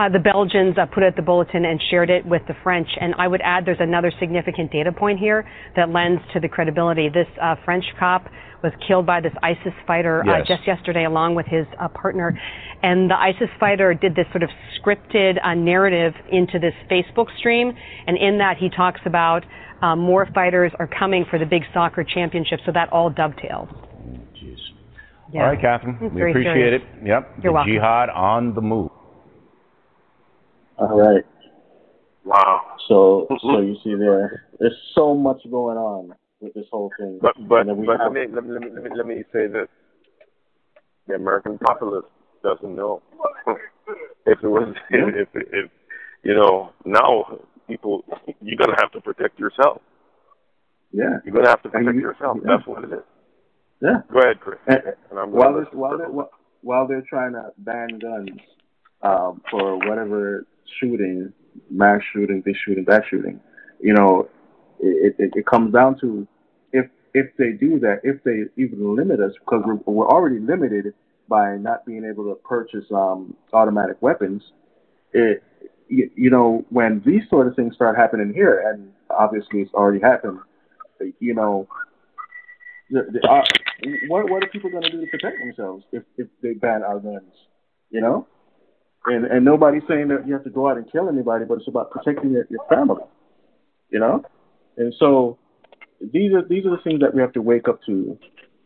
Uh, 0.00 0.08
the 0.08 0.18
Belgians 0.18 0.78
uh, 0.78 0.86
put 0.86 1.02
out 1.02 1.14
the 1.14 1.20
bulletin 1.20 1.66
and 1.66 1.78
shared 1.90 2.08
it 2.08 2.24
with 2.24 2.40
the 2.48 2.54
French. 2.62 2.88
And 2.98 3.14
I 3.18 3.28
would 3.28 3.42
add 3.44 3.66
there's 3.66 3.76
another 3.80 4.10
significant 4.18 4.72
data 4.72 4.92
point 4.92 5.18
here 5.18 5.46
that 5.76 5.90
lends 5.90 6.22
to 6.32 6.40
the 6.40 6.48
credibility. 6.48 7.10
This 7.10 7.26
uh, 7.42 7.56
French 7.66 7.84
cop 7.98 8.24
was 8.62 8.72
killed 8.88 9.04
by 9.04 9.20
this 9.20 9.32
ISIS 9.42 9.74
fighter 9.86 10.22
uh, 10.22 10.38
Yes. 10.38 10.48
just 10.48 10.66
yesterday, 10.66 11.04
along 11.04 11.34
with 11.34 11.44
his 11.46 11.66
uh, 11.78 11.88
partner. 11.88 12.32
And 12.82 13.10
the 13.10 13.14
ISIS 13.14 13.50
fighter 13.58 13.92
did 13.92 14.14
this 14.14 14.24
sort 14.32 14.42
of 14.42 14.48
scripted 14.80 15.34
uh, 15.44 15.52
narrative 15.52 16.14
into 16.32 16.58
this 16.58 16.74
Facebook 16.90 17.26
stream. 17.38 17.72
And 18.06 18.16
in 18.16 18.38
that, 18.38 18.56
he 18.56 18.70
talks 18.70 19.00
about 19.04 19.44
uh, 19.82 19.96
more 19.96 20.26
fighters 20.34 20.72
are 20.78 20.86
coming 20.88 21.26
for 21.28 21.38
the 21.38 21.44
big 21.46 21.62
soccer 21.74 22.04
championship. 22.04 22.60
So 22.64 22.72
that 22.72 22.90
all 22.90 23.10
dovetails. 23.10 23.68
All 25.34 25.42
right, 25.42 25.60
Catherine. 25.60 25.98
It's 26.00 26.14
we 26.14 26.30
appreciate 26.30 26.54
serious. 26.54 26.82
it. 27.02 27.06
Yep. 27.06 27.30
You're 27.42 27.52
the 27.52 27.52
welcome. 27.52 27.72
jihad 27.74 28.08
on 28.08 28.54
the 28.54 28.60
move. 28.62 28.90
All 30.80 30.98
right. 30.98 31.24
Wow. 32.24 32.62
So, 32.88 33.26
so 33.42 33.60
you 33.60 33.76
see 33.84 33.94
there, 33.94 34.44
there's 34.58 34.76
so 34.94 35.14
much 35.14 35.38
going 35.50 35.76
on 35.76 36.14
with 36.40 36.54
this 36.54 36.66
whole 36.70 36.90
thing. 36.98 37.18
But 37.20 37.34
but, 37.48 37.60
And 37.60 37.68
then 37.70 37.76
we 37.78 37.86
but 37.86 38.00
have- 38.00 38.12
let, 38.12 38.28
me, 38.28 38.34
let, 38.34 38.44
me, 38.44 38.52
let, 38.52 38.60
me, 38.62 38.68
let, 38.74 38.84
me, 38.84 38.90
let 38.96 39.06
me 39.06 39.24
say 39.32 39.46
this: 39.46 39.68
the 41.06 41.14
American 41.14 41.58
populace 41.58 42.04
doesn't 42.42 42.74
know. 42.74 43.02
if 44.26 44.38
it 44.42 44.46
was, 44.48 44.74
if, 44.90 45.28
if, 45.34 45.42
if 45.52 45.70
you 46.24 46.34
know, 46.34 46.70
now 46.84 47.38
people, 47.68 48.04
you're 48.40 48.56
gonna 48.56 48.76
have 48.80 48.92
to 48.92 49.00
protect 49.00 49.38
yourself. 49.38 49.80
yeah, 50.92 51.18
You're 51.24 51.34
gonna 51.34 51.48
have 51.48 51.62
to 51.62 51.68
protect 51.68 51.94
you- 51.94 52.00
yourself. 52.02 52.38
yeah. 52.44 52.56
That's 52.56 52.66
what 52.66 52.84
it 52.84 52.92
is. 52.92 53.00
yeah. 53.82 54.00
Go 54.12 54.18
ahead, 54.20 54.40
Chris. 54.40 54.58
And, 54.66 54.78
And 55.10 55.18
I'm 55.18 55.30
while 55.32 55.52
while 55.72 55.98
they're 55.98 56.10
while- 56.10 56.30
while 56.62 56.86
they're 56.86 57.04
trying 57.08 57.32
to 57.32 57.50
ban 57.56 57.98
guns 57.98 58.38
um, 59.02 59.40
for 59.50 59.78
whatever 59.78 60.44
shooting, 60.78 61.32
mass 61.70 62.00
shooting, 62.12 62.42
this 62.44 62.56
shooting, 62.64 62.84
that 62.86 63.02
shooting, 63.10 63.40
you 63.80 63.94
know, 63.94 64.28
it, 64.78 65.14
it, 65.18 65.30
it 65.34 65.46
comes 65.46 65.72
down 65.72 65.98
to 66.00 66.26
if 66.72 66.86
if 67.14 67.26
they 67.36 67.52
do 67.52 67.78
that, 67.80 68.00
if 68.04 68.22
they 68.24 68.44
even 68.56 68.94
limit 68.94 69.20
us, 69.20 69.32
because 69.40 69.62
we're, 69.66 69.92
we're 69.92 70.08
already 70.08 70.38
limited 70.38 70.94
by 71.28 71.56
not 71.56 71.84
being 71.86 72.04
able 72.04 72.24
to 72.24 72.34
purchase 72.42 72.84
um, 72.92 73.34
automatic 73.52 73.96
weapons. 74.00 74.42
It 75.12 75.42
you, 75.88 76.10
you 76.14 76.30
know 76.30 76.64
when 76.70 77.02
these 77.04 77.22
sort 77.28 77.46
of 77.46 77.56
things 77.56 77.74
start 77.74 77.96
happening 77.96 78.32
here, 78.34 78.62
and 78.72 78.92
obviously 79.10 79.60
it's 79.60 79.74
already 79.74 80.00
happened. 80.00 80.38
You 81.18 81.34
know, 81.34 81.66
the, 82.90 83.06
the, 83.12 83.28
uh, 83.28 83.42
what 84.08 84.30
what 84.30 84.44
are 84.44 84.48
people 84.48 84.70
going 84.70 84.82
to 84.82 84.90
do 84.90 85.00
to 85.00 85.06
protect 85.06 85.38
themselves 85.38 85.84
if 85.92 86.02
if 86.16 86.28
they 86.42 86.54
ban 86.54 86.82
our 86.82 87.00
guns? 87.00 87.32
You 87.90 88.00
know, 88.00 88.26
and 89.06 89.24
and 89.26 89.44
nobody's 89.44 89.82
saying 89.88 90.08
that 90.08 90.26
you 90.26 90.32
have 90.34 90.44
to 90.44 90.50
go 90.50 90.68
out 90.68 90.76
and 90.76 90.90
kill 90.90 91.08
anybody, 91.08 91.44
but 91.44 91.58
it's 91.58 91.68
about 91.68 91.90
protecting 91.90 92.32
your, 92.32 92.46
your 92.50 92.64
family. 92.68 93.02
You 93.90 94.00
know, 94.00 94.22
and 94.76 94.94
so 94.98 95.38
these 96.00 96.32
are 96.32 96.42
these 96.46 96.64
are 96.66 96.70
the 96.70 96.82
things 96.84 97.00
that 97.00 97.14
we 97.14 97.20
have 97.20 97.32
to 97.32 97.42
wake 97.42 97.68
up 97.68 97.80
to, 97.86 98.18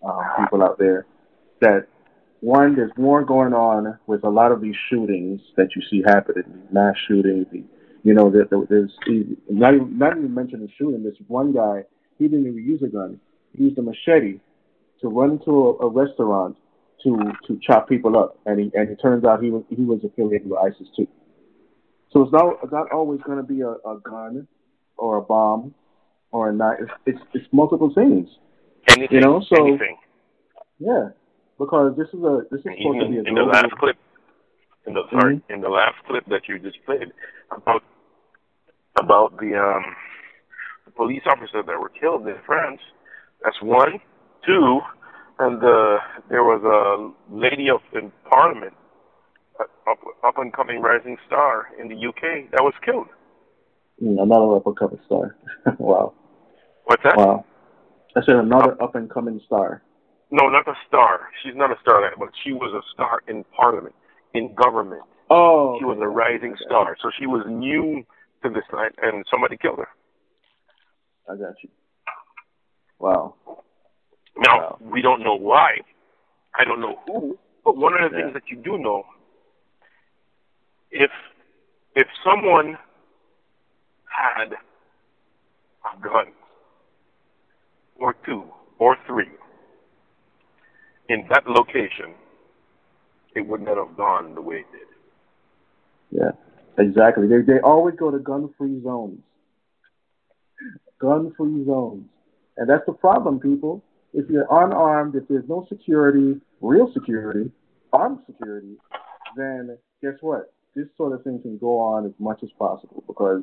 um, 0.05 0.21
people 0.41 0.63
out 0.63 0.79
there. 0.79 1.07
That 1.61 1.87
one, 2.41 2.77
there's 2.77 2.93
more 2.99 3.25
going 3.25 3.55
on 3.55 3.99
with 4.07 4.25
a 4.25 4.29
lot 4.29 4.53
of 4.53 4.61
these 4.61 4.75
shootings 4.91 5.41
that 5.57 5.69
you 5.75 5.83
see 5.91 6.03
happening, 6.07 6.45
mass 6.71 6.95
shootings. 7.09 7.47
The, 7.53 7.65
you 8.03 8.13
know, 8.13 8.31
there, 8.31 8.45
there- 8.51 8.67
there's 8.69 8.93
not 9.49 9.75
even 9.75 9.99
not 9.99 10.17
even 10.17 10.35
mentioning 10.35 10.69
shooting. 10.77 11.03
This 11.03 11.15
one 11.29 11.53
guy, 11.53 11.85
he 12.19 12.29
didn't 12.29 12.47
even 12.47 12.65
use 12.65 12.83
a 12.83 12.89
gun. 12.89 13.19
He 13.57 13.65
used 13.65 13.79
a 13.79 13.83
machete 13.83 14.41
to 15.01 15.09
run 15.09 15.33
into 15.33 15.51
a, 15.51 15.87
a 15.87 15.89
restaurant 15.89 16.57
to 17.05 17.33
to 17.47 17.59
chop 17.63 17.89
people 17.89 18.19
up, 18.19 18.39
and 18.47 18.59
he 18.59 18.71
and 18.75 18.91
it 18.91 18.97
turns 19.01 19.25
out 19.25 19.43
he 19.43 19.51
was 19.51 19.63
he 19.69 19.83
was 19.85 20.01
affiliated 20.05 20.49
with 20.51 20.59
ISIS 20.59 20.89
too. 20.97 21.07
So 22.13 22.23
it's 22.23 22.33
not 22.33 22.73
not 22.73 22.91
always 22.93 23.21
going 23.23 23.39
to 23.39 23.45
be 23.45 23.61
a, 23.61 23.71
a 23.71 23.99
gun 24.03 24.47
or 24.97 25.19
a 25.19 25.23
bomb 25.23 25.75
or 26.33 26.51
a 26.51 26.53
knife. 26.53 26.79
It's 26.81 26.91
it's, 27.07 27.21
it's 27.35 27.47
multiple 27.53 27.93
things. 27.95 28.29
anything, 28.89 29.09
You 29.17 29.21
know, 29.21 29.45
so 29.49 29.67
anything. 29.67 29.97
yeah, 30.79 31.09
because 31.59 31.97
this 31.97 32.09
is 32.09 32.23
a 32.23 32.43
this 32.51 32.61
is 32.61 32.65
supposed 32.79 33.01
to 33.01 33.09
be 33.11 33.19
a 33.19 33.23
in 33.25 33.35
the 33.35 33.43
last 33.43 33.71
clip, 33.79 33.97
in 34.87 34.95
the 34.95 35.03
sorry, 35.11 35.37
Mm-hmm. 35.37 35.53
in 35.53 35.61
the 35.61 35.69
last 35.69 35.97
clip 36.07 36.25
that 36.29 36.43
you 36.49 36.59
just 36.59 36.79
played 36.87 37.13
about 37.51 37.83
about 38.99 39.37
the 39.39 39.55
um 39.59 39.85
the 40.85 40.91
police 40.93 41.23
officers 41.27 41.65
that 41.67 41.79
were 41.81 41.89
killed 41.91 42.27
in 42.29 42.37
France. 42.47 42.81
That's 43.43 43.61
one, 43.61 44.01
two, 44.47 44.81
and 45.39 45.57
uh, 45.63 45.99
there 46.29 46.45
was 46.45 46.63
a 46.63 47.35
lady 47.35 47.71
up 47.71 47.83
in 47.93 48.13
Parliament, 48.29 48.73
up 49.61 49.99
up 50.25 50.39
and 50.39 50.53
coming 50.53 50.81
rising 50.81 51.17
star 51.27 51.69
in 51.81 51.89
the 51.89 51.95
UK 51.95 52.51
that 52.53 52.63
was 52.63 52.75
killed. 52.85 53.09
Mm, 54.03 54.23
another 54.23 54.57
up 54.57 54.67
and 54.67 54.79
coming 54.79 55.01
star. 55.07 55.37
wow. 55.79 56.13
What's 56.85 57.03
that? 57.03 57.17
Wow. 57.17 57.45
I 58.17 58.21
said 58.25 58.37
another 58.37 58.81
up 58.83 58.95
and 58.95 59.11
coming 59.11 59.41
star. 59.47 59.83
No, 60.31 60.49
not 60.49 60.67
a 60.69 60.75
star. 60.89 61.29
She's 61.43 61.55
not 61.55 61.71
a 61.71 61.77
star, 61.83 62.11
but 62.19 62.29
she 62.43 62.53
was 62.53 62.73
a 62.75 62.83
star 62.93 63.21
in 63.29 63.45
Parliament, 63.57 63.95
in 64.35 64.55
government. 64.55 65.03
Oh. 65.31 65.77
She 65.79 65.85
was 65.85 65.99
a 66.01 66.09
rising 66.09 66.55
star, 66.67 66.97
so 67.03 67.11
she 67.19 67.27
was 67.27 67.45
new 67.49 68.05
to 68.43 68.51
this 68.51 68.65
line, 68.73 68.91
and 69.03 69.25
somebody 69.31 69.57
killed 69.57 69.79
her. 69.79 69.89
I 71.29 71.37
got 71.37 71.55
you. 71.63 71.71
Wow. 72.99 73.35
Now 74.39 74.79
we 74.81 75.03
don't 75.03 75.23
know 75.23 75.37
why. 75.37 75.79
I 76.55 76.65
don't 76.65 76.81
know 76.81 76.99
who, 77.07 77.13
mm-hmm. 77.13 77.31
but 77.65 77.77
one 77.77 77.95
of 77.95 78.11
the 78.11 78.17
things 78.17 78.33
that 78.35 78.45
you 78.49 78.57
do 78.57 78.79
know, 78.79 79.05
if 80.91 81.11
if 81.95 82.07
someone 82.25 82.79
had 84.07 84.53
a 84.53 86.01
gun 86.01 86.33
or 87.97 88.15
two 88.25 88.45
or 88.79 88.97
three 89.07 89.31
in 91.09 91.27
that 91.31 91.47
location, 91.47 92.15
it 93.35 93.47
would 93.47 93.61
not 93.61 93.77
have 93.77 93.97
gone 93.97 94.35
the 94.35 94.43
way 94.43 94.57
it 94.57 94.67
did. 94.73 96.21
Yeah. 96.21 96.31
Exactly. 96.79 97.29
They 97.29 97.43
they 97.43 97.61
always 97.61 97.95
go 97.97 98.11
to 98.11 98.19
gun 98.19 98.53
free 98.59 98.83
zones. 98.83 99.21
Gun 100.99 101.33
free 101.37 101.65
zones. 101.65 102.05
And 102.57 102.69
that's 102.69 102.85
the 102.87 102.93
problem, 102.93 103.41
people. 103.41 103.83
If 104.15 104.31
you're 104.31 104.47
unarmed, 104.49 105.17
if 105.17 105.27
there's 105.29 105.49
no 105.49 105.67
security, 105.69 106.41
real 106.61 106.91
security, 106.95 107.51
armed 107.93 108.21
security, 108.27 108.77
then 109.37 109.77
guess 110.03 110.15
what? 110.21 110.53
This 110.77 110.87
sort 110.97 111.13
of 111.13 111.25
thing 111.25 111.41
can 111.43 111.59
go 111.59 111.79
on 111.79 112.07
as 112.07 112.13
much 112.19 112.41
as 112.43 112.51
possible 112.59 113.03
because 113.07 113.43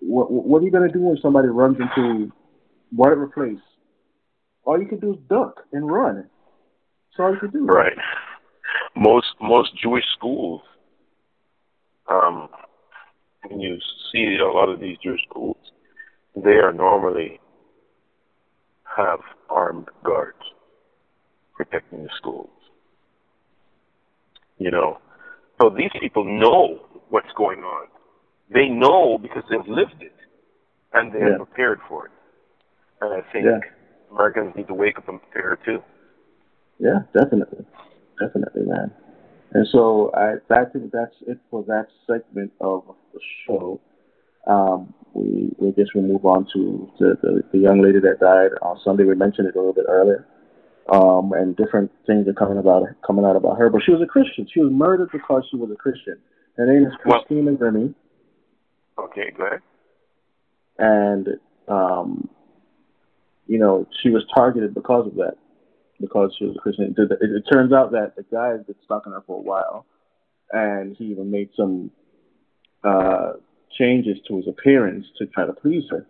what, 0.00 0.30
what 0.30 0.62
are 0.62 0.64
you 0.64 0.70
going 0.70 0.88
to 0.88 0.92
do 0.92 1.02
when 1.02 1.18
somebody 1.20 1.48
runs 1.48 1.76
into 1.80 2.32
whatever 2.90 3.26
place? 3.26 3.58
All 4.64 4.80
you 4.80 4.86
can 4.86 5.00
do 5.00 5.14
is 5.14 5.18
duck 5.28 5.60
and 5.72 5.90
run. 5.90 6.16
That's 6.16 7.18
all 7.18 7.32
you 7.32 7.40
can 7.40 7.50
do. 7.50 7.66
Right. 7.66 7.96
Most 8.96 9.26
most 9.40 9.70
Jewish 9.80 10.04
schools, 10.16 10.62
um, 12.08 12.48
when 13.48 13.60
you 13.60 13.78
see 14.12 14.38
a 14.40 14.46
lot 14.46 14.68
of 14.68 14.80
these 14.80 14.96
Jewish 15.02 15.20
schools, 15.28 15.56
they 16.36 16.56
are 16.56 16.72
normally 16.72 17.40
have 18.96 19.20
armed 19.50 19.88
guards 20.04 20.38
protecting 21.54 22.04
the 22.04 22.10
schools. 22.16 22.50
You 24.58 24.70
know, 24.70 24.98
so 25.60 25.70
these 25.70 25.90
people 26.00 26.24
know 26.24 26.80
what's 27.08 27.32
going 27.36 27.60
on. 27.60 27.88
They 28.52 28.68
know 28.68 29.18
because 29.18 29.42
they've 29.50 29.66
lived 29.66 30.00
it, 30.00 30.14
and 30.92 31.12
they're 31.12 31.30
Yeah. 31.30 31.36
prepared 31.36 31.80
for 31.88 32.06
it. 32.06 32.12
And 33.00 33.14
I 33.14 33.20
think 33.32 33.46
Yeah. 33.46 33.60
Americans 34.10 34.54
need 34.56 34.66
to 34.68 34.74
wake 34.74 34.98
up 34.98 35.08
and 35.08 35.20
prepare 35.22 35.56
too. 35.64 35.82
Yeah, 36.78 37.02
definitely, 37.12 37.64
definitely, 38.18 38.64
man. 38.64 38.90
And 39.52 39.66
so 39.68 40.10
I, 40.14 40.36
I 40.50 40.64
think 40.66 40.92
that's 40.92 41.14
it 41.26 41.38
for 41.50 41.62
that 41.64 41.88
segment 42.06 42.52
of 42.60 42.84
the 43.12 43.20
show. 43.46 43.80
Um, 44.46 44.94
we 45.14 45.50
we 45.58 45.72
guess 45.72 45.86
we 45.94 46.02
move 46.02 46.24
on 46.24 46.46
to 46.52 46.90
the, 46.98 47.16
the 47.22 47.42
the 47.52 47.58
young 47.58 47.82
lady 47.82 48.00
that 48.00 48.20
died 48.20 48.50
on 48.62 48.78
Sunday. 48.84 49.04
We 49.04 49.14
mentioned 49.14 49.48
it 49.48 49.54
a 49.54 49.58
little 49.58 49.72
bit 49.74 49.86
earlier, 49.88 50.26
um, 50.88 51.32
and 51.32 51.56
different 51.56 51.90
things 52.06 52.28
are 52.28 52.32
coming 52.32 52.58
about 52.58 52.84
coming 53.06 53.24
out 53.24 53.36
about 53.36 53.58
her. 53.58 53.70
But 53.70 53.82
she 53.84 53.92
was 53.92 54.00
a 54.02 54.06
Christian. 54.06 54.46
She 54.52 54.60
was 54.60 54.70
murdered 54.72 55.10
because 55.12 55.44
she 55.50 55.56
was 55.56 55.70
a 55.70 55.76
Christian. 55.76 56.18
Her 56.56 56.66
name 56.66 56.86
is 56.86 56.92
Well- 57.04 57.20
Christina 57.24 57.52
Grimmie, 57.52 57.94
Okay, 58.98 59.30
go 59.36 59.46
ahead. 59.46 59.60
and 60.78 61.28
um, 61.68 62.28
you 63.46 63.58
know 63.58 63.86
she 64.02 64.10
was 64.10 64.24
targeted 64.34 64.74
because 64.74 65.06
of 65.06 65.14
that, 65.16 65.34
because 66.00 66.34
she 66.38 66.44
was 66.44 66.56
a 66.56 66.60
Christian. 66.60 66.94
It, 66.96 67.10
it, 67.10 67.18
it 67.20 67.44
turns 67.50 67.72
out 67.72 67.92
that 67.92 68.14
the 68.16 68.24
guy 68.30 68.48
has 68.50 68.62
been 68.64 68.76
stalking 68.84 69.12
her 69.12 69.22
for 69.26 69.38
a 69.38 69.42
while, 69.42 69.86
and 70.52 70.96
he 70.96 71.04
even 71.06 71.30
made 71.30 71.50
some 71.56 71.90
uh, 72.84 73.32
changes 73.78 74.18
to 74.28 74.36
his 74.36 74.48
appearance 74.48 75.06
to 75.18 75.26
try 75.26 75.46
to 75.46 75.52
please 75.52 75.84
her. 75.90 76.06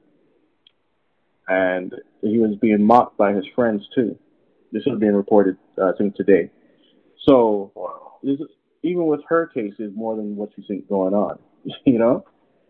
And 1.48 1.92
he 2.22 2.38
was 2.38 2.56
being 2.60 2.84
mocked 2.84 3.16
by 3.16 3.32
his 3.32 3.44
friends 3.54 3.82
too. 3.94 4.16
This 4.72 4.82
is 4.86 4.98
being 4.98 5.14
reported, 5.14 5.56
uh, 5.78 5.88
I 5.88 5.92
think, 5.98 6.14
today. 6.14 6.50
So 7.26 7.72
this 8.22 8.38
is 8.38 8.46
even 8.82 9.06
with 9.06 9.20
her 9.28 9.46
case, 9.46 9.74
is 9.78 9.92
more 9.94 10.16
than 10.16 10.36
what 10.36 10.50
you 10.56 10.64
think 10.66 10.88
going 10.88 11.14
on. 11.14 11.38
You 11.84 11.98
know, 11.98 12.24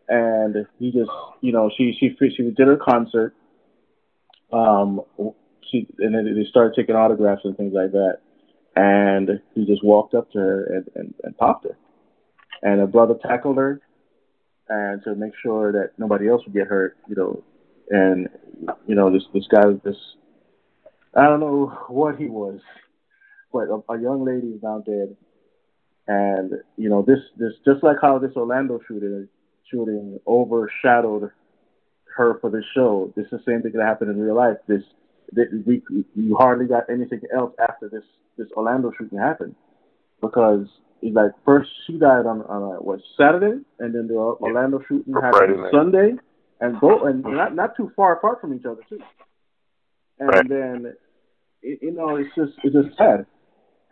and 0.08 0.66
he 0.80 0.90
just, 0.90 1.10
you 1.40 1.52
know, 1.52 1.70
she 1.76 1.96
she 1.98 2.16
she 2.18 2.42
did 2.42 2.66
her 2.66 2.76
concert. 2.76 3.34
Um, 4.52 5.02
she 5.70 5.86
and 6.00 6.12
then 6.12 6.24
they 6.24 6.44
started 6.50 6.74
taking 6.74 6.96
autographs 6.96 7.42
and 7.44 7.56
things 7.56 7.72
like 7.72 7.92
that, 7.92 8.18
and 8.74 9.40
he 9.54 9.64
just 9.64 9.84
walked 9.84 10.14
up 10.14 10.32
to 10.32 10.38
her 10.38 10.64
and 10.64 10.90
and, 10.96 11.14
and 11.22 11.38
popped 11.38 11.66
her, 11.66 11.78
and 12.62 12.80
her 12.80 12.88
brother 12.88 13.14
tackled 13.22 13.58
her, 13.58 13.80
and 14.70 15.02
to 15.02 15.16
make 15.16 15.32
sure 15.42 15.72
that 15.72 15.90
nobody 15.98 16.28
else 16.28 16.42
would 16.46 16.54
get 16.54 16.68
hurt, 16.68 16.96
you 17.08 17.16
know, 17.16 17.42
and 17.90 18.28
you 18.86 18.94
know 18.94 19.12
this 19.12 19.24
this 19.34 19.46
guy 19.50 19.64
this 19.84 19.96
I 21.14 21.24
don't 21.24 21.40
know 21.40 21.66
what 21.88 22.16
he 22.16 22.26
was, 22.26 22.60
but 23.52 23.68
a, 23.68 23.82
a 23.92 24.00
young 24.00 24.24
lady 24.24 24.46
is 24.46 24.62
now 24.62 24.78
dead, 24.78 25.16
and 26.06 26.52
you 26.76 26.88
know 26.88 27.02
this 27.02 27.18
this 27.36 27.52
just 27.66 27.82
like 27.82 27.96
how 28.00 28.18
this 28.18 28.30
Orlando 28.36 28.80
shooting 28.86 29.28
shooting 29.68 30.20
overshadowed 30.26 31.30
her 32.16 32.38
for 32.40 32.48
this 32.50 32.64
show. 32.72 33.12
This 33.16 33.24
is 33.26 33.30
the 33.32 33.42
same 33.46 33.62
thing 33.62 33.72
that 33.72 33.84
happened 33.84 34.10
in 34.10 34.20
real 34.20 34.36
life. 34.36 34.56
This, 34.68 34.82
this 35.32 35.48
we 35.66 35.82
you 36.14 36.36
hardly 36.36 36.66
got 36.66 36.88
anything 36.88 37.22
else 37.34 37.52
after 37.58 37.88
this 37.88 38.04
this 38.38 38.48
Orlando 38.56 38.92
shooting 38.96 39.18
happened 39.18 39.56
because 40.20 40.68
like 41.02 41.32
first 41.44 41.70
she 41.86 41.98
died 41.98 42.26
on 42.26 42.42
on 42.42 42.62
a, 42.62 42.82
what 42.82 43.00
Saturday, 43.16 43.62
and 43.78 43.94
then 43.94 44.06
the 44.08 44.14
Orlando 44.14 44.80
shooting 44.86 45.14
For 45.14 45.22
happened 45.22 45.38
Friday 45.38 45.56
night. 45.56 45.72
Sunday, 45.72 46.12
and 46.60 46.80
both 46.80 47.02
and 47.06 47.24
not 47.24 47.54
not 47.54 47.76
too 47.76 47.90
far 47.96 48.14
apart 48.14 48.40
from 48.40 48.54
each 48.54 48.64
other 48.66 48.82
too. 48.88 49.00
And 50.18 50.28
Right. 50.28 50.48
then 50.48 50.92
it, 51.62 51.78
you 51.82 51.92
know 51.92 52.16
it's 52.16 52.34
just 52.36 52.52
it's 52.62 52.74
just 52.74 52.96
sad, 52.98 53.26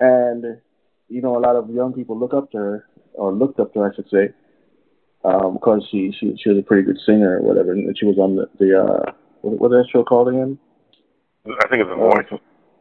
and 0.00 0.60
you 1.08 1.22
know 1.22 1.36
a 1.36 1.40
lot 1.40 1.56
of 1.56 1.70
young 1.70 1.94
people 1.94 2.18
look 2.18 2.34
up 2.34 2.50
to 2.52 2.58
her 2.58 2.86
or 3.14 3.32
looked 3.32 3.58
up 3.58 3.72
to 3.72 3.80
her 3.80 3.90
I 3.90 3.94
should 3.94 4.10
say, 4.10 4.34
um, 5.24 5.54
because 5.54 5.86
she 5.90 6.12
she 6.18 6.36
she 6.42 6.50
was 6.50 6.58
a 6.58 6.62
pretty 6.62 6.82
good 6.82 6.98
singer 7.06 7.38
or 7.38 7.42
whatever, 7.42 7.72
and 7.72 7.96
she 7.98 8.04
was 8.06 8.18
on 8.18 8.36
the 8.36 8.48
the 8.58 8.78
uh 8.78 9.12
what 9.40 9.58
what 9.58 9.72
is 9.72 9.84
that 9.84 9.90
show 9.90 10.04
called 10.04 10.28
again? 10.28 10.58
I 11.46 11.68
think 11.68 11.82
it's 11.82 11.90
a 11.90 11.96
voice. 11.96 12.40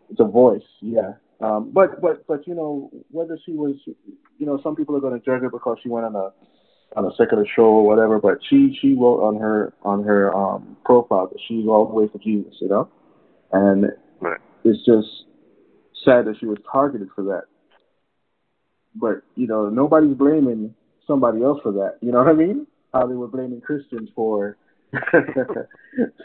It's 0.10 0.20
a 0.20 0.26
Voice, 0.26 0.62
yeah. 0.82 1.14
Um, 1.40 1.72
but 1.72 2.02
but 2.02 2.26
but 2.28 2.48
you 2.48 2.56
know 2.56 2.90
whether 3.12 3.38
she 3.46 3.52
was, 3.52 3.76
you 3.86 4.46
know, 4.46 4.60
some 4.64 4.76
people 4.76 4.96
are 4.96 5.00
going 5.00 5.20
to 5.20 5.24
judge 5.24 5.42
her 5.42 5.50
because 5.50 5.78
she 5.84 5.90
went 5.90 6.06
on 6.06 6.16
a 6.16 6.32
on 6.96 7.06
a 7.06 7.16
secular 7.16 7.46
show 7.56 7.66
or 7.66 7.86
whatever. 7.86 8.20
But 8.20 8.40
she 8.50 8.76
she 8.82 8.94
wrote 8.94 9.22
on 9.22 9.40
her 9.40 9.74
on 9.84 10.04
her 10.04 10.34
um, 10.36 10.78
profile 10.84 11.28
that 11.28 11.40
she's 11.48 11.68
all 11.68 11.88
the 11.88 11.94
way 11.94 12.08
for 12.12 12.18
Jesus, 12.18 12.56
you 12.60 12.70
know, 12.70 12.90
and 13.52 13.86
it's 14.64 14.84
just 14.86 15.26
sad 16.04 16.26
that 16.26 16.36
she 16.40 16.48
was 16.48 16.58
targeted 16.72 17.10
for 17.14 17.24
that. 17.26 17.44
But 18.96 19.22
you 19.36 19.46
know 19.46 19.70
nobody's 19.70 20.18
blaming 20.18 20.74
somebody 21.06 21.44
else 21.44 21.60
for 21.62 21.72
that. 21.74 21.98
You 22.02 22.12
know 22.12 22.20
what 22.20 22.30
I 22.30 22.34
mean? 22.34 22.66
How 22.94 23.06
they 23.06 23.16
were 23.16 23.28
blaming 23.28 23.62
Christians 23.62 24.10
for 24.16 24.58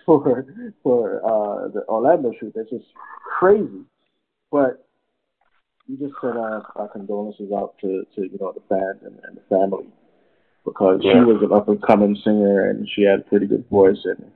for 0.07 0.47
for 0.83 1.17
uh, 1.23 1.69
the 1.69 1.85
Orlando 1.87 2.33
shoot. 2.41 2.55
That's 2.57 2.71
just 2.71 2.87
crazy. 3.39 3.85
But 4.51 4.87
just 5.91 6.15
sent 6.21 6.37
our, 6.37 6.65
our 6.77 6.89
condolences 6.89 7.51
out 7.57 7.75
to, 7.81 8.05
to 8.15 8.23
you 8.23 8.39
know 8.41 8.53
the 8.53 8.63
fans 8.69 9.01
and, 9.05 9.19
and 9.25 9.37
the 9.37 9.43
family 9.49 9.87
because 10.65 11.01
she 11.03 11.19
was 11.19 11.43
an 11.43 11.53
up 11.53 11.69
and 11.69 11.83
coming 11.83 12.17
singer 12.25 12.71
and 12.71 12.89
she 12.95 13.03
had 13.03 13.21
a 13.21 13.23
pretty 13.23 13.47
good 13.47 13.69
voice 13.69 13.99
and 14.05 14.31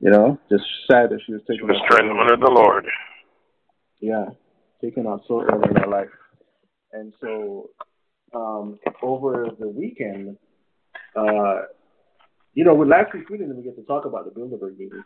you 0.00 0.10
know 0.10 0.38
just 0.50 0.64
sad 0.90 1.10
that 1.10 1.20
she 1.24 1.32
was 1.32 1.42
taken. 1.48 1.66
was 1.66 1.76
out 1.80 1.90
trying 1.90 2.08
to 2.08 2.14
honor 2.14 2.36
the 2.36 2.50
Lord. 2.50 2.86
yeah, 4.00 4.26
taken 4.82 5.06
out 5.06 5.22
so 5.28 5.40
early 5.42 5.68
in 5.70 5.76
her 5.76 5.86
life. 5.88 6.08
And 6.92 7.12
so 7.20 7.70
um, 8.34 8.78
over 9.02 9.48
the 9.58 9.68
weekend, 9.68 10.36
uh, 11.16 11.62
you 12.52 12.64
know, 12.64 12.74
with 12.74 12.88
last 12.88 13.12
week 13.14 13.28
we 13.30 13.38
didn't 13.38 13.52
even 13.52 13.64
get 13.64 13.76
to 13.76 13.82
talk 13.84 14.04
about 14.04 14.24
the 14.26 14.38
Bilderberg 14.38 14.76
meeting. 14.78 15.02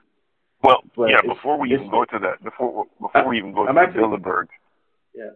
Well, 0.62 0.82
But 0.96 1.10
yeah. 1.10 1.20
Before 1.26 1.58
we 1.58 1.72
even 1.72 1.90
go 1.90 2.04
to 2.04 2.18
that, 2.20 2.42
before 2.42 2.84
before 3.00 3.28
we 3.28 3.38
even 3.38 3.52
go 3.54 3.66
I'm 3.66 3.74
to 3.76 3.80
actually- 3.82 4.02
Bilderberg, 4.02 4.46
Yeah. 5.14 5.30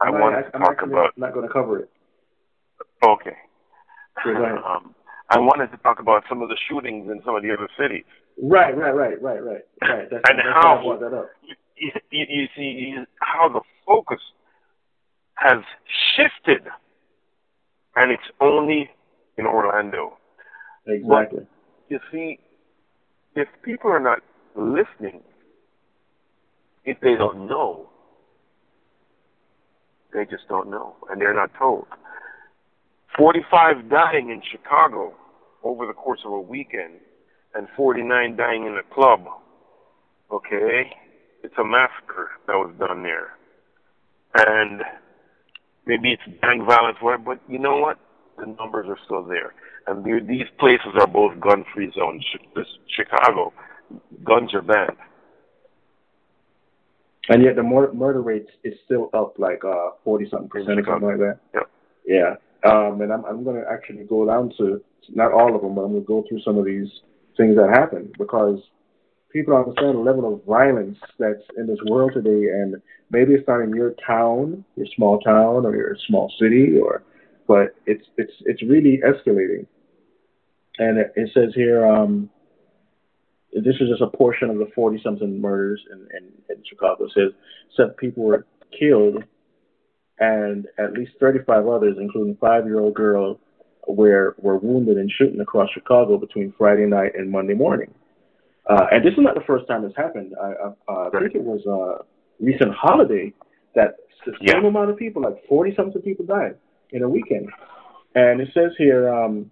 I 0.00 0.10
wanted 0.10 0.42
to 0.42 0.54
I'm 0.54 0.60
talk 0.62 0.70
actually 0.72 0.92
about. 0.92 1.18
not 1.18 1.32
going 1.34 1.46
to 1.46 1.52
cover 1.52 1.80
it. 1.80 1.90
Okay. 3.04 3.36
Sure, 4.22 4.34
go 4.34 4.44
ahead. 4.44 4.58
Um, 4.66 4.94
I 5.30 5.38
wanted 5.38 5.70
to 5.72 5.76
talk 5.78 6.00
about 6.00 6.22
some 6.28 6.40
of 6.40 6.48
the 6.48 6.56
shootings 6.68 7.10
in 7.10 7.20
some 7.24 7.36
of 7.36 7.42
the 7.42 7.52
other 7.52 7.68
cities. 7.78 8.04
Right, 8.42 8.74
right, 8.76 8.92
right, 8.94 9.20
right, 9.22 9.42
right, 9.44 9.60
right. 9.82 10.08
That's, 10.10 10.24
And 10.30 10.38
that's 10.38 10.48
how- 10.54 10.80
why 10.82 10.96
I 10.96 10.98
that 11.00 11.12
up. 11.14 11.28
You, 11.76 11.90
you, 12.10 12.24
you 12.28 12.46
see 12.56 12.94
how 13.20 13.48
the 13.50 13.60
focus 13.86 14.20
has 15.34 15.58
shifted, 16.16 16.62
and 17.94 18.10
it's 18.10 18.22
only 18.40 18.90
in 19.36 19.46
Orlando. 19.46 20.16
Exactly. 20.86 21.46
You 21.90 22.00
see, 22.10 22.38
if 23.36 23.48
people 23.62 23.90
are 23.90 24.00
not 24.00 24.20
listening, 24.56 25.20
if 26.84 26.98
they 27.00 27.14
don't 27.16 27.46
know, 27.46 27.90
they 30.18 30.24
just 30.24 30.48
don't 30.48 30.68
know, 30.68 30.96
and 31.08 31.20
they're 31.20 31.34
not 31.34 31.50
told. 31.56 31.86
45 33.16 33.88
dying 33.88 34.30
in 34.30 34.42
Chicago 34.50 35.14
over 35.62 35.86
the 35.86 35.92
course 35.92 36.20
of 36.26 36.32
a 36.32 36.40
weekend, 36.40 36.94
and 37.54 37.68
49 37.76 38.36
dying 38.36 38.66
in 38.66 38.76
a 38.76 38.94
club. 38.94 39.26
Okay? 40.32 40.90
It's 41.44 41.54
a 41.56 41.64
massacre 41.64 42.30
that 42.48 42.54
was 42.54 42.74
done 42.80 43.04
there. 43.04 43.38
And 44.34 44.82
maybe 45.86 46.12
it's 46.12 46.40
gang 46.42 46.66
violence, 46.66 46.98
but 47.24 47.40
you 47.48 47.60
know 47.60 47.76
what? 47.76 47.98
The 48.38 48.46
numbers 48.46 48.86
are 48.88 48.98
still 49.04 49.22
there. 49.22 49.54
And 49.86 50.04
these 50.28 50.46
places 50.58 50.94
are 51.00 51.06
both 51.06 51.38
gun 51.40 51.64
free 51.72 51.92
zones. 51.96 52.24
Chicago, 52.94 53.52
guns 54.24 54.52
are 54.52 54.62
banned. 54.62 54.98
And 57.28 57.42
yet 57.42 57.56
the 57.56 57.62
mur- 57.62 57.92
murder 57.92 58.22
rate 58.22 58.48
is 58.64 58.74
still 58.84 59.10
up 59.12 59.38
like 59.38 59.62
uh 59.64 59.90
forty 60.04 60.28
something 60.30 60.48
percent 60.48 60.80
or 60.80 60.84
something 60.84 61.08
like 61.08 61.18
that. 61.18 61.38
Yep. 61.54 61.70
Yeah. 62.06 62.34
Um, 62.64 63.00
and 63.02 63.12
I'm 63.12 63.24
I'm 63.24 63.44
going 63.44 63.56
to 63.56 63.70
actually 63.70 64.04
go 64.04 64.26
down 64.26 64.52
to 64.58 64.82
not 65.10 65.32
all 65.32 65.54
of 65.54 65.62
them, 65.62 65.74
but 65.74 65.82
I'm 65.82 65.92
going 65.92 66.02
to 66.02 66.06
go 66.06 66.24
through 66.28 66.40
some 66.42 66.58
of 66.58 66.64
these 66.64 66.88
things 67.36 67.56
that 67.56 67.70
happen 67.70 68.12
because 68.18 68.60
people 69.30 69.56
understand 69.56 69.94
the 69.94 70.00
level 70.00 70.34
of 70.34 70.44
violence 70.44 70.98
that's 71.18 71.42
in 71.56 71.66
this 71.66 71.78
world 71.86 72.12
today. 72.14 72.50
And 72.50 72.76
maybe 73.10 73.34
it's 73.34 73.46
not 73.46 73.60
in 73.60 73.74
your 73.74 73.94
town, 74.06 74.64
your 74.76 74.86
small 74.96 75.20
town, 75.20 75.66
or 75.66 75.76
your 75.76 75.96
small 76.06 76.32
city, 76.40 76.78
or 76.78 77.02
but 77.46 77.74
it's 77.86 78.04
it's 78.16 78.32
it's 78.40 78.62
really 78.62 79.00
escalating. 79.04 79.66
And 80.78 80.98
it, 80.98 81.12
it 81.16 81.30
says 81.34 81.52
here, 81.54 81.84
um, 81.84 82.30
this 83.52 83.76
is 83.80 83.88
just 83.88 84.02
a 84.02 84.16
portion 84.16 84.50
of 84.50 84.58
the 84.58 84.68
40 84.74 85.00
something 85.02 85.40
murders 85.40 85.80
in, 85.90 86.08
in, 86.16 86.56
in 86.56 86.62
Chicago. 86.68 87.04
It 87.04 87.12
says 87.14 87.32
seven 87.76 87.94
people 87.94 88.24
were 88.24 88.46
killed 88.78 89.24
and 90.18 90.66
at 90.78 90.92
least 90.92 91.12
35 91.20 91.66
others, 91.66 91.96
including 92.00 92.36
five 92.40 92.66
year 92.66 92.80
old 92.80 92.94
girl, 92.94 93.38
were, 93.86 94.34
were 94.38 94.58
wounded 94.58 94.98
and 94.98 95.10
shooting 95.10 95.40
across 95.40 95.70
Chicago 95.72 96.18
between 96.18 96.52
Friday 96.58 96.86
night 96.86 97.12
and 97.16 97.30
Monday 97.30 97.54
morning. 97.54 97.94
Uh, 98.68 98.86
and 98.92 99.04
this 99.04 99.12
is 99.12 99.20
not 99.20 99.34
the 99.34 99.44
first 99.46 99.66
time 99.66 99.82
this 99.82 99.92
happened. 99.96 100.34
I, 100.40 100.46
I, 100.46 100.92
uh, 100.92 101.10
I 101.14 101.20
think 101.20 101.34
it 101.34 101.42
was 101.42 101.64
a 101.64 102.04
recent 102.44 102.72
holiday 102.74 103.32
that 103.74 103.96
the 104.26 104.32
same 104.46 104.64
amount 104.64 104.90
of 104.90 104.96
people, 104.98 105.22
like 105.22 105.42
40 105.48 105.74
something 105.74 106.02
people 106.02 106.26
died 106.26 106.56
in 106.90 107.02
a 107.02 107.08
weekend. 107.08 107.48
And 108.14 108.40
it 108.40 108.48
says 108.52 108.72
here, 108.76 109.08
um, 109.08 109.50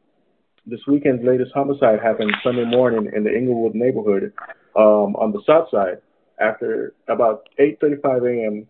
this 0.66 0.80
weekend's 0.86 1.24
latest 1.24 1.52
homicide 1.54 2.00
happened 2.02 2.32
Sunday 2.42 2.64
morning 2.64 3.10
in 3.14 3.24
the 3.24 3.30
Englewood 3.30 3.74
neighborhood 3.74 4.32
um, 4.76 5.14
on 5.16 5.32
the 5.32 5.40
south 5.46 5.68
side. 5.70 5.98
After 6.40 6.94
about 7.08 7.48
8:35 7.58 8.44
a.m., 8.44 8.66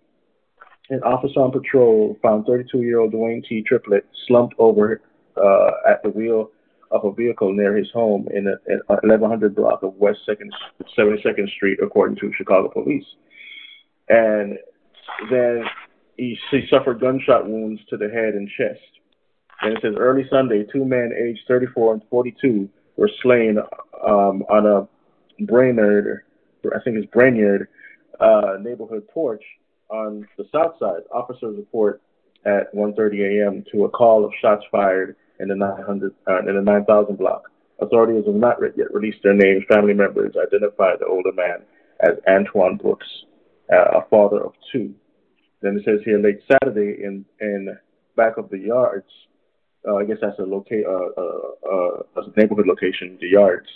an 0.91 1.03
officer 1.03 1.41
on 1.41 1.51
patrol 1.51 2.17
found 2.23 2.47
32-year-old 2.47 3.13
Dwayne 3.13 3.45
T. 3.45 3.65
Triplett 3.67 4.07
slumped 4.29 4.55
over 4.59 5.01
uh, 5.37 5.71
at 5.89 6.03
the 6.05 6.11
wheel 6.11 6.51
of 6.93 7.05
a 7.05 7.13
vehicle 7.13 7.53
near 7.53 7.77
his 7.77 7.91
home 7.93 8.29
in 8.33 8.47
a, 8.47 8.73
in 8.73 8.81
1100 8.87 9.57
block 9.57 9.83
of 9.83 9.95
West 9.95 10.21
Second 10.25 10.53
72nd 10.97 11.49
Street, 11.57 11.79
according 11.83 12.17
to 12.19 12.31
Chicago 12.37 12.69
police. 12.69 13.05
And 14.09 14.59
then 15.31 15.65
he, 16.17 16.39
he 16.51 16.63
suffered 16.71 17.01
gunshot 17.01 17.49
wounds 17.49 17.81
to 17.91 17.97
the 17.97 18.09
head 18.09 18.35
and 18.35 18.49
chest. 18.57 18.96
And 19.63 19.73
it 19.77 19.79
says 19.83 19.95
early 19.99 20.27
Sunday, 20.31 20.65
two 20.73 20.85
men 20.85 21.13
aged 21.17 21.41
34 21.49 21.95
and 21.95 22.03
42 22.11 22.69
were 22.97 23.11
slain 23.23 23.59
um, 24.07 24.43
on 24.49 24.67
a 24.67 24.89
Brainerd, 25.45 26.23
I 26.65 26.81
think 26.83 26.97
it's 26.97 27.11
Brainerd, 27.13 27.69
uh, 28.21 28.57
neighborhood 28.61 29.07
porch 29.09 29.43
on 29.89 30.27
the 30.39 30.45
south 30.53 30.79
side. 30.79 31.03
Officers 31.13 31.57
report 31.57 32.01
at 32.45 32.75
1:30 32.75 33.43
a.m. 33.43 33.65
to 33.73 33.85
a 33.85 33.91
call 33.91 34.25
of 34.25 34.33
shots 34.41 34.65
fired 34.71 35.17
in 35.41 35.49
the 35.49 35.55
900 35.55 36.15
uh, 36.29 36.39
in 36.41 36.55
the 36.57 36.63
9000 36.63 37.17
block. 37.17 37.43
Authorities 37.81 38.25
have 38.27 38.35
not 38.35 38.57
yet 38.77 38.93
released 38.95 39.23
their 39.23 39.35
names. 39.35 39.65
Family 39.69 39.93
members 39.93 40.35
identified 40.37 40.99
the 41.01 41.07
older 41.07 41.33
man 41.33 41.63
as 42.01 42.17
Antoine 42.27 42.77
Brooks, 42.77 43.07
uh, 43.73 43.99
a 43.99 44.09
father 44.09 44.43
of 44.43 44.53
two. 44.73 44.95
Then 45.61 45.77
it 45.77 45.85
says 45.85 46.01
here 46.05 46.19
late 46.19 46.41
Saturday 46.51 47.03
in 47.03 47.25
in 47.41 47.77
back 48.17 48.39
of 48.39 48.49
the 48.51 48.59
yards. 48.59 49.11
Uh, 49.87 49.97
I 49.97 50.05
guess 50.05 50.17
that's 50.21 50.39
a 50.39 50.43
locate 50.43 50.85
uh, 50.85 51.21
uh, 51.21 51.71
uh, 51.71 52.23
a 52.23 52.23
neighborhood 52.37 52.67
location, 52.67 53.19
the 53.21 53.29
yards. 53.29 53.69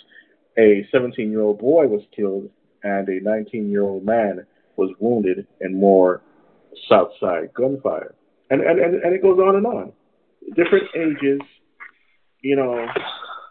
A 0.57 0.85
17-year-old 0.93 1.59
boy 1.59 1.87
was 1.87 2.01
killed, 2.13 2.49
and 2.83 3.07
a 3.07 3.21
19-year-old 3.21 4.05
man 4.05 4.45
was 4.75 4.89
wounded 4.99 5.47
in 5.61 5.79
more 5.79 6.21
South 6.89 7.11
Side 7.19 7.53
gunfire, 7.53 8.13
and 8.49 8.61
and 8.61 8.79
and, 8.79 8.95
and 8.95 9.13
it 9.13 9.21
goes 9.21 9.39
on 9.39 9.55
and 9.55 9.65
on. 9.65 9.91
Different 10.55 10.87
ages, 10.95 11.41
you 12.41 12.55
know, 12.55 12.87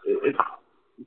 it, 0.05 0.35
it, 0.35 1.05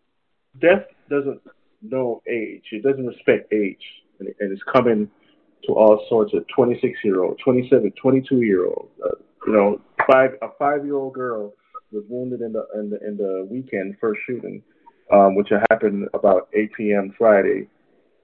death 0.61 0.87
doesn't 1.11 1.41
know 1.83 2.23
age. 2.29 2.65
It 2.73 2.83
doesn't 2.83 3.07
respect 3.07 3.53
age, 3.53 3.83
and, 4.19 4.29
and 4.41 4.53
it's 4.53 4.63
coming 4.73 5.09
to 5.67 5.73
all 5.73 6.05
sorts 6.09 6.33
of 6.35 6.45
26 6.55 6.99
year 7.05 7.23
old, 7.23 7.39
27, 7.45 7.93
22 8.01 8.43
year 8.43 8.67
old. 8.67 8.89
Uh, 9.05 9.15
you 9.47 9.53
know, 9.53 9.81
five 10.11 10.31
a 10.43 10.49
five 10.59 10.85
year 10.85 10.97
old 10.97 11.15
girl 11.15 11.53
was 11.93 12.05
wounded 12.09 12.41
in 12.41 12.53
the 12.53 12.67
in 12.75 12.91
the 12.91 13.07
in 13.07 13.17
the 13.17 13.47
weekend 13.51 13.97
first 14.01 14.21
shooting, 14.27 14.63
um, 15.13 15.35
which 15.35 15.49
happened 15.71 16.09
about 16.15 16.49
8 16.55 16.73
p.m. 16.77 17.15
Friday 17.17 17.69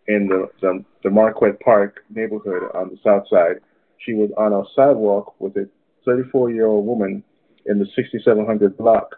in 0.08 0.26
the, 0.26 0.48
the 0.60 0.84
the 1.04 1.10
Marquette 1.10 1.60
Park 1.60 2.00
neighborhood 2.14 2.70
on 2.74 2.88
the 2.90 2.98
south 3.04 3.24
side. 3.30 3.60
She 3.98 4.14
was 4.14 4.30
on 4.38 4.52
a 4.52 4.62
sidewalk 4.74 5.34
with 5.40 5.56
a 5.56 5.68
34 6.04 6.50
year 6.50 6.66
old 6.66 6.86
woman 6.86 7.22
in 7.66 7.78
the 7.78 7.86
6700 7.94 8.76
block 8.78 9.16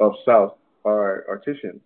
of 0.00 0.12
South 0.26 0.54
Artesian 0.84 1.80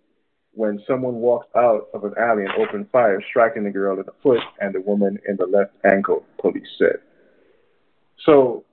when 0.55 0.83
someone 0.87 1.15
walked 1.15 1.55
out 1.57 1.89
of 1.95 2.05
an 2.05 2.13
alley 2.19 2.45
and 2.45 2.53
opened 2.63 2.87
fire, 2.91 3.23
striking 3.31 3.65
the 3.65 3.71
girl 3.71 3.99
in 3.99 4.05
the 4.05 4.13
foot 4.23 4.41
and 4.61 4.75
the 4.75 4.81
woman 4.81 5.19
in 5.27 5.37
the 5.37 5.47
left 5.47 5.73
ankle, 5.85 6.25
police 6.41 6.69
said. 6.79 6.97
So, 8.27 8.65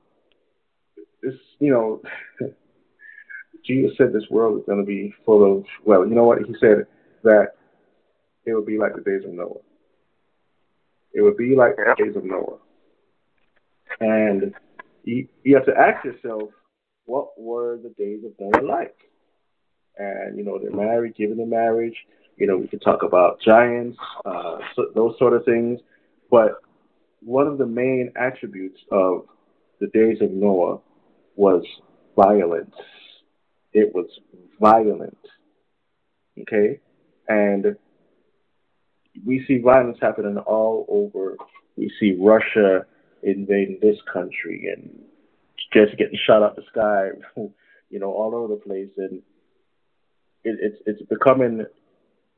this, 1.21 1.35
you 1.59 1.71
know, 1.71 2.01
Jesus 3.65 3.91
said 3.97 4.13
this 4.13 4.29
world 4.29 4.59
is 4.59 4.65
going 4.65 4.79
to 4.79 4.85
be 4.85 5.13
full 5.25 5.57
of, 5.57 5.65
well, 5.85 6.07
you 6.07 6.15
know 6.15 6.23
what? 6.23 6.39
He 6.39 6.55
said 6.59 6.87
that 7.23 7.53
it 8.45 8.53
would 8.53 8.65
be 8.65 8.77
like 8.77 8.95
the 8.95 9.01
days 9.01 9.23
of 9.25 9.31
Noah. 9.31 9.59
It 11.13 11.21
would 11.21 11.37
be 11.37 11.55
like 11.55 11.75
the 11.75 11.95
days 11.97 12.15
of 12.15 12.23
Noah. 12.23 12.57
And 13.99 14.53
you, 15.03 15.27
you 15.43 15.55
have 15.55 15.65
to 15.65 15.75
ask 15.77 16.05
yourself, 16.05 16.49
what 17.05 17.29
were 17.37 17.77
the 17.77 17.89
days 17.89 18.23
of 18.23 18.31
Noah 18.39 18.65
like? 18.65 18.95
and 19.99 20.37
you 20.37 20.43
know 20.43 20.57
they're 20.57 20.71
married, 20.71 21.15
given 21.15 21.37
the 21.37 21.45
marriage. 21.45 21.95
You 22.37 22.47
know, 22.47 22.57
we 22.57 22.67
could 22.67 22.81
talk 22.81 23.03
about 23.03 23.41
giants, 23.41 23.97
uh, 24.25 24.59
so, 24.75 24.87
those 24.95 25.15
sort 25.19 25.33
of 25.33 25.43
things. 25.43 25.79
But 26.31 26.61
one 27.21 27.47
of 27.47 27.57
the 27.57 27.65
main 27.65 28.13
attributes 28.15 28.79
of 28.91 29.25
the 29.81 29.87
days 29.87 30.21
of 30.21 30.31
Noah 30.31 30.79
was 31.35 31.63
violence. 32.15 32.75
It 33.73 33.93
was 33.93 34.07
violent. 34.59 35.17
Okay, 36.41 36.79
and 37.27 37.75
we 39.25 39.43
see 39.47 39.57
violence 39.57 39.97
happening 40.01 40.37
all 40.37 40.85
over. 40.89 41.35
We 41.75 41.91
see 41.99 42.17
Russia 42.19 42.85
invading 43.23 43.79
this 43.81 43.97
country 44.11 44.73
and 44.73 45.01
just 45.73 45.97
getting 45.97 46.17
shot 46.25 46.41
out 46.43 46.55
the 46.55 46.63
sky, 46.71 47.09
you 47.89 47.99
know, 47.99 48.11
all 48.11 48.33
over 48.35 48.55
the 48.55 48.61
place. 48.61 48.89
And 48.97 49.21
it, 50.43 50.57
it's 50.61 50.81
it's 50.85 51.01
becoming 51.09 51.65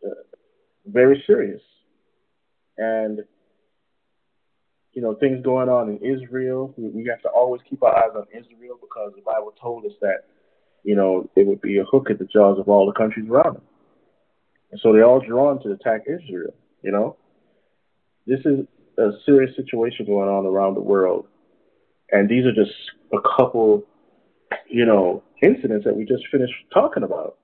uh, 0.04 0.10
very 0.86 1.24
serious, 1.28 1.62
and 2.78 3.22
you 4.94 5.02
know 5.02 5.16
things 5.16 5.44
going 5.44 5.70
on 5.70 5.90
in 5.90 5.98
Israel. 5.98 6.74
We, 6.78 6.90
we 6.90 7.06
have 7.10 7.22
to 7.22 7.30
always 7.30 7.62
keep 7.70 7.84
our 7.84 7.96
eyes 7.96 8.16
on 8.16 8.26
Israel 8.32 8.78
because 8.80 9.14
the 9.16 9.22
Bible 9.22 9.54
told 9.62 9.86
us 9.86 9.94
that 10.02 10.26
you 10.84 10.96
know 10.96 11.30
it 11.36 11.46
would 11.48 11.62
be 11.62 11.78
a 11.78 11.84
hook 11.84 12.10
at 12.10 12.20
the 12.20 12.26
jaws 12.26 12.60
of 12.60 12.68
all 12.68 12.86
the 12.86 12.98
countries 12.98 13.30
around 13.30 13.56
them, 13.56 13.64
and 14.72 14.80
so 14.82 14.94
they're 14.94 15.06
all 15.06 15.22
drawn 15.26 15.62
to 15.64 15.72
attack 15.72 16.02
Israel. 16.08 16.54
You 16.82 16.92
know, 16.92 17.18
this 18.28 18.40
is 18.46 18.66
a 18.98 19.12
serious 19.26 19.56
situation 19.56 20.06
going 20.06 20.30
on 20.30 20.46
around 20.46 20.76
the 20.76 20.82
world, 20.82 21.28
and 22.12 22.30
these 22.30 22.46
are 22.46 22.54
just 22.54 22.76
a 23.14 23.22
couple, 23.38 23.84
you 24.70 24.86
know, 24.86 25.24
incidents 25.42 25.86
that 25.86 25.96
we 25.96 26.06
just 26.06 26.24
finished 26.32 26.54
talking 26.74 27.04
about 27.04 27.38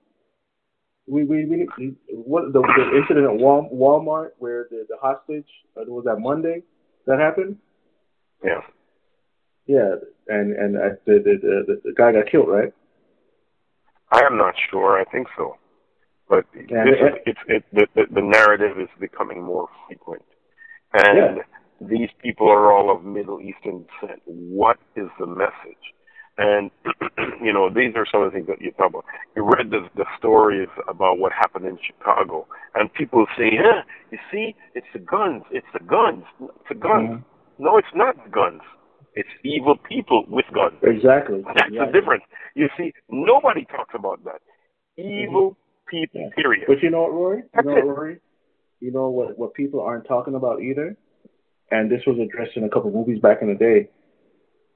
we 1.08 1.24
we, 1.24 1.46
we 1.46 1.96
what 2.10 2.52
the, 2.54 2.62
the 2.62 2.98
incident 2.98 3.26
at 3.26 3.40
Walmart 3.40 4.30
where 4.40 4.68
the, 4.70 4.86
the 4.90 4.98
hostage 5.02 5.48
uh, 5.78 5.84
was 5.88 6.04
that 6.06 6.18
Monday 6.20 6.64
that 7.08 7.20
happened. 7.20 7.58
Yeah. 8.44 8.62
Yeah, 9.66 9.96
and 10.30 10.54
and 10.54 10.78
uh, 10.78 10.96
the, 11.06 11.20
the 11.20 11.36
the 11.42 11.82
the 11.84 11.94
guy 11.94 12.14
got 12.14 12.32
killed, 12.32 12.48
right? 12.48 12.74
I 14.12 14.22
am 14.22 14.38
not 14.38 14.56
sure. 14.72 14.98
I 14.98 15.04
think 15.12 15.28
so, 15.36 15.58
but 16.30 16.46
yeah, 16.56 16.86
this 16.86 16.96
is, 16.96 17.20
it's 17.26 17.40
it 17.48 17.64
the, 17.74 17.88
the 17.94 18.04
the 18.14 18.22
narrative 18.22 18.80
is 18.80 18.88
becoming 18.98 19.44
more 19.44 19.68
frequent, 19.86 20.24
and 20.94 21.18
yeah. 21.18 21.44
these 21.82 22.10
people 22.24 22.48
are 22.48 22.72
all 22.72 22.96
of 22.96 23.04
Middle 23.04 23.42
Eastern 23.42 23.84
descent. 23.84 24.22
What 24.26 24.78
is 24.96 25.10
the 25.20 25.28
message? 25.28 25.84
And 26.38 26.70
you 27.44 27.52
know, 27.52 27.70
these 27.70 27.96
are 27.96 28.06
some 28.12 28.22
of 28.22 28.32
the 28.32 28.36
things 28.36 28.48
that 28.48 28.62
you 28.62 28.72
talk 28.72 28.90
about. 28.90 29.06
You 29.36 29.44
read 29.44 29.72
the 29.72 29.90
the 29.96 30.06
stories 30.18 30.70
about 30.88 31.18
what 31.18 31.32
happened 31.32 31.66
in 31.66 31.78
Chicago, 31.86 32.48
and 32.76 32.94
people 32.94 33.26
say, 33.38 33.50
"Yeah, 33.54 33.82
you 34.12 34.20
see, 34.32 34.56
it's 34.76 34.88
the 34.94 35.00
guns. 35.00 35.44
It's 35.52 35.68
the 35.74 35.84
guns. 35.84 36.24
It's 36.42 36.70
the 36.70 36.76
guns." 36.76 37.10
Mm-hmm. 37.10 37.64
No, 37.64 37.78
it's 37.78 37.94
not 37.96 38.16
the 38.24 38.30
guns. 38.30 38.62
It's 39.16 39.30
evil 39.44 39.78
people 39.78 40.26
with 40.28 40.46
guns. 40.54 40.78
Exactly. 40.84 41.42
That's 41.44 41.72
the 41.72 41.90
difference. 41.92 42.24
You 42.54 42.70
see, 42.78 42.94
nobody 43.10 43.66
talks 43.66 43.96
about 43.96 44.24
that. 44.26 44.42
Evil 44.96 45.58
mm-hmm. 45.58 45.90
people. 45.90 46.22
Yeah. 46.22 46.36
Period. 46.36 46.66
But 46.68 46.84
you 46.84 46.92
know 46.92 47.02
what, 47.02 47.14
Rory? 47.14 47.44
You 47.56 47.64
know 47.64 47.74
what, 47.74 47.88
Rory? 47.88 48.20
You 48.80 48.92
know 48.92 49.10
what? 49.10 49.40
What 49.40 49.54
people 49.56 49.82
aren't 49.82 50.08
talking 50.08 50.36
about 50.36 50.62
either, 50.62 50.96
and 51.72 51.90
this 51.90 52.02
was 52.06 52.20
addressed 52.20 52.56
in 52.56 52.64
a 52.64 52.70
couple 52.70 52.90
of 52.90 52.94
movies 52.94 53.20
back 53.20 53.40
in 53.42 53.48
the 53.48 53.56
day. 53.56 53.90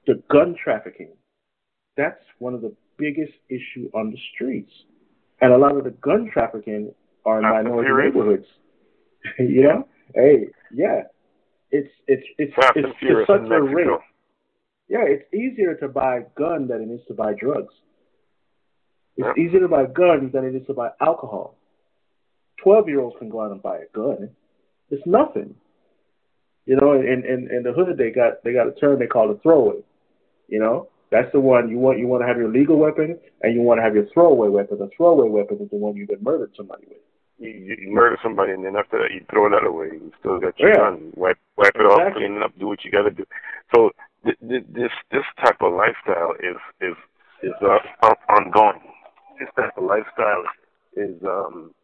The 0.08 0.20
gun 0.28 0.56
trafficking 0.58 1.12
that's 1.96 2.22
one 2.38 2.54
of 2.54 2.62
the 2.62 2.74
biggest 2.96 3.32
issue 3.48 3.90
on 3.94 4.10
the 4.10 4.18
streets. 4.34 4.70
And 5.40 5.52
a 5.52 5.58
lot 5.58 5.76
of 5.76 5.84
the 5.84 5.90
gun 5.90 6.30
trafficking 6.32 6.94
are 7.24 7.38
in 7.38 7.42
minority 7.42 7.90
neighborhoods. 7.90 8.46
you 9.38 9.62
know? 9.62 9.88
Hey, 10.14 10.48
yeah. 10.72 11.02
It's 11.70 11.88
it's 12.06 12.26
it's 12.36 12.54
Fast 12.54 12.72
it's, 12.76 12.88
it's 13.00 13.26
such 13.26 13.50
a 13.50 13.62
rate. 13.62 13.86
Yeah, 14.88 15.04
it's 15.04 15.24
easier 15.32 15.74
to 15.76 15.88
buy 15.88 16.18
a 16.18 16.22
gun 16.36 16.68
than 16.68 16.82
it 16.82 16.92
is 16.92 17.00
to 17.08 17.14
buy 17.14 17.32
drugs. 17.32 17.72
It's 19.16 19.26
yep. 19.26 19.38
easier 19.38 19.60
to 19.60 19.68
buy 19.68 19.86
guns 19.86 20.32
than 20.32 20.44
it 20.44 20.54
is 20.54 20.66
to 20.66 20.74
buy 20.74 20.90
alcohol. 21.00 21.56
Twelve 22.62 22.88
year 22.88 23.00
olds 23.00 23.16
can 23.18 23.30
go 23.30 23.40
out 23.40 23.52
and 23.52 23.62
buy 23.62 23.78
a 23.78 23.86
gun. 23.94 24.30
It's 24.90 25.02
nothing. 25.06 25.54
You 26.66 26.76
know, 26.76 26.92
in, 26.92 27.24
in 27.24 27.48
in 27.50 27.62
the 27.62 27.72
hood 27.72 27.96
they 27.96 28.10
got 28.10 28.44
they 28.44 28.52
got 28.52 28.68
a 28.68 28.72
term 28.72 28.98
they 28.98 29.06
call 29.06 29.30
a 29.30 29.38
throwaway. 29.38 29.80
You 30.48 30.60
know? 30.60 30.88
That's 31.12 31.30
the 31.32 31.40
one 31.40 31.68
you 31.68 31.76
want. 31.76 31.98
You 31.98 32.08
want 32.08 32.22
to 32.22 32.26
have 32.26 32.38
your 32.38 32.48
legal 32.48 32.78
weapon, 32.78 33.18
and 33.42 33.54
you 33.54 33.60
want 33.60 33.78
to 33.78 33.82
have 33.84 33.94
your 33.94 34.06
throwaway 34.14 34.48
weapon. 34.48 34.78
The 34.78 34.88
throwaway 34.96 35.28
weapon 35.28 35.58
is 35.60 35.68
the 35.68 35.76
one 35.76 35.94
you've 35.94 36.08
been 36.08 36.24
murdered 36.24 36.52
somebody 36.56 36.84
with. 36.88 37.04
You, 37.38 37.76
you 37.78 37.92
murder 37.92 38.16
somebody, 38.22 38.52
and 38.52 38.64
then 38.64 38.76
after 38.76 38.96
that, 38.96 39.12
you 39.12 39.20
throw 39.28 39.50
that 39.50 39.66
away. 39.66 39.88
You 39.92 40.10
still 40.20 40.40
got 40.40 40.58
your 40.58 40.70
yeah. 40.70 40.76
gun. 40.76 41.12
Wipe, 41.14 41.36
wipe 41.58 41.76
it 41.76 41.84
exactly. 41.84 42.06
off, 42.06 42.12
clean 42.14 42.32
it 42.36 42.42
up, 42.42 42.58
do 42.58 42.66
what 42.66 42.82
you 42.82 42.90
got 42.90 43.02
to 43.02 43.10
do. 43.10 43.26
So 43.74 43.90
th- 44.24 44.38
th- 44.40 44.64
this 44.72 44.92
this 45.10 45.28
type 45.44 45.60
of 45.60 45.74
lifestyle 45.74 46.32
is 46.40 46.56
is 46.80 46.96
is 47.42 47.52
uh, 47.60 48.14
ongoing. 48.32 48.80
This 49.38 49.50
type 49.54 49.76
of 49.76 49.84
lifestyle 49.84 50.44
is 50.96 51.20
um 51.28 51.74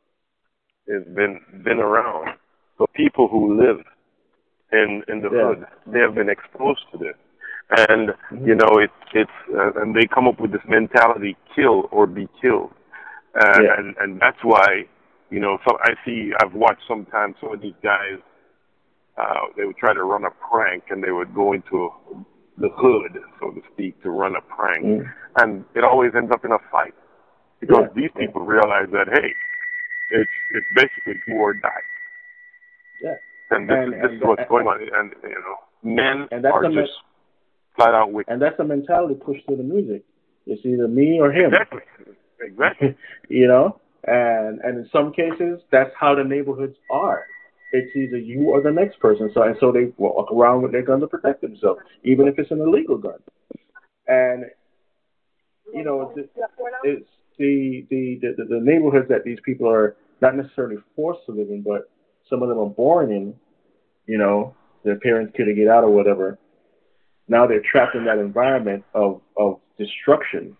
has 0.89 1.05
been 1.15 1.41
been 1.65 1.81
around. 1.81 2.39
So 2.79 2.87
people 2.95 3.29
who 3.29 3.61
live 3.61 3.85
in 4.73 5.03
in 5.09 5.21
the 5.21 5.29
yeah. 5.29 5.49
hood, 5.49 5.67
they 5.87 5.99
have 6.01 6.15
been 6.15 6.31
exposed 6.31 6.81
to 6.93 6.99
this 6.99 7.17
and 7.70 8.11
you 8.47 8.55
know 8.55 8.78
it's 8.78 8.93
it's 9.12 9.31
uh, 9.55 9.81
and 9.81 9.95
they 9.95 10.07
come 10.07 10.27
up 10.27 10.40
with 10.40 10.53
this 10.53 10.62
mentality 10.69 11.36
kill 11.55 11.89
or 11.90 12.07
be 12.07 12.28
killed. 12.40 12.70
Uh, 13.39 13.61
yeah. 13.62 13.78
and 13.78 13.95
and 14.01 14.20
that's 14.20 14.39
why 14.43 14.85
you 15.31 15.39
know 15.39 15.59
so 15.69 15.77
i 15.82 15.90
see 16.05 16.32
i've 16.43 16.55
watched 16.55 16.81
sometimes 16.89 17.36
some 17.40 17.53
of 17.53 17.61
these 17.61 17.77
guys 17.82 18.19
uh 19.19 19.45
they 19.57 19.65
would 19.65 19.77
try 19.77 19.93
to 19.93 20.03
run 20.03 20.24
a 20.24 20.31
prank 20.51 20.85
and 20.89 21.05
they 21.05 21.11
would 21.11 21.35
go 21.35 21.53
into 21.53 21.90
the 22.57 22.69
hood 22.74 23.19
so 23.40 23.51
to 23.51 23.61
speak 23.73 24.01
to 24.03 24.11
run 24.11 24.35
a 24.35 24.40
prank. 24.40 24.85
Mm. 24.85 25.12
and 25.36 25.65
it 25.74 25.85
always 25.85 26.12
ends 26.16 26.32
up 26.32 26.45
in 26.45 26.53
a 26.53 26.59
fight. 26.70 26.95
Because 27.61 27.86
yeah. 27.89 28.03
these 28.03 28.11
people 28.16 28.43
realize 28.43 28.89
that 28.93 29.09
hey 29.12 29.35
it's 30.11 30.31
it's 30.51 30.66
basically 30.74 31.20
do 31.27 31.35
or 31.35 31.55
die. 31.55 31.69
Yeah. 33.03 33.15
And 33.51 33.69
this 33.69 33.77
and, 33.77 33.95
is 33.95 34.01
this 34.01 34.11
and, 34.11 34.16
is 34.16 34.23
what's 34.24 34.40
and, 34.40 34.49
going 34.49 34.66
on. 34.66 34.81
And 34.81 35.12
you 35.23 35.28
know 35.28 35.59
men 35.82 36.28
and 36.31 36.45
that's 36.45 36.55
are 36.55 36.65
just 36.65 36.93
flat 37.79 37.95
out 37.95 38.13
wicked. 38.13 38.33
And 38.33 38.43
that's 38.43 38.57
the 38.57 38.65
mentality 38.65 39.15
pushed 39.15 39.47
through 39.47 39.57
the 39.57 39.63
music. 39.63 40.05
It's 40.47 40.65
either 40.65 40.89
me 40.89 41.19
or 41.21 41.31
him. 41.33 41.53
Exactly. 41.53 41.83
Exactly. 42.41 42.97
you 43.29 43.47
know, 43.47 43.81
and 44.05 44.61
and 44.61 44.79
in 44.79 44.89
some 44.93 45.13
cases, 45.13 45.61
that's 45.71 45.91
how 45.99 46.15
the 46.15 46.25
neighborhoods 46.25 46.77
are. 46.91 47.25
It's 47.73 47.95
either 47.95 48.17
you 48.17 48.49
or 48.49 48.63
the 48.63 48.71
next 48.71 48.99
person. 48.99 49.31
So 49.35 49.43
and 49.43 49.57
so 49.61 49.73
they 49.73 49.93
walk 49.97 50.33
around 50.33 50.63
with 50.63 50.73
their 50.73 50.83
gun 50.83 51.01
to 51.01 51.07
protect 51.07 51.43
themselves, 51.43 51.81
even 52.03 52.27
if 52.29 52.39
it's 52.39 52.51
an 52.51 52.61
illegal 52.61 52.97
gun. 52.97 53.19
And 54.07 54.47
you 55.73 55.85
know, 55.85 56.13
it's, 56.17 56.31
it's 56.83 57.07
the, 57.39 57.87
the 57.91 58.19
the 58.23 58.45
the 58.45 58.61
neighborhoods 58.61 59.09
that 59.09 59.25
these 59.25 59.39
people 59.45 59.69
are 59.69 59.97
not 60.21 60.35
necessarily 60.35 60.77
forced 60.97 61.27
to 61.27 61.33
live 61.33 61.49
in, 61.51 61.63
but 61.63 61.91
some 62.31 62.43
of 62.43 62.49
them 62.49 62.59
are 62.59 62.71
born 62.71 63.13
in. 63.13 63.35
You 64.07 64.17
know, 64.17 64.55
their 64.85 64.99
parents 64.99 65.35
couldn't 65.37 65.57
get 65.57 65.69
out 65.69 65.85
or 65.85 65.91
whatever. 65.91 66.39
Now 67.29 67.47
they're 67.47 67.63
trapped 67.71 67.95
in 67.95 68.05
that 68.07 68.19
environment 68.19 68.85
of 68.95 69.21
of 69.37 69.61
destruction, 69.79 70.57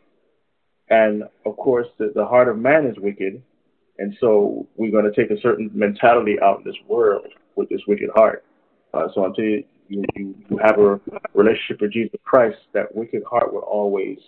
and 0.91 1.25
of 1.45 1.57
course, 1.57 1.87
the, 1.99 2.13
the 2.15 2.25
heart 2.25 2.49
of 2.49 2.59
man 2.59 2.87
is 2.87 2.97
wicked, 2.99 3.43
and 3.99 4.17
so 4.21 4.67
we're 4.77 4.91
going 4.91 5.11
to 5.11 5.21
take 5.21 5.31
a 5.31 5.41
certain 5.41 5.71
mentality 5.75 6.37
out 6.43 6.59
in 6.59 6.65
this 6.65 6.77
world 6.87 7.27
with 7.57 7.69
this 7.69 7.81
wicked 7.89 8.11
heart. 8.15 8.45
Uh, 8.95 9.09
so 9.15 9.25
until 9.25 9.45
you, 9.45 9.65
you, 9.89 10.05
you 10.49 10.59
have 10.63 10.79
a 10.79 11.01
relationship 11.35 11.81
with 11.81 11.93
Jesus 11.93 12.19
Christ, 12.25 12.59
that 12.75 12.95
wicked 12.95 13.23
heart 13.29 13.53
will 13.53 13.61
always 13.63 14.19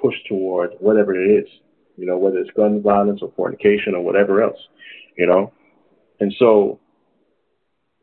push 0.00 0.14
toward 0.28 0.70
whatever 0.80 1.14
it 1.14 1.42
is, 1.42 1.48
you 1.96 2.06
know, 2.06 2.18
whether 2.18 2.38
it's 2.38 2.50
gun 2.56 2.82
violence 2.82 3.20
or 3.22 3.32
fornication 3.36 3.94
or 3.94 4.02
whatever 4.02 4.42
else, 4.42 4.58
you 5.16 5.26
know. 5.26 5.52
And 6.20 6.34
so, 6.38 6.80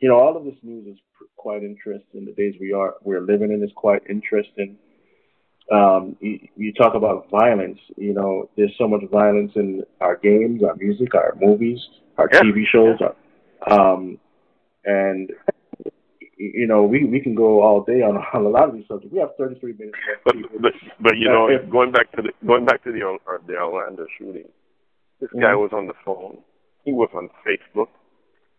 you 0.06 0.12
know, 0.12 0.20
all 0.20 0.38
of 0.38 0.46
this 0.46 0.54
news 0.62 0.86
is 0.86 1.00
quite 1.36 1.64
interesting. 1.64 2.26
The 2.26 2.34
days 2.34 2.54
we 2.62 2.74
are 2.74 2.94
we're 3.04 3.22
living 3.22 3.52
in 3.52 3.64
is 3.64 3.72
quite 3.76 4.04
interesting. 4.08 4.78
Um, 5.72 6.16
you, 6.20 6.38
you 6.56 6.74
talk 6.74 6.94
about 6.94 7.28
violence. 7.32 7.80
You 7.98 8.14
know, 8.14 8.48
there's 8.56 8.76
so 8.78 8.88
much 8.88 9.02
violence 9.12 9.54
in 9.56 9.82
our 10.02 10.16
games, 10.16 10.62
our 10.64 10.76
music, 10.76 11.16
our 11.16 11.34
movies, 11.42 11.80
our 12.20 12.30
Yeah. 12.32 12.42
TV 12.42 12.66
shows. 12.72 13.00
Um, 13.68 14.20
and 14.84 15.32
you 16.38 16.68
know, 16.68 16.84
we 16.84 17.04
we 17.06 17.20
can 17.20 17.34
go 17.34 17.64
all 17.64 17.84
day 17.84 18.02
on, 18.04 18.16
on 18.18 18.46
a 18.50 18.50
lot 18.50 18.70
of 18.70 18.76
these 18.76 18.86
subjects. 18.88 19.12
We 19.12 19.20
have 19.22 19.32
33 19.40 19.74
minutes. 19.80 19.98
But 20.24 20.36
but 20.62 20.74
but 21.00 21.18
you 21.18 21.30
know, 21.30 21.48
if- 21.50 21.68
going 21.72 21.92
back 21.92 22.12
to 22.12 22.22
the 22.22 22.32
going 22.46 22.66
back 22.66 22.84
to 22.84 22.92
the 22.92 23.02
the 23.48 23.56
Orlando 23.58 24.06
shooting, 24.20 24.50
this 25.20 25.32
guy 25.34 25.54
Mhm. 25.56 25.62
was 25.66 25.72
on 25.74 25.88
the 25.88 25.98
phone. 26.06 26.38
He 26.84 26.92
was 26.92 27.10
on 27.16 27.30
Facebook. 27.48 27.88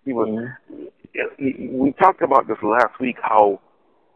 He 0.05 0.12
was. 0.12 0.28
Mm-hmm. 0.28 0.86
We 1.38 1.93
talked 2.01 2.22
about 2.22 2.48
this 2.48 2.59
last 2.62 2.98
week. 3.01 3.16
How 3.22 3.60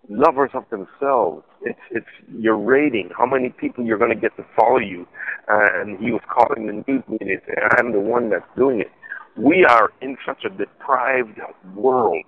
lovers 0.09 0.51
of 0.55 0.65
themselves. 0.71 1.45
It's 1.63 1.79
it's 1.91 2.07
your 2.37 2.57
rating. 2.57 3.11
How 3.17 3.27
many 3.27 3.51
people 3.51 3.85
you're 3.85 3.99
going 3.99 4.15
to 4.15 4.21
get 4.21 4.37
to 4.37 4.45
follow 4.57 4.79
you. 4.79 5.07
Uh, 5.53 5.67
and 5.81 5.99
he 5.99 6.11
was 6.13 6.23
calling 6.33 6.67
the 6.67 6.85
news 6.87 7.03
media 7.09 7.39
saying, 7.47 7.69
"I'm 7.79 7.93
the 7.93 8.01
one 8.01 8.31
that's 8.31 8.45
doing 8.57 8.81
it." 8.81 8.91
We 9.37 9.65
are 9.69 9.91
in 10.01 10.17
such 10.27 10.45
a 10.45 10.51
deprived 10.51 11.39
world. 11.75 12.25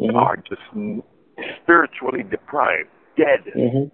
We 0.00 0.10
are 0.14 0.36
just 0.36 0.62
spiritually 1.62 2.22
deprived, 2.28 2.88
dead 3.16 3.44
Mm-hmm. 3.56 3.88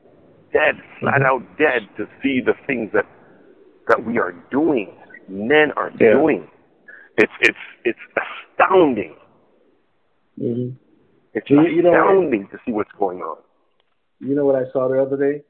dead, 0.52 0.74
flat 1.00 1.22
out 1.22 1.42
dead 1.58 1.88
to 1.96 2.06
see 2.22 2.40
the 2.44 2.54
things 2.66 2.90
that 2.92 3.06
that 3.88 4.04
we 4.06 4.18
are 4.18 4.32
doing, 4.50 4.92
men 5.28 5.72
are 5.76 5.90
Yeah. 6.00 6.14
doing. 6.14 6.48
It's 7.18 7.32
it's 7.40 7.64
it's 7.84 7.98
astounding. 8.16 9.14
Mm-hmm. 10.40 10.76
It's 11.34 11.50
You- 11.50 11.62
you 11.62 11.82
know- 11.82 11.90
astounding 11.92 12.48
to 12.48 12.58
see 12.64 12.72
what's 12.72 12.92
going 12.92 13.20
on. 13.20 13.38
You 14.20 14.34
know 14.34 14.44
what 14.46 14.56
I 14.56 14.70
saw 14.72 14.88
the 14.88 15.00
other 15.02 15.16
day? 15.16 15.42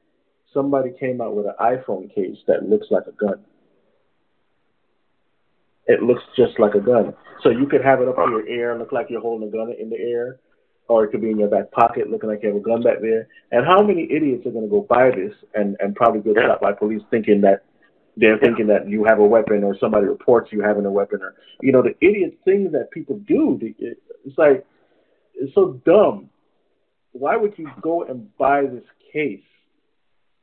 Somebody 0.53 0.91
came 0.99 1.21
out 1.21 1.35
with 1.35 1.45
an 1.45 1.55
iPhone 1.59 2.13
case 2.13 2.37
that 2.47 2.67
looks 2.67 2.87
like 2.89 3.05
a 3.07 3.11
gun. 3.11 3.39
It 5.87 6.01
looks 6.01 6.23
just 6.35 6.59
like 6.59 6.73
a 6.73 6.79
gun. 6.79 7.13
So 7.43 7.49
you 7.49 7.67
could 7.67 7.83
have 7.83 8.01
it 8.01 8.07
up 8.07 8.15
to 8.15 8.21
your 8.29 8.47
ear, 8.47 8.77
look 8.77 8.91
like 8.91 9.07
you're 9.09 9.21
holding 9.21 9.47
a 9.47 9.51
gun 9.51 9.71
in 9.79 9.89
the 9.89 9.97
air, 9.97 10.39
or 10.87 11.03
it 11.03 11.11
could 11.11 11.21
be 11.21 11.29
in 11.29 11.37
your 11.37 11.49
back 11.49 11.71
pocket, 11.71 12.09
looking 12.09 12.29
like 12.29 12.41
you 12.41 12.49
have 12.49 12.57
a 12.57 12.61
gun 12.61 12.81
back 12.81 13.01
there. 13.01 13.27
And 13.51 13.65
how 13.65 13.83
many 13.83 14.07
idiots 14.11 14.47
are 14.47 14.51
going 14.51 14.65
to 14.65 14.69
go 14.69 14.81
buy 14.89 15.11
this 15.11 15.33
and 15.53 15.75
and 15.79 15.95
probably 15.95 16.21
get 16.21 16.41
shot 16.41 16.61
by 16.61 16.71
police 16.73 17.03
thinking 17.11 17.41
that 17.41 17.63
they're 18.17 18.39
thinking 18.39 18.67
that 18.67 18.89
you 18.89 19.03
have 19.03 19.19
a 19.19 19.25
weapon 19.25 19.63
or 19.63 19.77
somebody 19.77 20.07
reports 20.07 20.51
you 20.51 20.61
having 20.61 20.85
a 20.85 20.91
weapon 20.91 21.21
or 21.21 21.35
you 21.61 21.71
know 21.71 21.83
the 21.83 21.95
idiot 22.01 22.37
things 22.45 22.71
that 22.71 22.89
people 22.91 23.19
do. 23.27 23.59
It's 23.61 24.37
like 24.37 24.65
it's 25.35 25.53
so 25.53 25.81
dumb. 25.85 26.29
Why 27.11 27.35
would 27.37 27.53
you 27.57 27.69
go 27.81 28.03
and 28.03 28.35
buy 28.37 28.63
this 28.63 28.83
case? 29.13 29.43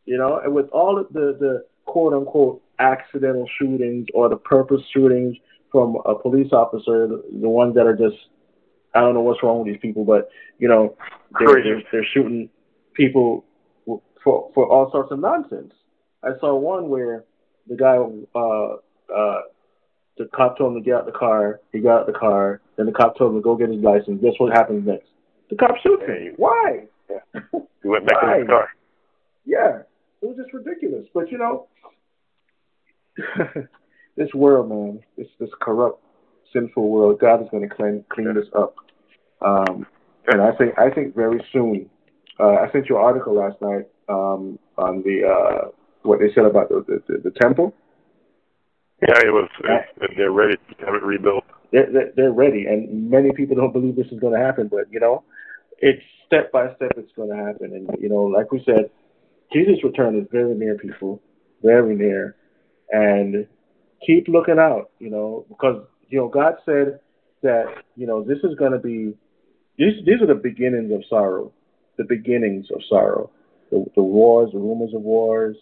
You 0.04 0.18
know, 0.18 0.40
and 0.42 0.54
with 0.54 0.68
all 0.70 0.98
of 0.98 1.12
the 1.12 1.36
the 1.38 1.64
quote 1.84 2.12
unquote 2.12 2.62
accidental 2.78 3.48
shootings 3.58 4.06
or 4.14 4.28
the 4.28 4.36
purpose 4.36 4.80
shootings 4.92 5.36
from 5.70 5.96
a 6.04 6.14
police 6.14 6.52
officer, 6.52 7.06
the, 7.06 7.22
the 7.40 7.48
ones 7.48 7.74
that 7.74 7.86
are 7.86 7.96
just 7.96 8.16
I 8.94 9.00
don't 9.00 9.14
know 9.14 9.20
what's 9.20 9.42
wrong 9.42 9.58
with 9.58 9.68
these 9.68 9.80
people, 9.80 10.04
but 10.04 10.28
you 10.58 10.68
know 10.68 10.96
they're 11.38 11.62
they're, 11.62 11.82
they're 11.90 12.06
shooting 12.12 12.48
people 12.94 13.44
for 14.22 14.50
for 14.54 14.66
all 14.66 14.90
sorts 14.90 15.12
of 15.12 15.18
nonsense. 15.18 15.72
I 16.22 16.30
saw 16.40 16.54
one 16.54 16.88
where 16.88 17.24
the 17.68 17.76
guy 17.76 17.96
uh 18.34 19.14
uh 19.14 19.40
the 20.18 20.26
cop 20.34 20.58
told 20.58 20.76
him 20.76 20.82
to 20.82 20.84
get 20.84 20.94
out 20.94 21.06
the 21.06 21.12
car. 21.12 21.60
He 21.72 21.80
got 21.80 22.00
out 22.00 22.06
the 22.06 22.12
car. 22.12 22.60
Then 22.82 22.92
the 22.92 22.98
cop 22.98 23.16
told 23.16 23.30
him 23.30 23.38
to 23.38 23.42
go 23.44 23.54
get 23.54 23.68
his 23.68 23.80
license. 23.80 24.20
Guess 24.20 24.32
what 24.38 24.52
happens 24.52 24.84
next? 24.84 25.06
The 25.50 25.54
cop 25.54 25.76
shoots 25.84 26.02
him. 26.04 26.34
Why? 26.36 26.86
He 27.80 27.88
went 27.88 28.08
back 28.08 28.16
in 28.24 28.40
his 28.40 28.48
car. 28.48 28.68
Yeah, 29.44 29.82
it 30.20 30.26
was 30.26 30.36
just 30.36 30.52
ridiculous. 30.52 31.06
But 31.14 31.30
you 31.30 31.38
know, 31.38 31.68
this 34.16 34.34
world, 34.34 34.68
man, 34.68 35.00
this 35.16 35.28
this 35.38 35.50
corrupt, 35.60 36.02
sinful 36.52 36.88
world, 36.88 37.20
God 37.20 37.40
is 37.42 37.48
going 37.50 37.68
to 37.68 37.72
clean 37.72 38.04
clean 38.08 38.34
this 38.34 38.48
up. 38.56 38.74
Um, 39.40 39.86
and 40.26 40.42
I 40.42 40.50
think 40.56 40.76
I 40.76 40.90
think 40.90 41.14
very 41.14 41.40
soon. 41.52 41.88
Uh, 42.40 42.54
I 42.66 42.72
sent 42.72 42.88
you 42.88 42.96
an 42.96 43.04
article 43.04 43.36
last 43.36 43.60
night 43.60 43.86
um, 44.08 44.58
on 44.76 45.04
the 45.04 45.22
uh, 45.24 45.68
what 46.02 46.18
they 46.18 46.34
said 46.34 46.46
about 46.46 46.68
the 46.68 46.84
the, 46.88 47.02
the, 47.06 47.30
the 47.30 47.38
temple. 47.40 47.74
Yeah, 49.02 49.20
it 49.20 49.32
was. 49.32 49.48
It, 49.62 50.10
they're 50.16 50.32
ready 50.32 50.56
to 50.56 50.84
have 50.84 50.96
it 50.96 51.02
rebuilt. 51.04 51.44
They're, 51.72 52.12
they're, 52.14 52.32
ready, 52.32 52.66
and 52.66 53.10
many 53.10 53.32
people 53.32 53.56
don't 53.56 53.72
believe 53.72 53.96
this 53.96 54.12
is 54.12 54.20
going 54.20 54.34
to 54.34 54.44
happen. 54.44 54.68
But 54.68 54.92
you 54.92 55.00
know, 55.00 55.24
it's 55.78 56.02
step 56.26 56.52
by 56.52 56.66
step 56.76 56.92
it's 56.98 57.12
going 57.16 57.30
to 57.30 57.36
happen. 57.36 57.72
And 57.72 57.88
you 57.98 58.10
know, 58.10 58.24
like 58.24 58.52
we 58.52 58.62
said, 58.64 58.90
Jesus' 59.52 59.82
return 59.82 60.18
is 60.18 60.26
very 60.30 60.54
near, 60.54 60.76
people, 60.76 61.20
very 61.62 61.96
near, 61.96 62.36
and 62.90 63.46
keep 64.06 64.28
looking 64.28 64.58
out. 64.58 64.90
You 64.98 65.10
know, 65.10 65.46
because 65.48 65.82
you 66.08 66.18
know 66.18 66.28
God 66.28 66.56
said 66.66 67.00
that 67.42 67.64
you 67.96 68.06
know 68.06 68.22
this 68.22 68.38
is 68.44 68.54
going 68.58 68.72
to 68.72 68.78
be 68.78 69.14
these 69.78 70.04
these 70.04 70.20
are 70.20 70.26
the 70.26 70.34
beginnings 70.34 70.92
of 70.92 71.02
sorrow, 71.08 71.52
the 71.96 72.04
beginnings 72.04 72.66
of 72.74 72.82
sorrow, 72.86 73.30
the, 73.70 73.84
the 73.94 74.02
wars, 74.02 74.50
the 74.52 74.58
rumors 74.58 74.92
of 74.94 75.00
wars, 75.00 75.56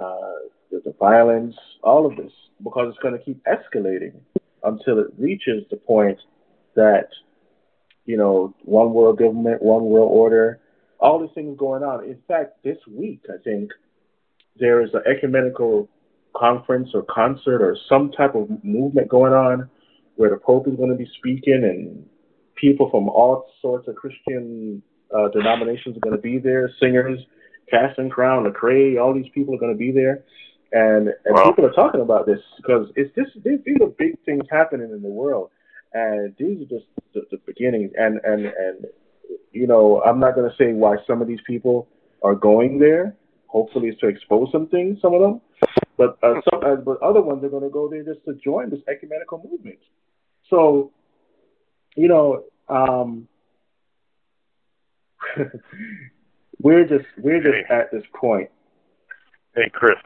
uh, 0.00 0.38
the, 0.70 0.80
the 0.84 0.94
violence, 1.00 1.56
all 1.82 2.06
of 2.06 2.16
this, 2.16 2.32
because 2.62 2.90
it's 2.90 3.02
going 3.02 3.18
to 3.18 3.24
keep 3.24 3.42
escalating 3.44 4.12
until 4.64 4.98
it 4.98 5.08
reaches 5.18 5.64
the 5.70 5.76
point 5.76 6.18
that 6.74 7.08
you 8.04 8.16
know 8.16 8.54
one 8.62 8.92
world 8.92 9.18
government, 9.18 9.62
one 9.62 9.84
world 9.84 10.10
order, 10.10 10.60
all 10.98 11.20
these 11.20 11.34
things 11.34 11.58
going 11.58 11.82
on. 11.82 12.04
In 12.04 12.18
fact, 12.26 12.62
this 12.64 12.78
week 12.90 13.22
I 13.28 13.42
think 13.42 13.70
there 14.58 14.82
is 14.82 14.90
an 14.94 15.02
ecumenical 15.06 15.88
conference 16.36 16.90
or 16.94 17.02
concert 17.02 17.62
or 17.62 17.76
some 17.88 18.10
type 18.12 18.34
of 18.34 18.48
movement 18.62 19.08
going 19.08 19.32
on 19.32 19.68
where 20.16 20.30
the 20.30 20.36
Pope 20.36 20.66
is 20.68 20.74
going 20.74 20.90
to 20.90 20.96
be 20.96 21.08
speaking 21.18 21.62
and 21.64 22.04
people 22.56 22.90
from 22.90 23.08
all 23.08 23.46
sorts 23.62 23.88
of 23.88 23.94
Christian 23.94 24.82
uh, 25.16 25.28
denominations 25.28 25.96
are 25.96 26.00
going 26.00 26.16
to 26.16 26.22
be 26.22 26.38
there, 26.38 26.70
singers, 26.80 27.20
Casting 27.70 28.10
Crown, 28.10 28.44
Lecrae, 28.44 29.00
all 29.00 29.14
these 29.14 29.30
people 29.34 29.54
are 29.54 29.58
going 29.58 29.72
to 29.72 29.78
be 29.78 29.92
there. 29.92 30.24
And, 30.72 31.08
and 31.24 31.34
Wow. 31.34 31.44
people 31.44 31.66
are 31.66 31.72
talking 31.72 32.00
about 32.00 32.26
this 32.26 32.40
because 32.58 32.88
it's 32.94 33.14
just 33.14 33.42
these, 33.44 33.60
these 33.64 33.78
are 33.80 33.88
big 33.88 34.18
things 34.24 34.44
happening 34.50 34.90
in 34.90 35.02
the 35.02 35.08
world, 35.08 35.50
and 35.94 36.34
these 36.38 36.60
are 36.60 36.66
just 36.66 36.86
the, 37.14 37.22
the 37.30 37.38
beginnings. 37.46 37.90
And 37.96 38.20
and 38.24 38.46
and 38.46 38.86
you 39.52 39.66
know, 39.66 40.02
I'm 40.02 40.20
not 40.20 40.34
going 40.34 40.48
to 40.50 40.56
say 40.56 40.72
why 40.72 40.96
some 41.06 41.22
of 41.22 41.28
these 41.28 41.40
people 41.46 41.88
are 42.22 42.34
going 42.34 42.78
there. 42.78 43.16
Hopefully, 43.46 43.88
it's 43.88 44.00
to 44.00 44.08
expose 44.08 44.48
some 44.52 44.66
things, 44.68 44.98
some 45.00 45.14
of 45.14 45.20
them. 45.20 45.40
But 45.96 46.18
uh, 46.22 46.34
some, 46.50 46.62
uh, 46.64 46.76
but 46.76 47.00
other 47.02 47.22
ones 47.22 47.42
are 47.44 47.48
going 47.48 47.62
to 47.62 47.70
go 47.70 47.88
there 47.88 48.04
just 48.04 48.24
to 48.26 48.34
join 48.34 48.70
this 48.70 48.80
ecumenical 48.88 49.42
movement. 49.50 49.78
So, 50.50 50.92
you 51.96 52.08
know, 52.08 52.44
um, 52.68 53.26
we're 56.60 56.84
just 56.84 57.06
we're 57.16 57.42
just 57.42 57.70
at 57.70 57.90
this 57.90 58.04
point. 58.14 58.50
Hey, 59.54 59.70
Chris. 59.72 59.96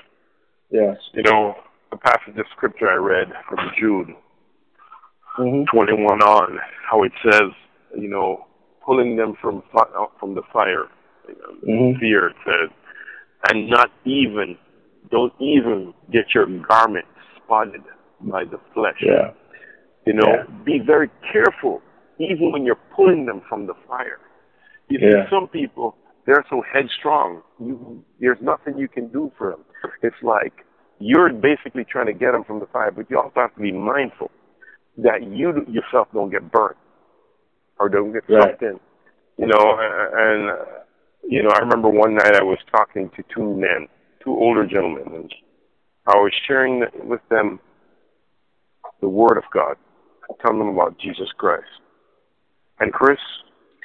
Yes. 0.72 0.96
You 1.12 1.22
know, 1.22 1.54
the 1.90 1.98
passage 1.98 2.36
of 2.38 2.46
scripture 2.56 2.88
I 2.90 2.94
read 2.96 3.28
from 3.48 3.70
Jude 3.78 4.08
Mm-hmm. 5.38 5.64
21 5.74 6.20
on, 6.20 6.58
how 6.90 7.04
it 7.04 7.12
says, 7.24 7.48
you 7.96 8.06
know, 8.10 8.44
pulling 8.84 9.16
them 9.16 9.32
from 9.40 9.62
fi- 9.72 10.06
from 10.20 10.34
the 10.34 10.42
fire. 10.52 10.88
You 11.26 11.34
know, 11.64 11.72
Mhm. 11.94 12.00
Fear 12.00 12.26
it 12.28 12.36
says, 12.44 12.70
and 13.48 13.70
not 13.70 13.90
even, 14.04 14.58
don't 15.10 15.32
even 15.40 15.94
get 16.10 16.34
your 16.34 16.44
garment 16.68 17.06
spotted 17.36 17.82
by 18.20 18.44
the 18.44 18.58
flesh. 18.74 19.00
Yeah. 19.00 19.30
You 20.04 20.12
know, 20.12 20.26
Yeah. 20.28 20.42
be 20.64 20.80
very 20.80 21.08
careful, 21.32 21.80
even 22.18 22.52
when 22.52 22.66
you're 22.66 22.84
pulling 22.94 23.24
them 23.24 23.40
from 23.48 23.64
the 23.66 23.74
fire. 23.88 24.20
You 24.90 24.98
Yeah. 24.98 25.24
see, 25.24 25.30
some 25.30 25.48
people 25.48 25.96
they're 26.26 26.44
so 26.50 26.60
headstrong. 26.60 27.42
You, 27.58 28.04
there's 28.20 28.40
nothing 28.42 28.76
you 28.78 28.86
can 28.86 29.08
do 29.08 29.32
for 29.38 29.50
them. 29.50 29.64
It's 30.02 30.16
like 30.22 30.52
you're 30.98 31.32
basically 31.32 31.84
trying 31.84 32.06
to 32.06 32.12
get 32.12 32.32
them 32.32 32.44
from 32.44 32.60
the 32.60 32.66
fire, 32.66 32.90
but 32.90 33.10
you 33.10 33.18
also 33.18 33.32
have 33.36 33.54
to 33.54 33.60
be 33.60 33.72
mindful 33.72 34.30
that 34.98 35.22
you 35.22 35.64
yourself 35.68 36.08
don't 36.12 36.30
get 36.30 36.50
burnt 36.52 36.76
or 37.78 37.88
don't 37.88 38.12
get 38.12 38.22
Right. 38.28 38.50
sucked 38.50 38.62
in. 38.62 38.78
You 39.38 39.46
know, 39.46 39.76
and 39.78 40.50
you 41.24 41.42
know, 41.42 41.50
I 41.50 41.58
remember 41.60 41.88
one 41.88 42.14
night 42.14 42.34
I 42.36 42.42
was 42.42 42.58
talking 42.70 43.10
to 43.16 43.24
two 43.34 43.56
men, 43.56 43.88
two 44.22 44.30
older 44.32 44.66
gentlemen, 44.66 45.04
and 45.14 45.34
I 46.06 46.16
was 46.16 46.32
sharing 46.46 46.84
with 47.04 47.20
them 47.30 47.58
the 49.00 49.08
Word 49.08 49.36
of 49.38 49.44
God, 49.52 49.76
telling 50.42 50.58
them 50.58 50.68
about 50.68 50.98
Jesus 50.98 51.28
Christ. 51.38 51.64
And 52.80 52.92
Chris, 52.92 53.18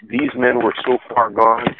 these 0.09 0.29
men 0.35 0.63
were 0.63 0.73
so 0.85 0.97
far 1.13 1.29
gone, 1.29 1.75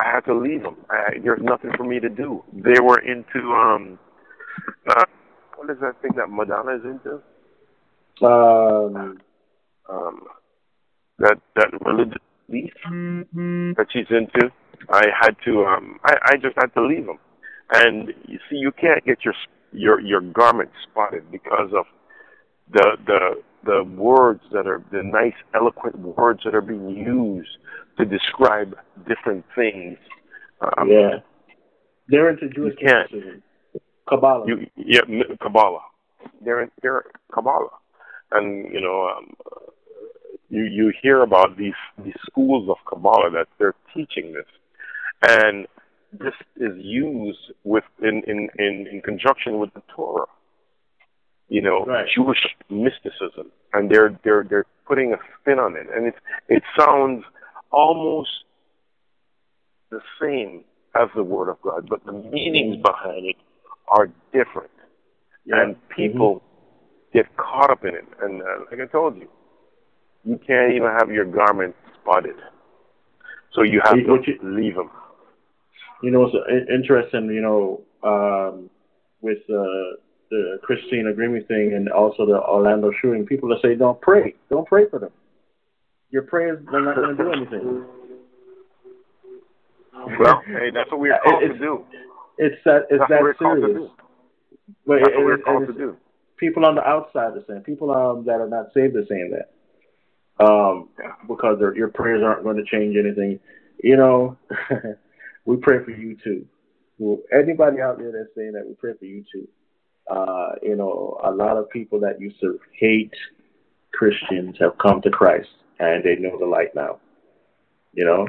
I 0.00 0.10
had 0.14 0.24
to 0.26 0.34
leave 0.34 0.62
them. 0.62 0.76
I, 0.88 1.18
there's 1.22 1.42
nothing 1.42 1.70
for 1.76 1.84
me 1.84 2.00
to 2.00 2.08
do. 2.08 2.42
They 2.52 2.80
were 2.80 2.98
into 3.00 3.52
um, 3.52 3.98
uh, 4.88 5.04
what 5.56 5.70
is 5.70 5.76
that 5.80 6.00
thing 6.00 6.12
that 6.16 6.28
Madonna 6.30 6.76
is 6.76 6.84
into? 6.84 7.20
Um, 8.26 9.20
um, 9.88 10.20
that 11.18 11.38
that 11.56 11.68
religious 11.84 12.18
belief 12.48 12.72
that 12.82 13.86
she's 13.92 14.06
into. 14.10 14.50
I 14.88 15.06
had 15.20 15.36
to 15.44 15.64
um 15.64 15.98
I, 16.04 16.14
I 16.32 16.36
just 16.36 16.56
had 16.56 16.72
to 16.74 16.82
leave 16.84 17.06
them. 17.06 17.18
And 17.72 18.08
you 18.26 18.38
see 18.48 18.56
you 18.56 18.72
can't 18.72 19.04
get 19.04 19.18
your 19.24 19.34
your 19.72 20.00
your 20.00 20.20
garment 20.20 20.70
spotted 20.90 21.30
because 21.30 21.70
of 21.76 21.84
the 22.72 22.96
the 23.06 23.42
the 23.64 23.84
words 23.84 24.42
that 24.52 24.66
are 24.66 24.82
the 24.90 25.02
nice 25.02 25.34
eloquent 25.54 25.98
words 25.98 26.40
that 26.44 26.54
are 26.54 26.60
being 26.62 26.90
used 26.90 27.58
to 27.98 28.04
describe 28.04 28.74
different 29.06 29.44
things. 29.54 29.98
Um, 30.60 30.88
yeah. 30.90 31.18
They're 32.08 32.30
into 32.30 32.48
Jewish 32.48 32.74
mysticism. 32.80 33.42
Kabbalah. 34.08 34.44
You, 34.46 34.66
yeah, 34.76 35.00
Kabbalah. 35.40 35.82
They're 36.44 36.62
in, 36.62 36.70
they're 36.82 37.04
Kabbalah, 37.32 37.70
and 38.32 38.72
you 38.72 38.80
know, 38.80 39.08
um, 39.08 39.34
you 40.48 40.64
you 40.64 40.92
hear 41.00 41.22
about 41.22 41.56
these 41.56 41.74
these 42.04 42.18
schools 42.26 42.68
of 42.68 42.76
Kabbalah 42.88 43.30
that 43.30 43.46
they're 43.58 43.74
teaching 43.94 44.32
this, 44.32 44.46
and 45.22 45.66
this 46.12 46.34
is 46.56 46.72
used 46.76 47.52
with 47.64 47.84
in 48.02 48.22
in 48.26 48.48
in, 48.58 48.86
in 48.92 49.00
conjunction 49.02 49.58
with 49.58 49.72
the 49.74 49.82
Torah. 49.94 50.26
You 51.50 51.60
know, 51.60 51.84
Right. 51.84 52.06
Jewish 52.14 52.38
mysticism, 52.70 53.50
and 53.74 53.90
they're 53.90 54.18
they're 54.24 54.44
they're 54.48 54.66
putting 54.86 55.12
a 55.12 55.16
spin 55.40 55.58
on 55.58 55.76
it, 55.76 55.88
and 55.94 56.06
it 56.06 56.14
it 56.48 56.62
sounds 56.78 57.24
almost 57.72 58.30
the 59.90 60.00
same 60.20 60.62
as 60.94 61.08
the 61.16 61.24
Word 61.24 61.48
of 61.48 61.60
God, 61.62 61.88
but 61.88 62.04
the 62.06 62.12
meanings 62.12 62.76
behind 62.82 63.26
it 63.26 63.36
are 63.88 64.06
different, 64.32 64.70
Yeah. 65.44 65.60
and 65.62 65.88
people 65.88 66.42
get 67.12 67.26
caught 67.36 67.70
up 67.70 67.84
in 67.84 67.94
it. 67.96 68.04
And 68.22 68.42
uh, 68.42 68.46
like 68.70 68.80
I 68.80 68.86
told 68.86 69.16
you, 69.16 69.28
you 70.24 70.38
can't 70.46 70.72
even 70.72 70.88
have 71.00 71.10
your 71.10 71.24
garment 71.24 71.74
spotted, 72.00 72.36
so 73.52 73.62
you 73.62 73.80
have 73.84 73.94
to 73.94 74.00
you- 74.00 74.38
leave 74.42 74.76
them. 74.76 74.90
You 76.02 76.12
know, 76.12 76.24
it's 76.26 76.70
interesting, 76.70 77.26
you 77.26 77.42
know, 77.42 77.82
um, 78.04 78.70
with 79.20 79.38
uh, 79.50 79.96
the 80.30 80.58
Christina 80.62 81.12
Grimmie 81.12 81.46
thing 81.46 81.72
and 81.74 81.88
also 81.90 82.24
the 82.26 82.40
Orlando 82.40 82.90
shooting, 83.02 83.26
people 83.26 83.48
that 83.50 83.60
say, 83.62 83.74
don't 83.74 84.00
pray. 84.00 84.34
Don't 84.48 84.66
pray 84.66 84.88
for 84.88 84.98
them. 84.98 85.10
Your 86.10 86.22
prayers 86.22 86.64
are 86.72 86.80
not 86.80 86.96
going 86.96 87.16
to 87.16 87.22
do 87.24 87.32
anything. 87.32 87.84
Well, 90.18 90.42
hey, 90.46 90.70
that's 90.72 90.90
what 90.90 91.00
we're 91.00 91.14
It- 91.14 91.22
called 91.22 91.40
to 91.40 91.44
it's- 91.46 91.60
do. 91.60 91.84
It's 92.38 92.56
that, 92.64 92.86
it's 92.88 92.98
That's 93.00 93.10
that 93.10 93.16
what 93.16 93.22
we're 93.22 93.34
called 93.34 93.60
to 93.60 93.66
serious. 93.66 93.90
But 94.86 94.98
That's 95.00 95.10
it- 95.10 95.16
what 95.16 95.24
we're 95.26 95.38
called 95.38 95.66
to 95.66 95.72
do. 95.74 95.96
People 96.38 96.64
on 96.64 96.74
the 96.74 96.86
outside 96.86 97.36
are 97.36 97.44
saying, 97.46 97.62
people 97.64 97.90
um, 97.90 98.24
that 98.24 98.40
are 98.40 98.48
not 98.48 98.72
saved 98.72 98.96
are 98.96 99.04
saying 99.06 99.32
that. 99.36 99.50
Um, 100.42 100.88
because 101.28 101.58
their, 101.58 101.76
your 101.76 101.88
prayers 101.88 102.22
aren't 102.24 102.44
going 102.44 102.56
to 102.56 102.64
change 102.64 102.96
anything. 102.96 103.40
You 103.82 103.96
know, 103.98 104.38
we 105.44 105.56
pray 105.58 105.84
for 105.84 105.90
you 105.90 106.16
too. 106.24 106.46
Well, 106.98 107.18
anybody 107.30 107.80
out 107.82 107.98
there 107.98 108.10
that's 108.12 108.34
saying 108.34 108.52
that, 108.52 108.66
we 108.66 108.74
pray 108.74 108.94
for 108.98 109.04
you 109.04 109.22
too. 109.30 109.46
Uh, 110.10 110.52
you 110.62 110.74
know, 110.74 111.20
a 111.24 111.30
lot 111.30 111.56
of 111.56 111.70
people 111.70 112.00
that 112.00 112.20
used 112.20 112.40
to 112.40 112.58
hate 112.78 113.14
Christians 113.92 114.56
have 114.58 114.76
come 114.78 115.00
to 115.02 115.10
Christ 115.10 115.48
and 115.78 116.02
they 116.02 116.16
know 116.16 116.38
the 116.38 116.46
light 116.46 116.74
now. 116.74 116.98
You 117.92 118.04
know? 118.04 118.28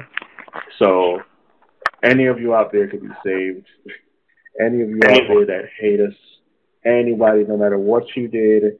So, 0.78 1.20
any 2.02 2.26
of 2.26 2.40
you 2.40 2.54
out 2.54 2.72
there 2.72 2.88
could 2.88 3.02
be 3.02 3.14
saved. 3.24 3.66
Any 4.60 4.82
of 4.82 4.90
you 4.90 5.00
out 5.08 5.22
there 5.28 5.46
that 5.46 5.70
hate 5.80 5.98
us, 5.98 6.12
anybody, 6.84 7.44
no 7.44 7.56
matter 7.56 7.78
what 7.78 8.04
you 8.14 8.28
did 8.28 8.78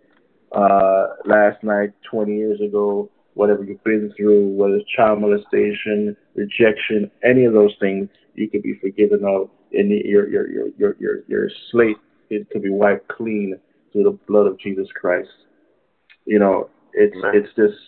uh, 0.54 1.06
last 1.24 1.64
night, 1.64 1.92
20 2.10 2.36
years 2.36 2.60
ago, 2.60 3.10
whatever 3.32 3.64
you've 3.64 3.82
been 3.82 4.12
through, 4.14 4.48
whether 4.48 4.76
it's 4.76 4.90
child 4.94 5.22
molestation, 5.22 6.14
rejection, 6.34 7.10
any 7.24 7.46
of 7.46 7.54
those 7.54 7.74
things, 7.80 8.10
you 8.34 8.50
could 8.50 8.62
be 8.62 8.78
forgiven 8.82 9.24
of. 9.24 9.48
And 9.72 9.90
your 9.90 10.28
your 10.28 10.50
your 10.50 10.68
your 10.76 10.96
your 11.00 11.16
your 11.26 11.50
slate 11.70 11.96
it 12.36 12.50
could 12.50 12.62
be 12.62 12.70
wiped 12.70 13.08
clean 13.08 13.58
through 13.92 14.04
the 14.04 14.18
blood 14.26 14.46
of 14.46 14.58
Jesus 14.58 14.88
Christ. 14.94 15.28
You 16.24 16.38
know, 16.38 16.70
it's 16.92 17.16
it's 17.34 17.54
just 17.56 17.78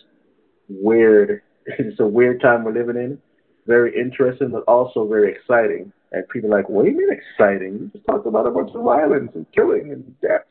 weird. 0.69 1.41
It's 1.67 1.99
a 1.99 2.05
weird 2.05 2.41
time 2.41 2.63
we're 2.63 2.73
living 2.73 2.95
in. 2.95 3.17
Very 3.65 3.99
interesting, 3.99 4.51
but 4.51 4.61
also 4.67 5.07
very 5.07 5.33
exciting. 5.33 5.91
And 6.11 6.29
people 6.29 6.53
are 6.53 6.57
like, 6.57 6.69
what 6.69 6.85
do 6.85 6.91
you 6.91 6.97
mean 6.97 7.09
exciting? 7.09 7.73
You 7.73 7.91
just 7.91 8.05
talked 8.05 8.27
about 8.27 8.45
a 8.45 8.51
bunch 8.51 8.69
of 8.75 8.83
violence 8.83 9.31
and 9.33 9.47
killing 9.51 9.91
and 9.91 10.13
death. 10.21 10.45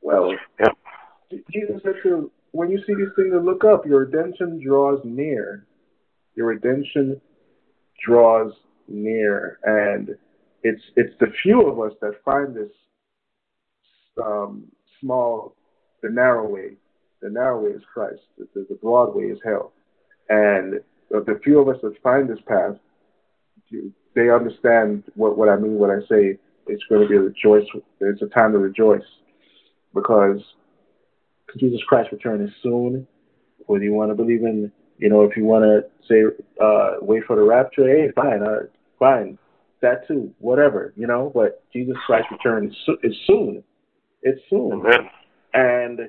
Well, 0.00 0.32
Jesus 1.52 1.82
said 1.82 1.96
to 2.04 2.30
when 2.52 2.70
you 2.70 2.78
see 2.86 2.94
these 2.94 3.08
things, 3.16 3.34
and 3.34 3.44
look 3.44 3.64
up. 3.64 3.84
Your 3.84 4.06
redemption 4.06 4.62
draws 4.64 5.00
near. 5.04 5.66
Your 6.36 6.46
redemption 6.46 7.20
draws 8.06 8.52
near, 8.88 9.58
and 9.64 10.10
it's 10.62 10.82
it's 10.96 11.14
the 11.20 11.26
few 11.42 11.66
of 11.66 11.80
us 11.80 11.96
that 12.00 12.12
find 12.24 12.54
this 12.54 12.70
um, 14.22 14.64
small, 15.00 15.54
the 16.02 16.10
narrow 16.10 16.48
way. 16.48 16.76
The 17.22 17.30
narrow 17.30 17.64
way 17.64 17.70
is 17.70 17.82
Christ. 17.92 18.20
The, 18.38 18.66
the, 18.68 18.74
broad 18.74 19.14
way 19.14 19.24
is 19.24 19.38
hell. 19.44 19.72
And 20.28 20.80
of 21.12 21.26
the 21.26 21.40
few 21.42 21.58
of 21.58 21.68
us 21.68 21.76
that 21.82 21.94
find 22.02 22.28
this 22.28 22.38
path, 22.46 22.76
they 24.14 24.30
understand 24.30 25.04
what, 25.14 25.38
what 25.38 25.48
I 25.48 25.56
mean 25.56 25.78
when 25.78 25.90
I 25.90 26.00
say 26.08 26.38
it's 26.66 26.82
going 26.88 27.02
to 27.02 27.08
be 27.08 27.16
a 27.16 27.20
rejoice. 27.20 27.66
It's 28.00 28.22
a 28.22 28.26
time 28.26 28.52
to 28.52 28.58
rejoice 28.58 29.02
because 29.94 30.40
Jesus 31.58 31.80
Christ's 31.86 32.12
return 32.12 32.42
is 32.42 32.50
soon. 32.62 33.06
Whether 33.66 33.84
you 33.84 33.94
want 33.94 34.10
to 34.10 34.14
believe 34.14 34.42
in, 34.42 34.70
you 34.98 35.08
know, 35.08 35.22
if 35.22 35.36
you 35.36 35.44
want 35.44 35.64
to 35.64 35.84
say, 36.08 36.22
uh, 36.62 36.96
wait 37.00 37.24
for 37.26 37.36
the 37.36 37.42
rapture, 37.42 37.86
hey, 37.86 38.10
fine, 38.14 38.42
uh, 38.42 38.66
fine, 38.98 39.38
that 39.80 40.06
too, 40.06 40.32
whatever, 40.38 40.92
you 40.96 41.06
know. 41.06 41.30
But 41.34 41.62
Jesus 41.72 41.96
Christ's 42.06 42.32
return 42.32 42.68
is, 42.68 42.76
so- 42.84 42.98
is 43.02 43.16
soon. 43.26 43.62
It's 44.24 44.40
soon, 44.48 44.82
and 45.52 46.00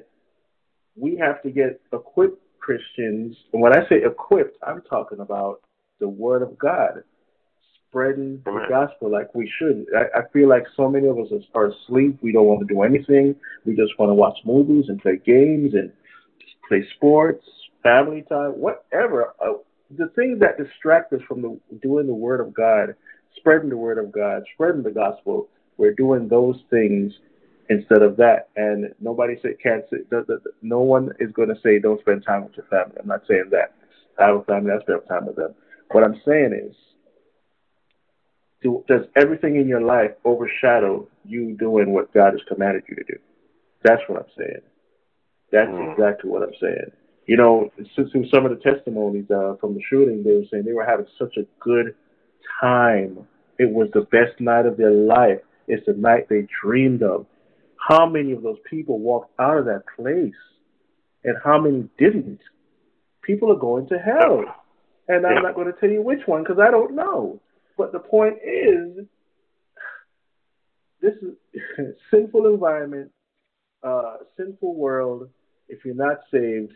we 0.95 1.17
have 1.17 1.41
to 1.43 1.51
get 1.51 1.81
equipped 1.91 2.41
Christians. 2.59 3.35
And 3.51 3.61
when 3.61 3.77
I 3.77 3.87
say 3.89 3.97
equipped, 4.05 4.57
I'm 4.65 4.81
talking 4.89 5.19
about 5.19 5.59
the 5.99 6.07
Word 6.07 6.41
of 6.41 6.57
God, 6.57 7.03
spreading 7.89 8.41
the 8.45 8.65
gospel 8.69 9.11
like 9.11 9.35
we 9.35 9.51
should. 9.59 9.85
I, 9.93 10.19
I 10.19 10.21
feel 10.31 10.47
like 10.47 10.63
so 10.77 10.89
many 10.89 11.07
of 11.07 11.19
us 11.19 11.27
are 11.53 11.71
asleep. 11.71 12.17
We 12.21 12.31
don't 12.31 12.45
want 12.45 12.65
to 12.65 12.73
do 12.73 12.83
anything. 12.83 13.35
We 13.65 13.75
just 13.75 13.99
want 13.99 14.09
to 14.09 14.13
watch 14.13 14.37
movies 14.45 14.85
and 14.87 15.01
play 15.01 15.19
games 15.25 15.73
and 15.73 15.91
play 16.69 16.87
sports, 16.95 17.45
family 17.83 18.23
time, 18.29 18.51
whatever. 18.51 19.33
Uh, 19.41 19.55
the 19.97 20.07
things 20.15 20.39
that 20.39 20.57
distract 20.57 21.11
us 21.11 21.21
from 21.27 21.41
the, 21.41 21.59
doing 21.81 22.07
the 22.07 22.13
Word 22.13 22.39
of 22.39 22.53
God, 22.53 22.95
spreading 23.35 23.69
the 23.69 23.77
Word 23.77 23.97
of 23.97 24.11
God, 24.11 24.43
spreading 24.53 24.83
the 24.83 24.91
gospel, 24.91 25.49
we're 25.77 25.93
doing 25.93 26.29
those 26.29 26.55
things 26.69 27.13
instead 27.69 28.01
of 28.01 28.17
that. 28.17 28.49
And 28.55 28.93
nobody 28.99 29.35
say, 29.41 29.55
can't 29.61 29.83
say, 29.89 29.97
no 30.61 30.79
one 30.81 31.11
is 31.19 31.31
going 31.31 31.49
to 31.49 31.59
say 31.63 31.79
don't 31.79 31.99
spend 32.01 32.25
time 32.25 32.43
with 32.43 32.57
your 32.57 32.65
family. 32.67 32.95
I'm 32.99 33.07
not 33.07 33.23
saying 33.27 33.49
that. 33.51 33.73
I 34.19 34.27
have 34.27 34.37
a 34.37 34.43
family, 34.43 34.71
I 34.71 34.81
spend 34.81 35.01
time 35.07 35.25
with 35.25 35.35
them. 35.35 35.53
What 35.91 36.03
I'm 36.03 36.21
saying 36.25 36.53
is, 36.53 36.75
do, 38.61 38.83
does 38.87 39.01
everything 39.15 39.57
in 39.57 39.67
your 39.67 39.81
life 39.81 40.11
overshadow 40.23 41.07
you 41.25 41.55
doing 41.57 41.93
what 41.93 42.13
God 42.13 42.31
has 42.31 42.41
commanded 42.47 42.83
you 42.89 42.95
to 42.95 43.03
do? 43.03 43.19
That's 43.83 44.01
what 44.07 44.19
I'm 44.19 44.31
saying. 44.37 44.61
That's 45.51 45.69
exactly 45.91 46.29
what 46.29 46.43
I'm 46.43 46.55
saying. 46.59 46.91
You 47.27 47.37
know, 47.37 47.71
since 47.95 48.11
through 48.11 48.29
some 48.29 48.45
of 48.45 48.51
the 48.51 48.63
testimonies 48.63 49.29
uh, 49.29 49.55
from 49.59 49.73
the 49.73 49.81
shooting, 49.89 50.23
they 50.23 50.33
were 50.33 50.45
saying 50.51 50.63
they 50.65 50.73
were 50.73 50.85
having 50.85 51.07
such 51.19 51.37
a 51.37 51.45
good 51.59 51.95
time. 52.61 53.27
It 53.57 53.69
was 53.69 53.89
the 53.93 54.01
best 54.01 54.39
night 54.39 54.65
of 54.65 54.77
their 54.77 54.91
life. 54.91 55.39
It's 55.67 55.85
the 55.85 55.93
night 55.93 56.27
they 56.29 56.47
dreamed 56.61 57.03
of. 57.03 57.25
How 57.87 58.09
many 58.09 58.31
of 58.31 58.41
those 58.41 58.57
people 58.67 58.99
walked 58.99 59.39
out 59.39 59.57
of 59.57 59.65
that 59.65 59.83
place, 59.95 60.33
and 61.23 61.37
how 61.43 61.59
many 61.59 61.87
didn't? 61.99 62.39
People 63.21 63.51
are 63.51 63.59
going 63.59 63.87
to 63.89 63.97
hell, 63.99 64.43
and 65.07 65.25
I'm 65.25 65.43
not 65.43 65.53
going 65.53 65.71
to 65.71 65.79
tell 65.79 65.89
you 65.89 66.01
which 66.01 66.21
one 66.25 66.41
because 66.41 66.57
I 66.59 66.71
don't 66.71 66.95
know. 66.95 67.39
But 67.77 67.91
the 67.91 67.99
point 67.99 68.37
is, 68.43 69.05
this 70.99 71.13
is 71.21 71.95
sinful 72.11 72.47
environment, 72.47 73.11
uh, 73.83 74.17
sinful 74.35 74.75
world. 74.75 75.29
If 75.69 75.85
you're 75.85 75.93
not 75.93 76.21
saved, 76.31 76.71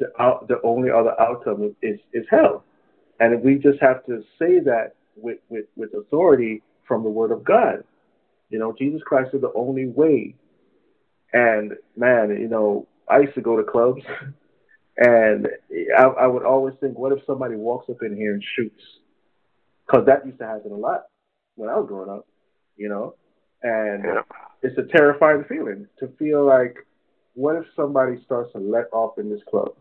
the 0.00 0.06
out, 0.20 0.48
the 0.48 0.60
only 0.64 0.90
other 0.90 1.14
outcome 1.20 1.76
is 1.82 2.00
is 2.12 2.26
hell, 2.28 2.64
and 3.20 3.42
we 3.44 3.56
just 3.56 3.80
have 3.80 4.04
to 4.06 4.22
say 4.40 4.58
that 4.60 4.94
with 5.14 5.38
with 5.48 5.66
with 5.76 5.94
authority 5.94 6.62
from 6.88 7.04
the 7.04 7.10
Word 7.10 7.30
of 7.30 7.44
God. 7.44 7.84
You 8.52 8.58
know, 8.58 8.74
Jesus 8.78 9.00
Christ 9.02 9.30
is 9.32 9.40
the 9.40 9.52
only 9.54 9.86
way. 9.86 10.34
And 11.32 11.72
man, 11.96 12.28
you 12.38 12.48
know, 12.48 12.86
I 13.08 13.20
used 13.20 13.34
to 13.34 13.40
go 13.40 13.56
to 13.56 13.64
clubs, 13.64 14.02
and 14.98 15.48
I, 15.98 16.02
I 16.02 16.26
would 16.26 16.44
always 16.44 16.74
think, 16.78 16.98
what 16.98 17.12
if 17.12 17.24
somebody 17.26 17.56
walks 17.56 17.88
up 17.88 18.02
in 18.02 18.14
here 18.14 18.34
and 18.34 18.44
shoots? 18.54 18.82
Because 19.86 20.04
that 20.06 20.26
used 20.26 20.38
to 20.38 20.46
happen 20.46 20.70
a 20.70 20.76
lot 20.76 21.04
when 21.56 21.70
I 21.70 21.76
was 21.78 21.88
growing 21.88 22.10
up, 22.10 22.26
you 22.76 22.90
know. 22.90 23.14
And 23.62 24.04
Yeah. 24.04 24.22
it's 24.60 24.76
a 24.76 24.84
terrifying 24.94 25.44
feeling 25.48 25.88
to 26.00 26.08
feel 26.18 26.44
like, 26.44 26.76
what 27.34 27.56
if 27.56 27.64
somebody 27.74 28.22
starts 28.26 28.52
to 28.52 28.58
let 28.58 28.84
off 28.92 29.18
in 29.18 29.30
this 29.30 29.40
club? 29.48 29.74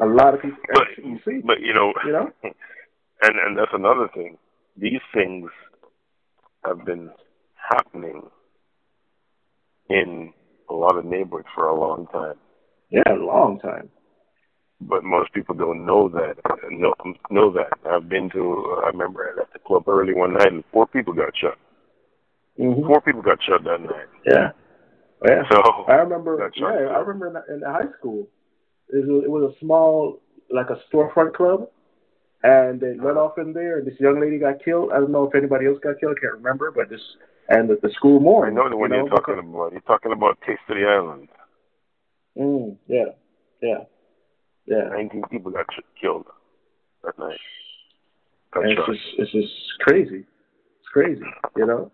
A 0.00 0.06
lot 0.06 0.34
of 0.34 0.42
people, 0.42 0.58
you 0.98 1.20
see, 1.24 1.40
But 1.44 1.60
you 1.60 1.72
know, 1.72 1.94
you 2.04 2.12
know, 2.12 2.32
and 2.42 3.38
and 3.38 3.56
that's 3.56 3.72
another 3.72 4.08
thing. 4.12 4.36
These 4.76 5.00
things 5.14 5.50
have 6.64 6.84
been 6.84 7.10
happening 7.68 8.22
in 9.88 10.32
a 10.70 10.74
lot 10.74 10.96
of 10.96 11.04
neighborhoods 11.04 11.48
for 11.54 11.68
a 11.68 11.78
long 11.78 12.06
time. 12.12 12.34
yeah, 12.90 13.02
a 13.08 13.14
long 13.14 13.58
time. 13.60 13.88
But 14.80 15.04
most 15.04 15.32
people 15.32 15.54
don't 15.54 15.86
know 15.86 16.08
that. 16.08 16.34
Know, 16.70 16.94
know 17.30 17.50
that. 17.52 17.78
I've 17.88 18.08
been 18.08 18.28
to. 18.30 18.82
I 18.84 18.88
remember 18.88 19.32
I 19.32 19.38
left 19.38 19.54
the 19.54 19.58
club 19.60 19.88
early 19.88 20.12
one 20.12 20.34
night 20.34 20.52
and 20.52 20.64
four 20.70 20.86
people 20.86 21.14
got 21.14 21.32
shot. 21.40 21.56
Mm-hmm. 22.60 22.86
Four 22.86 23.00
people 23.00 23.22
got 23.22 23.38
shot 23.42 23.64
that 23.64 23.80
night. 23.80 24.06
Yeah. 24.26 24.50
Yeah. 25.26 25.42
So 25.50 25.84
I 25.88 25.94
remember. 25.94 26.50
Yeah. 26.56 26.66
I 26.66 26.98
remember 26.98 27.42
in, 27.48 27.54
in 27.54 27.62
high 27.62 27.90
school, 27.98 28.28
it 28.90 29.06
was, 29.06 29.24
it 29.24 29.30
was 29.30 29.54
a 29.54 29.58
small, 29.60 30.20
like 30.50 30.68
a 30.68 30.78
storefront 30.92 31.34
club, 31.34 31.68
and 32.42 32.78
they 32.78 32.96
let 33.02 33.16
off 33.16 33.38
in 33.38 33.54
there. 33.54 33.78
And 33.78 33.86
this 33.86 33.98
young 33.98 34.20
lady 34.20 34.38
got 34.38 34.62
killed. 34.62 34.90
I 34.92 34.96
don't 34.98 35.10
know 35.10 35.24
if 35.24 35.34
anybody 35.34 35.66
else 35.66 35.78
got 35.82 35.98
killed. 36.00 36.16
I 36.18 36.20
can't 36.20 36.34
remember, 36.34 36.70
but 36.70 36.90
this 36.90 37.00
and 37.48 37.68
the, 37.68 37.78
the 37.82 37.90
school 37.94 38.20
more. 38.20 38.46
I 38.46 38.50
know 38.50 38.68
the 38.68 38.76
one 38.76 38.90
you 38.90 38.96
you're 38.96 39.08
talking 39.08 39.38
about. 39.38 39.72
You're 39.72 39.80
talking 39.82 40.12
about 40.12 40.38
Taste 40.46 40.60
of 40.68 40.76
the 40.76 40.84
Island. 40.84 41.28
Mm, 42.36 42.76
yeah. 42.86 43.04
Yeah. 43.62 43.84
Yeah. 44.66 44.88
19 44.90 45.22
people 45.30 45.52
got 45.52 45.66
killed 46.00 46.26
that 47.04 47.18
night. 47.18 47.38
It's 48.56 48.86
just 48.86 49.00
it's 49.18 49.32
just 49.32 49.52
crazy. 49.80 50.24
It's 50.80 50.88
crazy, 50.92 51.22
you 51.56 51.66
know. 51.66 51.92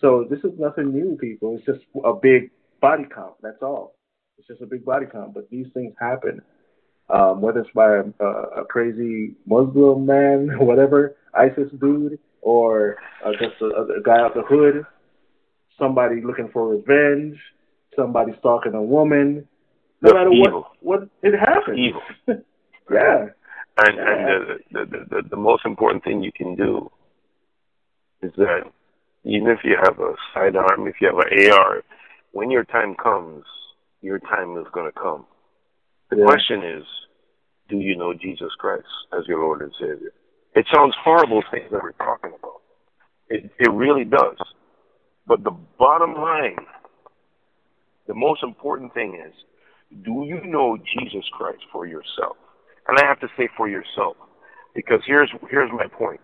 So 0.00 0.26
this 0.28 0.40
is 0.40 0.58
nothing 0.58 0.92
new, 0.92 1.16
people. 1.20 1.56
It's 1.56 1.64
just 1.66 1.80
a 2.04 2.12
big 2.12 2.50
body 2.80 3.04
count. 3.14 3.34
That's 3.40 3.62
all. 3.62 3.94
It's 4.36 4.48
just 4.48 4.60
a 4.62 4.66
big 4.66 4.84
body 4.84 5.06
count. 5.10 5.32
But 5.32 5.48
these 5.48 5.66
things 5.74 5.94
happen, 6.00 6.42
um, 7.08 7.40
whether 7.40 7.60
it's 7.60 7.70
by 7.72 7.98
a, 7.98 8.02
a, 8.18 8.62
a 8.62 8.64
crazy 8.64 9.36
Muslim 9.46 10.04
man, 10.04 10.58
whatever, 10.58 11.16
ISIS 11.34 11.70
dude, 11.80 12.18
or 12.42 12.96
uh, 13.24 13.30
just 13.32 13.60
a, 13.62 13.66
a 13.66 14.02
guy 14.04 14.20
out 14.20 14.34
the 14.34 14.42
hood, 14.42 14.84
somebody 15.78 16.20
looking 16.22 16.50
for 16.52 16.68
revenge, 16.68 17.38
somebody 17.96 18.32
stalking 18.40 18.74
a 18.74 18.82
woman. 18.82 19.48
No 20.02 20.12
matter 20.12 20.30
evil. 20.32 20.66
what, 20.80 21.02
what 21.02 21.08
it 21.22 21.38
happens. 21.38 21.78
Evil. 21.78 22.02
yeah. 22.90 23.26
And 23.78 23.98
and 23.98 24.26
the, 24.26 24.58
the, 24.72 24.84
the 24.84 25.04
the 25.08 25.28
the 25.30 25.36
most 25.36 25.64
important 25.64 26.04
thing 26.04 26.22
you 26.22 26.32
can 26.36 26.54
do 26.56 26.90
is 28.22 28.32
that 28.36 28.64
even 29.24 29.48
if 29.48 29.60
you 29.64 29.76
have 29.82 29.98
a 29.98 30.12
sidearm, 30.34 30.86
if 30.86 30.96
you 31.00 31.08
have 31.08 31.18
an 31.18 31.52
AR, 31.52 31.82
when 32.32 32.50
your 32.50 32.64
time 32.64 32.94
comes, 33.02 33.44
your 34.00 34.18
time 34.18 34.58
is 34.58 34.66
going 34.72 34.90
to 34.90 34.98
come. 35.00 35.24
The 36.10 36.18
Yeah. 36.18 36.26
question 36.26 36.62
is, 36.62 36.84
do 37.68 37.76
you 37.78 37.96
know 37.96 38.12
Jesus 38.12 38.52
Christ 38.58 38.86
as 39.12 39.26
your 39.26 39.40
Lord 39.40 39.62
and 39.62 39.72
Savior? 39.80 40.12
It 40.54 40.66
sounds 40.74 40.94
horrible 41.02 41.42
things 41.50 41.70
that 41.70 41.82
we're 41.82 41.92
talking 41.92 42.32
about. 42.38 42.60
It 43.28 43.50
it 43.58 43.72
really 43.72 44.04
does. 44.04 44.36
But 45.26 45.44
the 45.44 45.56
bottom 45.78 46.14
line, 46.14 46.56
the 48.06 48.14
most 48.14 48.42
important 48.42 48.92
thing 48.94 49.20
is, 49.26 49.32
do 50.04 50.24
you 50.26 50.40
know 50.44 50.76
Jesus 50.76 51.24
Christ 51.32 51.62
for 51.72 51.86
yourself? 51.86 52.36
And 52.88 52.98
I 52.98 53.06
have 53.06 53.20
to 53.20 53.28
say 53.36 53.48
for 53.56 53.68
yourself, 53.68 54.16
because 54.74 55.00
here's 55.06 55.30
here's 55.50 55.70
my 55.72 55.86
point. 55.86 56.20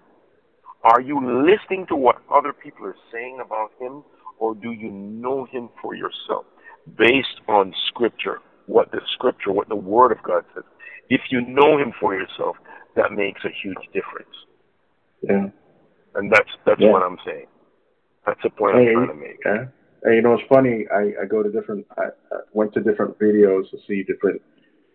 Are 0.85 1.01
you 1.01 1.17
listening 1.21 1.87
to 1.89 1.97
what 1.97 2.17
other 2.33 2.53
people 2.53 2.87
are 2.87 2.97
saying 3.13 3.41
about 3.45 3.71
him, 3.81 4.05
or 4.39 4.55
do 4.55 4.73
you 4.73 4.91
know 4.91 5.47
him 5.51 5.71
for 5.83 5.95
yourself, 5.95 6.45
based 6.97 7.41
on 7.49 7.75
Scripture, 7.89 8.39
what 8.67 8.91
the 8.93 9.01
Scripture, 9.15 9.53
what 9.53 9.69
the 9.69 9.77
Word 9.77 10.13
of 10.13 10.23
God 10.23 10.45
says? 10.55 10.65
If 11.11 11.23
you 11.31 11.41
know 11.41 11.79
him 11.79 11.93
for 12.01 12.15
yourself, 12.15 12.57
that 12.99 13.13
makes 13.13 13.41
a 13.45 13.51
huge 13.63 13.79
difference, 13.93 14.35
Yeah. 15.23 15.51
and 16.17 16.31
that's 16.33 16.51
that's 16.67 16.81
Yeah. 16.81 16.93
what 16.93 17.03
I'm 17.03 17.19
saying. 17.25 17.47
That's 18.27 18.43
the 18.43 18.51
point 18.51 18.77
I'm 18.77 18.83
Hey, 18.83 18.93
trying 18.93 19.09
to 19.09 19.15
make. 19.15 19.39
Yeah. 19.45 19.69
And 20.03 20.15
you 20.15 20.23
know, 20.23 20.35
it's 20.35 20.47
funny. 20.49 20.87
I, 20.89 21.15
I 21.23 21.25
go 21.27 21.43
to 21.43 21.51
different. 21.51 21.87
I, 21.97 22.09
I 22.33 22.41
went 22.53 22.73
to 22.75 22.81
different 22.81 23.19
videos 23.19 23.71
to 23.71 23.79
see 23.87 24.03
different 24.03 24.43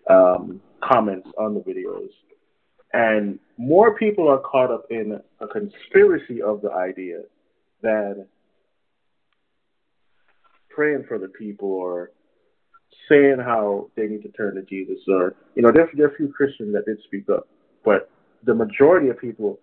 um, 0.09 0.61
comments 0.81 1.27
on 1.37 1.53
the 1.53 1.61
videos, 1.61 2.09
and 2.93 3.39
more 3.57 3.95
people 3.97 4.27
are 4.29 4.39
caught 4.39 4.71
up 4.71 4.85
in 4.91 5.19
a 5.39 5.47
conspiracy 5.47 6.41
of 6.41 6.61
the 6.61 6.71
idea 6.71 7.21
than 7.81 8.27
praying 10.69 11.05
for 11.07 11.17
the 11.19 11.27
people 11.29 11.69
or 11.71 12.11
saying 13.09 13.37
how 13.39 13.89
they 13.95 14.07
need 14.07 14.23
to 14.23 14.31
turn 14.31 14.55
to 14.55 14.63
Jesus. 14.63 14.99
Or 15.07 15.35
you 15.55 15.61
know, 15.63 15.71
there's 15.71 15.89
there 15.95 16.07
are 16.07 16.13
a 16.13 16.15
few 16.15 16.29
Christians 16.29 16.73
that 16.73 16.85
did 16.85 16.99
speak 17.03 17.29
up, 17.29 17.47
but 17.83 18.09
the 18.43 18.53
majority 18.53 19.09
of 19.09 19.19
people 19.19 19.59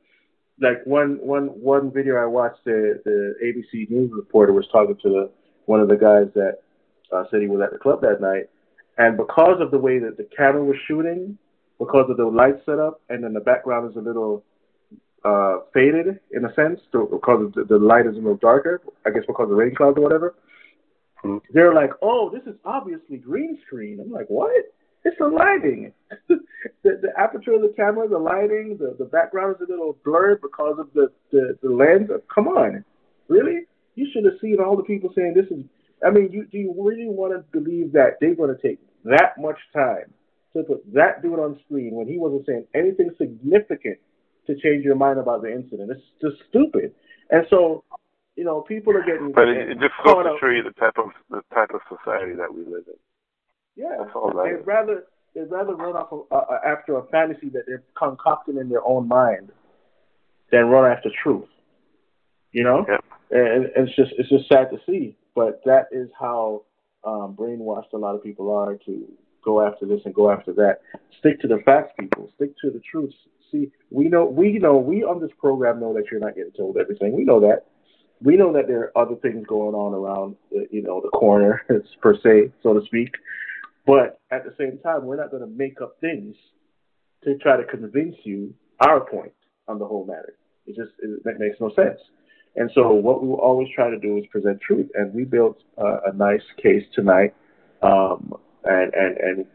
like 0.60 0.84
one 0.84 1.18
one 1.22 1.47
one 1.47 1.90
video 1.90 2.16
I 2.16 2.26
watched, 2.26 2.64
the 2.64 3.01
the 3.05 3.34
ABC 3.42 3.90
news 3.90 4.10
reporter 4.14 4.52
was 4.52 4.66
talking 4.70 4.97
to 5.02 5.09
the 5.09 5.30
one 5.66 5.80
of 5.80 5.88
the 5.88 5.97
guys 5.97 6.32
that 6.34 6.59
uh, 7.12 7.24
said 7.30 7.40
he 7.40 7.48
was 7.48 7.60
at 7.62 7.72
the 7.72 7.78
club 7.78 8.01
that 8.02 8.20
night, 8.20 8.51
and 8.98 9.16
because 9.16 9.60
of 9.60 9.70
the 9.70 9.78
way 9.78 9.98
that 9.98 10.16
the 10.16 10.28
camera 10.36 10.62
was 10.62 10.76
shooting, 10.86 11.38
because 11.78 12.10
of 12.10 12.16
the 12.16 12.26
light 12.26 12.56
setup, 12.66 13.01
and 13.09 13.24
then 13.24 13.32
the 13.32 13.40
background 13.40 13.90
is 13.90 13.97
a 13.97 14.01
little 14.01 14.44
uh, 15.24 15.59
faded 15.72 16.20
in 16.32 16.44
a 16.44 16.55
sense, 16.55 16.80
so 16.92 17.06
because 17.06 17.52
the, 17.55 17.64
the 17.64 17.78
light 17.78 18.06
is 18.06 18.12
a 18.12 18.16
little 18.16 18.36
darker, 18.36 18.82
I 19.06 19.10
guess 19.10 19.22
because 19.26 19.44
of 19.44 19.51
the 19.51 19.55
rain 19.55 19.74
clouds 19.74 19.97
or 19.97 20.02
whatever. 20.02 20.34
They're 21.52 21.74
like, 21.74 21.90
"Oh, 22.02 22.30
this 22.30 22.42
is 22.47 22.59
obviously 22.64 23.18
green 23.18 23.59
screen." 23.66 24.01
I'm 24.01 24.10
like, 24.10 24.26
"What? 24.28 24.74
It's 25.05 25.16
the 25.18 25.28
lighting. 25.28 25.93
the, 26.28 26.39
the 26.82 27.09
aperture 27.16 27.55
of 27.55 27.62
the 27.62 27.72
camera, 27.77 28.09
the 28.09 28.18
lighting, 28.18 28.77
the, 28.78 28.97
the 28.98 29.06
background 29.06 29.56
is 29.56 29.68
a 29.68 29.70
little 29.70 29.97
blurred 30.05 30.40
because 30.43 30.77
of 30.78 30.89
the, 30.94 31.10
the, 31.32 31.59
the 31.62 31.70
lens. 31.70 32.10
Come 32.32 32.48
on. 32.48 32.85
Really? 33.28 33.60
You 33.94 34.09
should 34.12 34.24
have 34.24 34.40
seen 34.40 34.59
all 34.60 34.77
the 34.77 34.82
people 34.82 35.10
saying 35.14 35.35
this 35.35 35.47
is. 35.47 35.64
I 36.05 36.10
mean, 36.10 36.31
you, 36.32 36.47
do 36.47 36.59
you 36.59 36.74
really 36.77 37.09
want 37.09 37.32
to 37.32 37.44
believe 37.59 37.93
that 37.93 38.16
they're 38.20 38.35
going 38.35 38.55
to 38.55 38.60
take 38.60 38.78
that 39.05 39.36
much 39.39 39.59
time 39.74 40.12
to 40.55 40.62
put 40.62 40.81
that 40.94 41.22
dude 41.22 41.39
on 41.39 41.60
screen 41.66 41.94
when 41.94 42.09
he 42.09 42.16
wasn't 42.16 42.47
saying 42.47 42.66
anything 42.74 43.10
significant 43.18 43.98
to 44.47 44.55
change 44.60 44.85
your 44.85 44.97
mind 44.97 45.18
about 45.18 45.43
the 45.43 45.52
incident? 45.52 45.90
It's 45.90 46.01
just 46.20 46.36
stupid. 46.48 46.94
And 47.31 47.44
so, 47.51 47.85
you 48.36 48.44
know, 48.44 48.62
people 48.62 48.97
are 48.97 49.05
getting. 49.05 49.32
But 49.32 49.48
it, 49.48 49.70
it 49.70 49.78
just 49.81 49.93
goes 50.05 50.24
to 50.24 50.36
show 50.40 50.48
you 50.48 50.62
the 50.62 50.72
type 50.81 50.97
of 50.97 51.10
the 51.28 51.43
type 51.55 51.70
of 51.74 51.81
society 51.89 52.35
that 52.36 52.52
we 52.52 52.64
live 52.64 52.85
in. 52.89 52.97
Yeah, 53.81 53.97
That's 53.98 54.11
all 54.15 54.31
they'd 54.44 54.66
rather 54.66 55.05
they'd 55.35 55.51
rather 55.51 55.74
run 55.74 55.97
off 55.97 56.12
of, 56.12 56.27
uh, 56.31 56.52
uh, 56.52 56.61
after 56.66 56.98
a 56.98 57.07
fantasy 57.07 57.48
that 57.51 57.62
they're 57.66 57.82
concocting 57.97 58.59
in 58.59 58.69
their 58.69 58.85
own 58.85 59.09
mind 59.09 59.51
than 60.52 60.66
run 60.66 60.90
after 60.90 61.09
truth. 61.23 61.48
You 62.52 62.65
know, 62.65 62.85
and, 63.31 63.65
and 63.65 63.89
it's 63.89 63.97
just 63.97 64.12
it's 64.19 64.28
just 64.28 64.48
sad 64.48 64.70
to 64.70 64.78
see, 64.86 65.16
but 65.35 65.62
that 65.65 65.86
is 65.93 66.11
how 66.19 66.65
um, 67.05 67.35
brainwashed 67.39 67.93
a 67.94 67.97
lot 67.97 68.15
of 68.15 68.23
people 68.23 68.55
are 68.55 68.77
to 68.85 69.09
go 69.43 69.66
after 69.66 69.86
this 69.86 70.01
and 70.05 70.15
go 70.15 70.31
after 70.31 70.52
that. 70.55 70.81
Stick 71.19 71.40
to 71.40 71.48
the 71.48 71.59
facts, 71.65 71.93
people. 71.98 72.31
Stick 72.35 72.51
to 72.62 72.70
the 72.70 72.81
truth. 72.81 73.15
See, 73.51 73.70
we 73.90 74.09
know 74.09 74.27
we 74.27 74.59
know 74.59 74.77
we 74.77 75.05
on 75.05 75.23
this 75.23 75.31
program 75.39 75.81
know 75.81 75.94
that 75.94 76.05
you're 76.11 76.20
not 76.20 76.35
getting 76.35 76.52
told 76.52 76.77
everything. 76.77 77.16
We 77.16 77.24
know 77.24 77.40
that. 77.40 77.65
We 78.23 78.36
know 78.36 78.52
that 78.52 78.66
there 78.66 78.93
are 78.94 79.07
other 79.07 79.16
things 79.16 79.47
going 79.47 79.74
on 79.74 79.94
around, 79.94 80.36
the, 80.51 80.69
you 80.70 80.82
know, 80.82 81.01
the 81.01 81.09
corner 81.09 81.65
per 82.02 82.15
se, 82.23 82.52
so 82.62 82.74
to 82.74 82.85
speak. 82.85 83.15
But 83.86 84.20
at 84.31 84.44
the 84.44 84.55
same 84.59 84.78
time, 84.78 85.05
we're 85.05 85.16
not 85.16 85.31
going 85.31 85.43
to 85.43 85.48
make 85.48 85.81
up 85.81 85.97
things 86.01 86.36
to 87.24 87.36
try 87.39 87.57
to 87.57 87.65
convince 87.65 88.15
you 88.24 88.55
our 88.81 89.01
point 89.01 89.32
on 89.69 89.78
the 89.78 89.86
whole 89.86 90.07
matter. 90.07 90.35
It 90.66 90.77
just 90.77 90.93
it, 91.01 91.39
makes 91.39 91.57
no 91.61 91.70
sense. 91.74 91.98
And 92.57 92.70
so, 92.74 92.93
what 92.93 93.23
we 93.23 93.28
will 93.28 93.40
always 93.40 93.69
try 93.74 93.90
to 93.90 93.98
do 93.98 94.19
is 94.19 94.24
present 94.31 94.61
truth. 94.61 94.89
And 94.94 95.15
we 95.15 95.24
built 95.24 95.59
a 95.78 96.12
nice 96.15 96.43
case 96.62 96.85
tonight, 96.94 97.35
um, 97.82 98.35
and 98.65 98.93
and 98.94 99.16
and 99.19 99.47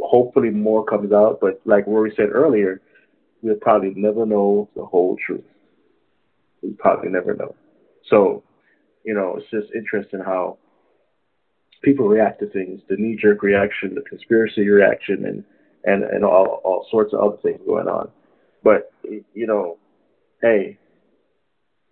hopefully 0.00 0.50
more 0.50 0.84
comes 0.84 1.12
out. 1.12 1.38
But 1.40 1.60
like 1.64 1.86
Rory 1.86 2.12
said 2.16 2.30
earlier, 2.30 2.80
we'll 3.42 3.56
probably 3.56 3.92
never 3.96 4.24
know 4.24 4.68
the 4.76 4.84
whole 4.84 5.16
truth. 5.26 5.44
We 6.62 6.70
probably 6.70 7.10
never 7.10 7.34
know. 7.34 7.54
So 8.08 8.44
you 9.04 9.14
know, 9.14 9.36
it's 9.36 9.50
just 9.50 9.74
interesting 9.74 10.20
how 10.20 10.58
people 11.84 12.08
react 12.08 12.40
to 12.40 12.48
things, 12.48 12.80
the 12.88 12.96
knee 12.96 13.16
jerk 13.20 13.42
reaction, 13.42 13.94
the 13.94 14.02
conspiracy 14.02 14.68
reaction, 14.68 15.24
and 15.26 15.44
and 15.84 16.02
and 16.02 16.24
all 16.24 16.60
all 16.64 16.86
sorts 16.90 17.12
of 17.12 17.20
other 17.20 17.36
things 17.42 17.60
going 17.66 17.86
on. 17.86 18.10
But 18.62 18.90
you 19.02 19.46
know, 19.46 19.78
hey, 20.40 20.78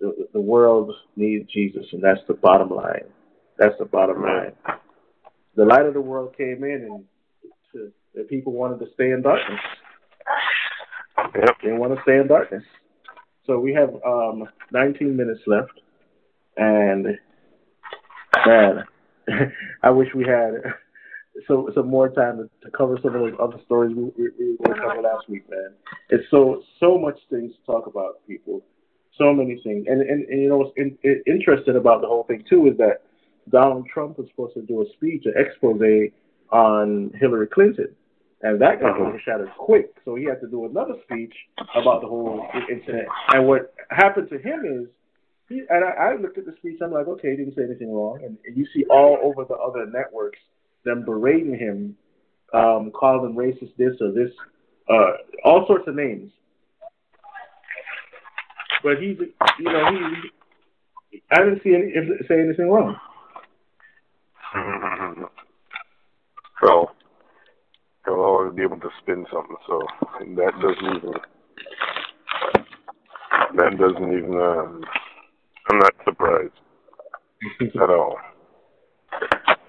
the, 0.01 0.29
the 0.33 0.41
world 0.41 0.91
needs 1.17 1.51
Jesus, 1.53 1.85
and 1.93 2.03
that's 2.03 2.21
the 2.27 2.35
bottom 2.35 2.71
line. 2.71 3.05
That's 3.59 3.79
the 3.79 3.85
bottom 3.85 4.23
line. 4.23 4.53
The 5.55 5.65
light 5.65 5.87
of 5.87 5.95
the 5.95 6.01
world 6.01 6.35
came 6.37 6.65
in, 6.65 6.89
and 6.91 7.05
to, 7.73 7.93
the 8.15 8.25
people 8.25 8.53
wanted 8.53 8.81
to 8.81 8.93
stay 8.95 9.11
in 9.11 9.23
darkness. 9.23 9.61
Yep. 11.35 11.57
They 11.63 11.73
want 11.73 11.95
to 11.95 12.03
stay 12.03 12.17
in 12.17 12.27
darkness. 12.27 12.65
So 13.47 13.59
we 13.59 13.75
have 13.75 13.91
um, 14.07 14.49
19 14.73 15.17
minutes 15.17 15.41
left, 15.47 15.73
and 16.57 17.19
man, 18.47 18.85
I 19.83 19.91
wish 19.91 20.09
we 20.15 20.25
had 20.25 20.53
so 21.49 21.71
some 21.75 21.89
more 21.89 22.09
time 22.09 22.37
to, 22.39 22.51
to 22.65 22.77
cover 22.77 22.99
some 23.03 23.15
of 23.15 23.21
those 23.21 23.35
other 23.41 23.59
stories 23.65 23.95
we, 23.97 24.05
we, 24.17 24.31
we 24.39 24.57
were 24.59 24.67
going 24.67 24.77
to 24.77 24.89
cover 24.89 25.03
last 25.03 25.29
week, 25.29 25.49
man. 25.51 25.73
It's 26.11 26.25
so 26.31 26.63
so 26.81 26.99
much 26.99 27.19
things 27.31 27.53
to 27.53 27.73
talk 27.73 27.87
about, 27.87 28.27
people. 28.27 28.63
So 29.19 29.33
many 29.33 29.61
things, 29.63 29.87
and 29.89 30.01
and, 30.01 30.25
and 30.29 30.43
you 30.43 30.49
know 30.49 30.59
what's 30.59 30.73
in, 30.77 30.97
in, 31.03 31.23
interesting 31.27 31.77
about 31.77 32.01
the 32.01 32.07
whole 32.09 32.25
thing 32.25 32.45
too 32.49 32.67
is 32.67 32.77
that 32.79 33.03
Donald 33.51 33.87
Trump 33.93 34.19
was 34.19 34.29
supposed 34.31 34.55
to 34.55 34.63
do 34.63 34.83
a 34.83 34.85
speech, 34.95 35.25
an 35.27 35.35
expose 35.37 36.11
on 36.51 37.11
Hillary 37.19 37.47
Clinton, 37.47 37.89
and 38.43 38.61
that 38.61 38.81
got 38.81 38.93
Uh-huh. 38.93 39.05
overshadowed 39.05 39.51
quick. 39.59 39.95
So 40.05 40.15
he 40.15 40.25
had 40.25 40.41
to 40.41 40.49
do 40.49 40.67
another 40.67 40.95
speech 41.05 41.35
about 41.75 42.03
the 42.03 42.09
whole 42.09 42.47
incident. 42.71 43.09
And 43.33 43.47
what 43.47 43.75
happened 43.91 44.29
to 44.31 44.39
him 44.39 44.65
is, 44.65 44.89
he 45.53 45.63
and 45.69 45.85
I, 45.85 46.13
I 46.13 46.17
looked 46.17 46.39
at 46.39 46.47
the 46.47 46.55
speech. 46.59 46.79
I'm 46.83 46.93
like, 46.93 47.07
okay, 47.07 47.31
he 47.31 47.37
didn't 47.37 47.55
say 47.55 47.65
anything 47.65 47.93
wrong. 47.93 48.21
And, 48.25 48.39
and 48.47 48.57
you 48.57 48.67
see 48.75 48.85
all 48.91 49.19
over 49.23 49.45
the 49.45 49.55
other 49.55 49.87
networks 49.87 50.39
them 50.85 51.05
berating 51.05 51.57
him, 51.57 51.97
um, 52.53 52.91
calling 52.91 53.31
him 53.31 53.37
racist, 53.37 53.77
this 53.77 53.95
or 54.01 54.13
this, 54.13 54.31
uh, 54.89 55.13
all 55.45 55.65
sorts 55.67 55.87
of 55.87 55.95
names. 55.95 56.33
But 58.83 58.99
he's, 59.01 59.17
you 59.59 59.65
know, 59.65 59.91
he. 59.93 61.21
I 61.31 61.39
didn't 61.39 61.63
see 61.63 61.75
any 61.75 61.93
say 62.27 62.41
anything 62.41 62.69
wrong. 62.69 62.97
Well, 66.63 66.95
he'll 68.05 68.15
always 68.15 68.55
be 68.55 68.63
able 68.63 68.79
to 68.79 68.89
spin 69.01 69.27
something, 69.33 69.57
so 69.67 69.81
that 70.37 70.53
doesn't 70.63 70.97
even 70.97 71.13
that 73.57 73.79
doesn't 73.79 74.13
even 74.13 74.31
not 74.31 75.02
surprised 76.23 77.75
at 77.83 77.91
all. 77.91 78.17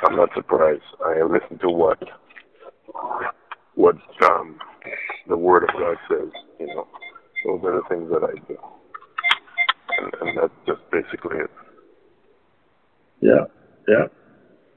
I'm 0.05 0.15
not 0.15 0.29
surprised. 0.35 0.81
I 1.05 1.21
listen 1.23 1.57
to 1.59 1.69
what 1.69 1.99
what 3.75 3.95
um 4.23 4.57
the 5.27 5.37
word 5.37 5.63
of 5.63 5.69
God 5.73 5.97
says, 6.09 6.29
you 6.59 6.67
know. 6.67 6.87
Those 7.45 7.61
are 7.65 7.75
the 7.75 7.81
things 7.89 8.09
that 8.09 8.23
I 8.23 8.33
do. 8.47 8.57
And, 9.99 10.13
and 10.21 10.37
that's 10.37 10.53
just 10.65 10.79
basically 10.91 11.39
it. 11.39 11.49
Yeah, 13.21 13.45
yeah. 13.87 14.05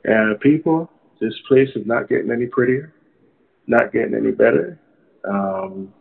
And 0.05 0.41
people, 0.41 0.91
this 1.21 1.35
place 1.47 1.69
is 1.77 1.87
not 1.87 2.09
getting 2.09 2.31
any 2.31 2.47
prettier, 2.47 2.93
not 3.67 3.93
getting 3.93 4.15
any 4.15 4.33
better. 4.33 4.81
Um, 5.29 5.93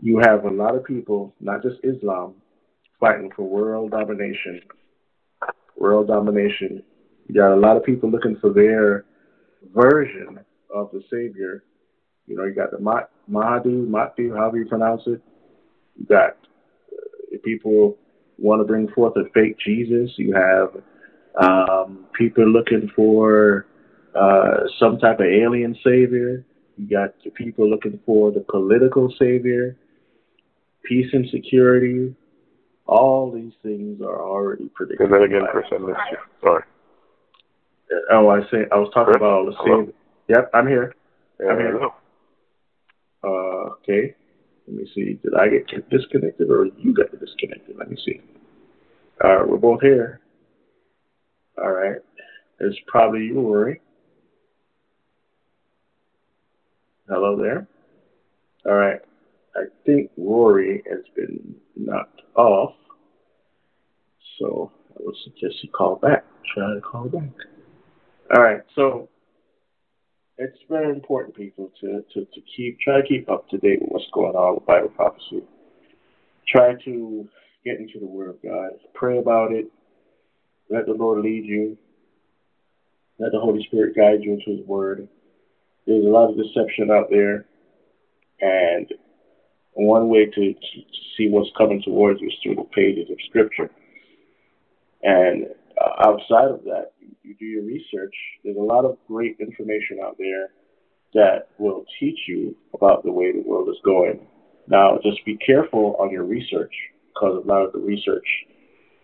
you 0.00 0.18
have 0.18 0.44
a 0.44 0.50
lot 0.50 0.74
of 0.74 0.84
people, 0.84 1.34
not 1.40 1.62
just 1.62 1.76
Islam, 1.84 2.34
fighting 3.00 3.30
for 3.34 3.42
world 3.42 3.92
domination. 3.92 4.62
World 5.78 6.08
domination. 6.08 6.82
You 7.28 7.34
got 7.34 7.52
a 7.52 7.56
lot 7.56 7.76
of 7.76 7.84
people 7.84 8.10
looking 8.10 8.36
for 8.40 8.52
their 8.52 9.04
version 9.74 10.40
of 10.74 10.90
the 10.92 11.02
Savior. 11.10 11.64
You 12.26 12.36
know, 12.36 12.44
you 12.44 12.54
got 12.54 12.70
the 12.70 12.78
Ma- 12.78 13.06
Mahdi, 13.26 13.70
Mahdi, 13.70 14.28
however 14.28 14.58
you 14.58 14.66
pronounce 14.66 15.02
it. 15.06 15.20
You 15.98 16.06
got 16.06 16.36
uh, 16.92 17.38
people 17.44 17.96
want 18.38 18.60
to 18.60 18.64
bring 18.64 18.88
forth 18.88 19.16
a 19.16 19.28
fake 19.34 19.56
Jesus. 19.64 20.10
You 20.16 20.34
have 20.34 20.82
um, 21.40 22.06
people 22.16 22.46
looking 22.46 22.90
for 22.94 23.66
uh, 24.14 24.64
some 24.78 24.98
type 24.98 25.20
of 25.20 25.26
alien 25.26 25.76
savior. 25.84 26.44
You 26.76 26.88
got 26.88 27.14
people 27.34 27.68
looking 27.68 27.98
for 28.06 28.30
the 28.30 28.40
political 28.40 29.12
savior, 29.18 29.76
peace 30.84 31.08
and 31.12 31.28
security. 31.30 32.14
All 32.88 33.30
these 33.30 33.52
things 33.62 34.00
are 34.00 34.26
already 34.26 34.70
predicted. 34.74 35.06
Say 35.06 35.10
that 35.10 35.22
again, 35.22 35.42
Chris. 35.52 35.66
I 35.70 35.76
missed 35.76 35.98
you. 36.10 36.16
Sorry. 36.42 36.62
Oh, 38.10 38.28
I 38.30 38.40
see. 38.50 38.64
I 38.72 38.76
was 38.76 38.90
talking 38.94 39.12
Chris? 39.12 39.16
about 39.16 39.44
the 39.44 39.56
same. 39.64 39.92
Yep, 40.28 40.50
I'm 40.54 40.66
here. 40.66 40.94
Yeah, 41.38 41.48
I'm 41.50 41.58
here. 41.58 41.80
Uh, 43.22 43.28
okay. 43.28 44.14
Let 44.66 44.76
me 44.76 44.90
see. 44.94 45.18
Did 45.22 45.34
I 45.34 45.48
get 45.48 45.90
disconnected 45.90 46.50
or 46.50 46.66
you 46.78 46.94
got 46.94 47.10
disconnected? 47.20 47.76
Let 47.78 47.90
me 47.90 47.98
see. 48.04 48.22
All 49.22 49.36
right, 49.36 49.48
we're 49.48 49.58
both 49.58 49.82
here. 49.82 50.20
All 51.58 51.70
right. 51.70 51.96
It's 52.60 52.76
probably 52.86 53.20
you, 53.24 53.40
Rory. 53.40 53.80
Hello 57.08 57.36
there. 57.36 57.66
All 58.64 58.74
right. 58.74 59.00
I 59.56 59.64
think 59.84 60.10
Rory 60.16 60.82
has 60.88 61.04
been 61.14 61.54
knocked 61.76 62.22
off. 62.34 62.74
So 64.38 64.70
I 64.92 64.96
would 65.00 65.16
suggest 65.24 65.62
you 65.62 65.70
call 65.70 65.96
back. 65.96 66.24
Try 66.54 66.74
to 66.74 66.80
call 66.80 67.08
back. 67.08 67.30
All 68.34 68.42
right. 68.42 68.60
So 68.74 69.08
it's 70.36 70.58
very 70.68 70.90
important, 70.90 71.34
people, 71.34 71.72
to, 71.80 72.04
to, 72.14 72.24
to 72.24 72.40
keep 72.56 72.78
try 72.80 73.00
to 73.00 73.06
keep 73.06 73.28
up 73.28 73.48
to 73.50 73.58
date 73.58 73.80
with 73.80 73.90
what's 73.90 74.10
going 74.12 74.36
on 74.36 74.54
with 74.54 74.66
Bible 74.66 74.88
prophecy. 74.90 75.42
Try 76.46 76.74
to 76.84 77.28
get 77.64 77.80
into 77.80 77.98
the 77.98 78.06
Word 78.06 78.30
of 78.30 78.42
God. 78.42 78.70
Pray 78.94 79.18
about 79.18 79.52
it. 79.52 79.66
Let 80.70 80.86
the 80.86 80.92
Lord 80.92 81.24
lead 81.24 81.44
you. 81.44 81.76
Let 83.18 83.32
the 83.32 83.40
Holy 83.40 83.64
Spirit 83.64 83.96
guide 83.96 84.22
you 84.22 84.34
into 84.34 84.58
His 84.58 84.66
Word. 84.66 85.08
There's 85.86 86.04
a 86.04 86.08
lot 86.08 86.30
of 86.30 86.36
deception 86.36 86.90
out 86.90 87.08
there, 87.10 87.46
and 88.40 88.86
one 89.78 90.08
way 90.08 90.26
to, 90.26 90.52
to, 90.54 90.82
see 91.16 91.28
what's 91.28 91.50
coming 91.58 91.82
towards 91.82 92.20
you 92.20 92.28
is 92.28 92.34
through 92.42 92.54
the 92.54 92.68
pages 92.74 93.10
of 93.10 93.16
Scripture. 93.28 93.70
And 95.02 95.46
uh, 95.80 96.08
outside 96.08 96.50
of 96.50 96.62
that, 96.64 96.92
you, 97.00 97.08
you 97.22 97.34
do 97.34 97.44
your 97.44 97.64
research. 97.64 98.14
There's 98.44 98.56
a 98.56 98.60
lot 98.60 98.84
of 98.84 98.96
great 99.08 99.36
information 99.40 99.98
out 100.02 100.16
there 100.18 100.50
that 101.14 101.48
will 101.58 101.84
teach 101.98 102.18
you 102.28 102.54
about 102.74 103.04
the 103.04 103.10
way 103.10 103.32
the 103.32 103.42
world 103.42 103.68
is 103.68 103.80
going. 103.84 104.20
Now, 104.68 104.98
just 105.02 105.24
be 105.24 105.36
careful 105.36 105.96
on 105.98 106.10
your 106.10 106.24
research 106.24 106.74
because 107.14 107.42
a 107.42 107.48
lot 107.48 107.62
of 107.62 107.72
the 107.72 107.78
research 107.78 108.26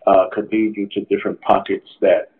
uh, 0.07 0.25
could 0.31 0.49
lead 0.51 0.75
you 0.75 0.87
to 0.93 1.01
different 1.05 1.41
pockets 1.41 1.87
that 2.01 2.31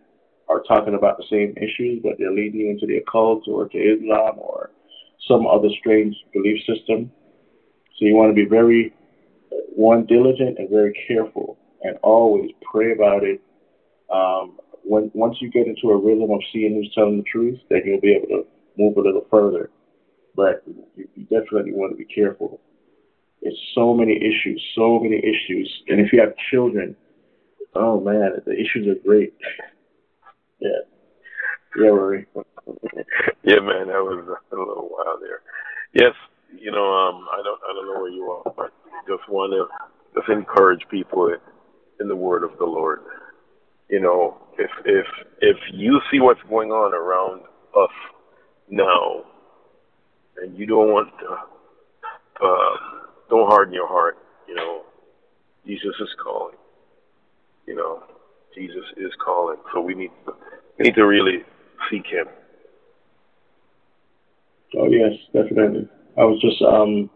are 0.48 0.62
talking 0.68 0.94
about 0.94 1.18
the 1.18 1.26
same 1.30 1.56
issues, 1.57 2.02
but 2.03 2.14
they're 2.20 2.32
leading 2.32 2.62
you 2.62 2.70
into 2.70 2.86
the 2.86 2.98
occult 2.98 3.48
or 3.48 3.68
to 3.68 3.78
Islam 3.78 4.36
or 4.38 4.70
some 5.28 5.48
other 5.48 5.70
strange 5.80 6.16
belief 6.34 6.60
system. 6.66 7.12
So 7.98 8.06
you 8.06 8.16
want 8.16 8.32
to 8.32 8.36
be 8.36 8.50
very, 8.50 8.94
uh, 9.52 9.56
one, 9.76 10.06
diligent 10.06 10.58
and 10.60 10.70
very 10.70 10.94
careful 11.08 11.58
and 11.82 11.98
always 12.04 12.52
pray 12.70 12.94
about 12.94 13.24
it. 13.24 13.42
Um, 14.12 14.58
when 14.84 15.12
Once 15.14 15.38
you 15.42 15.50
get 15.50 15.68
into 15.68 15.90
a 15.90 15.98
rhythm 15.98 16.30
of 16.32 16.42
seeing 16.54 16.76
who's 16.76 16.92
telling 16.94 17.18
the 17.18 17.24
truth, 17.24 17.60
then 17.70 17.82
you'll 17.86 18.02
be 18.02 18.14
able 18.14 18.28
to 18.28 18.46
move 18.78 18.98
a 18.98 19.02
little 19.02 19.26
further. 19.32 19.70
But 20.36 20.64
you, 20.96 21.08
you 21.16 21.24
definitely 21.24 21.74
want 21.74 21.92
to 21.92 21.98
be 21.98 22.06
careful. 22.06 22.60
It's 23.42 23.58
so 23.74 23.94
many 23.94 24.18
issues, 24.18 24.62
so 24.76 25.00
many 25.00 25.18
issues. 25.18 25.72
And 25.88 26.00
if 26.00 26.12
you 26.12 26.20
have 26.20 26.34
children, 26.52 26.96
oh 27.76 28.00
man, 28.00 28.32
the 28.46 28.54
issues 28.54 28.88
are 28.88 29.08
great. 29.08 29.34
Yeah. 30.60 30.70
Yeah, 31.78 31.88
Rory. 31.88 32.26
yeah, 33.44 33.60
man, 33.60 33.88
that 33.88 34.02
was 34.02 34.26
a 34.52 34.56
little 34.56 34.90
while 34.90 35.20
there. 35.20 35.42
Yes, 35.94 36.14
you 36.60 36.72
know, 36.72 36.86
um, 36.94 37.27
I 37.32 37.41
don't, 37.44 37.60
I 37.69 37.73
don't 37.73 37.88
know 37.88 38.02
where 38.02 38.11
you 38.11 38.23
are, 38.32 38.53
but 38.56 38.73
just 39.07 39.27
want 39.30 39.53
to 39.53 39.68
just 40.19 40.30
encourage 40.30 40.82
people 40.90 41.34
in 41.99 42.07
the 42.07 42.15
word 42.15 42.44
of 42.44 42.57
the 42.60 42.65
Lord. 42.65 43.02
You 43.90 44.02
know, 44.02 44.38
if 44.57 44.72
if 44.86 45.06
if 45.41 45.57
you 45.73 45.99
see 46.11 46.19
what's 46.19 46.41
going 46.49 46.72
on 46.72 46.94
around 46.94 47.41
us 47.77 47.91
now, 48.69 49.23
and 50.41 50.57
you 50.57 50.65
don't 50.65 50.90
want 50.91 51.10
to, 51.19 51.27
uh, 52.45 52.77
don't 53.30 53.48
harden 53.48 53.73
your 53.73 53.88
heart. 53.88 54.18
You 54.48 54.56
know, 54.56 54.82
Jesus 55.65 55.95
is 55.99 56.10
calling. 56.23 56.56
You 57.68 57.76
know, 57.76 58.03
Jesus 58.56 58.86
is 58.98 59.11
calling. 59.23 59.57
So 59.73 59.82
we 59.82 59.95
need 59.95 60.11
to, 60.26 60.34
we 60.80 60.86
need 60.86 60.95
to 60.95 61.06
really 61.06 61.40
seek 61.91 62.06
Him. 62.07 62.27
Oh 64.77 64.88
yes, 64.90 65.14
definitely. 65.34 65.88
I 66.18 66.24
was 66.24 66.40
just 66.42 66.62
um, 66.62 67.10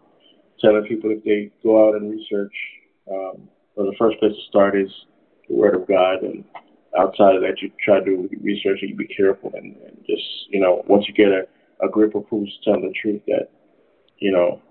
telling 0.59 0.83
people 0.83 1.11
if 1.11 1.23
they 1.23 1.51
go 1.63 1.87
out 1.87 1.95
and 1.95 2.11
research, 2.11 2.53
um, 3.09 3.49
well, 3.75 3.87
the 3.87 3.95
first 3.97 4.19
place 4.19 4.33
to 4.33 4.49
start 4.49 4.79
is 4.79 4.89
the 5.47 5.55
Word 5.55 5.75
of 5.75 5.87
God, 5.87 6.21
and 6.21 6.43
outside 6.97 7.35
of 7.35 7.41
that, 7.41 7.61
you 7.61 7.71
try 7.83 7.99
to 7.99 8.05
do 8.05 8.29
research 8.41 8.79
and 8.81 8.89
you 8.91 8.95
be 8.95 9.07
careful 9.07 9.51
and, 9.53 9.75
and 9.77 9.97
just, 10.05 10.23
you 10.49 10.59
know, 10.59 10.83
once 10.87 11.05
you 11.07 11.13
get 11.13 11.27
a, 11.27 11.43
a 11.85 11.89
grip 11.89 12.15
of 12.15 12.25
who's 12.29 12.53
telling 12.63 12.81
the 12.81 12.93
truth, 13.01 13.21
that, 13.27 13.49
you 14.17 14.31
know, 14.31 14.61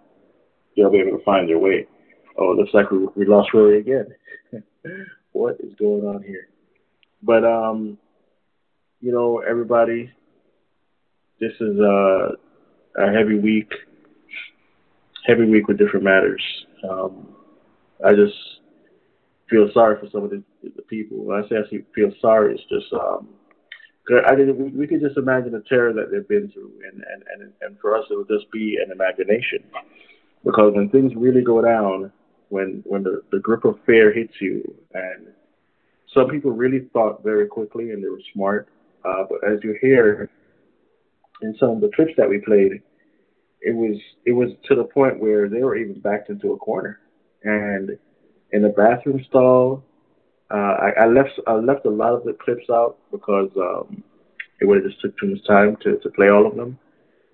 they'll 0.77 0.91
be 0.91 0.99
able 0.99 1.17
to 1.19 1.25
find 1.25 1.49
their 1.49 1.59
way. 1.59 1.87
Oh, 2.39 2.53
it 2.53 2.57
looks 2.57 2.75
like 2.75 2.91
we, 2.91 3.07
we 3.17 3.27
lost 3.27 3.55
Rory 3.55 3.81
again. 3.81 4.15
what 5.33 5.57
is 5.61 5.75
going 5.79 6.05
on 6.05 6.23
here? 6.23 6.49
But, 7.23 7.45
um, 7.45 7.99
you 9.01 9.13
know, 9.13 9.39
everybody, 9.39 10.11
this 11.41 11.53
is 11.61 11.79
a, 11.79 12.31
a 12.97 13.13
heavy 13.13 13.39
week, 13.39 13.73
heavy 15.29 15.45
week 15.45 15.69
with 15.69 15.79
different 15.79 16.05
matters. 16.05 16.43
Um, 16.89 17.29
I 18.05 18.15
just 18.15 18.35
feel 19.51 19.69
sorry 19.73 20.01
for 20.01 20.09
some 20.11 20.25
of 20.25 20.31
the, 20.31 20.43
the 20.63 20.83
people. 20.83 21.19
When 21.19 21.43
I 21.43 21.49
say 21.49 21.57
I 21.57 21.95
feel 21.95 22.11
sorry, 22.21 22.55
it's 22.55 22.65
just 22.71 22.93
um, 22.95 23.29
I 24.27 24.35
did, 24.35 24.57
we, 24.57 24.71
we 24.71 24.87
could 24.87 25.01
just 25.01 25.19
imagine 25.19 25.53
the 25.53 25.63
terror 25.69 25.93
that 25.93 26.11
they've 26.11 26.27
been 26.27 26.51
through, 26.51 26.73
and, 26.91 27.03
and, 27.13 27.23
and, 27.35 27.53
and 27.61 27.79
for 27.79 27.97
us, 27.97 28.07
it 28.11 28.17
would 28.17 28.29
just 28.29 28.51
be 28.51 28.79
an 28.83 28.91
imagination. 28.91 29.63
Because 30.45 30.73
when 30.75 30.89
things 30.89 31.13
really 31.15 31.43
go 31.43 31.61
down, 31.61 32.11
when 32.49 32.83
when 32.87 33.03
the, 33.03 33.23
the 33.31 33.39
grip 33.39 33.65
of 33.67 33.79
fear 33.85 34.13
hits 34.13 34.33
you, 34.41 34.63
and 34.95 35.27
some 36.15 36.29
people 36.29 36.53
really 36.53 36.89
thought 36.93 37.23
very 37.23 37.47
quickly 37.47 37.91
and 37.91 38.03
they 38.03 38.09
were 38.09 38.23
smart, 38.33 38.69
uh, 39.05 39.25
but 39.29 39.47
as 39.47 39.59
you 39.63 39.77
hear 39.83 40.31
in 41.43 41.55
some 41.61 41.71
of 41.71 41.81
the 41.81 41.91
clips 41.95 42.13
that 42.17 42.29
we 42.29 42.39
played, 42.39 42.81
it 43.61 43.75
was 43.75 43.99
it 44.25 44.33
was 44.33 44.51
to 44.69 44.75
the 44.75 44.85
point 44.85 45.21
where 45.21 45.49
they 45.49 45.63
were 45.63 45.77
even 45.77 46.01
backed 46.01 46.31
into 46.31 46.53
a 46.53 46.57
corner, 46.59 47.01
and 47.43 47.99
in 48.53 48.63
the 48.63 48.71
bathroom 48.71 49.25
stall. 49.29 49.85
Uh, 50.51 50.55
I, 50.81 51.03
I 51.03 51.07
left 51.07 51.39
I 51.47 51.53
left 51.55 51.85
a 51.85 51.91
lot 51.91 52.15
of 52.15 52.25
the 52.25 52.33
clips 52.33 52.71
out 52.71 52.97
because 53.13 53.51
um, 53.59 54.03
it 54.61 54.65
would 54.65 54.83
have 54.83 54.91
just 54.91 55.01
took 55.03 55.19
too 55.19 55.27
much 55.27 55.47
time 55.47 55.77
to, 55.83 55.99
to 55.99 56.09
play 56.11 56.31
all 56.31 56.47
of 56.47 56.57
them. 56.57 56.79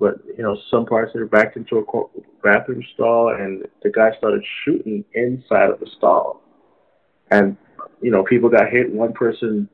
But 0.01 0.17
you 0.37 0.43
know, 0.43 0.59
some 0.71 0.85
parts 0.85 1.13
they 1.15 1.21
were 1.21 1.27
backed 1.27 1.57
into 1.57 1.79
a 1.79 1.85
bathroom 2.43 2.83
stall, 2.95 3.29
and 3.29 3.65
the 3.83 3.91
guy 3.91 4.11
started 4.19 4.45
shooting 4.65 5.05
inside 5.15 5.71
of 5.71 5.79
the 5.79 5.87
stall, 5.97 6.43
and 7.31 7.57
you 8.01 8.11
know, 8.11 8.25
people 8.25 8.49
got 8.49 8.71
hit. 8.71 8.93
One 8.93 9.13
person 9.13 9.69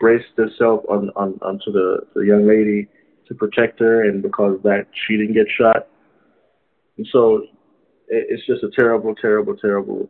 braced 0.00 0.36
herself 0.36 0.82
on, 0.88 1.10
on 1.16 1.38
onto 1.42 1.70
the 1.70 2.06
the 2.14 2.22
young 2.22 2.46
lady 2.46 2.88
to 3.28 3.34
protect 3.34 3.78
her, 3.80 4.08
and 4.08 4.22
because 4.22 4.58
that, 4.62 4.86
she 5.06 5.16
didn't 5.16 5.34
get 5.34 5.46
shot. 5.56 5.88
And 6.98 7.06
so, 7.12 7.42
it, 8.08 8.26
it's 8.30 8.46
just 8.46 8.62
a 8.62 8.70
terrible, 8.74 9.14
terrible, 9.14 9.56
terrible 9.56 10.08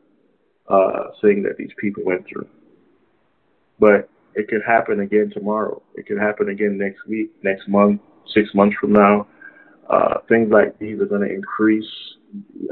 uh, 0.68 1.10
thing 1.20 1.42
that 1.44 1.56
these 1.56 1.72
people 1.78 2.02
went 2.04 2.26
through. 2.26 2.48
But 3.78 4.08
it 4.34 4.48
could 4.48 4.62
happen 4.66 5.00
again 5.00 5.30
tomorrow. 5.32 5.82
It 5.94 6.06
could 6.06 6.18
happen 6.18 6.48
again 6.50 6.78
next 6.78 7.06
week, 7.06 7.32
next 7.42 7.68
month, 7.68 8.00
six 8.34 8.50
months 8.54 8.76
from 8.80 8.92
now. 8.92 9.26
Uh, 9.88 10.18
things 10.28 10.50
like 10.50 10.78
these 10.78 11.00
are 11.00 11.06
going 11.06 11.26
to 11.26 11.32
increase. 11.32 11.88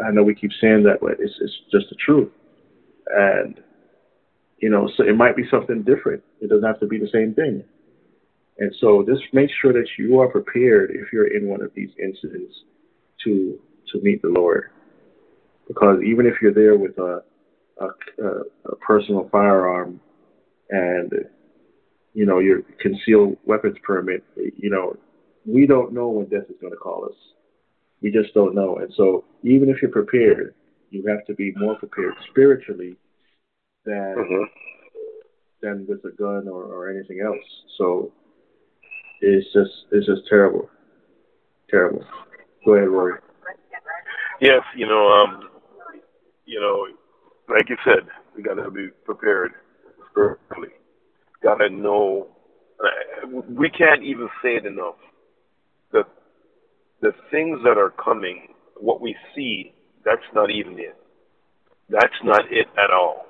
I 0.05 0.11
know 0.11 0.23
we 0.23 0.35
keep 0.35 0.51
saying 0.61 0.83
that, 0.85 1.01
but 1.01 1.13
it's, 1.13 1.33
it's 1.41 1.53
just 1.71 1.87
the 1.89 1.97
truth. 2.05 2.31
And, 3.09 3.61
you 4.59 4.69
know, 4.69 4.91
so 4.97 5.05
it 5.05 5.17
might 5.17 5.37
be 5.37 5.45
something 5.51 5.83
different. 5.83 6.23
It 6.41 6.51
doesn't 6.51 6.67
have 6.67 6.81
to 6.81 6.87
be 6.87 6.99
the 6.99 7.09
same 7.13 7.35
thing. 7.35 7.65
And 8.59 8.75
so 8.81 9.05
just 9.07 9.23
make 9.33 9.51
sure 9.61 9.73
that 9.73 9.89
you 9.99 10.21
are 10.21 10.29
prepared 10.29 10.91
if 10.91 11.13
you're 11.13 11.35
in 11.37 11.49
one 11.49 11.63
of 11.63 11.73
these 11.75 11.91
incidents 12.03 12.55
to 13.25 13.59
to 13.93 14.01
meet 14.03 14.23
the 14.23 14.29
Lord. 14.29 14.71
Because 15.69 16.01
even 16.05 16.27
if 16.27 16.35
you're 16.43 16.55
there 16.55 16.77
with 16.77 16.97
a 16.99 17.23
a, 17.81 17.87
a, 18.25 18.77
personal 18.77 19.29
firearm 19.33 20.01
and 20.71 21.13
you 22.13 22.25
know 22.25 22.39
your 22.39 22.63
concealed 22.81 23.37
weapons 23.45 23.77
permit, 23.83 24.23
you 24.37 24.71
know 24.71 24.97
we 25.47 25.67
don't 25.67 25.93
know 25.93 26.09
when 26.09 26.27
death 26.27 26.49
is 26.49 26.57
going 26.61 26.73
to 26.73 26.79
call 26.79 27.05
us. 27.05 27.17
We 28.03 28.11
just 28.11 28.35
don't 28.35 28.55
know, 28.55 28.77
and 28.77 28.93
so 28.97 29.25
even 29.43 29.69
if 29.69 29.81
you're 29.81 29.91
prepared, 29.91 30.55
you 30.91 31.05
have 31.09 31.25
to 31.27 31.35
be 31.35 31.53
more 31.57 31.77
prepared 31.77 32.15
spiritually 32.31 32.97
than 33.85 34.15
mm-hmm. 34.17 34.45
than 35.63 35.87
with 35.89 36.05
a 36.05 36.15
gun 36.17 36.49
or, 36.49 36.65
or 36.65 36.91
anything 36.91 37.21
else. 37.25 37.45
So 37.79 38.13
it's 39.21 39.47
just 39.53 39.71
it's 39.93 40.07
just 40.07 40.23
terrible, 40.29 40.69
terrible. 41.71 42.05
Go 42.65 42.75
ahead, 42.75 42.89
Rory. 42.89 43.19
Yes, 44.45 44.63
you 44.77 44.87
know, 44.87 45.09
um, 45.09 45.51
you 46.45 46.61
know, 46.61 46.87
like 47.55 47.71
you 47.71 47.77
said, 47.85 48.07
we 48.37 48.43
got 48.43 48.57
to 48.63 48.71
be 48.71 48.89
prepared 49.07 49.53
spiritually. 50.11 50.75
Got 51.43 51.57
to 51.57 51.71
know. 51.71 52.29
We 53.49 53.71
can't 53.71 54.05
even 54.05 54.29
say 54.43 54.57
it 54.57 54.67
enough. 54.67 54.97
The 55.93 56.05
the 57.03 57.13
things 57.31 57.61
that 57.65 57.79
are 57.79 57.91
coming, 57.93 58.49
what 58.79 59.01
we 59.01 59.17
see, 59.35 59.73
that's 60.05 60.23
not 60.35 60.51
even 60.51 60.79
it. 60.79 60.97
That's 61.89 62.21
not 62.25 62.43
it 62.51 62.69
at 62.79 62.91
all. 62.93 63.27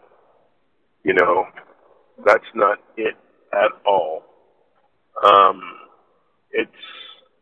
You 1.05 1.15
know, 1.15 1.45
that's 2.27 2.45
not 2.57 2.79
it 2.97 3.15
at 3.53 3.71
all. 3.87 4.25
Um, 5.25 5.63
it's 6.53 6.71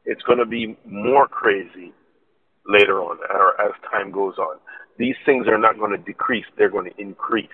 it's 0.04 0.22
going 0.24 0.38
to 0.40 0.46
be 0.46 0.76
more 0.86 1.28
crazy 1.28 1.94
later 2.66 3.00
on, 3.02 3.18
or 3.30 3.60
as 3.60 3.72
time 3.90 4.10
goes 4.12 4.38
on 4.38 4.58
these 4.98 5.16
things 5.26 5.46
are 5.48 5.58
not 5.58 5.78
going 5.78 5.92
to 5.92 5.98
decrease; 5.98 6.44
they're 6.56 6.70
going 6.70 6.90
to 6.90 7.00
increase. 7.00 7.48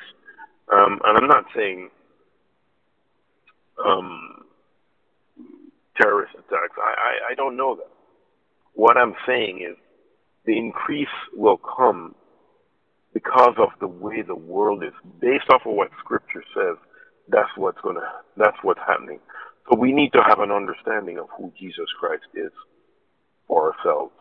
Um, 0.72 1.00
and 1.04 1.18
I'm 1.18 1.28
not 1.28 1.44
saying 1.54 1.90
um, 3.84 4.44
terrorist 6.00 6.34
attacks. 6.34 6.76
I, 6.78 6.94
I, 7.30 7.32
I 7.32 7.34
don't 7.34 7.56
know 7.56 7.76
that. 7.76 7.90
What 8.74 8.96
I'm 8.96 9.14
saying 9.26 9.66
is 9.68 9.76
the 10.46 10.56
increase 10.56 11.08
will 11.34 11.58
come 11.58 12.14
because 13.14 13.54
of 13.58 13.70
the 13.80 13.88
way 13.88 14.22
the 14.22 14.34
world 14.36 14.84
is, 14.84 14.92
based 15.20 15.50
off 15.50 15.62
of 15.66 15.74
what 15.74 15.90
Scripture 16.00 16.44
says. 16.54 16.76
That's 17.28 17.50
what's 17.56 17.80
gonna. 17.82 18.00
That's 18.36 18.56
what's 18.62 18.80
happening. 18.86 19.20
So 19.70 19.78
we 19.78 19.92
need 19.92 20.12
to 20.14 20.22
have 20.26 20.40
an 20.40 20.50
understanding 20.50 21.18
of 21.18 21.26
who 21.36 21.52
Jesus 21.58 21.86
Christ 22.00 22.24
is 22.34 22.52
for 23.46 23.74
ourselves. 23.74 24.12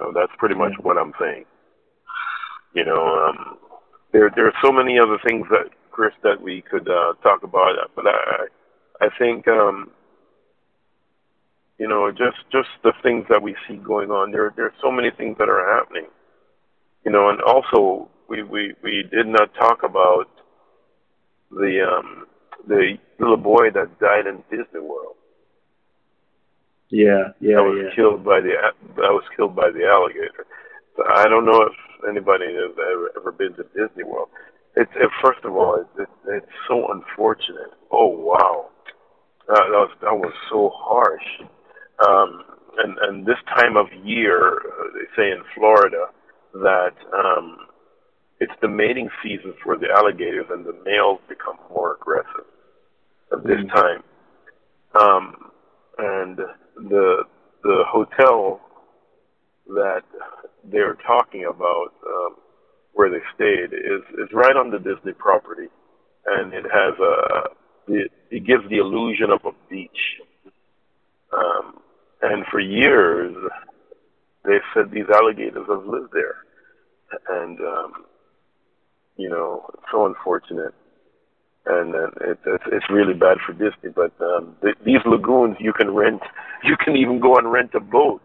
So 0.00 0.12
that's 0.14 0.32
pretty 0.38 0.54
much 0.54 0.72
what 0.82 0.96
I'm 0.96 1.12
saying. 1.20 1.44
You 2.74 2.86
know, 2.86 3.28
um, 3.28 3.58
there 4.12 4.30
there 4.34 4.46
are 4.46 4.54
so 4.64 4.72
many 4.72 4.98
other 4.98 5.18
things 5.26 5.46
that 5.50 5.70
Chris 5.90 6.14
that 6.22 6.40
we 6.40 6.62
could 6.62 6.88
uh, 6.88 7.12
talk 7.22 7.42
about, 7.42 7.74
but 7.94 8.06
I 8.06 8.46
I 9.02 9.08
think 9.18 9.46
um, 9.46 9.90
you 11.78 11.86
know 11.86 12.10
just 12.10 12.38
just 12.50 12.70
the 12.82 12.92
things 13.02 13.26
that 13.28 13.42
we 13.42 13.54
see 13.68 13.76
going 13.76 14.10
on. 14.10 14.32
There 14.32 14.52
there 14.56 14.66
are 14.66 14.74
so 14.82 14.90
many 14.90 15.10
things 15.10 15.36
that 15.38 15.50
are 15.50 15.76
happening. 15.78 16.06
You 17.04 17.12
know, 17.12 17.28
and 17.28 17.42
also 17.42 18.08
we 18.28 18.42
we 18.42 18.74
we 18.82 19.04
did 19.10 19.26
not 19.26 19.54
talk 19.54 19.82
about 19.82 20.30
the 21.50 21.86
um, 21.86 22.26
the 22.66 22.96
little 23.18 23.36
boy 23.36 23.70
that 23.74 23.98
died 24.00 24.26
in 24.26 24.42
Disney 24.50 24.80
World. 24.80 25.16
Yeah, 26.90 27.30
yeah, 27.40 27.56
that 27.56 27.62
was 27.62 27.86
yeah. 27.86 27.94
killed 27.94 28.24
by 28.24 28.40
the 28.40 28.54
that 28.96 29.14
was 29.14 29.24
killed 29.36 29.54
by 29.54 29.70
the 29.70 29.86
alligator. 29.86 30.46
So 30.96 31.04
I 31.06 31.28
don't 31.28 31.46
know 31.46 31.62
if 31.62 31.72
anybody 32.08 32.46
has 32.46 32.74
ever, 32.74 33.10
ever 33.16 33.32
been 33.32 33.54
to 33.54 33.64
Disney 33.74 34.02
World. 34.02 34.28
It's 34.76 34.90
it, 34.96 35.10
first 35.22 35.44
of 35.44 35.54
all, 35.54 35.76
it, 35.76 36.02
it, 36.02 36.08
it's 36.28 36.52
so 36.66 36.90
unfortunate. 36.90 37.70
Oh 37.92 38.08
wow, 38.08 38.70
uh, 39.48 39.54
that 39.54 39.70
was 39.70 39.90
that 40.02 40.16
was 40.16 40.32
so 40.50 40.70
harsh. 40.74 41.46
Um, 42.06 42.42
and 42.78 42.98
and 42.98 43.26
this 43.26 43.38
time 43.54 43.76
of 43.76 43.86
year, 44.04 44.58
uh, 44.58 44.90
they 44.94 45.06
say 45.16 45.30
in 45.30 45.42
Florida 45.54 46.06
that 46.54 46.94
um, 47.14 47.58
it's 48.40 48.52
the 48.60 48.68
mating 48.68 49.10
season 49.22 49.54
for 49.62 49.76
the 49.76 49.86
alligators, 49.94 50.46
and 50.50 50.66
the 50.66 50.76
males 50.84 51.20
become 51.28 51.56
more 51.68 51.96
aggressive 52.00 52.46
at 53.32 53.44
this 53.44 53.60
mm. 53.60 53.74
time. 53.74 54.02
Um, 55.00 55.50
and 55.98 56.40
the 56.88 57.24
the 57.62 57.84
hotel 57.86 58.60
that 59.68 60.02
they're 60.64 60.96
talking 61.06 61.44
about 61.44 61.92
um, 62.06 62.36
where 62.92 63.10
they 63.10 63.22
stayed 63.34 63.72
is 63.72 64.02
is 64.18 64.28
right 64.32 64.56
on 64.56 64.70
the 64.70 64.78
Disney 64.78 65.12
property, 65.12 65.68
and 66.26 66.52
it 66.52 66.64
has 66.64 66.94
a 66.98 67.92
it, 67.92 68.12
it 68.30 68.46
gives 68.46 68.68
the 68.68 68.78
illusion 68.78 69.30
of 69.30 69.40
a 69.44 69.52
beach. 69.68 69.90
Um, 71.36 71.80
and 72.22 72.44
for 72.50 72.60
years, 72.60 73.34
they've 74.44 74.60
said 74.74 74.90
these 74.90 75.08
alligators 75.14 75.66
have 75.68 75.86
lived 75.86 76.12
there, 76.12 76.36
and 77.28 77.60
um, 77.60 77.92
you 79.16 79.28
know, 79.28 79.66
it's 79.74 79.82
so 79.92 80.06
unfortunate. 80.06 80.74
And 81.72 81.94
uh, 81.94 82.30
it, 82.30 82.38
it's 82.46 82.64
it's 82.72 82.90
really 82.90 83.14
bad 83.14 83.38
for 83.46 83.52
Disney. 83.52 83.90
But 83.94 84.12
um, 84.20 84.56
th- 84.62 84.82
these 84.84 85.02
lagoons, 85.06 85.56
you 85.60 85.72
can 85.72 85.94
rent. 85.94 86.22
You 86.62 86.76
can 86.76 86.94
even 86.94 87.20
go 87.20 87.38
and 87.38 87.50
rent 87.50 87.70
a 87.74 87.80
boat 87.80 88.20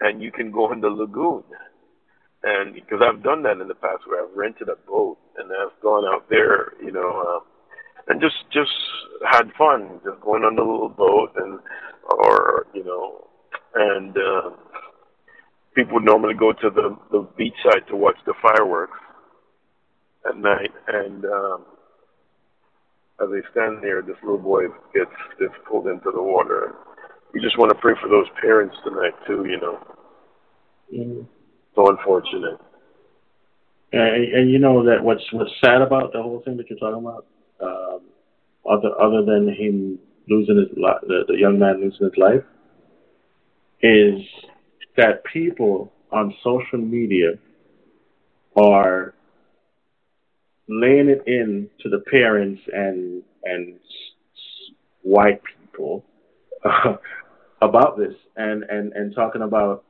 and 0.00 0.22
you 0.22 0.30
can 0.30 0.50
go 0.50 0.70
in 0.72 0.80
the 0.80 0.88
lagoon. 0.88 1.42
And 2.42 2.74
because 2.74 3.00
I've 3.00 3.22
done 3.22 3.42
that 3.44 3.58
in 3.58 3.68
the 3.68 3.74
past, 3.74 4.06
where 4.06 4.22
I've 4.22 4.36
rented 4.36 4.68
a 4.68 4.76
boat 4.86 5.16
and 5.38 5.50
I've 5.50 5.80
gone 5.82 6.04
out 6.04 6.28
there, 6.28 6.74
you 6.82 6.92
know, 6.92 7.08
um, 7.08 7.40
and 8.08 8.20
just 8.20 8.36
just 8.52 8.70
had 9.30 9.50
fun, 9.56 10.00
just 10.04 10.20
going 10.20 10.42
on 10.42 10.56
the 10.56 10.62
little 10.62 10.90
boat 10.90 11.32
and 11.36 11.58
or 12.10 12.66
you 12.74 12.84
know, 12.84 13.28
and 13.74 14.14
uh, 14.14 14.50
people 15.74 15.94
would 15.94 16.04
normally 16.04 16.34
go 16.34 16.52
to 16.52 16.68
the 16.68 16.96
the 17.10 17.26
beach 17.38 17.56
side 17.64 17.86
to 17.88 17.96
watch 17.96 18.18
the 18.26 18.34
fireworks 18.42 18.98
at 20.28 20.36
night, 20.36 20.72
and 20.88 21.24
um, 21.24 21.64
as 23.22 23.28
they 23.30 23.42
stand 23.52 23.82
there, 23.82 24.02
this 24.02 24.16
little 24.22 24.38
boy 24.38 24.64
gets 24.92 25.10
gets 25.38 25.54
pulled 25.68 25.86
into 25.86 26.10
the 26.10 26.22
water. 26.22 26.66
And 26.66 26.74
we 27.32 27.40
just 27.40 27.58
want 27.58 27.70
to 27.70 27.78
pray 27.78 27.94
for 28.00 28.08
those 28.08 28.26
parents 28.40 28.74
tonight 28.84 29.14
too. 29.26 29.44
You 29.44 29.60
know, 29.60 29.78
Mhm. 30.92 31.26
so 31.74 31.88
unfortunate. 31.88 32.60
And, 33.92 34.24
and 34.34 34.50
you 34.50 34.58
know 34.58 34.84
that 34.84 35.02
what's 35.02 35.22
what's 35.32 35.52
sad 35.64 35.80
about 35.80 36.12
the 36.12 36.22
whole 36.22 36.40
thing 36.40 36.56
that 36.56 36.68
you're 36.68 36.78
talking 36.78 37.04
about, 37.06 37.26
um, 37.60 38.00
other 38.68 38.90
other 39.00 39.22
than 39.24 39.48
him 39.48 39.98
losing 40.28 40.56
his 40.56 40.70
li- 40.76 41.06
the, 41.06 41.24
the 41.28 41.36
young 41.36 41.58
man 41.58 41.80
losing 41.80 42.06
his 42.06 42.16
life, 42.16 42.42
is 43.82 44.20
that 44.96 45.22
people 45.32 45.92
on 46.10 46.34
social 46.42 46.78
media 46.78 47.34
are 48.56 49.14
laying 50.68 51.08
it 51.08 51.22
in 51.26 51.68
to 51.82 51.88
the 51.88 52.00
parents 52.10 52.60
and 52.72 53.22
and 53.44 53.78
white 55.02 55.40
people 55.60 56.04
about 57.62 57.98
this 57.98 58.14
and 58.36 58.64
and 58.64 58.92
and 58.92 59.14
talking 59.14 59.42
about 59.42 59.84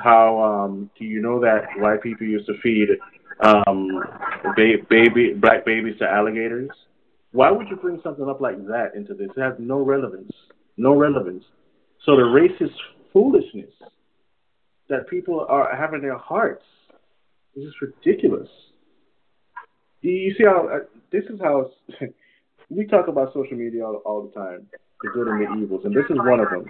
how 0.00 0.42
um 0.42 0.90
do 0.98 1.04
you 1.04 1.20
know 1.20 1.40
that 1.40 1.64
white 1.78 2.02
people 2.02 2.26
used 2.26 2.46
to 2.46 2.54
feed 2.62 2.88
um 3.44 3.88
ba- 4.56 4.84
baby 4.88 5.34
black 5.34 5.64
babies 5.64 5.98
to 5.98 6.04
alligators? 6.04 6.70
Why 7.32 7.50
would 7.50 7.68
you 7.68 7.76
bring 7.76 8.00
something 8.02 8.28
up 8.28 8.40
like 8.40 8.64
that 8.68 8.92
into 8.94 9.12
this? 9.12 9.28
It 9.36 9.40
has 9.40 9.54
no 9.58 9.80
relevance 9.80 10.30
no 10.76 10.94
relevance. 10.94 11.44
So 12.04 12.16
the 12.16 12.22
racist 12.22 12.74
foolishness 13.12 13.72
that 14.88 15.08
people 15.08 15.46
are 15.48 15.74
having 15.74 16.00
in 16.00 16.02
their 16.02 16.18
hearts 16.18 16.64
is 17.54 17.64
just 17.64 17.76
ridiculous 17.80 18.48
you, 20.08 20.34
see 20.36 20.44
how 20.44 20.68
uh, 20.68 20.78
this 21.10 21.24
is 21.24 21.40
how 21.40 21.70
we 22.70 22.86
talk 22.86 23.08
about 23.08 23.32
social 23.32 23.56
media 23.56 23.84
all, 23.84 23.96
all 24.04 24.22
the 24.22 24.32
time 24.32 24.66
the 25.02 25.10
good 25.12 25.28
and 25.28 25.40
the 25.40 25.62
evils 25.62 25.82
and 25.84 25.94
this 25.94 26.04
is 26.10 26.16
one 26.18 26.40
of 26.40 26.50
them 26.50 26.64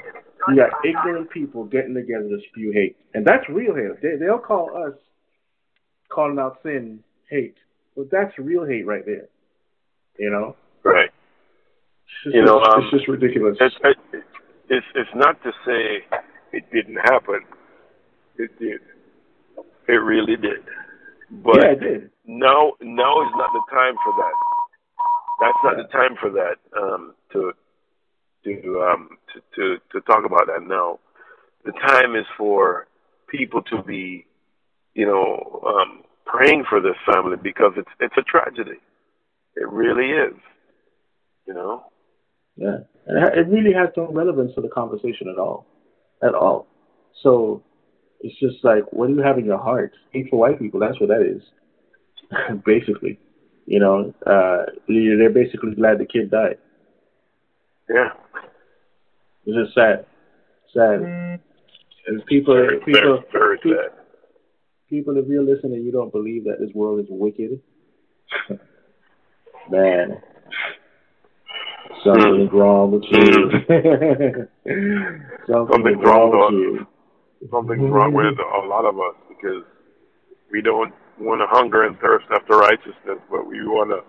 you 0.49 0.57
got 0.57 0.71
ignorant 0.85 1.31
people 1.31 1.65
getting 1.65 1.95
together 1.95 2.29
to 2.29 2.39
spew 2.51 2.73
hate 2.73 2.97
and 3.15 3.27
that's 3.27 3.49
real 3.49 3.75
hate 3.75 4.01
they, 4.03 4.17
they'll 4.17 4.39
call 4.39 4.71
us 4.77 4.95
calling 6.11 6.39
out 6.39 6.59
sin 6.63 7.01
hate 7.31 7.57
but 7.97 8.11
that's 8.11 8.37
real 8.39 8.65
hate 8.65 8.87
right 8.87 9.07
there 9.07 9.29
you 10.19 10.31
know 10.31 10.57
Right. 10.85 11.09
it's 11.09 12.25
just, 12.25 12.37
You 12.37 12.45
know, 12.45 12.59
it's, 12.59 12.69
um, 12.75 12.83
it's 12.83 12.91
just 12.91 13.09
ridiculous 13.09 13.57
It's, 13.61 13.75
it's 14.69 14.87
it's 14.95 15.11
not 15.15 15.43
to 15.43 15.53
say 15.67 16.05
it 16.53 16.65
didn't 16.73 16.97
happen. 16.97 17.41
It 18.39 18.59
did. 18.59 18.81
It 19.89 19.93
really 19.93 20.37
did. 20.37 20.65
But 21.43 21.57
yeah 21.57 21.71
it 21.73 21.81
did 21.81 22.11
now 22.27 22.73
now 22.81 23.23
is 23.23 23.33
not 23.37 23.51
the 23.53 23.63
time 23.71 23.95
for 24.05 24.13
that. 24.17 24.35
That's 25.41 25.59
not 25.65 25.77
the 25.77 25.89
time 25.93 26.17
for 26.21 26.31
that. 26.31 26.57
Um, 26.79 27.15
to 27.33 27.53
to 28.45 28.83
um 28.83 29.09
to, 29.33 29.41
to 29.57 29.79
to 29.93 30.01
talk 30.03 30.25
about 30.25 30.47
that 30.47 30.67
now. 30.67 30.99
The 31.65 31.73
time 31.73 32.15
is 32.15 32.27
for 32.37 32.87
people 33.29 33.63
to 33.63 33.83
be, 33.83 34.27
you 34.95 35.07
know, 35.07 35.63
um, 35.67 36.03
praying 36.27 36.65
for 36.69 36.81
this 36.81 36.97
family 37.11 37.37
because 37.43 37.73
it's 37.77 37.89
it's 38.01 38.15
a 38.17 38.23
tragedy. 38.23 38.81
It 39.57 39.69
really 39.69 40.11
is. 40.11 40.37
You 41.47 41.55
know. 41.55 41.85
Yeah, 42.57 42.79
and 43.07 43.37
it 43.37 43.49
really 43.49 43.73
has 43.73 43.91
no 43.97 44.11
relevance 44.13 44.55
to 44.55 44.61
the 44.61 44.69
conversation 44.69 45.29
at 45.29 45.39
all, 45.39 45.67
at 46.23 46.35
all. 46.35 46.67
So 47.23 47.63
it's 48.21 48.39
just 48.41 48.65
like, 48.65 48.85
what 48.93 49.09
do 49.09 49.15
you 49.15 49.23
have 49.23 49.39
in 49.39 49.45
your 49.45 49.59
heart? 49.59 49.93
Hate 50.13 50.29
for 50.31 50.39
white 50.39 50.59
people. 50.59 50.81
That's 50.81 50.99
what 51.01 51.09
that 51.11 51.23
is, 51.23 51.43
basically. 52.65 53.19
You 53.67 53.81
know, 53.81 54.15
uh, 54.27 54.67
they're 54.89 55.31
basically 55.31 55.75
glad 55.75 55.99
the 55.99 56.07
kid 56.07 56.31
died. 56.31 56.59
Yeah. 57.89 58.11
It's 59.47 59.57
just 59.57 59.75
sad, 59.75 60.07
sad. 60.73 61.01
And 62.07 62.25
people, 62.27 62.55
Very, 62.55 62.79
people, 62.81 62.93
very, 63.01 63.19
very 63.33 63.59
pe- 63.59 63.71
sad. 63.71 63.93
people, 64.89 65.17
if 65.17 65.27
you're 65.29 65.43
listening, 65.43 65.83
you 65.83 65.93
don't 65.93 66.13
believe 66.13 66.45
that 66.45 66.61
this 66.61 66.71
world 66.75 67.01
is 67.01 67.07
wicked. 67.09 67.61
Man, 69.71 70.21
something's 72.05 72.51
wrong 72.53 72.91
with 72.93 73.05
you. 73.11 73.51
Something's 75.47 75.73
Something's 75.73 76.03
wrong 76.05 76.31
wrong 76.31 76.55
with 76.55 76.81
you. 76.81 76.87
Something's 77.51 77.91
wrong 77.91 78.13
with 78.15 78.39
a 78.39 78.67
lot 78.67 78.85
of 78.85 78.97
us 78.99 79.17
because 79.29 79.65
we 80.51 80.63
don't 80.63 80.93
want 81.19 81.41
to 81.41 81.47
hunger 81.49 81.85
and 81.85 81.99
thirst 82.01 82.27
after 82.33 82.57
righteousness, 82.57 83.19
but 83.31 83.47
we 83.47 83.65
want 83.67 83.91
to 83.91 84.01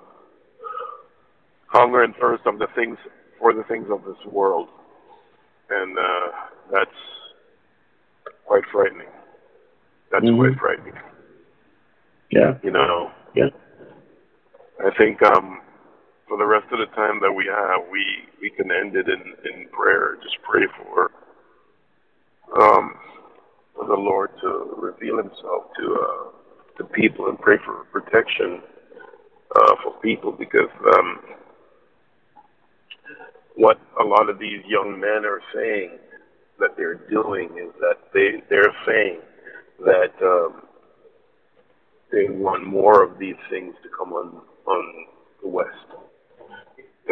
hunger 1.68 2.04
and 2.04 2.16
thirst 2.16 2.44
of 2.46 2.60
the 2.60 2.68
things 2.76 2.98
for 3.40 3.54
the 3.54 3.64
things 3.64 3.88
of 3.92 4.04
this 4.06 4.18
world, 4.32 4.70
and 5.70 5.98
uh, 5.98 6.28
that's 6.72 6.92
quite 8.46 8.64
frightening. 8.72 9.08
That's 10.12 10.26
Mhm. 10.26 10.38
quite 10.38 10.60
frightening. 10.60 10.98
Yeah. 12.32 12.58
You 12.64 12.72
know. 12.72 13.12
Yeah. 13.34 13.50
I 14.80 14.92
think 14.98 15.22
um, 15.24 15.62
for 16.28 16.38
the 16.38 16.46
rest 16.46 16.72
of 16.72 16.80
the 16.80 16.88
time 16.96 17.20
that 17.22 17.32
we 17.32 17.46
have, 17.48 17.88
we 17.92 18.28
we 18.42 18.50
can 18.52 18.72
end 18.72 18.96
it 18.96 19.08
in 19.10 19.36
in 19.54 19.68
prayer. 19.70 20.18
Just 20.24 20.38
pray 20.44 20.66
for 20.78 21.12
um, 22.62 22.96
for 23.76 23.86
the 23.88 23.96
Lord 23.96 24.32
to 24.42 24.76
reveal 24.78 25.18
Himself 25.18 25.66
to 25.80 25.98
uh, 26.02 26.32
to 26.78 26.86
people 26.94 27.28
and 27.30 27.40
pray 27.40 27.58
for 27.66 27.86
protection 27.92 28.62
uh, 29.56 29.76
for 29.84 29.94
people 30.02 30.32
because 30.32 30.70
um, 30.98 31.20
what 33.56 33.80
a 34.02 34.06
lot 34.06 34.30
of 34.30 34.40
these 34.40 34.62
young 34.68 35.00
men 35.00 35.26
are 35.26 35.42
saying 35.54 36.00
that 36.60 36.72
they're 36.78 37.02
doing 37.10 37.50
is 37.58 37.74
that 37.82 37.98
they 38.14 38.44
they're 38.50 38.76
saying 38.88 39.22
that 39.86 40.14
um, 40.24 40.64
they 42.12 42.30
want 42.30 42.66
more 42.66 43.04
of 43.04 43.20
these 43.20 43.36
things 43.50 43.76
to 43.84 43.90
come 43.98 44.14
on 44.14 44.42
on 44.68 45.06
the 45.44 45.50
west. 45.50 45.70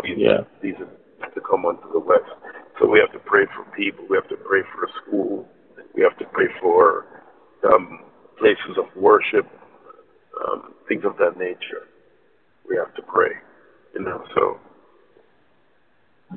These, 0.04 0.18
Yeah. 0.18 0.44
these 0.62 0.76
have 1.22 1.34
to 1.34 1.42
come 1.42 1.66
onto 1.66 1.92
the 1.94 2.00
west. 2.00 2.30
So 2.80 2.88
we 2.88 3.00
have 3.00 3.12
to 3.14 3.20
pray 3.20 3.46
for 3.56 3.66
people. 3.76 4.06
We 4.10 4.18
have 4.18 4.30
to 4.30 4.38
pray 4.38 4.62
for 4.74 4.86
a 4.86 4.90
school. 5.04 5.53
We 5.96 6.04
have 6.04 6.18
to 6.20 6.26
pray 6.34 6.48
for 6.62 7.06
um, 7.66 8.02
places 8.40 8.78
of 8.78 8.86
worship, 8.96 9.48
um, 10.46 10.74
things 10.88 11.04
of 11.06 11.18
that 11.18 11.38
nature. 11.38 11.88
We 12.70 12.78
have 12.78 12.94
to 12.96 13.02
pray. 13.04 13.32
You 13.96 14.04
know, 14.06 14.24
so 14.36 14.60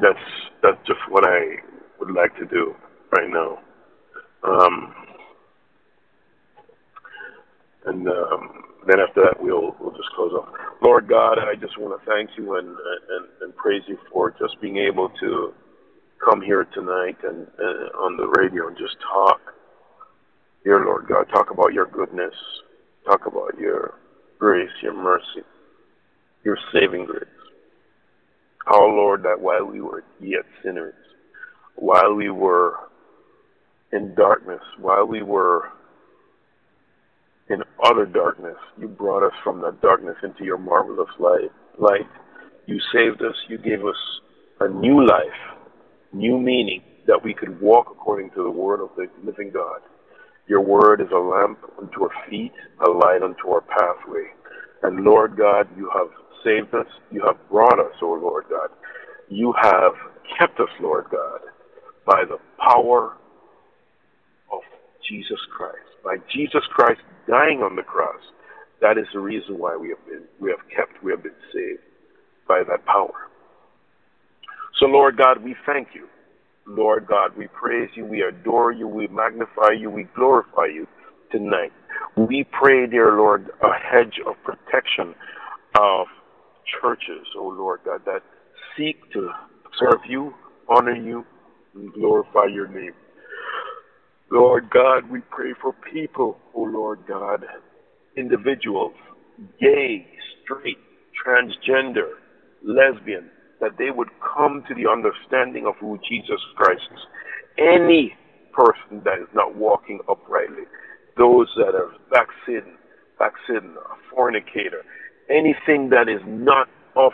that's 0.01 0.19
that's 0.63 0.79
just 0.87 1.01
what 1.11 1.25
I 1.27 1.57
would 2.01 2.15
like 2.15 2.37
to 2.39 2.47
do 2.47 2.75
right 3.13 3.31
now. 3.31 3.59
Um, 4.45 4.95
and 7.87 8.09
um, 8.09 8.65
then 8.87 9.01
after 9.01 9.23
that, 9.23 9.43
we'll 9.43 9.77
we'll 9.81 9.93
just 9.97 10.11
close 10.17 10.33
off. 10.33 10.49
Lord 10.83 11.09
God, 11.09 11.39
I 11.39 11.55
just 11.61 11.79
want 11.79 12.01
to 12.01 12.07
thank 12.11 12.31
you 12.39 12.57
and 12.57 12.69
and, 12.69 13.27
and 13.43 13.57
praise 13.57 13.83
you 13.89 13.99
for 14.13 14.31
just 14.33 14.61
being 14.61 14.79
able 14.79 15.11
to 15.21 15.55
come 16.25 16.41
here 16.43 16.67
tonight 16.75 17.17
and 17.23 17.47
uh, 17.59 17.97
on 17.99 18.17
the 18.17 18.27
radio 18.41 18.69
and 18.69 18.77
just 18.77 18.97
talk. 19.13 19.41
Dear 20.65 20.85
Lord 20.85 21.07
God, 21.09 21.25
talk 21.33 21.51
about 21.51 21.73
your 21.73 21.87
goodness, 21.87 22.35
talk 23.05 23.27
about 23.27 23.59
your 23.59 23.95
grace, 24.39 24.71
your 24.83 24.95
mercy, 24.95 25.47
your 26.45 26.59
saving 26.73 27.07
grace. 27.07 27.25
How, 28.67 28.85
Lord, 28.85 29.23
that 29.23 29.41
while 29.41 29.65
we 29.65 29.81
were 29.81 30.03
yet 30.21 30.45
sinners, 30.65 30.95
while 31.77 32.15
we 32.15 32.31
were 32.31 32.75
in 33.93 34.15
darkness, 34.17 34.63
while 34.79 35.07
we 35.07 35.23
were 35.23 35.71
in 37.49 37.63
utter 37.85 38.07
darkness, 38.07 38.57
you 38.77 38.89
brought 38.89 39.23
us 39.23 39.33
from 39.45 39.61
that 39.61 39.81
darkness 39.81 40.17
into 40.25 40.45
your 40.45 40.59
marvelous 40.59 41.11
light. 41.21 41.51
Light. 41.79 42.09
You 42.67 42.81
saved 42.93 43.23
us. 43.23 43.37
You 43.49 43.59
gave 43.59 43.85
us 43.85 43.97
a 44.59 44.69
new 44.69 45.07
life, 45.07 45.56
new 46.17 46.39
meaning 46.39 46.83
that 47.07 47.21
we 47.23 47.35
could 47.35 47.61
walk 47.61 47.87
according 47.91 48.31
to 48.31 48.43
the 48.43 48.51
word 48.51 48.81
of 48.81 48.91
the 48.97 49.07
living 49.25 49.51
God. 49.53 49.81
Your 50.49 50.61
word 50.61 51.01
is 51.01 51.09
a 51.15 51.19
lamp 51.19 51.59
unto 51.81 52.05
our 52.05 52.31
feet, 52.31 52.53
a 52.87 52.91
light 52.91 53.23
unto 53.23 53.49
our 53.49 53.63
pathway. 53.63 54.27
And 54.83 55.05
Lord 55.05 55.37
God, 55.37 55.69
you 55.77 55.91
have 55.95 56.09
saved 56.45 56.75
us. 56.75 56.87
You 57.11 57.23
have 57.27 57.37
brought 57.51 57.79
us, 57.81 57.95
O 58.03 58.13
Lord 58.13 58.45
God. 58.49 58.69
You 59.29 59.53
have 59.61 59.93
kept 60.39 60.61
us, 60.61 60.69
Lord 60.81 61.07
God, 61.11 61.41
by 62.07 62.25
the 62.29 62.39
power 62.59 63.17
of 64.53 64.61
Jesus 65.09 65.41
Christ. 65.57 65.77
By 66.05 66.17
Jesus 66.33 66.63
Christ 66.71 67.01
dying 67.29 67.63
on 67.63 67.77
the 67.77 67.83
cross. 67.83 68.21
That 68.81 68.99
is 68.99 69.07
the 69.13 69.21
reason 69.21 69.59
why 69.59 69.77
we 69.77 69.89
have 69.89 70.05
been 70.07 70.25
we 70.41 70.51
have 70.51 70.61
kept, 70.75 71.03
we 71.03 71.11
have 71.11 71.23
been 71.23 71.33
saved 71.53 71.81
by 72.47 72.63
that 72.69 72.85
power. 72.85 73.29
So, 74.79 74.87
Lord 74.87 75.17
God, 75.17 75.43
we 75.43 75.57
thank 75.65 75.89
you. 75.95 76.07
Lord 76.67 77.07
God, 77.07 77.37
we 77.37 77.47
praise 77.49 77.89
you, 77.95 78.05
we 78.05 78.23
adore 78.23 78.73
you, 78.73 78.89
we 78.89 79.07
magnify 79.07 79.73
you, 79.79 79.89
we 79.89 80.05
glorify 80.15 80.67
you 80.67 80.87
tonight. 81.31 81.73
We 82.17 82.45
pray, 82.61 82.87
dear 82.87 83.17
Lord, 83.17 83.49
a 83.63 83.73
hedge 83.73 84.21
of 84.27 84.35
protection 84.45 85.15
of 85.81 86.07
churches, 86.81 87.27
oh 87.39 87.49
Lord 87.49 87.81
God, 87.85 88.03
that 88.07 88.23
seek 88.77 88.97
to 89.13 89.31
serve 89.79 90.01
you, 90.09 90.35
honor 90.69 90.97
you, 90.97 91.25
and 91.75 91.93
glorify 91.93 92.47
your 92.53 92.67
name. 92.67 92.95
Lord 94.31 94.69
God, 94.71 95.09
we 95.09 95.21
pray 95.31 95.53
for 95.63 95.73
people, 95.93 96.39
oh 96.55 96.63
Lord 96.63 97.01
God, 97.09 97.45
individuals, 98.17 98.95
gay, 99.61 100.07
straight, 100.43 100.79
transgender, 101.25 102.11
lesbian, 102.65 103.31
that 103.61 103.79
they 103.79 103.91
would 103.91 104.09
come 104.21 104.63
to 104.69 104.75
the 104.75 104.89
understanding 104.89 105.67
of 105.67 105.75
who 105.81 105.99
Jesus 106.09 106.41
Christ 106.57 106.83
is. 106.93 107.01
Any 107.59 108.15
person 108.53 109.03
that 109.05 109.19
is 109.19 109.29
not 109.35 109.57
walking 109.57 110.01
uprightly, 110.09 110.65
those 111.17 111.49
that 111.57 111.75
are 111.75 111.93
backslidden, 112.11 112.77
backslidden, 113.19 113.77
a 113.77 113.97
fornicator, 114.15 114.85
anything 115.31 115.91
that 115.91 116.09
is 116.09 116.21
not 116.27 116.69
of 116.97 117.13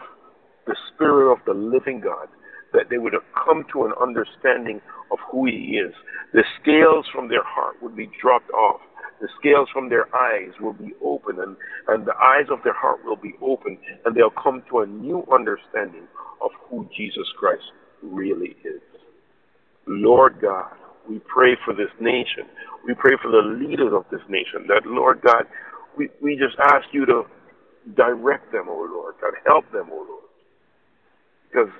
the 0.67 0.77
Spirit 0.93 1.33
of 1.33 1.39
the 1.47 1.55
living 1.55 2.01
God, 2.01 2.29
that 2.73 2.89
they 2.91 2.99
would 2.99 3.13
have 3.13 3.27
come 3.35 3.65
to 3.73 3.85
an 3.85 3.93
understanding 4.01 4.81
of 5.11 5.19
who 5.31 5.47
He 5.47 5.79
is. 5.79 5.93
The 6.33 6.45
scales 6.61 7.07
from 7.13 7.29
their 7.29 7.45
heart 7.45 7.77
would 7.83 7.97
be 7.97 8.11
dropped 8.21 8.51
off. 8.51 8.81
The 9.23 9.29
scales 9.39 9.69
from 9.73 9.89
their 9.89 10.13
eyes 10.15 10.51
will 10.61 10.73
be 10.73 10.95
open, 11.01 11.39
and, 11.39 11.57
and 11.87 12.05
the 12.05 12.15
eyes 12.21 12.47
of 12.51 12.59
their 12.65 12.75
heart 12.75 13.05
will 13.05 13.17
be 13.17 13.35
open, 13.41 13.79
and 14.05 14.17
they'll 14.17 14.35
come 14.35 14.65
to 14.69 14.81
a 14.81 14.87
new 14.87 15.25
understanding 15.33 16.09
of 16.43 16.51
who 16.69 16.89
Jesus 16.97 17.29
Christ 17.39 17.63
really 18.03 18.57
is. 18.65 18.83
Lord 19.87 20.41
God, 20.43 20.73
we 21.09 21.21
pray 21.21 21.57
for 21.65 21.73
this 21.73 21.91
nation. 22.01 22.51
We 22.85 22.95
pray 22.95 23.13
for 23.23 23.31
the 23.31 23.47
leaders 23.47 23.93
of 23.95 24.05
this 24.11 24.23
nation. 24.29 24.67
That, 24.67 24.83
Lord 24.87 25.23
God, 25.23 25.45
we, 25.97 26.09
we 26.21 26.35
just 26.35 26.59
ask 26.59 26.87
you 26.91 27.07
to 27.07 27.23
direct 27.97 28.51
them, 28.51 28.67
O 28.69 28.73
oh 28.73 28.89
Lord 28.93 29.15
God. 29.21 29.35
Help 29.47 29.71
them, 29.71 29.89
O 29.93 29.95
oh 29.95 30.07
Lord. 30.09 30.23
Because 31.49 31.73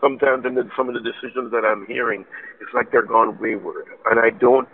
sometimes 0.00 0.44
in 0.46 0.54
the, 0.54 0.68
some 0.76 0.88
of 0.88 0.94
the 0.94 1.00
decisions 1.00 1.50
that 1.50 1.64
I'm 1.64 1.86
hearing, 1.86 2.24
it's 2.60 2.70
like 2.72 2.92
they're 2.92 3.06
gone 3.06 3.38
wayward. 3.40 3.86
And 4.06 4.20
I 4.20 4.30
don't, 4.30 4.68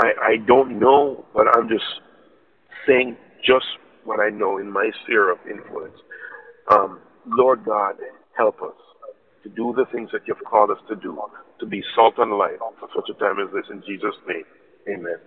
I, 0.00 0.12
I 0.22 0.36
don't 0.46 0.78
know, 0.78 1.24
but 1.34 1.46
I'm 1.54 1.68
just 1.68 1.84
saying 2.86 3.16
just 3.44 3.66
what 4.04 4.18
I 4.20 4.30
know 4.30 4.58
in 4.58 4.70
my 4.70 4.90
sphere 5.02 5.30
of 5.30 5.38
influence. 5.48 5.96
Um, 6.70 7.00
Lord 7.26 7.64
God, 7.64 7.96
help 8.36 8.62
us 8.62 8.74
to 9.42 9.48
do 9.50 9.74
the 9.76 9.84
things 9.92 10.10
that 10.12 10.22
you've 10.26 10.42
called 10.48 10.70
us 10.70 10.78
to 10.88 10.96
do, 10.96 11.18
to 11.58 11.66
be 11.66 11.82
salt 11.94 12.14
and 12.18 12.32
light 12.32 12.58
for 12.78 12.88
such 12.94 13.10
a 13.10 13.18
time 13.18 13.36
as 13.40 13.52
this. 13.52 13.64
In 13.70 13.82
Jesus' 13.86 14.16
name, 14.26 14.44
amen. 14.88 15.18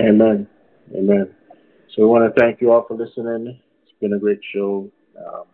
Amen. 0.00 0.48
Amen. 0.96 1.34
So 1.94 2.02
we 2.02 2.06
want 2.06 2.32
to 2.32 2.40
thank 2.40 2.60
you 2.60 2.72
all 2.72 2.84
for 2.86 2.96
listening. 2.96 3.58
It's 3.82 3.92
been 4.00 4.12
a 4.12 4.18
great 4.18 4.40
show. 4.54 4.90
Um, 5.18 5.44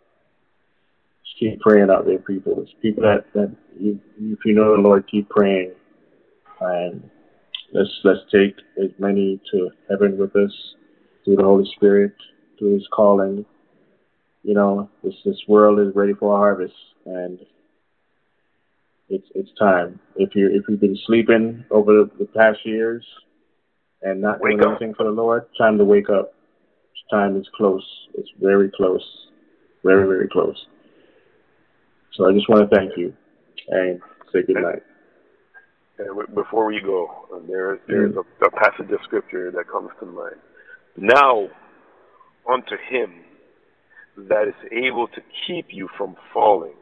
just 1.25 1.39
keep 1.39 1.61
praying 1.61 1.89
out 1.91 2.05
there, 2.05 2.19
people. 2.19 2.61
It's 2.63 2.73
people 2.83 3.03
that, 3.05 3.25
that 3.35 3.55
you, 3.79 3.99
if 4.19 4.39
you 4.45 4.55
know 4.55 4.77
the 4.77 4.83
Lord, 4.83 5.09
keep 5.11 5.29
praying. 5.31 5.73
And 6.61 7.11
let's 7.75 7.91
let's 8.05 8.21
take 8.33 8.57
as 8.83 8.91
many 8.99 9.41
to 9.53 9.71
heaven 9.91 10.17
with 10.17 10.35
us 10.37 10.53
through 11.25 11.37
the 11.37 11.43
Holy 11.43 11.69
Spirit, 11.77 12.15
through 12.59 12.75
His 12.75 12.89
calling. 12.93 13.45
You 14.43 14.55
know, 14.55 14.89
this 15.03 15.15
this 15.25 15.41
world 15.49 15.81
is 15.81 15.95
ready 15.95 16.15
for 16.15 16.35
a 16.35 16.39
harvest, 16.39 16.75
and 17.05 17.39
it's 19.11 19.27
it's 19.35 19.51
time. 19.59 20.01
If 20.17 20.35
you 20.35 20.49
if 20.51 20.63
you've 20.69 20.81
been 20.81 20.99
sleeping 21.07 21.65
over 21.71 22.05
the, 22.19 22.27
past 22.35 22.61
years 22.65 23.05
and 24.03 24.21
not 24.21 24.41
wake 24.41 24.59
doing 24.59 24.63
up. 24.63 24.81
anything 24.81 24.95
for 24.95 25.05
the 25.05 25.11
Lord, 25.11 25.47
time 25.59 25.77
to 25.79 25.85
wake 25.85 26.09
up. 26.09 26.33
Time 27.11 27.37
is 27.37 27.47
close. 27.55 27.85
It's 28.15 28.31
very 28.41 28.71
close, 28.71 29.05
very 29.83 30.07
very 30.07 30.29
close. 30.29 30.57
So 32.15 32.29
I 32.29 32.33
just 32.33 32.49
want 32.49 32.71
to 32.71 32.77
thank 32.77 32.97
you 32.97 33.13
and 33.69 34.01
say 34.33 34.43
good 34.43 34.63
night. 34.63 34.83
And 35.99 36.35
before 36.35 36.67
we 36.67 36.81
go, 36.81 37.27
uh, 37.33 37.39
there 37.47 37.75
is 37.75 37.81
there's 37.87 38.15
a, 38.17 38.45
a 38.45 38.51
passage 38.51 38.91
of 38.93 38.99
scripture 39.05 39.51
that 39.53 39.69
comes 39.71 39.91
to 40.01 40.07
mind. 40.07 40.37
Now, 40.97 41.49
unto 42.51 42.77
him 42.91 43.25
that 44.17 44.49
is 44.49 44.73
able 44.73 45.09
to 45.09 45.21
keep 45.47 45.67
you 45.71 45.89
from 45.97 46.17
falling 46.33 46.75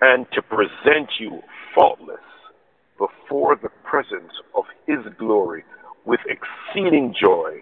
and 0.00 0.26
to 0.32 0.42
present 0.42 1.10
you 1.18 1.40
faultless 1.74 2.18
before 2.98 3.56
the 3.56 3.70
presence 3.84 4.32
of 4.54 4.64
his 4.86 4.98
glory 5.18 5.64
with 6.04 6.20
exceeding 6.26 7.14
joy. 7.20 7.60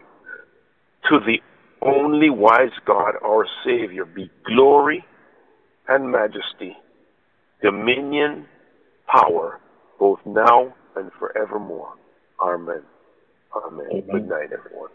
To 1.11 1.19
the 1.19 1.41
only 1.85 2.31
wise 2.31 2.73
God, 2.87 3.15
our 3.25 3.47
Savior, 3.65 4.05
be 4.05 4.31
glory 4.47 5.05
and 5.89 6.11
majesty, 6.11 6.77
dominion, 7.63 8.47
power, 9.09 9.59
both 10.03 10.19
now 10.27 10.75
and 10.97 11.13
forevermore. 11.17 11.95
Amen. 12.43 12.83
Amen. 13.55 13.87
Amen. 13.93 14.05
Good 14.11 14.29
night, 14.29 14.51
everyone. 14.53 14.91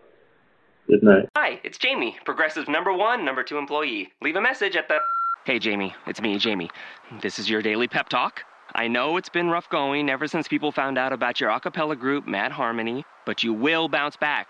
Good 0.85 1.01
night. 1.01 1.29
Hi, 1.37 1.61
it's 1.63 1.77
Jamie, 1.77 2.17
Progressive 2.25 2.67
number 2.67 2.91
one, 2.91 3.23
number 3.23 3.41
two 3.41 3.57
employee. 3.57 4.09
Leave 4.21 4.35
a 4.35 4.41
message 4.41 4.75
at 4.75 4.89
the. 4.89 4.97
Hey, 5.45 5.59
Jamie, 5.59 5.95
it's 6.07 6.19
me, 6.19 6.37
Jamie. 6.37 6.69
This 7.21 7.39
is 7.39 7.49
your 7.49 7.61
daily 7.61 7.87
pep 7.87 8.09
talk. 8.09 8.41
I 8.75 8.89
know 8.89 9.15
it's 9.15 9.29
been 9.29 9.49
rough 9.49 9.69
going 9.69 10.09
ever 10.09 10.27
since 10.27 10.45
people 10.45 10.73
found 10.73 10.97
out 10.97 11.13
about 11.13 11.39
your 11.39 11.51
a 11.51 11.59
cappella 11.61 11.95
group, 11.95 12.27
Mad 12.27 12.51
Harmony, 12.51 13.05
but 13.25 13.43
you 13.43 13.53
will 13.53 13.87
bounce 13.87 14.17
back. 14.17 14.49